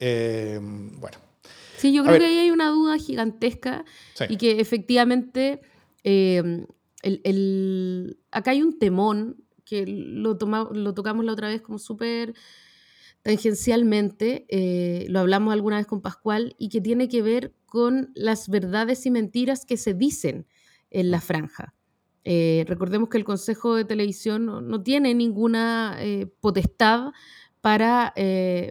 Eh, 0.00 0.58
bueno. 0.62 1.18
Sí, 1.76 1.92
yo 1.92 2.02
creo 2.02 2.18
que 2.18 2.24
ahí 2.24 2.38
hay 2.38 2.50
una 2.50 2.70
duda 2.70 2.96
gigantesca 2.96 3.84
y 4.28 4.36
que 4.36 4.60
efectivamente 4.60 5.60
el, 6.04 6.66
el, 7.02 8.18
acá 8.30 8.52
hay 8.52 8.62
un 8.62 8.78
temón 8.78 9.36
que 9.64 9.84
lo, 9.86 10.38
toma, 10.38 10.68
lo 10.72 10.94
tocamos 10.94 11.24
la 11.24 11.32
otra 11.32 11.48
vez 11.48 11.60
como 11.60 11.78
súper 11.78 12.34
tangencialmente, 13.22 14.46
lo 15.08 15.20
hablamos 15.20 15.52
alguna 15.52 15.76
vez 15.76 15.86
con 15.86 16.00
Pascual, 16.00 16.54
y 16.56 16.68
que 16.68 16.80
tiene 16.80 17.08
que 17.08 17.20
ver 17.20 17.52
con 17.72 18.10
las 18.14 18.50
verdades 18.50 19.06
y 19.06 19.10
mentiras 19.10 19.64
que 19.64 19.78
se 19.78 19.94
dicen 19.94 20.46
en 20.90 21.10
la 21.10 21.22
franja. 21.22 21.72
Eh, 22.22 22.66
recordemos 22.68 23.08
que 23.08 23.16
el 23.16 23.24
Consejo 23.24 23.74
de 23.76 23.86
Televisión 23.86 24.44
no, 24.44 24.82
tiene 24.82 25.14
ninguna 25.14 25.96
eh, 25.98 26.26
potestad 26.42 27.12
para, 27.62 28.12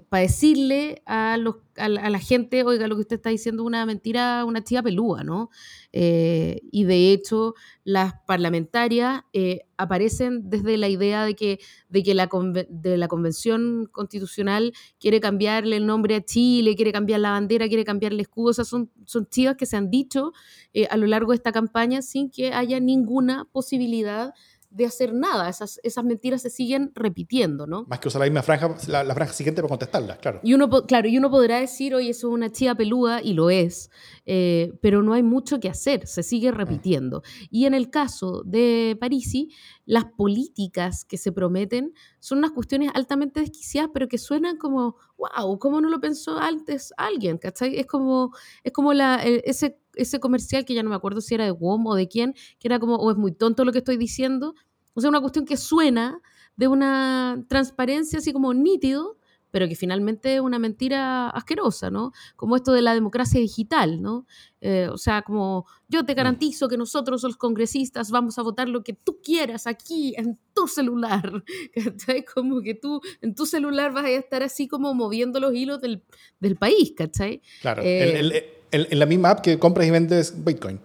para 0.10 0.22
decirle 0.22 1.02
a, 1.08 1.38
los, 1.38 1.56
a, 1.78 1.90
la 1.90 2.20
gente, 2.20 2.64
oiga, 2.64 2.88
lo 2.88 2.96
que 2.96 3.02
usted 3.02 3.16
está 3.16 3.30
diciendo 3.30 3.64
es 3.64 3.68
una 3.68 3.86
mentira, 3.86 4.46
una 4.46 4.64
chiva 4.64 4.84
pelúa, 4.84 5.24
¿no? 5.24 5.50
Eh, 5.94 6.62
y 6.72 6.84
de 6.84 7.12
hecho, 7.12 7.56
las 7.84 8.14
parlamentarias 8.28 9.24
eh, 9.34 9.62
aparecen 9.78 10.50
desde 10.50 10.78
la 10.78 10.88
idea 10.88 11.26
de 11.26 11.36
que, 11.36 11.60
de 11.90 12.04
que 12.04 12.14
la, 12.14 12.30
de 12.70 12.98
la 12.98 13.08
Convención 13.08 13.88
Constitucional 13.92 14.74
quiere 15.00 15.20
cambiarle 15.20 15.78
el 15.78 15.86
nombre 15.86 16.16
a 16.16 16.22
Chile, 16.22 16.76
quiere 16.76 16.92
cambiar 16.92 17.20
la 17.22 17.32
bandera, 17.32 17.68
quiere 17.68 17.84
cambiar 17.84 18.14
el 18.14 18.20
escudo. 18.20 18.52
O 18.52 18.54
sea, 18.54 18.66
son, 18.66 18.92
son 19.06 19.28
chivas 19.28 19.56
que 19.58 19.66
se 19.66 19.78
han 19.78 19.90
dicho 19.90 20.34
eh, 20.74 20.88
a 20.90 20.98
lo 20.98 21.08
largo 21.08 21.32
de 21.32 21.38
esta 21.38 21.52
campaña 21.52 22.02
sin 22.02 22.30
que 22.30 22.54
haya 22.54 22.80
ninguna 22.80 23.46
posibilidad 23.52 24.28
de 24.28 24.34
hacer 24.80 25.14
nada. 25.14 25.50
Esas, 25.50 25.80
esas 25.84 26.04
mentiras 26.04 26.42
se 26.42 26.50
siguen 26.50 26.92
repitiendo, 26.96 27.68
¿no? 27.68 27.86
Más 27.88 28.00
que 28.00 28.08
usar 28.08 28.20
la 28.20 28.26
misma 28.26 28.42
franja, 28.42 28.76
la, 28.88 29.14
franja 29.14 29.34
siguiente 29.34 29.62
para 29.62 29.70
contestarlas, 29.70 30.18
claro. 30.20 30.40
Y 30.44 30.54
uno, 30.54 30.70
claro, 30.86 31.08
y 31.08 31.18
uno 31.18 31.30
podrá 31.30 31.60
decir, 31.60 31.94
oye, 31.94 32.10
eso 32.10 32.30
es 32.30 32.34
una 32.34 32.52
chía 32.52 32.76
peluda, 32.76 33.22
y 33.22 33.34
lo 33.34 33.50
es, 33.50 33.90
eh, 34.26 34.74
pero 34.82 35.04
no 35.04 35.14
hay 35.14 35.24
mucho 35.24 35.60
que 35.60 35.70
hacer, 35.70 36.08
se 36.08 36.24
sigue 36.24 36.52
repitiendo. 36.52 37.22
Y 37.50 37.66
en 37.66 37.74
el 37.74 37.90
caso 37.90 38.44
de 38.46 38.98
Parisi, 39.00 39.50
las 39.86 40.06
políticas 40.06 41.06
que 41.06 41.18
se 41.18 41.32
prometen 41.32 41.94
son 42.20 42.40
unas 42.40 42.52
cuestiones 42.52 42.92
altamente 42.94 43.42
desquiciadas, 43.42 43.92
pero 43.94 44.08
que 44.08 44.18
suenan 44.18 44.58
como, 44.58 44.96
wow, 45.18 45.60
¿cómo 45.60 45.82
no 45.82 45.90
lo 45.90 46.00
pensó 46.00 46.38
antes 46.38 46.94
alguien? 46.98 47.38
¿Cachai? 47.38 47.78
Es 47.78 47.88
como, 47.88 48.32
es 48.64 48.72
como 48.72 48.94
la, 48.94 49.22
ese 49.24 49.80
ese 50.04 50.20
comercial 50.20 50.66
que 50.66 50.74
ya 50.74 50.84
no 50.84 50.90
me 50.90 50.96
acuerdo 50.96 51.22
si 51.22 51.36
era 51.36 51.46
de 51.46 51.52
WOM 51.52 51.88
o 51.88 51.96
de 51.96 52.08
quién, 52.08 52.34
que 52.60 52.68
era 52.68 52.80
como, 52.80 52.96
o 52.96 53.12
es 53.12 53.18
muy 53.18 53.32
tonto 53.32 53.66
lo 53.66 53.72
que 53.72 53.80
estoy 53.80 53.98
diciendo. 53.98 54.56
O 54.94 55.02
sea, 55.02 55.10
una 55.10 55.22
cuestión 55.22 55.46
que 55.46 55.58
suena 55.58 56.22
de 56.56 56.68
una 56.68 57.44
transparencia 57.48 58.20
así 58.20 58.34
como 58.34 58.54
nítido, 58.54 59.18
pero 59.52 59.68
que 59.68 59.76
finalmente 59.76 60.36
es 60.36 60.42
una 60.42 60.60
mentira 60.60 61.30
asquerosa, 61.30 61.92
¿no? 61.92 62.14
Como 62.36 62.56
esto 62.56 62.72
de 62.72 62.82
la 62.82 62.94
democracia 62.94 63.40
digital, 63.40 64.02
¿no? 64.02 64.26
Eh, 64.62 64.88
o 64.92 64.98
sea, 64.98 65.22
como 65.22 65.66
yo 65.90 66.06
te 66.06 66.14
garantizo 66.14 66.70
que 66.70 66.78
nosotros 66.78 67.24
los 67.24 67.36
congresistas 67.36 68.12
vamos 68.12 68.40
a 68.40 68.44
votar 68.44 68.70
lo 68.70 68.84
que 68.84 68.94
tú 68.94 69.20
quieras 69.22 69.68
aquí 69.68 70.14
en 70.18 70.40
tu 70.54 70.68
celular, 70.68 71.44
¿cachai? 71.76 72.24
Como 72.24 72.62
que 72.62 72.76
tú 72.76 73.02
en 73.22 73.36
tu 73.36 73.46
celular 73.46 73.92
vas 73.92 74.06
a 74.06 74.10
estar 74.10 74.42
así 74.42 74.68
como 74.68 74.94
moviendo 74.94 75.40
los 75.40 75.54
hilos 75.54 75.82
del, 75.82 76.04
del 76.40 76.56
país, 76.56 76.94
¿cachai? 76.96 77.42
Claro, 77.62 77.82
el 77.82 78.32
eh, 78.32 78.61
en, 78.72 79.00
la 79.00 79.06
misma 79.06 79.32
app 79.32 79.42
que 79.42 79.60
compras 79.60 79.88
y 79.88 79.92
vendes 79.92 80.44
Bitcoin. 80.44 80.80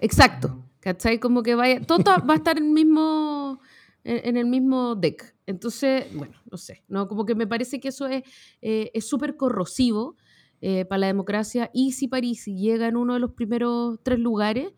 Exacto, 0.00 0.62
¿cachai? 0.80 1.18
Como 1.18 1.42
que 1.42 1.54
vaya, 1.54 1.80
todo 1.80 2.04
va 2.04 2.34
a 2.34 2.36
estar 2.36 2.58
en 2.58 2.64
el 2.64 2.70
mismo, 2.70 3.60
en, 4.04 4.36
el 4.36 4.46
mismo 4.46 4.94
deck. 4.94 5.34
Entonces, 5.46 6.06
bueno, 6.14 6.34
no 6.50 6.58
sé, 6.58 6.84
¿no? 6.88 7.08
como 7.08 7.24
que 7.24 7.34
me 7.34 7.46
parece 7.46 7.80
que 7.80 7.88
eso 7.88 8.06
es 8.06 8.22
eh, 8.62 8.90
súper 9.00 9.36
corrosivo 9.36 10.16
eh, 10.60 10.84
para 10.84 11.00
la 11.00 11.06
democracia 11.08 11.70
y 11.74 11.92
si 11.92 12.08
París 12.08 12.46
llega 12.46 12.88
en 12.88 12.96
uno 12.96 13.14
de 13.14 13.20
los 13.20 13.32
primeros 13.32 13.98
tres 14.02 14.18
lugares, 14.18 14.72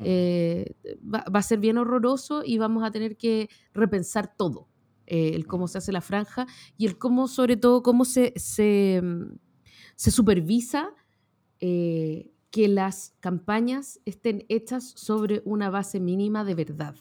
eh, 0.00 0.74
va, 1.02 1.24
a 1.26 1.42
ser 1.42 1.58
bien 1.58 1.78
horroroso 1.78 2.42
y 2.44 2.58
vamos 2.58 2.84
a 2.84 2.90
tener 2.90 3.16
que 3.16 3.48
repensar 3.74 4.34
todo, 4.36 4.68
el 5.06 5.46
cómo 5.46 5.68
se 5.68 5.78
hace 5.78 5.90
la 5.90 6.02
franja 6.02 6.46
y 6.76 6.86
el 6.86 6.98
cómo, 6.98 7.28
sobre 7.28 7.56
todo, 7.56 7.82
cómo 7.82 8.04
se, 8.04 8.32
se, 8.36 9.02
se 9.96 10.10
supervisa 10.10 10.92
eh, 11.60 12.30
que 12.50 12.68
las 12.68 13.14
campañas 13.20 14.00
estén 14.04 14.44
hechas 14.48 14.92
sobre 14.96 15.42
una 15.44 15.70
base 15.70 16.00
mínima 16.00 16.44
de 16.44 16.54
verdad. 16.54 16.94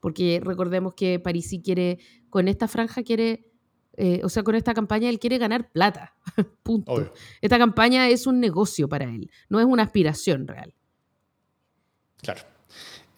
Porque 0.00 0.40
recordemos 0.42 0.94
que 0.94 1.18
Parisi 1.18 1.60
quiere, 1.60 1.98
con 2.30 2.48
esta 2.48 2.68
franja 2.68 3.02
quiere, 3.02 3.50
eh, 3.96 4.20
o 4.22 4.28
sea, 4.28 4.42
con 4.42 4.54
esta 4.54 4.74
campaña 4.74 5.08
él 5.08 5.18
quiere 5.18 5.38
ganar 5.38 5.70
plata. 5.70 6.14
Punto. 6.62 7.12
Esta 7.40 7.58
campaña 7.58 8.08
es 8.08 8.26
un 8.26 8.40
negocio 8.40 8.88
para 8.88 9.04
él, 9.04 9.30
no 9.48 9.58
es 9.58 9.66
una 9.66 9.82
aspiración 9.82 10.46
real. 10.46 10.72
Claro. 12.22 12.40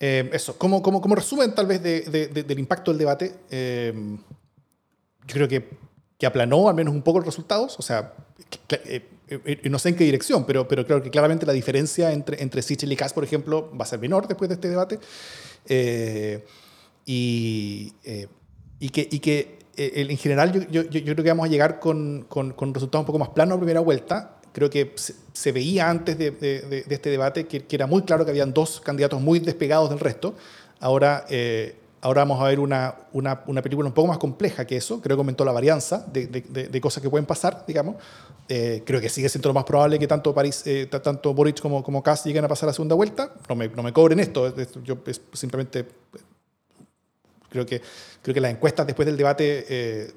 Eh, 0.00 0.30
eso, 0.32 0.56
como, 0.56 0.80
como, 0.80 1.00
como, 1.00 1.16
resumen 1.16 1.54
tal 1.54 1.66
vez 1.66 1.82
del 1.82 2.58
impacto 2.58 2.92
del 2.92 2.98
debate, 2.98 3.34
yo 5.26 5.34
creo 5.34 5.48
que, 5.48 5.68
que 6.18 6.26
aplanó 6.26 6.68
al 6.68 6.74
menos 6.74 6.92
un 6.92 7.02
poco 7.02 7.20
los 7.20 7.26
resultados, 7.26 7.78
o 7.78 7.82
sea, 7.82 8.14
eh, 8.70 9.08
no 9.64 9.78
sé 9.78 9.90
en 9.90 9.96
qué 9.96 10.04
dirección, 10.04 10.44
pero, 10.46 10.66
pero 10.66 10.86
creo 10.86 11.02
que 11.02 11.10
claramente 11.10 11.46
la 11.46 11.52
diferencia 11.52 12.12
entre, 12.12 12.42
entre 12.42 12.62
Sichel 12.62 12.92
y 12.92 12.96
Kass, 12.96 13.12
por 13.12 13.24
ejemplo, 13.24 13.70
va 13.76 13.84
a 13.84 13.86
ser 13.86 13.98
menor 13.98 14.26
después 14.26 14.48
de 14.48 14.54
este 14.54 14.68
debate. 14.68 14.98
Eh, 15.66 16.44
y, 17.04 17.92
eh, 18.04 18.28
y, 18.78 18.88
que, 18.90 19.08
y 19.10 19.18
que 19.18 19.58
en 19.76 20.16
general 20.16 20.52
yo, 20.52 20.82
yo, 20.82 20.82
yo, 20.90 21.02
creo 21.02 21.24
que 21.24 21.30
vamos 21.30 21.46
a 21.46 21.50
llegar 21.50 21.78
con, 21.78 22.26
con, 22.28 22.52
con 22.52 22.74
resultados 22.74 23.02
un 23.02 23.06
poco 23.06 23.18
más 23.18 23.30
planos 23.30 23.56
a 23.56 23.58
primera 23.58 23.80
vuelta. 23.80 24.40
Creo 24.52 24.70
que 24.70 24.94
se, 24.96 25.52
veía 25.52 25.88
antes 25.88 26.18
de, 26.18 26.30
de, 26.32 26.60
de 26.82 26.94
este 26.94 27.10
debate 27.10 27.46
que, 27.46 27.64
que, 27.64 27.76
era 27.76 27.86
muy 27.86 28.02
claro 28.02 28.24
que 28.24 28.30
habían 28.30 28.52
dos 28.52 28.80
candidatos 28.80 29.20
muy 29.20 29.38
despegados 29.38 29.90
del 29.90 30.00
resto. 30.00 30.34
Ahora 30.80 31.26
Ahora 32.00 32.22
vamos 32.22 32.40
a 32.40 32.44
ver 32.44 32.60
una, 32.60 32.94
una, 33.12 33.42
una, 33.46 33.60
película 33.60 33.88
un 33.88 33.94
poco 33.94 34.08
más 34.08 34.18
compleja 34.18 34.64
que 34.64 34.76
eso. 34.76 35.00
Creo 35.00 35.16
que 35.16 35.20
aumentó 35.20 35.44
la 35.44 35.52
varianza 35.52 36.06
de, 36.12 36.28
de, 36.28 36.68
de 36.68 36.80
cosas 36.80 37.02
que 37.02 37.10
pueden 37.10 37.26
pasar, 37.26 37.64
digamos. 37.66 37.96
Eh, 38.50 38.82
creo 38.86 38.98
que 38.98 39.10
sigue 39.10 39.28
siendo 39.28 39.50
lo 39.50 39.54
más 39.54 39.64
probable 39.64 39.98
que 39.98 40.06
tanto, 40.06 40.32
París, 40.32 40.62
eh, 40.64 40.86
tanto 40.86 41.34
Boric 41.34 41.60
como, 41.60 41.82
como 41.82 42.02
Kass 42.02 42.24
lleguen 42.24 42.44
a 42.44 42.48
pasar 42.48 42.68
la 42.68 42.72
segunda 42.72 42.94
vuelta. 42.94 43.34
No 43.48 43.54
me, 43.54 43.68
no 43.68 43.82
me 43.82 43.92
cobren 43.92 44.20
esto. 44.20 44.54
Yo 44.82 44.98
simplemente 45.34 45.86
creo 47.50 47.66
que, 47.66 47.82
creo 48.22 48.34
que 48.34 48.40
las 48.40 48.52
encuestas 48.52 48.86
después 48.86 49.04
del 49.04 49.18
debate 49.18 49.66
eh, 49.68 50.12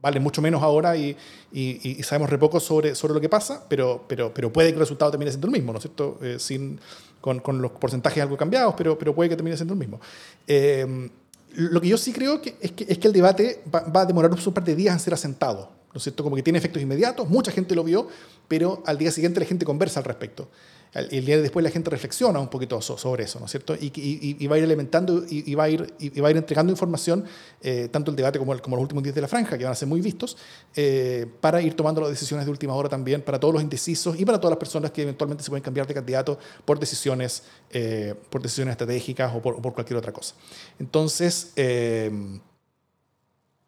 valen 0.00 0.22
mucho 0.22 0.40
menos 0.40 0.62
ahora 0.62 0.96
y, 0.96 1.16
y, 1.50 2.02
sabemos 2.02 2.30
re 2.30 2.38
poco 2.38 2.60
sobre, 2.60 2.94
sobre 2.94 3.14
lo 3.14 3.20
que 3.20 3.28
pasa, 3.28 3.64
pero, 3.68 4.04
pero, 4.06 4.32
pero 4.32 4.52
puede 4.52 4.68
que 4.68 4.74
el 4.74 4.80
resultado 4.80 5.10
termine 5.10 5.30
siendo 5.30 5.46
el 5.46 5.52
mismo, 5.52 5.72
¿no 5.72 5.78
es 5.78 5.82
cierto? 5.82 6.20
sin 6.38 6.78
con, 7.24 7.62
los 7.62 7.70
porcentajes 7.72 8.22
algo 8.22 8.36
cambiados, 8.36 8.74
pero, 8.76 8.98
pero 8.98 9.14
puede 9.14 9.30
que 9.30 9.36
termine 9.36 9.56
siendo 9.56 9.72
el 9.72 9.80
mismo. 9.80 10.00
Eh, 10.46 11.08
lo 11.56 11.80
que 11.80 11.88
yo 11.88 11.96
sí 11.96 12.12
creo 12.12 12.42
que 12.42 12.56
es, 12.60 12.72
que 12.72 12.84
es 12.88 12.98
que 12.98 13.06
el 13.06 13.14
debate 13.14 13.62
va, 13.72 14.02
a 14.02 14.06
demorar 14.06 14.30
un 14.30 14.52
par 14.52 14.64
de 14.64 14.74
días 14.74 14.92
en 14.92 15.00
ser 15.00 15.14
asentado. 15.14 15.70
¿no 15.92 15.98
es 15.98 16.02
cierto? 16.02 16.24
Como 16.24 16.34
que 16.34 16.42
tiene 16.42 16.58
efectos 16.58 16.82
inmediatos, 16.82 17.28
mucha 17.28 17.52
gente 17.52 17.74
lo 17.76 17.84
vio, 17.84 18.08
pero 18.48 18.82
al 18.84 18.98
día 18.98 19.12
siguiente 19.12 19.38
la 19.38 19.46
gente 19.46 19.64
conversa 19.64 20.00
al 20.00 20.04
respecto 20.04 20.48
el 20.94 21.24
día 21.24 21.40
después 21.40 21.64
la 21.64 21.70
gente 21.70 21.90
reflexiona 21.90 22.38
un 22.38 22.48
poquito 22.48 22.80
sobre 22.80 23.24
eso, 23.24 23.40
¿no 23.40 23.46
es 23.46 23.50
cierto? 23.50 23.74
Y, 23.78 24.46
va 24.46 24.54
a 24.54 24.58
ir 24.58 24.64
alimentando 24.64 25.24
y, 25.28 25.54
va 25.54 25.64
a 25.64 25.68
ir, 25.68 25.94
y 25.98 26.20
va 26.20 26.28
a 26.28 26.30
ir 26.30 26.36
entregando 26.36 26.70
información, 26.72 27.24
eh, 27.60 27.88
tanto 27.90 28.12
el 28.12 28.16
debate 28.16 28.38
como, 28.38 28.56
como 28.60 28.76
los 28.76 28.82
últimos 28.82 29.02
días 29.02 29.14
de 29.14 29.20
la 29.20 29.28
franja, 29.28 29.58
que 29.58 29.64
van 29.64 29.72
a 29.72 29.76
ser 29.76 29.88
muy 29.88 30.00
vistos, 30.00 30.36
eh, 30.76 31.26
para 31.40 31.60
ir 31.60 31.74
tomando 31.74 32.00
las 32.00 32.10
decisiones 32.10 32.46
de 32.46 32.50
última 32.52 32.74
hora 32.74 32.88
también, 32.88 33.22
para 33.22 33.40
todos 33.40 33.54
los 33.54 33.62
indecisos 33.62 34.18
y 34.18 34.24
para 34.24 34.38
todas 34.38 34.52
las 34.52 34.58
personas 34.58 34.92
que 34.92 35.02
eventualmente 35.02 35.42
se 35.42 35.50
pueden 35.50 35.64
cambiar 35.64 35.86
de 35.86 35.94
candidato 35.94 36.38
por 36.64 36.78
decisiones, 36.78 37.42
eh, 37.70 38.14
por 38.30 38.40
decisiones 38.40 38.72
estratégicas 38.72 39.34
o 39.34 39.42
por, 39.42 39.60
cualquier 39.74 39.96
otra 39.96 40.12
cosa. 40.12 40.36
Entonces, 40.78 41.52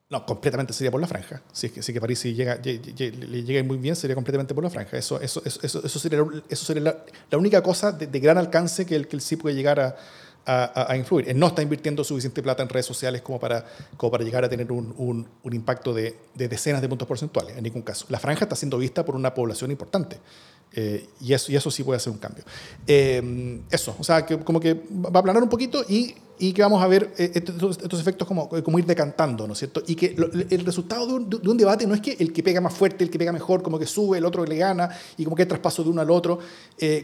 No, 0.08 0.24
completamente 0.24 0.72
sería 0.72 0.92
por 0.92 1.00
la 1.00 1.08
franja. 1.08 1.42
Si 1.52 1.66
es 1.66 1.72
que, 1.72 1.82
si 1.82 1.92
que 1.92 2.00
París 2.00 2.22
llega, 2.22 2.56
le 2.62 3.42
llega 3.42 3.62
muy 3.64 3.76
bien, 3.76 3.96
sería 3.96 4.14
completamente 4.14 4.54
por 4.54 4.62
la 4.62 4.70
franja. 4.70 4.96
Eso, 4.96 5.20
eso, 5.20 5.42
eso, 5.44 5.60
eso 5.62 5.98
sería, 5.98 6.24
eso 6.48 6.64
sería 6.64 6.82
la, 7.30 7.38
única 7.38 7.60
cosa 7.60 7.90
de, 7.90 8.20
gran 8.20 8.38
alcance 8.38 8.86
que 8.86 8.94
el, 8.94 9.08
que 9.08 9.16
el 9.16 9.22
sí 9.22 9.34
puede 9.34 9.56
llegar 9.56 9.80
a, 9.80 9.96
a, 10.46 10.96
influir. 10.96 11.28
Él 11.28 11.38
no 11.38 11.48
está 11.48 11.60
invirtiendo 11.60 12.04
suficiente 12.04 12.40
plata 12.40 12.62
en 12.62 12.68
redes 12.68 12.86
sociales 12.86 13.20
como 13.20 13.40
para, 13.40 13.66
como 13.96 14.12
para 14.12 14.22
llegar 14.22 14.44
a 14.44 14.48
tener 14.48 14.70
un, 14.70 14.94
un, 15.42 15.54
impacto 15.54 15.92
de, 15.92 16.16
de, 16.34 16.46
decenas 16.46 16.80
de 16.80 16.88
puntos 16.88 17.08
porcentuales, 17.08 17.56
en 17.56 17.64
ningún 17.64 17.82
caso. 17.82 18.06
La 18.08 18.20
franja 18.20 18.44
está 18.44 18.54
siendo 18.54 18.78
vista 18.78 19.04
por 19.04 19.16
una 19.16 19.34
población 19.34 19.72
importante. 19.72 20.20
Eh, 20.72 21.08
y, 21.20 21.32
eso, 21.32 21.50
y 21.50 21.56
eso 21.56 21.70
sí 21.70 21.82
puede 21.82 21.96
hacer 21.96 22.12
un 22.12 22.18
cambio. 22.18 22.44
Eh, 22.86 23.60
eso, 23.70 23.96
o 23.98 24.04
sea, 24.04 24.24
que 24.24 24.38
como 24.38 24.60
que 24.60 24.74
va 24.74 25.10
a 25.14 25.18
aplanar 25.18 25.42
un 25.42 25.48
poquito 25.48 25.84
y, 25.88 26.14
y 26.38 26.52
que 26.52 26.62
vamos 26.62 26.82
a 26.82 26.86
ver 26.86 27.12
eh, 27.18 27.30
estos, 27.34 28.00
efectos 28.00 28.28
como, 28.28 28.48
como 28.48 28.78
ir 28.78 28.84
decantando, 28.84 29.46
¿no 29.46 29.54
es 29.54 29.58
cierto? 29.58 29.82
Y 29.86 29.94
que 29.94 30.14
el 30.50 30.64
resultado 30.64 31.06
de 31.06 31.12
un, 31.14 31.30
de 31.30 31.48
un, 31.48 31.56
debate 31.56 31.86
no 31.86 31.94
es 31.94 32.00
que 32.00 32.16
el 32.18 32.32
que 32.32 32.42
pega 32.42 32.60
más 32.60 32.74
fuerte, 32.74 33.04
el 33.04 33.10
que 33.10 33.18
pega 33.18 33.32
mejor, 33.32 33.62
como 33.62 33.78
que 33.78 33.86
sube, 33.86 34.18
el 34.18 34.24
otro 34.24 34.44
le 34.44 34.56
gana 34.56 34.90
y 35.16 35.24
como 35.24 35.36
que 35.36 35.42
hay 35.42 35.48
traspaso 35.48 35.82
de 35.82 35.90
uno 35.90 36.00
al 36.00 36.10
otro. 36.10 36.38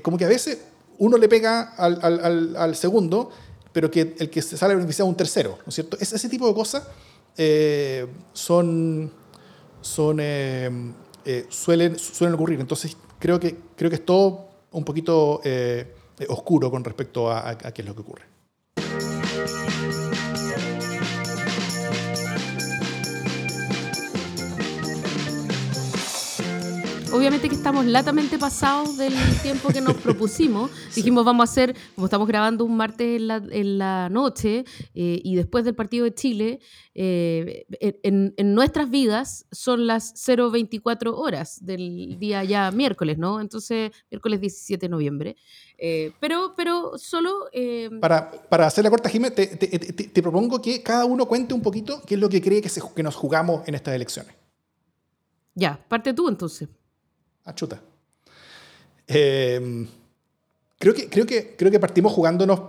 como 0.03 0.19
que 0.19 0.25
a 0.25 0.29
veces 0.29 0.59
uno 0.99 1.17
le 1.17 1.29
pega 1.29 1.75
al, 1.77 2.57
al, 2.57 2.77
segundo, 2.77 3.31
pero 3.73 3.91
que 3.91 4.15
el 4.19 4.29
que 4.29 4.43
se 4.43 4.57
sale 4.57 4.75
beneficiado 4.75 5.09
un 5.09 5.17
tercero, 5.17 5.59
¿no 5.65 5.69
es 5.69 5.75
cierto? 5.75 5.97
Es, 5.99 6.13
ese 6.13 6.29
tipo 6.29 6.47
de 6.47 6.55
cosas 6.55 6.85
son, 8.35 9.11
son 9.81 10.17
suelen, 11.49 11.99
suelen 11.99 12.35
ocurrir. 12.35 12.61
Entonces, 12.61 12.97
creo 13.19 13.41
que, 13.41 13.57
creo 13.77 13.89
que 13.89 13.97
es 13.97 14.05
todo 14.05 14.49
un 14.73 14.85
poquito 14.85 15.41
eh, 15.45 15.95
oscuro 16.29 16.71
con 16.71 16.85
respecto 16.85 17.31
a 17.31 17.57
qué 17.57 17.81
es 17.81 17.89
lo 17.89 17.95
que 17.95 18.03
ocurre. 18.03 18.32
Obviamente 27.13 27.49
que 27.49 27.55
estamos 27.55 27.85
latamente 27.85 28.39
pasados 28.39 28.97
del 28.97 29.13
tiempo 29.43 29.69
que 29.69 29.81
nos 29.81 29.95
propusimos. 29.95 30.71
Dijimos, 30.95 31.25
vamos 31.25 31.49
a 31.49 31.51
hacer, 31.51 31.77
como 31.95 32.07
estamos 32.07 32.27
grabando 32.27 32.65
un 32.65 32.77
martes 32.77 33.21
en 33.21 33.29
la, 33.29 33.37
en 33.37 33.79
la 33.79 34.09
noche 34.09 34.65
eh, 34.95 35.21
y 35.23 35.37
después 35.37 35.65
del 35.65 35.75
partido 35.75 36.05
de 36.05 36.15
Chile, 36.15 36.61
eh, 36.95 37.67
en, 38.03 38.35
en, 38.37 38.55
nuestras 38.55 38.91
vidas 38.91 39.47
son 39.51 39.87
las 39.87 40.15
024 40.27 41.17
horas 41.17 41.65
del 41.65 42.19
día 42.19 42.45
ya 42.45 42.71
miércoles, 42.71 43.19
¿no? 43.19 43.41
Entonces, 43.41 43.93
miércoles 44.11 44.41
17 44.41 44.87
de 44.87 44.89
noviembre. 44.89 45.37
Eh, 45.79 46.13
pero, 46.21 46.55
pero 46.57 46.93
solo... 46.97 47.47
Para, 48.01 48.31
para, 48.31 48.67
hacer 48.67 48.85
la 48.85 48.91
corta, 48.91 49.09
Jiménez, 49.09 49.35
te, 49.35 49.47
te, 49.47 49.79
te, 49.79 49.93
te, 49.93 50.23
propongo 50.23 50.61
que 50.61 50.83
cada 50.83 51.05
uno 51.05 51.27
cuente 51.27 51.55
un 51.55 51.63
poquito 51.63 52.01
qué 52.07 52.15
es 52.15 52.21
lo 52.21 52.29
que 52.29 52.41
cree 52.41 52.63
que, 52.63 52.69
se, 52.69 52.81
que 52.95 53.03
nos 53.03 53.17
jugamos 53.17 53.67
en 53.69 53.75
estas 53.75 53.95
elecciones. 53.95 54.35
Ya, 55.55 55.79
parte 55.89 56.15
tú 56.15 56.29
entonces. 56.29 56.69
Ah, 57.45 57.55
chuta. 57.55 57.81
Em, 59.07 59.87
creo, 60.79 60.95
que, 60.95 61.09
creo, 61.09 61.27
que, 61.27 61.57
creo 61.57 61.71
que 61.71 61.81
partimos 61.81 62.13
jugándonos 62.13 62.61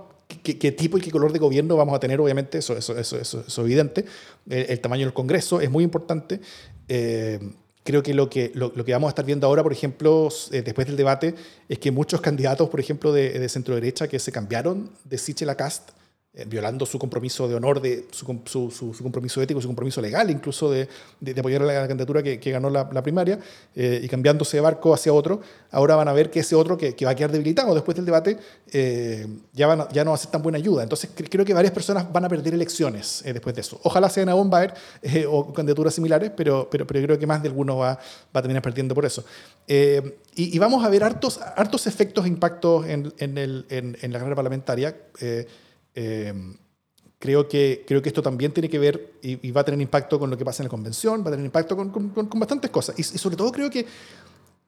qué, 0.42 0.72
tipo 0.72 0.98
y 0.98 1.02
qué 1.02 1.12
color 1.12 1.32
de 1.32 1.40
gobierno 1.40 1.76
vamos 1.76 1.96
a 1.96 2.00
tener, 2.00 2.20
obviamente, 2.20 2.58
eso, 2.58 2.76
eso, 2.76 2.98
eso, 2.98 3.20
eso 3.20 3.42
es 3.42 3.58
evidente. 3.58 4.06
El, 4.50 4.80
tamaño 4.80 5.06
del 5.06 5.14
Congreso 5.14 5.62
es 5.62 5.70
muy 5.70 5.84
importante. 5.84 6.42
Em, 6.88 7.54
creo 7.84 8.02
que 8.02 8.14
lo, 8.14 8.30
que 8.30 8.52
lo, 8.56 8.74
que 8.74 8.92
vamos 8.92 9.08
a 9.08 9.12
estar 9.12 9.26
viendo 9.26 9.46
ahora, 9.48 9.64
por 9.64 9.74
ejemplo, 9.74 10.30
eh, 10.52 10.62
después 10.62 10.88
del 10.88 10.98
debate, 10.98 11.36
es 11.70 11.80
que 11.80 11.92
muchos 11.92 12.22
candidatos, 12.22 12.70
por 12.70 12.80
ejemplo, 12.80 13.14
de, 13.14 13.40
de 13.40 13.50
centro 13.50 13.76
derecha 13.76 14.08
que 14.08 14.20
se 14.20 14.32
cambiaron 14.32 14.92
de 15.04 15.18
Sichel 15.18 15.50
a 15.50 15.56
Cast, 15.56 15.92
eh, 16.36 16.46
violando 16.48 16.84
su 16.88 16.98
compromiso 16.98 17.48
de 17.48 17.54
honor, 17.54 17.80
de 17.80 18.08
su, 18.10 18.26
compromiso 18.26 19.40
ético, 19.40 19.62
su 19.62 19.68
compromiso 19.68 20.02
legal, 20.02 20.32
incluso 20.32 20.72
de, 20.72 20.90
de, 21.20 21.40
apoyar 21.40 21.62
a 21.62 21.66
la 21.66 21.88
candidatura 21.88 22.24
que, 22.24 22.38
ganó 22.38 22.72
la, 22.72 23.04
primaria, 23.04 23.38
eh, 23.76 24.02
y 24.04 24.08
cambiándose 24.08 24.58
de 24.58 24.62
barco 24.62 24.96
hacia 24.96 25.14
otro, 25.14 25.42
ahora 25.70 25.96
van 25.96 26.08
a 26.08 26.14
ver 26.14 26.32
que 26.32 26.40
ese 26.40 26.56
otro 26.56 26.76
que, 26.76 26.96
que 26.96 27.06
va 27.06 27.12
a 27.12 27.16
quedar 27.16 27.32
debilitado 27.32 27.76
después 27.76 27.96
del 27.96 28.06
debate 28.06 28.40
eh, 28.72 29.28
ya, 29.54 29.76
no 29.76 30.10
va 30.10 30.16
a 30.16 30.18
ser 30.18 30.32
tan 30.32 30.42
buena 30.42 30.58
ayuda. 30.58 30.82
Entonces 30.82 31.12
creo 31.14 31.46
que 31.46 31.54
varias 31.54 31.72
personas 31.72 32.12
van 32.12 32.26
a 32.26 32.30
perder 32.30 32.56
elecciones 32.56 33.22
después 33.24 33.54
de 33.54 33.62
eso. 33.62 33.80
Ojalá 33.84 34.10
sean 34.10 34.28
a 34.30 34.34
Bombaer 34.34 34.74
o 35.30 35.54
candidaturas 35.54 35.94
similares, 35.94 36.32
pero, 36.36 36.68
pero, 36.68 36.88
creo 36.88 37.20
que 37.20 37.28
más 37.28 37.44
de 37.44 37.50
alguno 37.50 37.78
va, 37.78 37.92
a 37.92 38.42
terminar 38.42 38.64
perdiendo 38.64 38.96
por 38.96 39.06
eso. 39.06 39.24
Y, 39.68 40.58
vamos 40.58 40.84
a 40.84 40.90
ver 40.90 41.04
hartos, 41.04 41.86
efectos 41.86 42.26
e 42.26 42.28
impactos 42.28 42.88
en 42.88 43.14
la 44.02 44.18
carrera 44.18 44.36
parlamentaria. 44.36 44.96
Em, 45.96 46.56
creo, 47.20 47.48
que, 47.48 47.84
creo 47.88 48.02
que 48.02 48.10
esto 48.10 48.22
también 48.22 48.52
tiene 48.52 48.70
que 48.70 48.80
ver 48.80 49.14
y, 49.22 49.52
va 49.52 49.62
a 49.62 49.64
tener 49.64 49.80
impacto 49.82 50.20
con 50.20 50.30
lo 50.30 50.38
que 50.38 50.46
pasa 50.46 50.64
en 50.64 50.66
la 50.66 50.70
convención, 50.70 51.24
va 51.24 51.30
a 51.30 51.32
tener 51.32 51.46
impacto 51.46 51.76
con, 51.76 51.90
con, 51.90 52.10
con 52.10 52.40
bastantes 52.40 52.72
cosas. 52.72 52.98
Y, 52.98 53.02
y, 53.02 53.18
sobre 53.18 53.36
todo 53.36 53.52
creo 53.52 53.70
que 53.70 53.86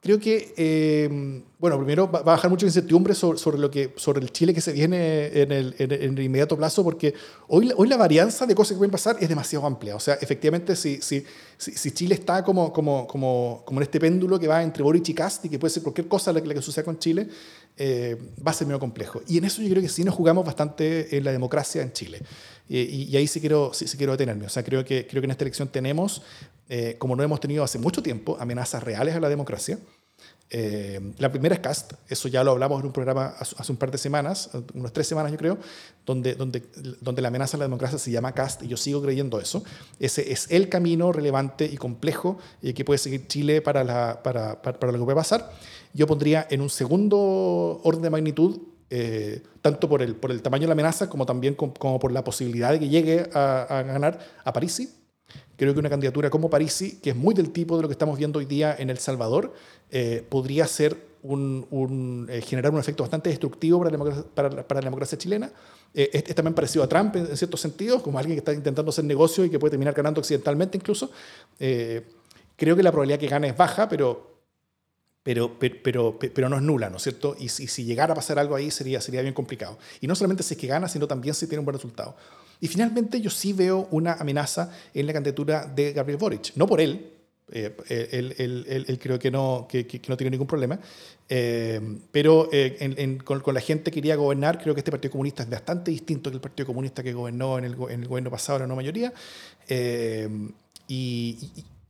creo 0.06 0.20
que, 0.20 0.54
eh, 0.56 1.42
bueno, 1.58 1.78
primero 1.78 2.12
va 2.12 2.20
a 2.20 2.22
bajar 2.22 2.52
mucha 2.52 2.68
incertidumbre 2.68 3.16
sobre, 3.16 3.40
sobre, 3.40 3.58
lo 3.58 3.72
que, 3.72 3.92
sobre 3.96 4.22
el 4.22 4.32
Chile 4.32 4.54
que 4.54 4.62
se 4.62 4.72
viene 4.72 5.32
en 5.34 5.52
el, 5.52 5.76
en 5.80 5.92
el, 5.92 6.20
inmediato 6.20 6.56
plazo, 6.56 6.84
porque 6.84 7.16
hoy, 7.48 7.72
hoy 7.76 7.88
la 7.88 7.98
varianza 7.98 8.46
de 8.46 8.54
cosas 8.54 8.74
que 8.74 8.78
pueden 8.78 8.92
pasar 8.92 9.18
es 9.20 9.28
demasiado 9.28 9.66
amplia. 9.66 9.96
O 9.96 10.00
sea, 10.00 10.14
efectivamente, 10.22 10.76
si, 10.76 11.02
si, 11.02 11.26
si, 11.58 11.90
Chile 11.90 12.14
está 12.14 12.44
como, 12.44 12.72
como, 12.72 13.08
como, 13.08 13.64
como 13.66 13.80
en 13.80 13.84
este 13.84 14.00
péndulo 14.00 14.40
que 14.40 14.48
va 14.48 14.62
entre 14.62 14.84
Boric 14.84 15.10
y 15.10 15.16
Cast 15.16 15.44
y 15.46 15.50
que 15.50 15.58
puede 15.58 15.74
ser 15.74 15.82
cualquier 15.82 16.08
cosa 16.08 16.32
la, 16.32 16.40
que 16.40 16.62
suceda 16.62 16.86
con 16.86 17.00
Chile, 17.00 17.28
eh, 17.76 18.16
va 18.46 18.52
a 18.52 18.54
ser 18.54 18.68
medio 18.68 18.80
complejo. 18.80 19.24
Y 19.28 19.40
en 19.40 19.46
eso 19.46 19.64
yo 19.64 19.70
creo 19.70 19.82
que 19.82 19.90
sí 19.90 20.04
nos 20.04 20.14
jugamos 20.14 20.46
bastante 20.46 21.18
en 21.18 21.24
la 21.24 21.32
democracia 21.32 21.82
en 21.82 21.92
Chile. 21.94 22.22
Y, 22.70 22.80
y, 22.80 23.18
ahí 23.18 23.26
sí 23.26 23.40
quiero, 23.40 23.72
sí, 23.74 23.86
quiero 23.98 24.12
detenerme. 24.12 24.46
O 24.46 24.50
sea, 24.50 24.64
creo 24.64 24.86
que, 24.86 25.08
creo 25.08 25.20
que 25.22 25.26
en 25.26 25.32
esta 25.32 25.44
elección 25.44 25.68
tenemos, 25.68 26.22
eh, 26.70 26.96
como 26.98 27.16
no 27.16 27.24
hemos 27.24 27.40
tenido 27.40 27.64
hace 27.64 27.80
mucho 27.80 28.02
tiempo, 28.02 28.38
amenazas 28.40 28.84
reales 28.84 29.16
a 29.16 29.20
la 29.20 29.30
democracia. 29.30 29.78
Eh, 30.50 31.14
la 31.18 31.32
primera 31.32 31.56
es 31.56 31.62
Cast, 31.62 31.94
eso 32.08 32.28
ya 32.28 32.44
lo 32.44 32.52
hablamos 32.52 32.80
en 32.80 32.86
un 32.86 32.94
programa 32.94 33.34
hace 33.40 33.72
un 33.72 33.78
par 33.78 33.90
de 33.90 33.98
semanas, 33.98 34.52
unas 34.74 34.94
tres 34.94 35.08
semanas 35.08 35.32
yo 35.32 35.38
creo, 35.38 35.58
donde, 36.06 36.36
donde, 36.36 36.64
donde 37.02 37.22
la 37.22 37.30
amenaza 37.30 37.58
a 37.58 37.60
la 37.60 37.66
democracia 37.66 37.98
se 37.98 38.12
llama 38.12 38.32
Cast 38.32 38.62
y 38.64 38.68
yo 38.68 38.78
sigo 38.78 39.02
creyendo 39.02 39.40
eso. 39.40 39.64
Ese 40.00 40.32
es 40.32 40.52
el 40.52 40.70
camino 40.70 41.12
relevante 41.12 41.66
y 41.66 41.78
complejo 41.78 42.38
que 42.62 42.86
puede 42.86 43.00
seguir 43.00 43.28
Chile 43.28 43.62
para, 43.62 44.22
para, 44.22 44.62
para, 44.62 44.92
lo 44.92 45.00
que 45.00 45.04
puede 45.04 45.16
pasar. 45.16 45.52
Yo 45.94 46.08
pondría 46.08 46.46
en 46.50 46.62
un 46.62 46.70
segundo 46.70 47.82
orden 47.84 48.02
de 48.04 48.10
magnitud, 48.10 48.60
eh, 48.90 49.42
tanto 49.62 49.90
por 49.90 50.02
el, 50.02 50.16
por 50.16 50.30
el 50.30 50.42
tamaño 50.42 50.64
de 50.64 50.68
la 50.68 50.74
amenaza 50.74 51.10
como 51.10 51.26
también 51.26 51.56
como, 51.56 52.00
por 52.00 52.12
la 52.12 52.24
posibilidad 52.24 52.72
de 52.72 52.80
que 52.80 52.90
llegue 52.90 53.30
a, 53.34 53.84
ganar 53.86 54.20
a 54.44 54.54
Parisi 54.54 55.05
Creo 55.58 55.74
que 55.74 55.80
una 55.80 55.90
candidatura 55.90 56.30
como 56.30 56.50
Parisi, 56.50 56.98
que 56.98 57.12
es 57.12 57.16
muy 57.16 57.34
del 57.34 57.52
tipo 57.52 57.78
de 57.78 57.84
lo 57.84 57.88
que 57.88 57.94
estamos 57.94 58.18
viendo 58.18 58.40
hoy 58.40 58.46
día 58.46 58.76
en 58.78 58.90
El 58.90 58.98
Salvador, 58.98 59.54
eh, 59.90 60.26
podría 60.28 60.68
ser 60.68 61.16
un, 61.24 62.28
eh, 62.30 62.42
generar 62.42 62.72
un 62.72 62.80
efecto 62.80 63.04
bastante 63.04 63.30
destructivo 63.30 63.80
para 63.80 63.90
la 63.90 63.98
democracia, 63.98 64.24
para, 64.34 64.68
para 64.68 64.82
la 64.82 64.86
democracia 64.86 65.18
chilena. 65.18 65.52
Eh, 65.94 66.10
es, 66.12 66.36
también 66.36 66.54
parecido 66.54 66.84
a 66.84 66.90
Trump 66.90 67.16
en, 67.16 67.38
ciertos 67.38 67.62
sentidos, 67.62 68.02
como 68.02 68.20
alguien 68.20 68.36
que 68.36 68.40
está 68.40 68.54
intentando 68.54 68.90
hacer 68.90 69.06
negocio 69.06 69.46
y 69.46 69.50
que 69.50 69.58
puede 69.58 69.72
terminar 69.72 69.94
ganando 69.94 70.20
accidentalmente 70.20 70.78
incluso. 70.78 71.10
creo 71.58 72.76
que 72.76 72.84
la 72.84 72.92
probabilidad 72.92 73.20
que 73.20 73.28
gane 73.28 73.48
es 73.48 73.58
baja, 73.58 73.88
pero, 73.88 74.36
pero, 75.24 75.58
pero, 75.58 76.20
pero, 76.20 76.50
no 76.50 76.58
es 76.58 76.62
nula, 76.62 76.90
¿no 76.90 76.98
es 76.98 77.04
cierto? 77.04 77.36
Y 77.40 77.50
si, 77.50 77.68
si, 77.68 77.86
llegara 77.86 78.12
a 78.12 78.16
pasar 78.16 78.38
algo 78.38 78.56
ahí 78.56 78.70
sería, 78.70 79.00
sería 79.00 79.22
bien 79.22 79.34
complicado. 79.34 79.80
Y 80.02 80.08
no 80.08 80.16
solamente 80.16 80.44
si 80.44 80.54
es 80.54 80.60
que 80.60 80.68
gana, 80.68 80.90
sino 80.90 81.08
también 81.08 81.34
si 81.34 81.48
tiene 81.48 81.60
un 81.60 81.66
buen 81.66 81.76
resultado. 81.76 82.16
Y 82.62 82.68
finalmente 82.68 83.22
yo 83.22 83.30
sí 83.30 83.54
veo 83.54 83.88
una 83.92 84.14
amenaza 84.14 84.72
en 84.94 85.08
la 85.08 85.14
candidatura 85.14 85.66
de 85.66 85.94
Gabriel 85.94 86.18
Boric. 86.18 86.54
No 86.56 86.68
por 86.68 86.82
él, 86.82 87.12
eh, 87.52 87.76
él, 87.90 88.86
él, 88.88 89.00
creo 89.00 89.20
que 89.20 89.30
no, 89.30 89.68
que, 89.70 90.02
no 90.08 90.18
tiene 90.18 90.32
ningún 90.32 90.48
problema, 90.48 90.80
eh, 91.30 91.80
pero 92.12 92.50
eh, 92.52 93.20
con, 93.24 93.54
la 93.54 93.62
gente 93.62 93.92
que 93.92 94.02
quería 94.02 94.16
gobernar, 94.16 94.60
creo 94.60 94.74
que 94.74 94.80
este 94.80 94.90
Partido 94.90 95.12
Comunista 95.12 95.44
es 95.44 95.50
bastante 95.50 95.92
distinto 95.92 96.32
que 96.32 96.36
el 96.38 96.42
Partido 96.42 96.66
Comunista 96.66 97.04
que 97.04 97.14
gobernó 97.14 97.60
en 97.60 97.66
el, 97.66 97.76
en 97.90 98.02
el 98.02 98.08
gobierno 98.08 98.32
pasado, 98.32 98.60
la 98.60 98.68
no 98.68 98.76
mayoría, 98.76 99.14
y, 100.88 101.38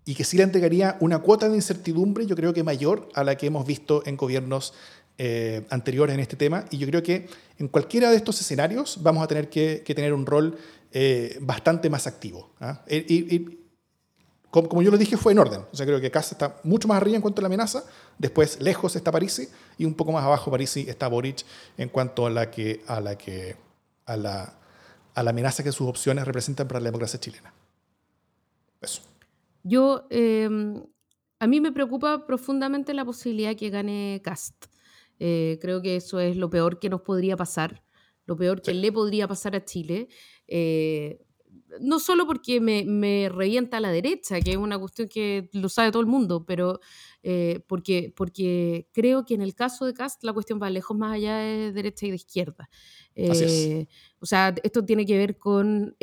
y, 0.05 0.13
que 0.13 0.24
sí 0.26 0.36
le 0.36 0.43
entregaría 0.43 0.97
una 1.00 1.20
cuota 1.20 1.47
de 1.47 1.55
incertidumbre, 1.55 2.25
yo 2.25 2.36
creo 2.36 2.54
que 2.54 2.63
mayor 2.63 3.08
a 3.13 3.24
la 3.24 3.37
que 3.37 3.47
hemos 3.47 3.66
visto 3.66 4.04
en 4.05 4.17
gobiernos 4.17 4.74
eh, 5.17 5.66
anteriores 5.70 6.13
en 6.13 6.20
este 6.20 6.36
tema 6.36 6.66
y 6.71 6.78
yo 6.78 6.87
creo 6.87 7.01
que 7.01 7.28
en 7.58 7.67
cualquiera 7.70 8.09
de 8.09 8.17
estos 8.17 8.42
escenarios 8.42 9.01
vamos 9.01 9.24
a 9.24 9.28
tener 9.28 9.50
que, 9.50 9.82
tener 9.86 10.13
un 10.13 10.25
rol 10.25 10.58
eh, 10.92 11.37
bastante 11.42 11.89
más 11.89 12.05
activo. 12.05 12.51
¿ah? 12.59 12.83
Y, 12.89 13.59
como, 14.50 14.82
yo 14.82 14.92
lo 14.92 14.97
dije, 14.97 15.17
fue 15.17 15.33
en 15.33 15.39
orden. 15.39 15.62
O 15.71 15.75
sea, 15.75 15.86
creo 15.86 16.00
que 16.00 16.12
Casa 16.12 16.36
está 16.36 16.58
mucho 16.63 16.87
más 16.87 16.97
arriba 16.97 17.16
en 17.16 17.21
cuanto 17.21 17.42
a 17.42 17.43
la 17.43 17.47
amenaza, 17.47 17.83
después 18.17 18.62
lejos 18.62 18.96
está 18.96 19.12
Parisi 19.12 19.50
y 19.78 19.86
un 19.86 19.93
poco 19.93 20.12
más 20.12 20.24
abajo 20.24 20.50
Parisi 20.51 20.86
está 20.87 21.08
Boric 21.08 21.46
en 21.78 21.89
cuanto 21.89 22.25
a 22.25 22.29
la 22.29 22.51
que 22.51 22.82
a 22.87 23.01
la 23.01 23.17
que 23.17 23.58
a 24.05 24.16
la, 24.16 24.54
a 25.13 25.24
la 25.24 25.29
amenaza 25.29 25.63
que 25.63 25.71
sus 25.71 25.87
opciones 25.87 26.25
representan 26.25 26.67
para 26.67 26.79
la 26.79 26.86
democracia 26.86 27.20
chilena. 27.20 27.54
Eso. 28.82 29.01
Yo 29.63 30.08
em, 30.09 30.83
a 31.39 31.47
mí 31.47 31.59
me 31.59 31.71
preocupa 31.71 32.25
profundamente 32.25 32.93
la 32.93 33.04
posibilidad 33.04 33.55
que 33.55 33.70
gane 33.70 34.21
Cast. 34.24 34.66
Eh, 35.20 35.58
creo 35.62 35.82
que 35.82 35.96
eso 35.96 36.20
es 36.20 36.37
lo 36.37 36.50
peor 36.50 36.79
que 36.79 36.89
nos 36.89 37.01
podría 37.01 37.37
pasar, 37.37 37.83
lo 38.25 38.36
peor 38.36 38.62
que 38.62 38.74
le 38.74 38.92
podría 38.92 39.28
pasar 39.28 39.55
a 39.55 39.63
Chile. 39.63 40.08
Eh, 40.47 41.21
no 41.82 42.00
solo 42.00 42.25
porque 42.25 42.62
me, 42.62 42.86
me 42.86 43.29
revienta 43.29 43.78
a 43.78 43.79
la 43.79 43.92
derecha, 43.92 44.39
que 44.39 44.51
es 44.51 44.58
una 44.58 44.78
cuestión 44.78 45.08
que 45.09 45.50
lo 45.54 45.67
sabe 45.67 45.92
todo 45.92 46.01
el 46.01 46.08
mundo, 46.08 46.46
pero 46.46 46.79
eh, 47.24 47.62
porque, 47.67 48.13
porque 48.16 48.87
creo 48.93 49.25
que 49.25 49.33
en 49.33 49.42
el 49.42 49.55
caso 49.55 49.86
de 49.86 49.93
Cast 49.93 50.24
la 50.24 50.32
cuestión 50.33 50.59
va 50.62 50.70
lejos 50.70 50.96
más 50.97 51.13
allá 51.13 51.37
de 51.37 51.71
derecha 51.71 52.05
y 52.05 52.12
de 52.12 52.16
izquierda. 52.16 52.70
O 54.20 54.25
sea, 54.25 54.55
esto 54.63 54.86
tiene 54.86 55.05
que 55.05 55.17
ver 55.17 55.37
con, 55.37 55.96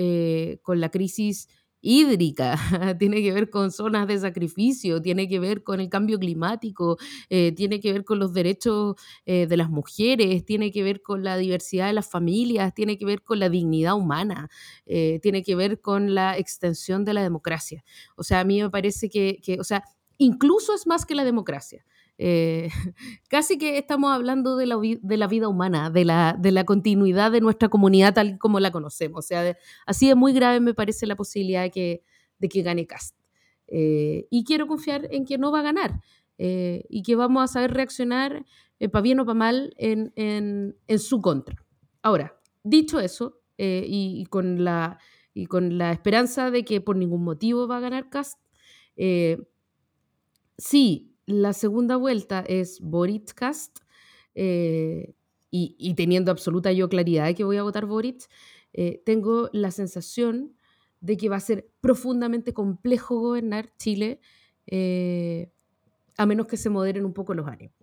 con 0.63 0.81
la 0.81 0.91
crisis 0.91 1.49
hídrica, 1.83 2.57
tiene 2.99 3.21
que 3.21 3.33
ver 3.33 3.51
con 3.51 3.71
zonas 3.71 4.07
de 4.07 4.19
sacrificio, 4.19 5.03
tiene 5.03 5.29
que 5.29 5.39
ver 5.41 5.63
con 5.63 5.81
el 5.81 5.89
cambio 5.89 6.19
climático, 6.19 6.97
eh, 7.29 7.53
tiene 7.53 7.81
que 7.81 7.93
ver 7.93 8.05
con 8.05 8.19
los 8.19 8.33
derechos 8.33 8.95
eh, 9.27 9.47
de 9.47 9.57
las 9.57 9.69
mujeres, 9.69 10.45
tiene 10.45 10.71
que 10.71 10.83
ver 10.83 11.03
con 11.03 11.25
la 11.25 11.37
diversidad 11.37 11.89
de 11.89 11.93
las 11.93 12.09
familias, 12.09 12.73
tiene 12.73 12.97
que 12.97 13.05
ver 13.05 13.23
con 13.23 13.41
la 13.41 13.49
dignidad 13.49 13.95
humana, 13.95 14.49
eh, 14.87 15.19
tiene 15.23 15.43
que 15.43 15.57
ver 15.57 15.81
con 15.81 16.15
la 16.15 16.39
extensión 16.39 17.05
de 17.05 17.15
la 17.15 17.23
democracia. 17.23 17.85
O 18.17 18.23
sea, 18.23 18.41
a 18.41 18.45
mí 18.45 18.63
me 18.63 18.71
parece 18.71 19.11
que, 19.11 19.41
que 19.43 19.59
o 19.61 19.65
sea, 19.65 19.83
incluso 20.19 20.75
es 20.75 20.87
más 20.87 21.05
que 21.05 21.15
la 21.15 21.25
democracia. 21.25 21.85
Eh, 22.19 22.69
casi 23.29 23.59
que 23.59 23.79
estamos 23.79 24.13
hablando 24.13 24.57
de 24.57 24.67
la, 24.67 24.79
de 24.79 25.17
la 25.17 25.27
vida 25.27 25.49
humana, 25.49 25.91
de 25.91 26.05
la, 26.05 26.37
de 26.39 26.53
la, 26.53 26.65
continuidad 26.65 27.33
de 27.33 27.41
nuestra 27.41 27.69
comunidad 27.69 28.15
tal 28.15 28.39
como 28.39 28.61
la 28.61 28.71
conocemos. 28.71 29.25
O 29.25 29.27
sea, 29.27 29.57
así 29.87 30.09
de 30.09 30.15
muy 30.15 30.33
grave 30.33 30.61
me 30.61 30.75
parece 30.75 31.07
la 31.07 31.17
posibilidad 31.17 31.63
de 31.63 31.71
que, 31.71 32.03
de 32.39 32.49
que 32.49 32.63
gane 32.63 32.87
Cast. 32.87 33.17
Eh, 33.67 34.27
y 34.31 34.45
quiero 34.45 34.67
confiar 34.67 35.09
en 35.11 35.25
que 35.25 35.39
no 35.39 35.51
va 35.51 35.61
a 35.61 35.63
ganar 35.63 36.01
eh, 36.37 36.85
y 36.89 37.03
que 37.03 37.17
vamos 37.17 37.43
a 37.43 37.47
saber 37.47 37.73
reaccionar 37.73 38.45
para 38.91 39.03
bien 39.03 39.21
o 39.21 39.25
para 39.25 39.35
mal 39.35 39.75
en, 39.79 40.13
en, 40.17 40.77
en, 40.89 40.99
su 40.99 41.21
contra. 41.21 41.65
Ahora, 42.03 42.41
dicho 42.65 42.99
eso, 42.99 43.41
y, 43.57 44.21
y, 44.21 44.27
con 44.27 44.65
la, 44.65 44.99
y 45.35 45.47
con 45.47 45.79
la 45.79 45.93
esperanza 45.93 46.51
de 46.51 46.65
que 46.65 46.81
por 46.81 46.97
ningún 46.97 47.23
motivo 47.23 47.69
va 47.69 47.77
a 47.77 47.81
ganar 47.81 48.11
Cast, 48.11 48.41
sí, 50.59 51.12
la 51.33 51.53
segunda 51.53 51.97
vuelta 51.97 52.45
es 52.47 52.81
Boric 52.81 53.33
Cast, 53.35 53.79
eh, 54.35 55.15
y, 55.55 55.93
teniendo 55.95 56.31
absoluta 56.31 56.73
yo 56.73 56.89
claridad 56.89 57.27
de 57.27 57.35
que 57.35 57.45
voy 57.45 57.59
a 57.59 57.63
votar 57.63 57.85
Boric, 57.85 58.27
eh, 58.73 59.03
tengo 59.05 59.51
la 59.53 59.71
sensación 59.71 60.55
de 61.03 61.19
que 61.19 61.29
va 61.29 61.37
a 61.37 61.41
ser 61.41 61.69
profundamente 61.83 62.55
complejo 62.55 63.21
gobernar 63.21 63.71
Chile, 63.77 64.19
eh, 64.67 65.51
a 66.17 66.25
menos 66.25 66.47
que 66.47 66.57
se 66.57 66.71
moderen 66.71 67.05
un 67.05 67.13
poco 67.13 67.35
los 67.35 67.47
ánimos. 67.47 67.77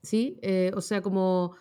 ¿sí? 0.00 0.38
o 0.74 0.80
sea, 0.80 1.02
como 1.02 1.56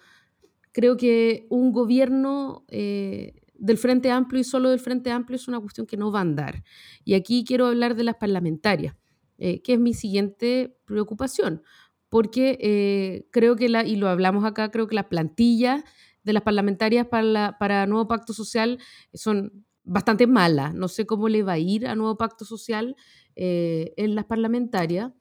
creo 0.72 0.96
que 0.96 1.48
un 1.50 1.72
gobierno 1.72 2.64
del 2.68 3.78
Frente 3.80 4.12
Amplio 4.12 4.42
y 4.42 4.44
solo 4.44 4.70
del 4.70 4.80
Frente 4.80 5.10
Amplio 5.10 5.38
es 5.38 5.48
una 5.48 5.60
cuestión 5.60 5.88
que 5.88 5.98
no 5.98 6.12
va 6.12 6.20
a 6.20 6.22
andar. 6.22 6.64
Y 7.04 7.16
aquí 7.16 7.44
quiero 7.44 7.66
hablar 7.66 7.96
de 7.96 8.04
las 8.04 8.16
parlamentarias. 8.16 8.96
Eh, 9.40 9.62
que 9.62 9.74
es 9.74 9.80
mi 9.80 9.94
siguiente 9.94 10.80
preocupación, 10.86 11.62
porque 12.10 12.58
eh, 12.60 13.28
creo 13.30 13.56
que, 13.56 13.70
la, 13.70 13.86
y 13.86 13.96
lo 13.96 14.08
hablamos 14.08 14.44
acá, 14.46 14.72
creo 14.72 14.88
que 14.88 14.96
las 14.96 15.06
plantillas 15.06 15.84
de 16.24 16.34
las 16.34 16.42
parlamentarias 16.42 17.06
para, 17.06 17.56
para 17.60 17.86
Nuevo 17.86 18.08
Pacto 18.08 18.34
Social 18.34 18.80
son 19.14 19.64
bastante 19.84 20.26
malas. 20.26 20.74
No 20.74 20.88
sé 20.88 21.06
cómo 21.06 21.30
le 21.30 21.44
va 21.44 21.54
a 21.54 21.60
ir 21.60 21.86
a 21.86 21.94
Nuevo 21.94 22.18
Pacto 22.18 22.46
Social 22.46 22.96
eh, 23.36 23.94
en 23.96 24.16
las 24.16 24.26
parlamentarias, 24.26 25.12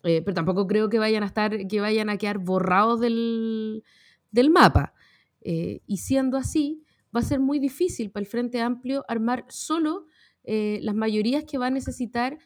pero 0.00 0.32
tampoco 0.32 0.66
creo 0.66 0.88
que 0.88 0.98
vayan 0.98 1.22
a 1.22 1.26
estar, 1.26 1.66
que 1.66 1.80
vayan 1.80 2.08
a 2.08 2.16
quedar 2.16 2.38
borrados 2.38 3.00
del, 3.00 3.84
del 4.30 4.48
mapa. 4.48 4.94
y 5.42 5.96
siendo 5.98 6.38
así, 6.38 6.82
va 7.14 7.20
a 7.20 7.24
ser 7.24 7.40
muy 7.40 7.58
difícil 7.58 8.10
para 8.10 8.22
el 8.22 8.26
Frente 8.26 8.62
Amplio 8.62 9.04
armar 9.08 9.44
solo 9.48 10.06
las 10.44 10.94
mayorías 10.94 11.44
que 11.44 11.58
va 11.58 11.66
a 11.66 11.70
necesitar 11.70 12.38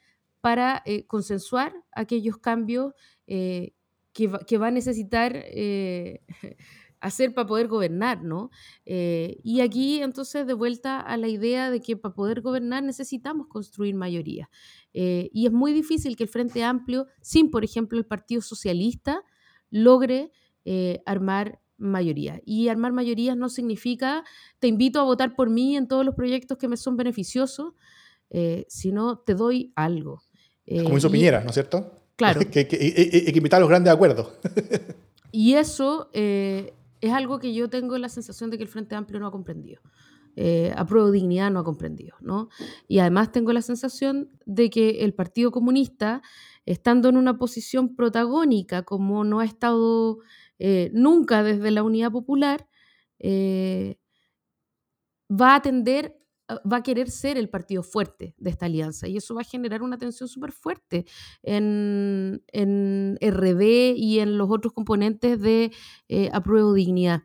para 0.42 0.82
eh, 0.86 1.06
consensuar 1.06 1.72
aquellos 1.92 2.36
cambios 2.36 2.92
eh, 3.28 3.74
que, 4.12 4.26
va, 4.26 4.66
a 4.66 4.70
necesitar 4.70 5.32
eh, 5.36 6.20
hacer 7.00 7.32
para 7.32 7.46
poder 7.46 7.68
gobernar, 7.68 8.22
¿no? 8.22 8.50
y 8.84 9.60
aquí 9.60 10.02
entonces 10.02 10.46
de 10.46 10.52
vuelta 10.52 11.00
a 11.00 11.16
la 11.16 11.28
idea 11.28 11.70
de 11.70 11.80
que 11.80 11.96
para 11.96 12.14
poder 12.14 12.42
gobernar 12.42 12.82
necesitamos 12.82 13.46
construir 13.48 13.94
mayoría. 13.94 14.50
y 14.92 15.46
es 15.46 15.52
muy 15.52 15.72
difícil 15.72 16.16
que 16.16 16.24
el 16.24 16.28
Frente 16.28 16.62
Amplio, 16.62 17.06
sin 17.22 17.50
por 17.50 17.64
ejemplo 17.64 17.98
el 17.98 18.06
Partido 18.06 18.42
Socialista, 18.42 19.22
logre 19.70 20.30
armar 21.06 21.60
mayoría. 21.76 22.40
Y 22.44 22.68
armar 22.68 22.92
mayorías 22.92 23.36
no 23.36 23.48
significa 23.48 24.22
te 24.60 24.68
invito 24.68 25.00
a 25.00 25.04
votar 25.04 25.34
por 25.34 25.50
mí 25.50 25.76
en 25.76 25.88
todos 25.88 26.04
los 26.04 26.14
proyectos 26.14 26.58
que 26.58 26.68
me 26.68 26.76
son 26.76 26.96
beneficiosos, 26.96 27.74
sino 28.68 29.18
te 29.18 29.34
doy 29.34 29.72
algo. 29.74 30.22
Como 30.66 30.96
hizo 30.96 31.08
eh, 31.08 31.10
Piñera, 31.10 31.40
¿no 31.40 31.48
es 31.48 31.54
cierto? 31.54 32.02
Claro. 32.16 32.40
que, 32.50 32.66
que, 32.68 32.78
que, 32.78 33.32
invitar 33.34 33.58
a 33.58 33.60
los 33.60 33.68
grandes 33.68 33.92
acuerdos. 33.92 34.32
y 35.32 35.54
eso 35.54 36.10
eh, 36.12 36.74
es 37.00 37.12
algo 37.12 37.38
que 37.38 37.54
yo 37.54 37.68
tengo 37.68 37.98
la 37.98 38.08
sensación 38.08 38.50
de 38.50 38.58
que 38.58 38.64
el 38.64 38.68
Frente 38.68 38.94
Amplio 38.94 39.20
no 39.20 39.26
ha 39.26 39.32
comprendido. 39.32 39.82
Eh, 40.34 40.72
apruebo 40.76 41.10
dignidad 41.10 41.50
no 41.50 41.60
ha 41.60 41.64
comprendido, 41.64 42.16
¿no? 42.20 42.48
Y 42.88 43.00
además 43.00 43.32
tengo 43.32 43.52
la 43.52 43.60
sensación 43.60 44.30
de 44.46 44.70
que 44.70 45.04
el 45.04 45.12
Partido 45.12 45.50
Comunista, 45.50 46.22
estando 46.64 47.10
en 47.10 47.18
una 47.18 47.36
posición 47.36 47.94
protagónica, 47.94 48.82
como 48.82 49.24
no 49.24 49.40
ha 49.40 49.44
estado 49.44 50.20
eh, 50.58 50.90
nunca 50.94 51.42
desde 51.42 51.70
la 51.70 51.82
Unidad 51.82 52.12
Popular, 52.12 52.66
va 55.30 55.54
a 55.54 55.62
tender 55.62 56.21
va 56.60 56.78
a 56.78 56.82
querer 56.82 57.10
ser 57.10 57.38
el 57.38 57.48
partido 57.48 57.82
fuerte 57.82 58.34
de 58.38 58.50
esta 58.50 58.66
alianza 58.66 59.08
y 59.08 59.16
eso 59.16 59.34
va 59.34 59.42
a 59.42 59.44
generar 59.44 59.82
una 59.82 59.98
tensión 59.98 60.28
súper 60.28 60.52
fuerte 60.52 61.06
en, 61.42 62.42
en, 62.48 63.18
RD 63.20 63.94
y 63.96 64.20
en 64.20 64.38
los 64.38 64.50
otros 64.50 64.72
componentes 64.72 65.40
de 65.40 65.72
eh, 66.08 66.30
apruebo 66.32 66.72
dignidad. 66.74 67.22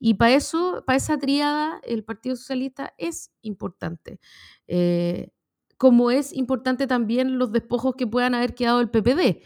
Y 0.00 0.14
para 0.14 0.34
eso, 0.34 0.84
para 0.86 0.96
esa 0.96 1.18
tríada, 1.18 1.80
el 1.84 2.04
Partido 2.04 2.36
Socialista 2.36 2.94
es 2.98 3.32
importante. 3.42 4.20
Eh, 4.68 5.30
como 5.76 6.10
es 6.10 6.32
importante 6.32 6.86
también 6.86 7.38
los 7.38 7.52
despojos 7.52 7.94
que 7.96 8.06
puedan 8.06 8.34
haber 8.34 8.54
quedado 8.54 8.80
el 8.80 8.90
PPD. 8.90 9.42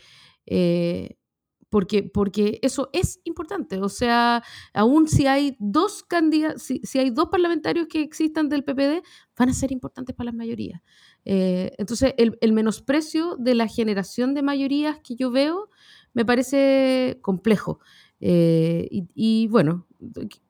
Eh, 0.46 1.16
porque, 1.72 2.02
porque 2.02 2.58
eso 2.60 2.90
es 2.92 3.18
importante. 3.24 3.80
O 3.80 3.88
sea, 3.88 4.42
aún 4.74 5.08
si 5.08 5.26
hay 5.26 5.56
dos 5.58 6.02
candidatos, 6.02 6.62
si, 6.62 6.98
hay 6.98 7.08
dos 7.08 7.30
parlamentarios 7.30 7.86
que 7.86 8.02
existan 8.02 8.50
del 8.50 8.62
PPD, 8.62 9.02
van 9.38 9.48
a 9.48 9.54
ser 9.54 9.72
importantes 9.72 10.14
para 10.14 10.26
las 10.26 10.34
mayorías. 10.34 10.82
Eh, 11.24 11.72
entonces, 11.78 12.12
el, 12.18 12.52
menosprecio 12.52 13.36
de 13.38 13.54
la 13.54 13.68
generación 13.68 14.34
de 14.34 14.42
mayorías 14.42 14.98
que 15.02 15.16
yo 15.16 15.30
veo 15.30 15.70
me 16.12 16.26
parece 16.26 17.18
complejo. 17.22 17.80
Eh, 18.20 18.86
y, 19.14 19.46
bueno, 19.48 19.86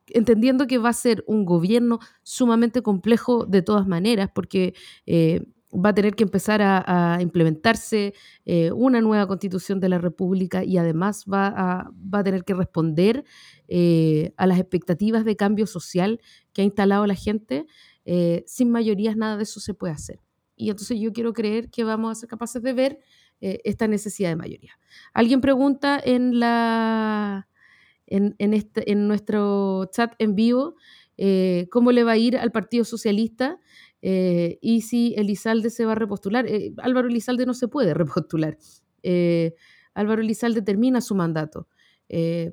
entendiendo 0.07 0.67
que 0.67 0.77
va 0.77 0.89
a 0.89 0.93
ser 0.93 1.23
un 1.25 1.45
gobierno 1.45 1.99
sumamente 2.21 2.81
complejo 2.81 3.45
de 3.45 3.61
todas 3.61 3.87
maneras, 3.87 4.29
porque 4.35 4.73
eh, 5.05 5.39
va 5.73 5.89
a 5.89 5.93
tener 5.93 6.15
que 6.15 6.23
empezar 6.23 6.61
a, 6.61 7.17
implementarse 7.21 8.13
eh, 8.45 8.71
una 8.71 9.01
nueva 9.01 9.27
constitución 9.27 9.79
de 9.79 9.89
la 9.89 9.97
República 9.97 10.63
y 10.63 10.77
además 10.77 11.25
va 11.31 11.47
a, 11.47 11.91
va 11.91 12.19
a 12.19 12.23
tener 12.23 12.43
que 12.43 12.53
responder 12.53 13.23
eh, 13.67 14.33
a 14.37 14.47
las 14.47 14.59
expectativas 14.59 15.25
de 15.25 15.35
cambio 15.35 15.67
social 15.67 16.21
que 16.53 16.61
ha 16.61 16.65
instalado 16.65 17.07
la 17.07 17.15
gente. 17.15 17.65
Eh, 18.05 18.43
sin 18.47 18.69
mayorías 18.69 19.15
nada 19.15 19.37
de 19.37 19.43
eso 19.43 19.59
se 19.59 19.73
puede 19.73 19.93
hacer. 19.93 20.19
Y 20.55 20.69
entonces 20.69 20.99
yo 20.99 21.11
quiero 21.11 21.33
creer 21.33 21.69
que 21.69 21.83
vamos 21.83 22.11
a 22.11 22.15
ser 22.15 22.29
capaces 22.29 22.61
de 22.61 22.73
ver 22.73 22.99
esta 23.41 23.89
necesidad 23.89 24.29
de 24.29 24.37
mayoría. 24.37 24.79
Alguien 25.13 25.41
pregunta 25.41 26.01
en, 26.01 26.39
la, 26.39 27.49
en, 28.07 28.35
en, 28.37 28.53
este, 28.53 28.89
en 28.89 29.09
nuestro 29.09 29.89
chat 29.91 30.13
en 30.17 30.33
vivo 30.33 30.75
cómo 31.69 31.91
le 31.91 32.05
va 32.05 32.13
a 32.13 32.17
ir 32.17 32.37
al 32.37 32.53
Partido 32.53 32.85
Socialista. 32.85 33.59
Eh, 34.05 34.59
y 34.61 34.81
si 34.81 35.15
Elizalde 35.15 35.69
se 35.69 35.85
va 35.85 35.93
a 35.93 35.95
repostular. 35.95 36.45
Eh, 36.45 36.73
Álvaro 36.77 37.07
Elizalde 37.07 37.45
no 37.45 37.53
se 37.53 37.69
puede 37.69 37.93
repostular. 37.93 38.57
Eh, 39.01 39.55
Álvaro 39.93 40.21
Elizalde 40.21 40.61
termina 40.61 41.01
su 41.01 41.15
mandato. 41.15 41.67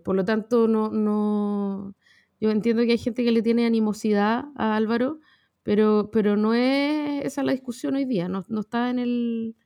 por 0.05 0.15
lo 0.17 0.25
tanto, 0.25 0.69
no, 0.69 0.91
no, 0.91 1.95
yo 2.41 2.51
entiendo 2.51 2.83
que 2.85 2.93
hay 2.93 2.99
gente 2.99 3.25
que 3.25 3.33
le 3.33 3.43
tiene 3.43 3.67
animosidad 3.67 4.45
a 4.57 4.77
Álvaro, 4.77 5.21
pero, 5.63 6.11
pero 6.13 6.37
no 6.37 6.55
es 6.55 7.25
esa 7.25 7.43
la 7.43 7.53
discusión 7.53 7.97
hoy 7.97 8.05
día, 8.05 8.29
no, 8.29 8.45
no 8.49 8.61
está 8.61 8.91
en 8.91 8.99
el, 8.99 9.57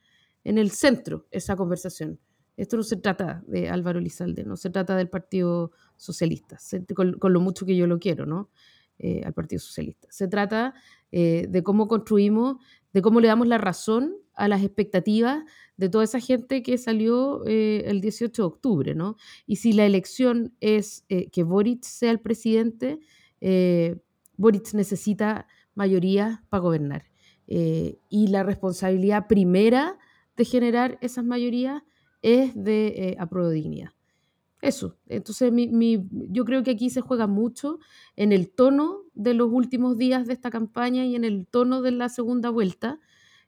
en 0.43 0.57
el 0.57 0.71
centro 0.71 1.27
esa 1.31 1.55
conversación. 1.55 2.19
Esto 2.57 2.77
no 2.77 2.83
se 2.83 2.97
trata 2.97 3.43
de 3.47 3.69
Álvaro 3.69 3.99
Elizalde, 3.99 4.43
no 4.45 4.55
se 4.55 4.69
trata 4.69 4.95
del 4.95 5.09
Partido 5.09 5.71
Socialista, 5.97 6.57
con, 6.95 7.13
con 7.19 7.33
lo 7.33 7.41
mucho 7.41 7.65
que 7.65 7.75
yo 7.75 7.85
lo 7.87 7.99
quiero, 7.99 8.25
¿no? 8.25 8.49
Al 9.25 9.33
Partido 9.33 9.59
Socialista. 9.59 10.07
Se 10.09 10.27
trata 10.27 10.73
eh, 11.11 11.47
de 11.49 11.63
cómo 11.63 11.87
construimos, 11.87 12.57
de 12.93 13.01
cómo 13.01 13.19
le 13.19 13.27
damos 13.27 13.47
la 13.47 13.57
razón 13.57 14.15
a 14.33 14.47
las 14.47 14.63
expectativas 14.63 15.43
de 15.77 15.89
toda 15.89 16.03
esa 16.03 16.19
gente 16.19 16.63
que 16.63 16.77
salió 16.77 17.45
eh, 17.45 17.83
el 17.85 18.01
18 18.01 18.41
de 18.41 18.45
octubre, 18.45 18.95
¿no? 18.95 19.15
Y 19.45 19.57
si 19.57 19.73
la 19.73 19.85
elección 19.85 20.53
es 20.61 21.05
eh, 21.09 21.29
que 21.29 21.43
Boric 21.43 21.83
sea 21.83 22.11
el 22.11 22.19
presidente, 22.19 22.99
Boric 24.37 24.73
necesita 24.73 25.47
mayoría 25.75 26.43
para 26.49 26.61
gobernar. 26.61 27.05
Eh, 27.47 27.99
y 28.09 28.27
la 28.27 28.43
responsabilidad 28.43 29.27
primera 29.27 29.99
de 30.35 30.45
generar 30.45 30.97
esas 31.01 31.23
mayorías 31.23 31.83
es 32.21 32.55
de 32.55 32.87
eh. 32.87 33.17
Eso, 34.65 34.97
entonces 35.05 35.53
yo 36.09 36.43
creo 36.43 36.63
que 36.63 36.71
aquí 36.71 36.89
se 36.89 36.99
juega 36.99 37.27
mucho 37.27 37.77
en 38.15 38.31
el 38.31 38.49
tono 38.49 39.03
de 39.13 39.35
los 39.35 39.51
últimos 39.51 39.95
días 39.95 40.25
de 40.25 40.33
esta 40.33 40.49
campaña 40.49 41.05
y 41.05 41.15
en 41.15 41.23
el 41.23 41.45
tono 41.45 41.83
de 41.83 41.91
la 41.91 42.09
segunda 42.09 42.49
vuelta. 42.49 42.99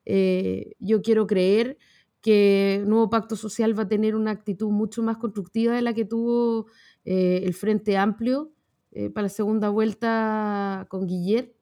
Eh, 0.06 0.76
yo 0.78 1.02
quiero 1.02 1.26
creer 1.26 1.80
que 2.22 2.84
nuevo 2.86 3.10
pacto 3.10 3.36
social 3.36 3.76
va 3.76 3.84
a 3.84 3.88
tener 3.88 4.16
una 4.16 4.30
actitud 4.30 4.70
mucho 4.70 5.02
más 5.02 5.18
constructiva 5.18 5.74
de 5.74 5.82
la 5.82 5.96
que 5.96 6.06
tuvo 6.06 6.68
eh, 7.04 7.42
el 7.44 7.56
Frente 7.56 7.98
Amplio 7.98 8.52
eh, 8.92 9.10
para 9.10 9.24
la 9.24 9.30
segunda 9.30 9.70
vuelta 9.70 10.86
con 10.88 11.08
Guillet, 11.08 11.56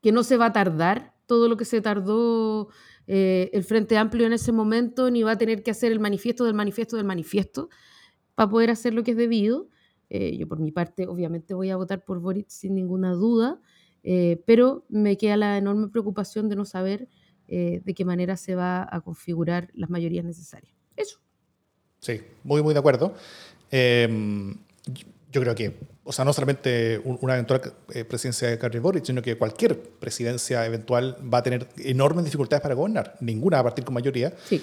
que 0.00 0.10
no 0.10 0.22
se 0.22 0.38
va 0.38 0.46
a 0.46 0.52
tardar 0.54 1.16
todo 1.26 1.50
lo 1.50 1.58
que 1.58 1.66
se 1.66 1.82
tardó 1.82 2.70
el 3.06 3.64
Frente 3.64 3.98
Amplio 3.98 4.26
en 4.26 4.34
ese 4.34 4.52
momento, 4.52 5.10
ni 5.10 5.22
va 5.22 5.32
a 5.32 5.38
tener 5.38 5.62
que 5.62 5.70
hacer 5.70 5.92
el 5.92 6.00
manifiesto 6.00 6.44
del 6.44 6.54
manifiesto 6.54 6.96
del 6.96 7.06
manifiesto 7.06 7.68
para 8.38 8.50
poder 8.50 8.70
hacer 8.70 8.94
lo 8.94 9.02
que 9.02 9.10
es 9.10 9.16
debido. 9.16 9.66
Eh, 10.10 10.36
yo 10.38 10.46
por 10.46 10.60
mi 10.60 10.70
parte 10.70 11.08
obviamente 11.08 11.54
voy 11.54 11.70
a 11.70 11.76
votar 11.76 12.04
por 12.04 12.20
Boric 12.20 12.48
sin 12.48 12.76
ninguna 12.76 13.10
duda, 13.10 13.60
eh, 14.04 14.40
pero 14.46 14.84
me 14.88 15.16
queda 15.16 15.36
la 15.36 15.58
enorme 15.58 15.88
preocupación 15.88 16.48
de 16.48 16.54
no 16.54 16.64
saber 16.64 17.08
eh, 17.48 17.82
de 17.84 17.94
qué 17.94 18.04
manera 18.04 18.36
se 18.36 18.54
va 18.54 18.86
a 18.88 19.00
configurar 19.00 19.70
las 19.74 19.90
mayorías 19.90 20.24
necesarias. 20.24 20.72
Eso. 20.94 21.18
Sí, 21.98 22.20
muy, 22.44 22.62
muy 22.62 22.74
de 22.74 22.78
acuerdo. 22.78 23.12
Em, 23.72 24.54
yo 25.32 25.40
creo 25.40 25.56
que, 25.56 25.74
o 26.04 26.12
sea, 26.12 26.24
no 26.24 26.32
solamente 26.32 27.02
una 27.04 27.34
eventual 27.34 27.60
presidencia 28.08 28.50
de 28.50 28.56
Carlos 28.56 28.80
Boric, 28.80 29.04
sino 29.04 29.20
que 29.20 29.36
cualquier 29.36 29.80
presidencia 29.80 30.64
eventual 30.64 31.16
va 31.22 31.38
a 31.38 31.42
tener 31.42 31.66
enormes 31.78 32.24
dificultades 32.24 32.62
para 32.62 32.76
gobernar, 32.76 33.16
ninguna 33.20 33.58
a 33.58 33.64
partir 33.64 33.84
con 33.84 33.94
mayoría. 33.94 34.32
Sí. 34.44 34.62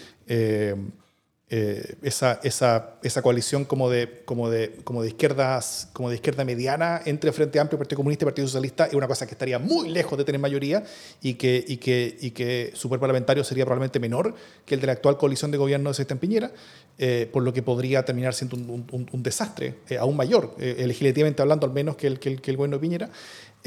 Eh, 1.47 1.97
esa, 2.01 2.39
esa, 2.41 2.95
esa, 3.03 3.21
coalición 3.21 3.65
como 3.65 3.87
de, 3.87 4.23
como, 4.25 4.49
de, 4.49 4.77
como, 4.83 5.03
de 5.03 5.09
izquierdas, 5.09 5.89
como 5.93 6.09
de 6.09 6.15
izquierda 6.15 6.43
mediana 6.43 7.03
entre 7.05 7.31
Frente 7.31 7.59
Amplio, 7.59 7.77
Partido 7.77 7.97
Comunista 7.97 8.25
y 8.25 8.25
Partido 8.25 8.47
Socialista 8.47 8.85
es 8.85 8.95
una 8.95 9.07
cosa 9.07 9.27
que 9.27 9.33
estaría 9.33 9.59
muy 9.59 9.89
lejos 9.89 10.17
de 10.17 10.23
tener 10.23 10.41
mayoría 10.41 10.83
y 11.21 11.35
que, 11.35 11.63
y 11.67 11.77
que, 11.77 12.17
y 12.19 12.31
que 12.31 12.71
su 12.73 12.89
parlamentario 12.89 13.43
sería 13.43 13.63
probablemente 13.63 13.99
menor 13.99 14.33
que 14.65 14.73
el 14.73 14.81
de 14.81 14.87
la 14.87 14.93
actual 14.93 15.17
coalición 15.17 15.51
de 15.51 15.59
gobierno 15.59 15.91
de 15.91 15.93
Sebastián 15.93 16.17
Piñera, 16.17 16.51
eh, 16.97 17.29
por 17.31 17.43
lo 17.43 17.53
que 17.53 17.61
podría 17.61 18.03
terminar 18.03 18.33
siendo 18.33 18.55
un, 18.55 19.07
un, 19.11 19.23
desastre 19.23 19.75
eh, 19.87 19.99
aún 19.99 20.17
mayor, 20.17 20.55
legislativamente 20.57 21.43
hablando 21.43 21.67
al 21.67 21.73
menos 21.73 21.95
que 21.95 22.07
el, 22.07 22.19
que 22.19 22.29
el, 22.29 22.41
que 22.41 22.49
el 22.49 22.57
gobierno 22.57 22.77
de 22.77 22.81
Piñera. 22.81 23.11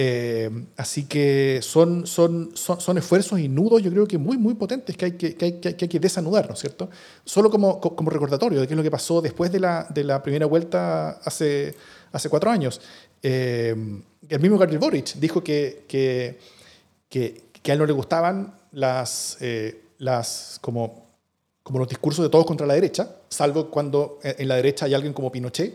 Eh, 0.00 0.48
así 0.76 1.06
que 1.06 1.58
son, 1.60 2.06
son, 2.06 2.52
son, 2.54 2.98
esfuerzos 2.98 3.40
y 3.40 3.48
nudos, 3.48 3.82
yo 3.82 3.90
creo 3.90 4.06
que 4.06 4.16
muy, 4.16 4.38
muy 4.38 4.54
potentes 4.54 4.96
que 4.96 5.06
hay 5.06 5.12
que, 5.16 5.34
que, 5.34 5.44
hay, 5.44 5.52
que, 5.54 5.68
hay 5.70 5.88
que 5.88 5.98
desanudar, 5.98 6.46
¿no 6.46 6.54
es 6.54 6.60
cierto? 6.60 6.88
Solo 7.24 7.50
como, 7.50 7.80
como 7.80 8.08
recordatorio 8.08 8.60
de 8.60 8.68
qué 8.68 8.74
es 8.74 8.76
lo 8.76 8.84
que 8.84 8.92
pasó 8.92 9.20
después 9.20 9.50
de 9.50 9.58
la, 9.58 9.88
de 9.90 10.04
la 10.04 10.22
primera 10.22 10.46
vuelta 10.46 11.18
hace, 11.24 11.74
hace 12.12 12.28
cuatro 12.28 12.48
años. 12.48 12.80
Eh, 13.20 13.74
el 14.28 14.40
mismo 14.40 14.56
Gabriel 14.56 14.78
Boric 14.78 15.14
dijo 15.14 15.42
que, 15.42 15.84
que, 15.88 16.38
a 17.68 17.72
él 17.72 17.78
no 17.80 17.86
le 17.86 17.92
gustaban 17.92 18.54
las, 18.70 19.36
eh, 19.40 19.82
las 19.98 20.60
como, 20.60 21.08
como 21.64 21.80
los 21.80 21.88
discursos 21.88 22.24
de 22.24 22.28
todos 22.28 22.46
contra 22.46 22.68
la 22.68 22.74
derecha, 22.74 23.16
salvo 23.28 23.68
cuando 23.68 24.20
en 24.22 24.46
la 24.46 24.54
derecha 24.54 24.86
hay 24.86 24.94
alguien 24.94 25.12
como 25.12 25.32
Pinochet. 25.32 25.74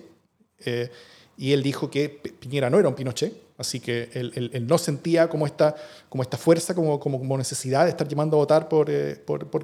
y 1.36 1.52
él 1.52 1.62
dijo 1.62 1.92
que 1.92 2.08
Piñera 2.08 2.70
no 2.70 2.80
era 2.80 2.88
un 2.88 2.96
Pinochet, 2.96 3.43
Así 3.58 3.80
que 3.80 4.10
él, 4.14 4.66
no 4.68 4.78
sentía 4.78 5.30
como 5.30 5.46
esta, 5.46 5.76
como 6.10 6.24
esta 6.24 6.38
fuerza, 6.38 6.74
como, 6.74 7.00
como, 7.00 7.38
necesidad 7.38 7.84
de 7.84 7.92
estar 7.92 8.08
llamando 8.08 8.38
a 8.38 8.40
votar 8.40 8.68
por, 8.68 8.90
eh, 8.90 9.16
por, 9.16 9.48
por 9.50 9.64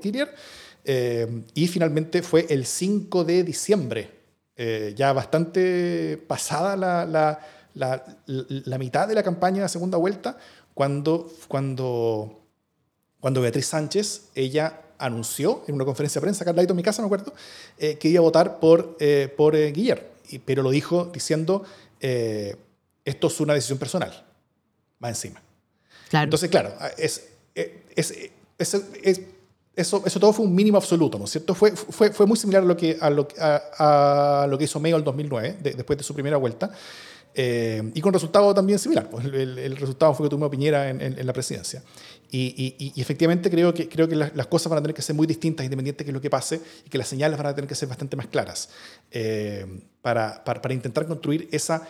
eh, 0.85 1.43
y 1.55 1.67
finalmente 1.67 2.21
fue 2.21 2.45
el 2.49 2.65
5 2.65 3.23
de 3.23 3.43
diciembre, 3.43 4.11
eh, 4.55 4.93
ya 4.95 5.11
bastante 5.11 6.17
pasada 6.27 6.77
la, 6.77 7.05
la, 7.05 7.39
la, 7.73 8.03
la, 8.25 8.77
mitad 8.77 9.07
de 9.07 9.15
la 9.15 9.23
campaña 9.23 9.57
de 9.57 9.61
la 9.63 9.69
segunda 9.69 9.97
vuelta, 9.97 10.37
cuando, 10.75 11.31
cuando, 11.47 12.43
cuando 13.19 13.41
Beatriz 13.41 13.65
Sánchez, 13.65 14.29
ella 14.35 14.81
anunció 14.99 15.63
en 15.67 15.75
una 15.75 15.85
conferencia 15.85 16.19
de 16.19 16.25
prensa, 16.25 16.43
acá 16.43 16.61
en 16.61 16.75
mi 16.75 16.83
casa, 16.83 17.01
me 17.01 17.07
acuerdo, 17.07 17.33
que 17.77 18.07
iba 18.07 18.19
a 18.19 18.23
votar 18.23 18.59
por, 18.59 18.97
por 19.35 19.55
Guillermo, 19.55 20.07
pero 20.45 20.61
lo 20.61 20.69
dijo 20.69 21.09
diciendo 21.11 21.63
esto 23.09 23.27
es 23.27 23.39
una 23.39 23.53
decisión 23.53 23.77
personal, 23.77 24.25
va 25.03 25.09
encima. 25.09 25.41
Entonces, 26.11 26.49
claro, 26.49 26.73
es, 26.97 27.29
es, 27.55 28.13
eso, 29.75 30.03
eso 30.05 30.19
todo 30.19 30.33
fue 30.33 30.45
un 30.45 30.53
mínimo 30.53 30.77
absoluto, 30.77 31.17
¿no 31.17 31.25
es 31.25 31.31
cierto? 31.31 31.55
Fue, 31.55 31.71
fue, 31.71 32.11
fue 32.11 32.25
muy 32.25 32.37
similar 32.37 32.63
a 32.63 32.65
lo 32.65 32.75
que, 32.75 32.97
a 32.99 33.09
lo, 33.09 33.27
a, 33.39 34.47
lo 34.49 34.57
que 34.57 34.65
hizo 34.65 34.79
Mayo 34.79 34.95
en 34.95 34.99
el 34.99 35.05
2009, 35.05 35.57
después 35.61 35.97
de 35.97 36.03
su 36.03 36.13
primera 36.13 36.37
vuelta, 36.37 36.71
eh, 37.33 37.91
y 37.93 38.01
con 38.01 38.11
resultado 38.11 38.53
también 38.53 38.79
similar. 38.79 39.09
Pues 39.09 39.25
el, 39.25 39.77
resultado 39.77 40.13
fue 40.13 40.25
que 40.25 40.31
tuvimos 40.31 40.49
Piñera 40.49 40.89
en, 40.89 41.01
en, 41.01 41.25
la 41.25 41.33
presidencia. 41.33 41.83
Y, 42.31 42.75
y, 42.77 43.01
efectivamente 43.01 43.49
creo 43.49 43.73
que, 43.73 43.87
creo 43.87 44.07
que 44.07 44.15
las, 44.15 44.47
cosas 44.47 44.69
van 44.69 44.79
a 44.79 44.81
tener 44.81 44.95
que 44.95 45.01
ser 45.01 45.15
muy 45.15 45.25
distintas, 45.25 45.63
independiente 45.63 46.03
de 46.03 46.11
lo 46.11 46.21
que 46.21 46.29
pase, 46.29 46.59
y 46.85 46.89
que 46.89 46.97
las 46.97 47.07
señales 47.07 47.37
van 47.37 47.47
a 47.47 47.55
tener 47.55 47.67
que 47.67 47.75
ser 47.75 47.87
bastante 47.87 48.15
más 48.15 48.27
claras 48.27 48.69
eh, 49.11 49.65
para, 50.01 50.43
para, 50.43 50.61
para, 50.61 50.73
intentar 50.73 51.07
construir 51.07 51.47
esa, 51.51 51.87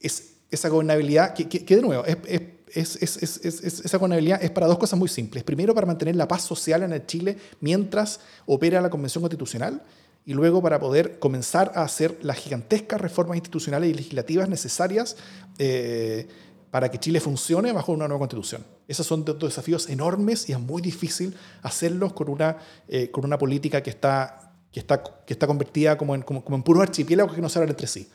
es, 0.00 0.37
esa 0.50 0.68
gobernabilidad, 0.68 1.34
que, 1.34 1.48
que, 1.48 1.76
de 1.76 1.82
nuevo, 1.82 2.04
es, 2.06 2.96
esa 2.96 3.98
gobernabilidad 3.98 4.42
es 4.42 4.50
para 4.50 4.66
dos 4.66 4.78
cosas 4.78 4.98
muy 4.98 5.08
simples. 5.08 5.44
Primero, 5.44 5.74
para 5.74 5.86
mantener 5.86 6.16
la 6.16 6.28
paz 6.28 6.42
social 6.42 6.82
en 6.82 6.92
el 6.92 7.06
Chile 7.06 7.36
mientras 7.60 8.20
opera 8.46 8.80
la 8.80 8.90
Convención 8.90 9.22
Constitucional 9.22 9.82
y 10.24 10.34
luego 10.34 10.60
para 10.60 10.78
poder 10.78 11.18
comenzar 11.18 11.72
a 11.74 11.82
hacer 11.82 12.18
las 12.22 12.36
gigantescas 12.36 13.00
reformas 13.00 13.36
institucionales 13.36 13.90
y 13.90 13.94
legislativas 13.94 14.48
necesarias 14.48 15.16
eh, 15.58 16.28
para 16.70 16.90
que 16.90 16.98
Chile 16.98 17.20
funcione 17.20 17.72
bajo 17.72 17.92
una 17.92 18.06
nueva 18.08 18.20
constitución. 18.20 18.64
Esos 18.86 19.06
son 19.06 19.24
dos 19.24 19.38
desafíos 19.38 19.88
enormes 19.88 20.48
y 20.48 20.52
es 20.52 20.60
muy 20.60 20.82
difícil 20.82 21.34
hacerlos 21.62 22.12
con 22.12 22.28
una, 22.28 22.58
eh, 22.88 23.10
con 23.10 23.24
una 23.24 23.38
política 23.38 23.82
que 23.82 23.90
está, 23.90 24.52
que, 24.70 24.80
está, 24.80 25.02
que 25.02 25.32
está 25.32 25.46
convertida 25.46 25.96
como 25.96 26.14
en, 26.14 26.22
como, 26.22 26.44
como 26.44 26.56
en 26.56 26.62
puros 26.62 26.82
archipiélagos 26.82 27.34
que 27.34 27.40
no 27.40 27.48
se 27.48 27.58
hablan 27.58 27.70
entre 27.70 27.86
sí. 27.86 28.08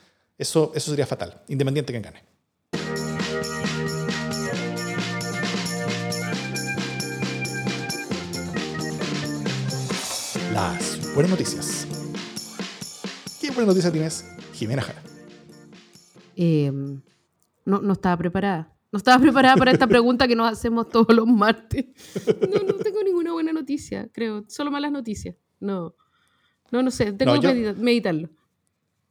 Eso, 0.43 0.73
eso 0.75 0.91
sería 0.91 1.05
fatal, 1.05 1.41
independiente 1.47 1.93
de 1.93 2.01
quién 2.01 2.03
gane. 2.03 2.21
Las 10.51 11.13
buenas 11.13 11.31
noticias. 11.31 11.87
¿Qué 13.39 13.51
buenas 13.51 13.67
noticias 13.67 13.93
tienes, 13.93 14.25
Jimena 14.51 14.81
Jara? 14.81 15.01
Em, 16.35 17.01
no, 17.63 17.79
no 17.79 17.93
estaba 17.93 18.17
preparada. 18.17 18.69
No 18.91 18.97
estaba 18.97 19.19
preparada 19.19 19.55
para 19.55 19.71
esta 19.71 19.87
pregunta 19.87 20.27
que 20.27 20.35
nos 20.35 20.51
hacemos 20.51 20.89
todos 20.89 21.15
los 21.15 21.25
martes. 21.25 21.85
No, 22.51 22.67
no 22.67 22.73
tengo 22.83 23.01
ninguna 23.01 23.31
buena 23.31 23.53
noticia, 23.53 24.09
creo. 24.11 24.43
Solo 24.49 24.71
malas 24.71 24.91
noticias. 24.91 25.37
No. 25.61 25.95
No, 26.69 26.83
no 26.83 26.91
sé. 26.91 27.13
Tengo 27.13 27.39
que 27.39 27.73
meditarlo. 27.77 28.29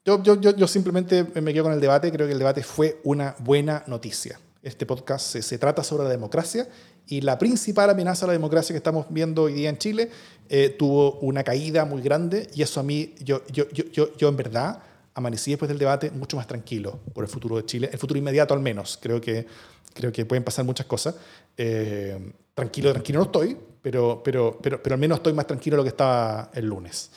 Yo, 0.05 0.21
yo, 0.23 0.35
yo, 0.41 0.67
simplemente 0.67 1.25
me 1.41 1.53
quedo 1.53 1.65
con 1.65 1.73
el 1.73 1.81
debate. 1.81 2.11
Creo 2.11 2.27
que 2.27 2.33
el 2.33 2.39
debate 2.39 2.65
fue 2.65 3.01
una 3.05 3.37
buena 3.39 3.85
noticia. 3.87 4.41
Este 4.63 4.85
podcast 4.85 5.27
se, 5.27 5.43
se, 5.43 5.59
trata 5.59 5.85
sobre 5.85 6.05
la 6.05 6.11
democracia 6.11 6.69
y 7.07 7.21
la 7.21 7.39
principal 7.39 7.91
amenaza 7.91 8.27
a 8.27 8.29
la 8.29 8.33
democracia 8.33 8.73
que 8.73 8.79
estamos 8.79 9.07
viendo 9.11 9.43
hoy 9.43 9.55
día 9.55 9.69
en 9.69 9.79
Chile 9.79 10.11
eh, 10.49 10.71
tuvo 10.71 11.19
una 11.21 11.43
caída 11.43 11.85
muy 11.85 12.03
grande 12.03 12.49
y 12.55 12.63
eso 12.63 12.81
a 12.81 12.83
mí, 12.83 13.15
yo, 13.25 13.43
yo, 13.51 13.69
yo, 13.71 14.17
yo, 14.17 14.29
en 14.29 14.37
verdad 14.37 14.83
amanecí 15.15 15.51
después 15.51 15.69
del 15.69 15.79
debate 15.79 16.11
mucho 16.11 16.37
más 16.37 16.47
tranquilo 16.47 17.01
por 17.13 17.25
el 17.25 17.31
futuro 17.31 17.57
de 17.57 17.65
Chile, 17.65 17.89
el 17.93 17.99
futuro 17.99 18.19
inmediato 18.19 18.55
al 18.55 18.61
menos. 18.61 18.99
Creo 19.01 19.21
que, 19.21 19.47
creo 19.95 20.13
que 20.13 20.27
pueden 20.27 20.45
pasar 20.45 20.65
muchas 20.65 20.87
cosas. 20.87 21.15
Eh, 21.57 22.33
tranquilo, 22.55 22.93
tranquilo 22.93 23.21
no 23.21 23.25
estoy, 23.27 23.57
pero, 23.81 24.21
pero, 24.25 24.59
pero, 24.63 24.83
pero 24.83 24.95
al 24.95 25.01
menos 25.01 25.19
estoy 25.19 25.33
más 25.33 25.47
tranquilo 25.47 25.77
de 25.77 25.79
lo 25.79 25.85
que 25.85 25.91
estaba 25.91 26.51
el 26.55 26.67
lunes, 26.67 27.11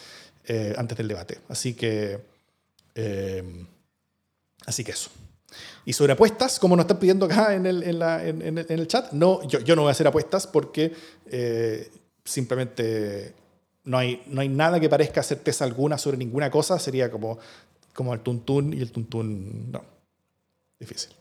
eh, 0.46 0.74
antes 0.78 0.98
del 0.98 1.08
debate. 1.08 1.40
Así 1.50 1.74
que... 1.74 2.35
Em, 2.96 3.68
así 4.66 4.84
que 4.84 4.92
eso. 4.92 5.12
Y 5.86 5.94
sobre 5.94 6.14
apuestas, 6.14 6.60
como 6.60 6.76
nos 6.76 6.86
están 6.86 7.00
pidiendo 7.00 7.26
acá 7.26 7.54
en 7.54 7.66
el, 7.66 7.84
en 7.84 8.00
la, 8.00 8.26
en, 8.26 8.42
en 8.42 8.58
el 8.68 8.88
chat, 8.88 9.12
no, 9.12 9.48
yo, 9.48 9.60
yo, 9.60 9.76
no 9.76 9.84
voy 9.84 9.90
a 9.90 9.92
hacer 9.92 10.08
apuestas 10.08 10.48
porque 10.48 10.94
eh, 11.28 11.92
simplemente 12.24 13.36
no 13.84 13.98
hay, 13.98 14.24
no 14.28 14.42
hay 14.42 14.50
nada 14.50 14.80
que 14.80 14.90
parezca 14.90 15.22
certeza 15.22 15.64
alguna 15.64 15.98
sobre 15.98 16.18
ninguna 16.18 16.50
cosa. 16.50 16.80
Sería 16.80 17.12
como, 17.12 17.38
como 17.94 18.14
el 18.14 18.22
tuntún 18.22 18.74
y 18.74 18.82
el 18.82 18.92
tuntún, 18.92 19.72
no. 19.72 19.84
Difícil. 20.80 21.12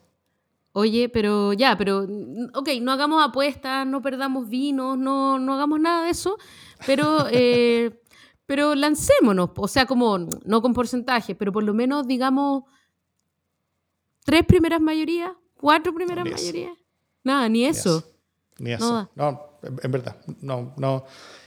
Oye, 0.72 1.08
pero 1.08 1.52
ya, 1.52 1.78
pero, 1.78 2.08
ok, 2.54 2.68
no 2.82 2.90
hagamos 2.90 3.22
apuestas, 3.22 3.86
no 3.86 4.02
perdamos 4.02 4.48
vinos, 4.48 4.98
no, 4.98 5.38
no 5.38 5.54
hagamos 5.54 5.78
nada 5.78 6.04
de 6.04 6.10
eso, 6.10 6.36
pero 6.84 7.28
eh, 7.30 7.92
pero 8.46 8.74
lancémonos, 8.74 9.50
o 9.56 9.68
sea, 9.68 9.86
como, 9.86 10.18
no 10.18 10.62
con 10.62 10.74
porcentaje, 10.74 11.34
pero 11.34 11.52
por 11.52 11.62
lo 11.62 11.72
menos 11.72 12.06
digamos 12.06 12.64
tres 14.24 14.44
primeras 14.44 14.80
mayorías, 14.80 15.32
cuatro 15.56 15.94
primeras 15.94 16.24
mayorías. 16.24 16.72
Nada, 17.22 17.48
ni 17.48 17.64
eso. 17.64 18.04
Ni 18.58 18.72
eso. 18.72 19.08
No, 19.14 19.58
en, 19.62 19.90
verdad. 19.90 20.16
No, 20.40 20.74
no. 20.76 21.04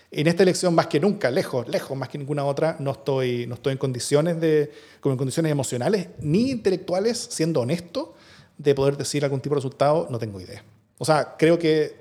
En 0.10 0.28
esta 0.28 0.44
elección, 0.44 0.74
más 0.74 0.88
que 0.88 0.99
nunca, 0.99 1.30
lejos, 1.30 1.68
lejos, 1.68 1.95
más 1.95 2.10
que 2.10 2.18
ninguna 2.18 2.45
otra, 2.45 2.78
no 2.80 2.91
estoy, 2.91 3.45
no 3.45 3.56
estoy 3.56 3.74
en 3.74 3.78
condiciones 3.78 4.40
de, 4.40 4.72
como 5.02 5.14
en 5.14 5.18
condiciones 5.18 5.52
emocionales 5.52 6.10
ni 6.19 6.49
intelectuales, 6.52 7.18
siendo 7.30 7.61
honesto, 7.61 8.15
de 8.57 8.74
poder 8.74 8.98
decir 8.98 9.24
algún 9.24 9.41
tipo 9.41 9.53
de 9.53 9.60
resultado, 9.60 10.07
no 10.10 10.18
tengo 10.18 10.41
idea. 10.41 10.64
O 10.98 11.06
sea, 11.06 11.36
creo 11.38 11.60
que 11.60 11.95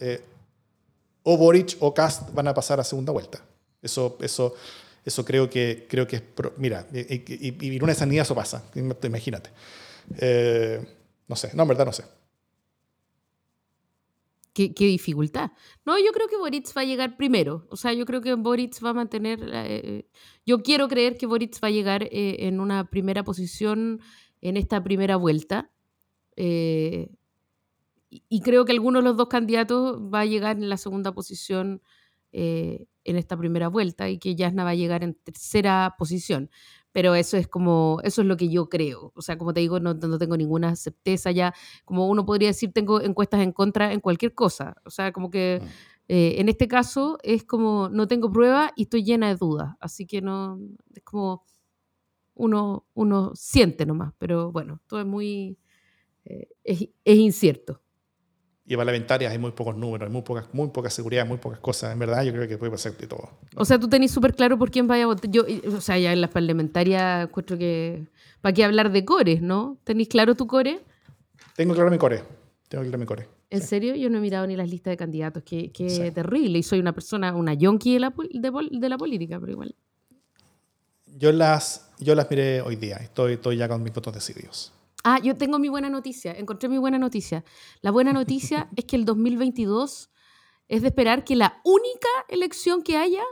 eh, 0.00 0.24
o 1.22 1.36
Boric 1.36 1.76
o 1.80 1.94
Cast 1.94 2.32
van 2.34 2.48
a 2.48 2.54
pasar 2.54 2.80
a 2.80 2.84
segunda 2.84 3.12
vuelta. 3.12 3.40
Eso, 3.82 4.18
eso, 4.20 4.54
eso 5.04 5.24
creo 5.24 5.48
que, 5.48 5.86
creo 5.88 6.06
que 6.06 6.16
es... 6.16 6.22
mira, 6.58 6.86
y, 6.92 7.74
y, 7.74 7.80
una 7.80 7.94
sanidad 7.94 8.22
eso 8.22 8.34
pasa, 8.34 8.64
imagínate. 8.74 9.50
Eh, 10.18 10.84
no 11.28 11.36
sé, 11.36 11.50
no, 11.54 11.62
en 11.62 11.68
verdad 11.68 11.86
no 11.86 11.92
sé. 11.92 12.04
Qué, 14.52 14.72
dificultad. 14.76 15.52
No, 15.86 15.98
yo 15.98 16.12
creo 16.12 16.28
que 16.28 16.36
Boric 16.36 16.76
va 16.76 16.82
a 16.82 16.84
llegar 16.84 17.16
primero. 17.16 17.66
O 17.70 17.76
sea, 17.76 17.94
yo 17.94 18.04
creo 18.04 18.20
que 18.20 18.34
Boric 18.34 18.84
va 18.84 18.90
a 18.90 18.94
mantener... 18.94 19.40
Eh, 19.52 20.06
yo 20.44 20.62
quiero 20.62 20.86
creer 20.88 21.16
que 21.16 21.24
Boric 21.26 21.54
va 21.64 21.68
a 21.68 21.70
llegar 21.70 22.02
eh, 22.02 22.36
en 22.40 22.60
una 22.60 22.90
primera 22.90 23.22
posición 23.24 24.00
en 24.42 24.58
esta 24.58 24.82
primera 24.82 25.16
vuelta. 25.16 25.70
y 26.36 27.08
creo 28.42 28.64
que 28.64 28.72
alguno 28.72 28.98
de 28.98 29.04
los 29.04 29.16
dos 29.16 29.28
candidatos 29.28 29.98
va 30.02 30.20
a 30.20 30.26
llegar 30.26 30.56
en 30.56 30.68
la 30.68 30.76
segunda 30.76 31.12
posición 31.12 31.80
en 33.10 33.18
esta 33.18 33.36
primera 33.36 33.68
vuelta 33.68 34.08
y 34.08 34.18
que 34.18 34.34
Yasna 34.34 34.64
va 34.64 34.70
a 34.70 34.74
llegar 34.74 35.02
en 35.04 35.14
tercera 35.14 35.94
posición. 35.98 36.50
Pero 36.92 37.14
eso 37.14 37.36
es 37.36 37.46
como, 37.46 38.00
eso 38.02 38.22
es 38.22 38.26
lo 38.26 38.36
que 38.36 38.48
yo 38.48 38.68
creo. 38.68 39.12
O 39.14 39.22
sea, 39.22 39.38
como 39.38 39.52
te 39.54 39.60
digo, 39.60 39.78
no, 39.80 39.94
no 39.94 40.18
tengo 40.18 40.36
ninguna 40.36 40.74
certeza 40.76 41.30
ya. 41.30 41.54
Como 41.84 42.08
uno 42.08 42.26
podría 42.26 42.48
decir, 42.48 42.72
tengo 42.72 43.00
encuestas 43.00 43.40
en 43.42 43.52
contra 43.52 43.92
en 43.92 44.00
cualquier 44.00 44.34
cosa. 44.34 44.74
O 44.84 44.90
sea, 44.90 45.12
como 45.12 45.30
que 45.30 45.60
mm. 45.62 45.66
eh, 46.08 46.34
en 46.38 46.48
este 46.48 46.66
caso 46.68 47.18
es 47.22 47.44
como, 47.44 47.88
no 47.90 48.08
tengo 48.08 48.32
prueba 48.32 48.72
y 48.76 48.82
estoy 48.82 49.04
llena 49.04 49.28
de 49.28 49.36
dudas. 49.36 49.76
Así 49.80 50.06
que 50.06 50.20
no, 50.20 50.58
es 50.94 51.02
como, 51.04 51.44
uno, 52.34 52.86
uno 52.94 53.32
siente 53.34 53.86
nomás. 53.86 54.12
Pero 54.18 54.50
bueno, 54.52 54.80
todo 54.88 55.00
es 55.00 55.06
muy, 55.06 55.58
eh, 56.24 56.48
es, 56.64 56.88
es 57.04 57.16
incierto 57.18 57.82
y 58.70 58.76
parlamentarias 58.76 59.32
hay 59.32 59.38
muy 59.38 59.50
pocos 59.50 59.76
números, 59.76 60.06
hay 60.06 60.12
muy 60.12 60.22
poca, 60.22 60.46
muy 60.52 60.68
poca 60.68 60.88
seguridad, 60.90 61.26
muy 61.26 61.38
pocas 61.38 61.58
cosas. 61.58 61.92
En 61.92 61.98
verdad, 61.98 62.22
yo 62.22 62.32
creo 62.32 62.46
que 62.46 62.56
puede 62.56 62.70
pasar 62.70 62.96
de 62.96 63.08
todo. 63.08 63.28
O 63.56 63.64
sea, 63.64 63.80
tú 63.80 63.88
tenés 63.88 64.12
súper 64.12 64.32
claro 64.32 64.56
por 64.58 64.70
quién 64.70 64.86
vaya 64.86 65.02
a 65.02 65.06
votar. 65.06 65.28
Yo, 65.28 65.42
o 65.76 65.80
sea, 65.80 65.98
ya 65.98 66.12
en 66.12 66.20
las 66.20 66.30
parlamentarias 66.30 67.24
encuentro 67.24 67.58
que. 67.58 68.06
¿Para 68.40 68.52
qué 68.52 68.62
hablar 68.62 68.92
de 68.92 69.04
cores, 69.04 69.42
no? 69.42 69.76
¿Tenés 69.82 70.06
claro 70.06 70.36
tu 70.36 70.46
core? 70.46 70.84
Tengo 71.56 71.74
claro 71.74 71.90
mi 71.90 71.98
core. 71.98 72.22
Tengo 72.68 72.84
claro 72.84 72.98
mi 72.98 73.06
core. 73.06 73.26
¿En 73.50 73.60
serio? 73.60 73.96
Yo 73.96 74.08
no 74.08 74.18
he 74.18 74.20
mirado 74.20 74.46
ni 74.46 74.54
las 74.54 74.70
listas 74.70 74.92
de 74.92 74.96
candidatos. 74.96 75.42
Qué, 75.42 75.72
qué 75.72 76.12
terrible. 76.12 76.60
Y 76.60 76.62
soy 76.62 76.78
una 76.78 76.92
persona, 76.92 77.34
una 77.34 77.54
yonki 77.54 77.94
de 77.94 77.98
la, 77.98 78.14
de, 78.30 78.88
la 78.88 78.98
política, 78.98 79.40
pero 79.40 79.50
igual. 79.50 79.74
Yo 81.06 81.32
las, 81.32 81.90
yo 81.98 82.14
las 82.14 82.30
miré 82.30 82.60
hoy 82.60 82.76
día. 82.76 82.98
Estoy, 82.98 83.32
estoy 83.32 83.56
ya 83.56 83.68
con 83.68 83.82
mis 83.82 83.92
votos 83.92 84.14
decididos. 84.14 84.72
Ah, 85.04 85.18
yo 85.22 85.36
tengo 85.36 85.58
mi 85.58 85.68
buena 85.68 85.88
noticia, 85.88 86.32
encontré 86.32 86.68
mi 86.68 86.78
buena 86.78 86.98
noticia. 86.98 87.44
La 87.80 87.90
buena 87.90 88.12
noticia 88.12 88.68
es 88.76 88.84
que 88.84 88.96
el 88.96 89.04
2022 89.04 90.10
es 90.68 90.82
de 90.82 90.88
esperar 90.88 91.24
que 91.24 91.36
la 91.36 91.60
única 91.64 92.08
elección 92.28 92.82
que 92.82 92.96
haya 92.96 93.22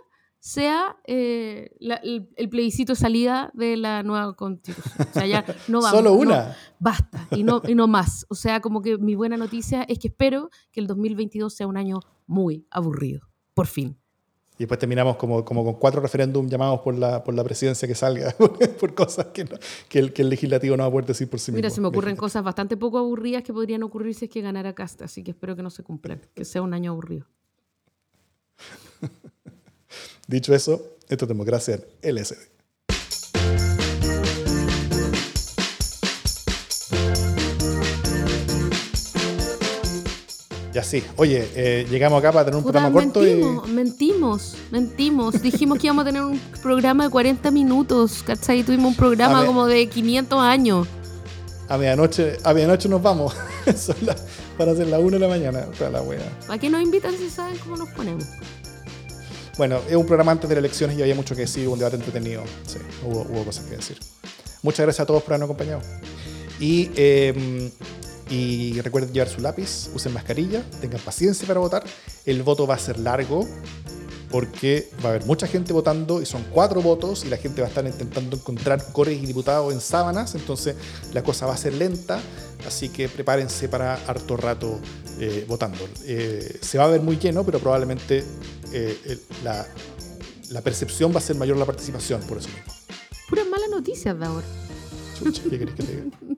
sea 0.40 0.96
eh, 1.04 1.70
el, 1.80 2.48
plebiscito 2.48 2.92
de 2.92 2.98
salida 2.98 3.50
de 3.54 3.76
la 3.76 4.02
nueva 4.02 4.34
constitución. 4.34 5.08
O 5.10 5.12
sea, 5.12 5.26
ya 5.26 5.44
no 5.68 5.80
vamos. 5.80 5.98
Solo 5.98 6.12
una. 6.14 6.56
basta, 6.78 7.26
y 7.32 7.42
no, 7.42 7.60
y 7.66 7.74
no 7.74 7.86
más. 7.86 8.24
O 8.28 8.34
sea, 8.34 8.60
como 8.60 8.80
que 8.82 8.98
mi 8.98 9.14
buena 9.14 9.36
noticia 9.36 9.82
es 9.82 9.98
que 9.98 10.08
espero 10.08 10.50
que 10.72 10.80
el 10.80 10.86
2022 10.86 11.54
sea 11.54 11.66
un 11.66 11.76
año 11.76 12.00
muy 12.26 12.66
aburrido, 12.70 13.28
por 13.54 13.66
fin. 13.66 13.98
Y 14.58 14.64
después 14.64 14.80
terminamos 14.80 15.16
como, 15.16 15.44
como 15.44 15.64
con 15.64 15.74
cuatro 15.74 16.00
referéndums 16.00 16.50
llamados 16.50 16.80
por 16.80 16.98
la, 16.98 17.22
por 17.22 17.32
la 17.32 17.44
presidencia 17.44 17.86
que 17.86 17.94
salga, 17.94 18.34
por 18.80 18.92
cosas 18.92 19.26
que, 19.26 19.46
que, 19.88 20.00
el, 20.00 20.12
que, 20.12 20.22
el, 20.22 20.30
legislativo 20.30 20.76
no 20.76 20.82
va 20.82 20.88
a 20.88 20.90
poder 20.90 21.06
decir 21.06 21.30
por 21.30 21.38
sí 21.38 21.52
mismo. 21.52 21.58
Mira, 21.58 21.70
se 21.70 21.80
me 21.80 21.86
ocurren 21.86 22.16
cosas 22.16 22.42
bastante 22.42 22.76
poco 22.76 22.98
aburridas 22.98 23.44
que 23.44 23.52
podrían 23.52 23.84
ocurrir 23.84 24.16
si 24.16 24.24
es 24.24 24.30
que 24.32 24.40
ganara 24.40 24.74
Casta, 24.74 25.04
así 25.04 25.22
que 25.22 25.30
espero 25.30 25.54
que 25.54 25.62
no 25.62 25.70
se 25.70 25.84
cumplan, 25.84 26.20
que 26.34 26.44
sea 26.44 26.60
un 26.62 26.74
año 26.74 26.90
aburrido. 26.90 27.26
Dicho 30.26 30.52
eso, 30.52 30.96
esto 31.08 31.24
es 31.24 31.28
Democracia 31.28 31.80
en 32.02 32.16
LSD. 32.16 32.57
Ya 40.72 40.82
sí. 40.82 41.02
Oye, 41.16 41.48
eh, 41.54 41.86
llegamos 41.90 42.18
acá 42.18 42.30
para 42.30 42.44
tener 42.44 42.58
un 42.58 42.62
programa 42.62 42.92
corto 42.92 43.20
mentimos, 43.20 43.68
y... 43.68 43.72
Mentimos, 43.72 44.56
mentimos. 44.70 45.42
Dijimos 45.42 45.78
que 45.78 45.86
íbamos 45.86 46.02
a 46.02 46.04
tener 46.06 46.22
un 46.22 46.38
programa 46.62 47.04
de 47.04 47.10
40 47.10 47.50
minutos, 47.50 48.22
¿cachai? 48.22 48.62
Tuvimos 48.62 48.90
un 48.90 48.96
programa 48.96 49.46
como 49.46 49.66
de 49.66 49.86
500 49.86 50.38
años. 50.40 50.86
A 51.68 51.76
medianoche, 51.78 52.36
a 52.44 52.52
medianoche 52.52 52.88
nos 52.88 53.02
vamos. 53.02 53.34
para 54.58 54.72
hacer 54.72 54.88
la 54.88 54.98
1 54.98 55.10
de 55.10 55.18
la 55.18 55.28
mañana. 55.28 55.66
la 55.80 56.04
¿A 56.52 56.58
qué 56.58 56.68
nos 56.68 56.82
invitan 56.82 57.16
si 57.16 57.30
saben 57.30 57.56
cómo 57.58 57.76
nos 57.76 57.88
ponemos? 57.90 58.24
Bueno, 59.56 59.80
es 59.88 59.96
un 59.96 60.06
programa 60.06 60.32
antes 60.32 60.48
de 60.48 60.54
las 60.54 60.60
elecciones 60.64 60.98
y 60.98 61.02
había 61.02 61.14
mucho 61.14 61.34
que 61.34 61.42
decir, 61.42 61.66
un 61.68 61.78
debate 61.78 61.96
entretenido. 61.96 62.42
Sí, 62.66 62.78
hubo, 63.04 63.22
hubo 63.22 63.44
cosas 63.44 63.64
que 63.64 63.76
decir. 63.76 63.98
Muchas 64.62 64.84
gracias 64.84 65.00
a 65.00 65.06
todos 65.06 65.22
por 65.22 65.32
habernos 65.32 65.46
acompañado. 65.46 65.80
Y 66.60 66.90
eh, 66.96 67.70
y 68.30 68.80
recuerden 68.80 69.12
llevar 69.12 69.28
su 69.28 69.40
lápiz, 69.40 69.90
usen 69.94 70.12
mascarilla, 70.12 70.62
tengan 70.80 71.00
paciencia 71.00 71.46
para 71.46 71.60
votar. 71.60 71.84
El 72.26 72.42
voto 72.42 72.66
va 72.66 72.74
a 72.74 72.78
ser 72.78 72.98
largo 72.98 73.46
porque 74.30 74.90
va 75.02 75.10
a 75.10 75.12
haber 75.14 75.24
mucha 75.24 75.46
gente 75.46 75.72
votando 75.72 76.20
y 76.20 76.26
son 76.26 76.44
cuatro 76.52 76.82
votos 76.82 77.24
y 77.24 77.28
la 77.28 77.36
gente 77.36 77.60
va 77.62 77.66
a 77.66 77.70
estar 77.70 77.86
intentando 77.86 78.36
encontrar 78.36 78.92
cores 78.92 79.20
y 79.22 79.26
diputados 79.26 79.72
en 79.72 79.80
sábanas, 79.80 80.34
entonces 80.34 80.76
la 81.12 81.22
cosa 81.22 81.46
va 81.46 81.54
a 81.54 81.56
ser 81.56 81.74
lenta, 81.74 82.20
así 82.66 82.90
que 82.90 83.08
prepárense 83.08 83.68
para 83.68 83.94
harto 84.06 84.36
rato 84.36 84.78
eh, 85.18 85.44
votando. 85.48 85.78
Eh, 86.04 86.58
se 86.60 86.78
va 86.78 86.84
a 86.84 86.88
ver 86.88 87.00
muy 87.00 87.16
lleno, 87.16 87.44
pero 87.44 87.58
probablemente 87.58 88.24
eh, 88.72 89.18
la, 89.42 89.66
la, 90.50 90.60
percepción 90.60 91.12
va 91.14 91.18
a 91.18 91.22
ser 91.22 91.36
mayor 91.36 91.56
la 91.56 91.64
participación 91.64 92.20
por 92.22 92.38
eso 92.38 92.48
mismo. 92.48 92.72
Puras 93.28 93.46
malas 93.46 93.70
noticias 93.70 94.18
de 94.18 94.26
ahora. 94.26 94.46
¿qué 95.50 95.58
querés 95.58 95.74
que 95.74 95.82
te 95.82 95.92
diga? 95.92 96.04